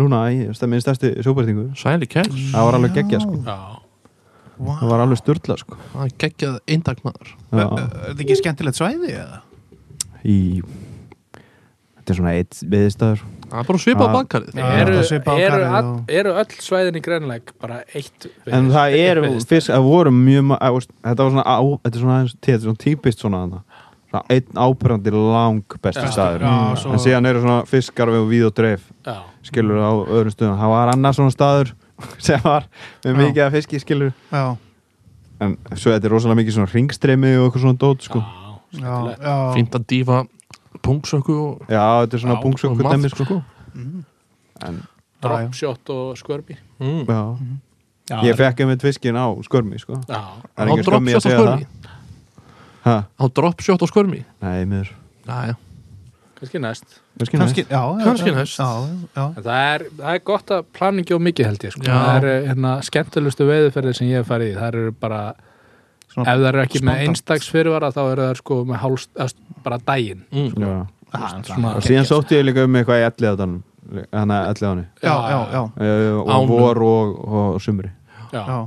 núna 0.00 0.20
í 0.32 0.46
minn 0.48 0.80
stærsti 0.82 1.10
sjóbærtingu 1.22 1.66
Sæli 1.78 2.08
kæls 2.10 2.32
það 2.54 2.68
var 2.70 2.78
alveg 2.78 2.94
geggjað 2.96 3.26
sko. 3.26 3.40
Já. 3.44 3.58
Vá. 4.54 4.70
það 4.78 4.90
var 4.92 5.02
alveg 5.04 5.18
styrla 5.20 5.56
sko. 5.60 5.76
Það 5.92 6.14
geggjað 6.24 6.56
eindagmaður 6.70 7.30
Er 7.34 7.60
Já, 7.60 7.66
er 7.66 7.92
þetta 8.08 8.24
ekki 8.24 8.38
skemmtilegt 8.40 8.78
svæði 8.80 9.12
eða? 9.18 9.40
í 10.24 10.38
þetta 12.04 12.12
er 12.12 12.18
svona 12.20 12.32
eitt 12.36 12.58
viðstæður 12.74 13.22
Það 13.44 13.60
er 13.60 13.66
bara 13.68 13.78
svipað 13.78 14.08
á 14.08 14.20
Já, 14.54 14.64
eru, 14.82 14.94
eru, 15.38 15.64
all, 15.64 15.84
og- 15.94 16.10
eru 16.10 16.32
öll 16.40 16.54
svæðin 16.60 16.96
í 16.98 17.02
grænleik 17.04 17.52
bara 17.60 17.80
eitt 17.94 18.26
en 18.50 18.68
það 18.74 18.96
eru 18.98 19.28
fisk, 19.40 19.70
það 19.70 19.84
voru 19.88 20.10
mjög 20.14 20.44
ma- 20.50 20.58
að, 20.60 20.74
veist, 20.78 20.90
þetta 21.04 21.24
var 21.26 21.30
svona, 21.34 21.44
á, 21.48 21.58
þetta 21.84 21.94
er 21.96 22.02
svona, 22.04 22.18
þetta 22.34 22.54
er 22.54 22.64
svona 22.64 22.82
típist 22.84 23.22
svona 23.24 23.40
þarna. 23.44 23.60
svona 24.10 24.24
einn 24.30 24.60
ábyrgandi 24.64 25.10
lang 25.14 25.76
besti 25.82 26.06
staður. 26.12 26.44
Já, 26.46 26.74
svo- 26.82 26.92
en 26.92 26.98
síðan 27.02 27.26
eru 27.30 27.40
svona 27.42 27.64
fiskar 27.66 28.08
við 28.14 28.28
víð 28.30 28.44
og 28.46 28.54
dreif. 28.54 28.84
Já. 29.06 29.16
skilur 29.44 29.80
á 29.82 29.90
öðrum 30.06 30.32
stöðum. 30.34 30.58
Það 30.60 30.70
var 30.74 30.92
annars 30.94 31.16
svona 31.18 31.34
staður 31.34 31.72
sem 32.26 32.40
var 32.44 32.66
með 33.04 33.10
Já. 33.12 33.18
mikið 33.22 33.42
af 33.46 33.52
fiski 33.52 33.80
skilur. 33.82 34.12
Já, 34.32 34.56
en 35.40 35.56
svo 35.74 35.90
þetta 35.92 36.04
er 36.08 36.14
rosalega 36.14 36.40
mikið 36.42 36.56
svona 36.58 36.72
ringstremi 36.74 37.34
og 37.38 37.48
eitthvað 37.52 37.64
svona 37.66 37.78
dót 37.78 38.02
sko. 38.06 38.22
Já, 38.74 38.94
já, 39.20 39.34
Fínt 39.54 39.74
að 39.78 39.84
dýfa 39.92 40.24
pungsöku 40.84 41.36
og, 41.40 41.62
já, 41.68 41.82
þetta 42.04 42.18
er 42.18 42.24
svona 42.24 42.38
og 42.40 42.58
dæmi 42.60 42.82
maður 42.84 43.14
sko. 43.16 43.40
Mhm. 43.74 44.04
en, 44.68 44.82
Dropshot 45.24 45.90
og 45.90 46.18
skörbi 46.20 46.56
mm. 46.80 47.06
já. 47.08 47.20
Já, 48.10 48.18
ég 48.28 48.36
fekk 48.36 48.60
einmitt 48.60 48.82
fiskin 48.84 49.16
á 49.16 49.32
skörmi 49.46 49.78
sko. 49.80 49.96
Já, 50.08 50.20
Á 50.60 50.62
dropshot 50.84 51.24
skörmi 51.24 51.64
það. 51.64 51.92
ha? 52.84 52.96
Á 53.16 53.24
dropshot 53.32 53.80
á 53.80 53.86
skörmi 53.88 54.20
nei, 54.44 54.64
miður. 54.68 54.90
Næja, 55.24 55.54
kannski 56.36 56.60
næst. 56.60 57.00
Kannski 57.16 57.38
Kannski, 57.38 57.62
næst. 57.64 57.70
já, 57.70 57.80
já, 58.04 58.34
næst. 58.36 58.58
Já, 58.58 58.68
já, 59.16 59.24
En 59.38 59.42
það 59.46 59.62
er, 59.74 59.84
það 59.96 60.12
er 60.14 60.22
gott 60.28 60.50
að 60.52 60.64
planningi 60.76 61.14
og 61.16 61.22
mikið 61.24 61.46
held 61.48 61.64
ég 61.64 61.72
sko. 61.72 61.82
Það 61.88 62.16
er 62.28 62.46
hérna, 62.50 62.72
skemmtilegustu 62.84 63.46
veiðuferðir 63.48 63.96
sem 63.96 64.08
ég 64.10 64.20
hef 64.20 64.28
farið 64.28 64.50
í. 64.52 64.56
Það 64.58 64.68
eru 64.74 64.92
bara, 65.00 65.22
Svona 66.12 66.34
ef 66.34 66.42
það 66.42 66.48
eru 66.50 66.60
ekki 66.66 66.80
með 66.82 66.84
spontant. 66.84 67.08
einstaks 67.08 67.48
fyrirvara 67.54 67.90
þá 67.94 68.02
eru 68.10 68.26
það 68.28 68.36
sko 68.42 68.58
með 68.68 68.82
hálst, 68.84 69.10
bara 69.64 69.78
daginn. 69.82 70.24
Mm. 70.32 70.50
Svona- 70.54 71.74
og 71.76 71.84
síðan 71.86 72.08
sótti 72.08 72.38
ég 72.38 72.46
líka 72.48 72.64
um 72.66 72.74
eitthvað 72.80 73.04
í 73.04 73.28
þannig 73.36 74.86
já, 75.04 75.14
já, 75.30 75.38
já, 75.52 75.62
uh, 75.62 76.20
og 76.22 76.32
Ánum. 76.32 76.48
vor 76.48 76.82
og, 76.82 77.14
og 77.28 77.60
sumri. 77.62 77.90
Já, 78.32 78.42
já. 78.48 78.58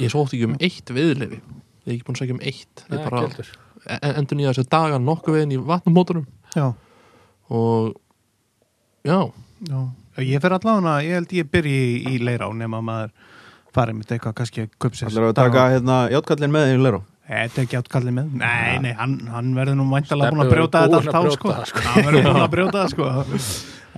Ég 0.00 0.12
sótti 0.12 0.36
ekki 0.38 0.48
um 0.50 0.56
eitt 0.60 0.90
viðlefi. 0.96 1.40
Ég 1.86 1.92
er 1.92 1.94
ekki 1.94 2.06
búin 2.08 2.16
að 2.18 2.22
segja 2.24 2.34
um 2.34 2.42
eitt. 2.42 2.84
Ég 2.90 3.04
bara 3.06 3.26
endur 3.88 4.38
nýja 4.38 4.52
þessi 4.54 4.68
daga 4.70 4.98
nokkuð 5.00 5.36
veginn 5.38 5.54
í 5.56 5.60
vatnumótorum 5.64 6.26
já. 6.54 6.74
og 7.50 7.94
já, 9.04 9.30
Já, 9.60 9.80
ég 10.24 10.40
fer 10.42 10.54
allavega 10.56 10.98
ég 11.04 11.16
held 11.18 11.32
ég 11.36 11.50
byrji 11.52 11.80
í, 12.08 12.18
leirá 12.24 12.48
nema 12.56 12.80
maður 12.84 13.12
farið 13.74 13.98
mitt 14.00 14.12
eitthvað 14.14 14.36
kannski 14.40 14.64
að 14.64 14.70
köpsins 14.82 15.14
Það 15.14 15.22
er 15.22 15.28
að 15.28 15.38
taka 15.38 15.64
hérna 15.74 15.98
játkallin 16.12 16.54
með 16.54 16.72
í 16.74 16.78
Leró 16.80 17.02
Þetta 17.30 17.60
er 17.60 17.66
ekki 17.66 17.76
átkallið 17.78 18.14
með 18.16 18.30
Nei, 18.40 18.78
nei, 18.82 18.92
hann, 18.98 19.12
hann 19.30 19.50
verður 19.54 19.76
nú 19.78 19.84
væntalega 19.92 20.32
búin 20.34 20.42
að 20.44 20.50
brjóta 20.54 20.80
þetta 20.82 20.98
allt 20.98 21.12
að 21.14 21.28
á 21.30 21.34
sko. 21.36 21.52
sko. 21.70 21.82
Hann 21.86 22.06
verður 22.08 22.24
búin 22.26 22.40
að 22.42 22.48
brjóta 22.56 22.80
það 22.82 22.94
sko. 22.94 23.10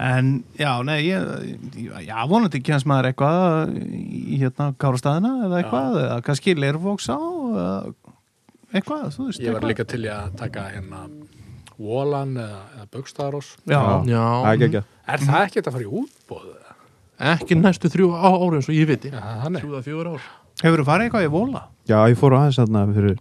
En 0.02 0.28
já, 0.56 0.70
nei, 0.88 0.98
ég, 1.06 1.24
já, 2.06 2.14
vonandi 2.28 2.60
kemst 2.64 2.88
maður 2.88 3.10
eitthvað 3.10 3.72
í 3.92 4.38
hérna 4.40 4.70
Kárastæðina 4.80 5.32
eða 5.48 5.58
eitthvað, 5.62 5.98
eða 6.06 6.16
kannski 6.28 6.54
Leirvóks 6.56 7.08
á, 7.12 7.20
eitthvað, 8.72 9.06
þú 9.16 9.26
veist, 9.28 9.42
Ég 9.42 9.52
var 9.52 9.60
eitthvað. 9.60 9.68
líka 9.72 9.86
til 9.92 10.02
að 10.12 10.32
taka 10.40 10.64
hérna 10.72 11.02
Wólan 11.82 12.36
eða, 12.40 12.60
eða 12.78 12.86
Bögstaðarós 12.96 13.50
Já, 13.68 13.78
það 13.80 14.08
er 14.08 14.12
Já, 14.12 14.24
ekki 14.52 14.68
ekki 14.70 14.82
Er 15.12 15.24
það 15.28 15.46
ekkert 15.48 15.68
að 15.70 15.76
fara 15.76 15.84
í 15.88 15.92
útbóð? 16.02 16.50
ekki 17.32 17.54
næstu 17.60 17.88
þrjú 17.92 18.06
ári 18.18 18.56
eins 18.58 18.66
og 18.72 18.74
ég 18.74 18.88
viti. 18.88 19.10
Já, 19.12 19.20
þannig 19.44 19.62
Þrjú 19.62 19.74
eða 19.76 19.84
fjögur 19.86 20.08
ár 20.16 20.24
hefur 20.62 20.82
þú 20.82 20.88
farið 20.88 21.08
eitthvað 21.08 21.26
í 21.26 21.32
Vóla? 21.34 21.62
Já, 21.90 21.98
ég 22.12 22.18
fór 22.20 22.36
aðeins 22.38 22.58
þarna 22.62 22.82
fyrir 22.94 23.18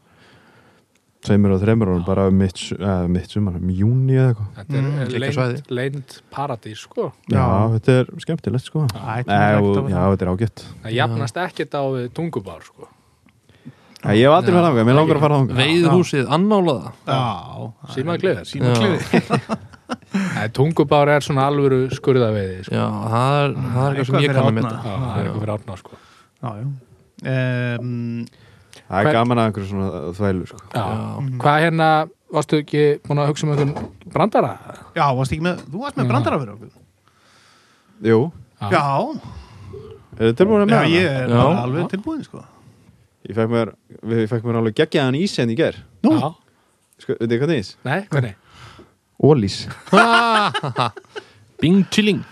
tveimur 1.22 1.52
og 1.54 1.60
þreimur 1.62 1.90
árum 1.92 2.06
bara 2.06 2.24
um 2.32 2.38
mitt, 2.42 2.58
eða 2.74 3.10
mitt 3.14 3.30
sumar, 3.30 3.58
um 3.60 3.70
júni 3.78 4.16
eða 4.18 4.32
eitthvað. 4.32 4.48
Þetta 4.58 4.78
er 4.80 4.86
Mm, 5.62 5.76
leind 5.78 6.16
paradís 6.34 6.80
sko. 6.82 7.12
Já, 7.30 7.38
Já. 7.38 7.68
þetta 7.76 7.98
er 8.00 8.06
skemmtilegt 8.24 8.66
sko. 8.66 8.88
Æ, 8.90 9.22
Nei, 9.28 9.56
og, 9.62 9.90
já, 9.90 10.02
þetta 10.16 10.26
er 10.26 10.32
ágætt. 10.34 10.64
Það 10.82 10.96
jafnast 10.98 11.38
ekkert 11.44 11.78
á 11.78 11.84
við 11.94 12.10
tungubár 12.18 12.64
sko. 12.66 12.88
Nei, 14.02 14.16
Ég 14.18 14.26
hef 14.26 14.34
aldrei 14.34 14.56
farið 14.56 14.66
þangað, 14.66 14.86
mér 14.90 14.98
langar 14.98 15.16
að 15.20 15.22
fara 15.22 15.36
þangað. 15.38 15.60
Veiðhúsið, 15.62 16.26
annálaða. 16.34 16.94
Já, 17.06 17.74
Símakliður. 17.94 18.46
Símakliður 18.50 19.60
Nei, 20.36 20.48
tungubár 20.58 21.08
er 21.14 21.22
svona 21.22 21.46
alvöru 21.52 21.84
skurðaveiði 21.94 22.64
sko. 22.66 22.74
Já, 22.74 22.88
það 23.12 23.36
er, 23.44 23.54
það 23.62 23.84
er 23.86 23.92
eitthvað 23.92 24.08
sem 24.10 24.16
ég 24.16 24.22
fyrir 24.26 24.34
kann 24.34 24.42
að 24.42 24.48
Árna. 24.48 24.56
mynda 24.58 24.78
það 24.82 25.12
er 25.12 25.22
eitthvað 25.22 25.44
fyrir 25.44 25.54
átna 25.54 25.78
sko. 25.78 26.00
Já, 26.42 26.50
já 26.58 26.66
um, 27.22 28.26
Það 28.72 28.98
er 29.00 29.06
Hvern- 29.06 29.16
gaman 29.16 29.38
að 29.42 29.48
einhverju 29.50 29.68
svona 29.70 30.14
þvælu 30.18 30.48
sko 30.50 30.60
Já. 30.74 30.82
Já. 30.82 31.38
Hvað 31.44 31.60
hérna, 31.66 31.90
varstu 32.32 32.60
ekki 32.64 32.84
búin 33.08 33.22
að 33.24 33.30
hugsa 33.32 33.46
um 33.48 33.52
einhvern 33.54 33.74
brandara? 34.14 34.52
Já, 34.96 35.06
varst 35.16 35.32
ekki 35.36 35.44
með, 35.46 35.62
þú 35.72 35.82
varst 35.84 35.98
með 36.00 36.06
Já. 36.06 36.10
brandara 36.14 36.40
fyrir 36.42 36.54
okkur 36.56 36.72
Jú, 38.12 38.20
Já, 38.62 38.86
er 40.18 40.24
þetta 40.32 40.38
tilbúin 40.42 40.64
að 40.66 40.72
já, 40.72 40.80
með 40.82 40.96
ég 40.96 41.10
hana? 41.12 41.22
er 41.22 41.30
Já. 41.36 41.62
alveg 41.66 41.90
tilbúin 41.92 42.24
sko. 42.26 42.44
Ég 43.30 43.36
fekk 43.38 43.52
mér, 43.54 43.72
við 44.12 44.24
fekk 44.32 44.44
mér 44.50 44.58
alveg 44.62 44.76
geggjaðan 44.82 45.18
ís 45.22 45.36
en 45.40 45.50
í 45.54 45.58
ger 45.60 45.78
Nú. 46.04 46.16
Já. 46.18 46.32
Sko, 47.02 47.16
veit 47.20 47.30
þið 47.30 47.38
hvað 47.42 47.52
það 47.52 47.56
er 47.56 47.62
ís? 47.64 47.72
Nei, 47.86 48.00
hvernig? 48.12 48.36
Ólís 49.22 49.58
Bing 51.62 51.84
chilling 51.94 52.24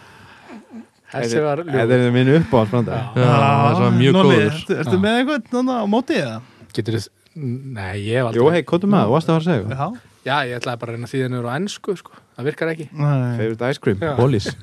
Þessi 1.09 1.41
var 1.45 1.63
Þetta 1.65 1.85
ljóð 1.85 1.93
er 1.95 2.11
minn 2.13 2.29
uppáhaldsbrandari 2.37 2.99
Já. 2.99 3.05
Já, 3.17 3.31
það 3.39 3.69
er 3.69 3.79
svona 3.79 3.95
mjög 3.97 4.13
góður 4.19 4.43
Ertu, 4.79 4.97
með 5.01 5.13
eitthvað 5.19 5.55
nána, 5.55 5.73
á 5.81 5.85
móti 5.89 6.19
eða? 6.19 6.37
Getur 6.75 6.99
þið 6.99 7.07
Nei, 7.39 7.95
ég 8.03 8.19
hef 8.19 8.25
aldrei 8.29 8.39
Jú, 8.41 8.45
hei, 8.53 8.61
kóttu 8.67 8.89
með 8.89 8.99
það, 8.99 9.07
þú 9.09 9.13
varst 9.15 9.29
að 9.29 9.33
fara 9.33 9.41
að 9.41 9.49
segja. 9.49 9.65
Já 9.79 10.07
Já, 10.29 10.35
ég 10.45 10.59
ætlaði 10.59 10.79
bara 10.81 10.91
að 10.91 10.97
reyna 10.97 11.07
því 11.09 11.19
þennur 11.23 11.45
á 11.47 11.51
ennsku 11.55 11.93
sko. 11.95 12.11
Það 12.35 12.47
virkar 12.49 12.71
ekki 12.73 12.85
Nei. 12.91 13.29
Favorite 13.39 13.69
ice 13.71 13.79
cream. 13.79 13.97
Ólís 14.19 14.49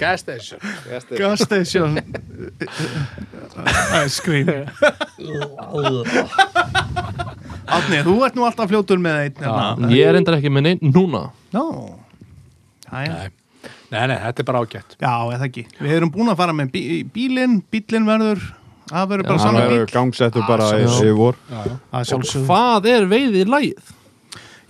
Gas 0.00 0.22
station 0.22 0.62
Gas 1.18 1.42
station 1.42 1.98
Ice 4.04 4.22
cream 4.22 4.46
Átni, 7.70 7.98
þú 8.06 8.14
ert 8.26 8.38
nú 8.38 8.46
alltaf 8.46 8.70
fljótur 8.70 9.02
með 9.02 9.18
einn 9.26 9.42
hérna. 9.42 9.90
Ég 9.94 10.06
er 10.10 10.18
endar 10.20 10.38
ekki 10.38 10.52
með 10.54 10.68
neinn 10.70 10.94
núna 10.94 11.26
Nó 11.54 11.64
Æja. 12.90 13.28
Nei. 13.90 14.06
nei, 14.06 14.16
þetta 14.22 14.42
er 14.42 14.48
bara 14.48 14.64
ágætt 14.64 14.96
Já, 15.00 15.14
eða 15.34 15.46
ekki 15.48 15.66
Við 15.80 15.94
erum 15.98 16.12
búin 16.14 16.32
að 16.32 16.40
fara 16.40 16.56
með 16.56 16.72
bí 16.74 16.82
bílinn 17.14 17.60
Bílinn 17.72 18.08
verður 18.08 18.42
Það 18.90 19.08
verður 19.12 19.28
bara 19.28 19.42
sannar 19.44 19.66
bíl 19.66 19.76
verður 19.76 19.94
gangsettur 19.94 20.46
bara 20.48 20.68
í 20.80 21.14
vor 21.16 21.40
Já, 21.50 21.62
já. 21.68 22.04
Sjálfsögðu 22.10 22.46
Hvað 22.48 22.90
er 22.94 23.08
veiðið 23.10 23.50
lægið? 23.54 23.96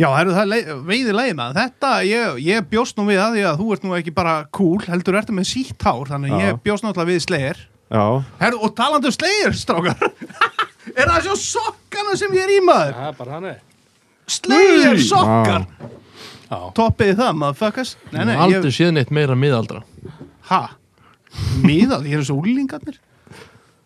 Já, 0.01 0.07
herru, 0.17 0.33
það 0.33 0.53
er 0.57 0.69
veiði 0.89 1.13
lægi 1.13 1.33
með 1.37 1.59
þetta, 1.59 1.89
ég, 2.09 2.37
ég 2.47 2.69
bjóst 2.71 2.97
nú 2.97 3.05
við 3.05 3.19
að 3.21 3.35
því 3.35 3.43
að 3.51 3.59
þú 3.61 3.67
ert 3.75 3.83
nú 3.85 3.97
ekki 3.99 4.15
bara 4.17 4.37
cool, 4.57 4.79
heldur 4.87 5.19
ertu 5.21 5.35
með 5.37 5.51
sítt 5.51 5.85
hár, 5.85 6.09
þannig 6.09 6.33
að 6.33 6.41
Já. 6.41 6.47
ég 6.47 6.61
bjóst 6.65 6.87
náttúrulega 6.87 7.11
við 7.11 7.19
slegir. 7.27 7.61
Já, 7.91 8.05
Herru, 8.41 8.63
og 8.65 8.73
talandi 8.79 9.11
um 9.11 9.17
slegir, 9.19 9.59
strákar, 9.61 10.07
er 11.01 11.05
það 11.05 11.27
svo 11.27 11.37
sokkana 11.43 12.17
sem 12.17 12.33
ég 12.39 12.47
er 12.47 12.55
í 12.55 12.63
maður? 12.65 12.97
Það 12.97 13.11
er 13.11 13.19
bara 13.21 13.37
hann 13.37 13.51
er 13.51 13.59
Slegir 14.31 15.03
sokkar! 15.05 15.69
Já, 16.51 16.59
Toppiði 16.75 17.15
það, 17.21 17.35
motherfuckers? 17.39 17.97
Nei, 18.11 18.25
nei, 18.27 18.35
Aldrei 18.35 18.73
ég, 18.73 18.75
séð 18.75 18.95
neitt 18.97 19.13
meira 19.15 19.37
miðaldra 19.39 19.85
ha, 20.51 20.63
miðal, 21.63 22.03
ég 22.11 22.21
er 22.21 22.27
svo 22.27 22.41
úlingarnir. 22.43 22.99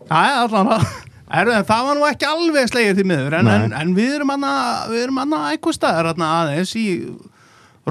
Æ, 0.08 0.20
allan 0.44 0.70
að, 0.76 0.86
herru, 1.32 1.54
en 1.56 1.66
það 1.68 1.88
var 1.88 1.98
nú 1.98 2.06
ekki 2.08 2.28
alveg 2.28 2.70
slegir 2.70 2.98
til 2.98 3.06
miður, 3.08 3.38
en, 3.38 3.48
Nei. 3.48 3.56
en, 3.66 3.74
en 3.80 3.94
við 3.96 4.18
erum 4.18 4.32
anna, 4.34 4.52
við 4.92 5.06
erum 5.06 5.20
anna 5.24 5.42
eitthvað 5.50 5.78
staðar, 5.78 6.10
hérna 6.12 6.30
aðeins 6.40 6.74
í 6.80 6.86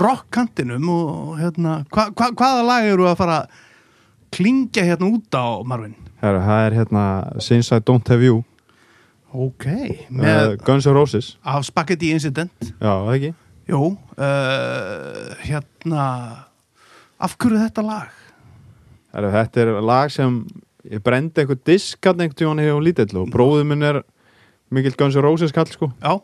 rockkantinum 0.04 0.90
og 0.90 1.36
hérna, 1.42 1.82
hva, 1.94 2.08
hva, 2.18 2.32
hvaða 2.34 2.66
lag 2.66 2.90
eru 2.90 3.06
að 3.10 3.20
fara 3.20 3.44
að 3.44 3.62
klingja 4.34 4.86
hérna 4.88 5.12
út 5.14 5.38
á, 5.38 5.62
Marvin? 5.70 5.94
Herra, 6.24 6.42
það 6.48 6.66
er 6.66 6.78
hérna 6.80 7.06
Since 7.44 7.76
I 7.76 7.84
Don't 7.84 8.10
Have 8.10 8.26
You 8.26 8.42
Ok, 9.34 9.66
uh, 9.68 10.02
með 10.14 10.60
Guns 10.66 10.86
N' 10.86 10.94
Roses 10.96 11.32
af 11.42 11.66
Spaghetti 11.66 12.12
Incident 12.14 12.54
Já, 12.78 12.94
það 12.94 13.14
ekki 13.18 13.32
Jú, 13.70 13.94
uh, 14.20 15.30
hérna 15.46 16.04
af 17.24 17.38
hverju 17.40 17.62
þetta 17.62 17.86
lag? 17.88 18.12
Herra, 19.14 19.30
Þetta 19.32 19.64
er 19.64 19.72
lag 19.86 20.12
sem 20.12 20.42
ég 20.90 21.04
brendi 21.06 21.44
einhver 21.44 21.60
disk 21.64 22.04
hann 22.10 22.20
einhvern 22.20 22.40
tímann 22.42 22.64
hefur 22.64 22.84
lítill 22.84 23.22
og 23.22 23.32
bróður 23.32 23.68
minn 23.70 23.86
er 23.88 24.02
mikill 24.74 24.98
Guns 25.00 25.16
N' 25.16 25.24
Roses 25.24 25.54
kall 25.56 25.70
sko. 25.72 25.92
Já, 26.02 26.18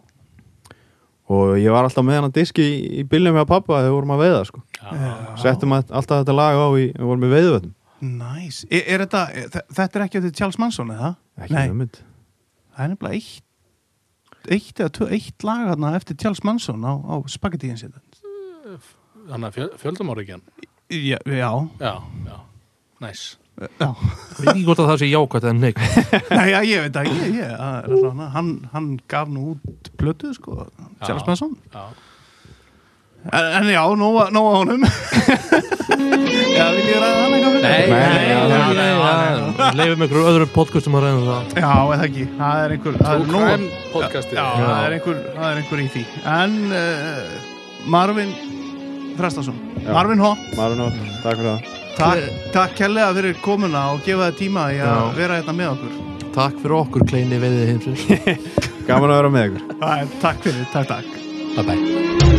og 1.29 1.55
ég 1.61 1.71
var 1.71 1.85
alltaf 1.85 2.03
með 2.03 2.23
hann 2.25 2.35
disk 2.35 2.59
í, 2.59 2.69
í 2.99 3.05
bílnum 3.07 3.37
með 3.37 3.47
pappa 3.53 3.77
þegar 3.77 3.87
við 3.87 3.97
vorum 3.99 4.15
að 4.17 4.23
veiða 4.25 4.45
sko. 4.49 4.63
Settum 5.39 5.75
að, 5.77 5.91
alltaf 5.93 6.23
þetta 6.23 6.35
lag 6.35 6.59
á 6.59 6.67
í, 6.75 6.89
við 6.91 7.05
vorum 7.11 7.27
í 7.29 7.33
veiðvöldum 7.35 7.75
næs 7.99 8.61
er, 8.71 8.83
er 8.87 9.01
þetta, 9.03 9.23
þetta 9.75 9.99
er 9.99 10.05
ekki 10.05 10.19
eftir 10.21 10.35
Charles 10.37 10.59
Manson 10.61 10.91
eða? 10.93 11.13
ekki 11.39 11.55
Nei. 11.55 11.65
hugmynd. 11.67 11.97
Það 12.75 12.83
er 12.85 12.91
nefnilega 12.93 13.19
eitt 13.19 13.43
eitt 14.49 14.79
eða 14.81 14.93
tvö, 14.97 15.07
eitt 15.15 15.43
lag 15.47 15.67
hérna 15.69 15.93
eftir 15.97 16.17
Charles 16.19 16.43
Manson 16.47 16.81
á, 16.85 16.93
á 16.97 17.15
Spaghetti 17.29 17.69
Incident 17.71 18.21
Þannig 19.29 19.49
að 19.49 19.55
fjöl, 19.59 19.69
fjöldamorðingjan 19.81 20.41
Já, 20.89 21.19
já, 21.29 21.51
Já, 21.79 21.93
já, 22.25 22.37
næs 23.03 23.23
já. 23.59 23.89
Veit 24.39 24.49
ekki 24.53 24.63
hvort 24.65 24.79
að 24.81 24.87
það 24.93 25.01
sé 25.03 25.07
jákvæmt 25.11 25.47
en 25.51 25.59
neik 25.65 25.79
Nei, 26.37 26.45
já, 26.53 26.59
ég 26.65 26.85
veit 26.85 26.99
ekki, 27.01 27.17
ég, 27.25 27.33
ég, 27.41 27.55
allavega- 27.59 28.29
hann, 28.35 28.51
hann 28.73 28.87
gaf 29.11 29.27
nú 29.33 29.49
út 29.57 29.89
plötu, 29.99 30.31
sko, 30.37 30.55
Charles 31.03 31.25
Já. 31.25 31.27
Manson. 31.27 31.57
Já, 31.73 31.83
En, 33.27 33.45
en 33.63 33.69
já, 33.69 33.81
nóa 33.95 34.29
honum. 34.31 34.83
já, 36.57 36.65
vil 36.71 36.85
ég 36.87 36.99
ræða 37.01 37.17
hann 37.19 37.33
eitthvað? 37.35 37.57
Nei, 37.61 37.83
nei, 37.91 38.69
nei, 38.77 38.89
Leifum 39.75 40.05
ykkur 40.05 40.27
öðrum 40.29 40.51
podcastum 40.53 40.95
að 40.97 41.05
reyna 41.05 41.25
það 41.25 41.59
Já, 41.59 41.73
eða 41.95 42.05
ekki, 42.07 42.27
það 42.37 42.61
er 42.63 42.75
einhver, 42.75 42.99
það 43.01 43.11
er. 43.17 43.25
Crime 43.33 43.81
podcastið 43.93 44.39
Já, 44.39 44.45
það 44.61 44.85
er 44.85 44.95
einhver, 44.97 45.19
það 45.35 45.49
er 45.49 45.61
einhver 45.61 45.83
í 45.83 45.89
því. 45.95 46.05
En 46.35 46.55
uh, 46.71 47.35
Marvin 47.97 48.33
Þrastason, 49.19 49.59
Já. 49.83 49.91
Marvin 49.91 50.23
Hopp, 50.23 50.47
Marun 50.55 50.85
og 50.87 50.99
takk 51.25 51.41
fyrir 51.41 51.51
það 51.51 51.77
takk, 51.99 52.41
takk 52.55 52.75
kærlega 52.79 53.11
fyrir 53.19 53.39
komuna 53.43 53.85
og 53.93 54.03
gefa 54.07 54.29
þið 54.31 54.39
tíma 54.39 54.69
í 54.71 54.79
að 54.79 55.11
vera 55.19 55.41
hérna 55.41 55.57
með 55.59 55.73
okkur. 55.75 56.01
Takk 56.39 56.59
fyrir 56.63 56.77
okkur 56.79 57.07
kleini 57.11 57.41
veiðið 57.43 57.71
heimsins 57.73 58.07
gaman 58.87 59.11
að 59.11 59.19
vera 59.19 59.33
með 59.35 59.63
Það 59.75 59.95
er, 59.97 60.13
takk 60.23 60.45
fyrir, 60.47 60.69
takk, 60.71 60.93
takk. 60.95 61.17
Bye 61.57 61.65
bye 61.67 62.38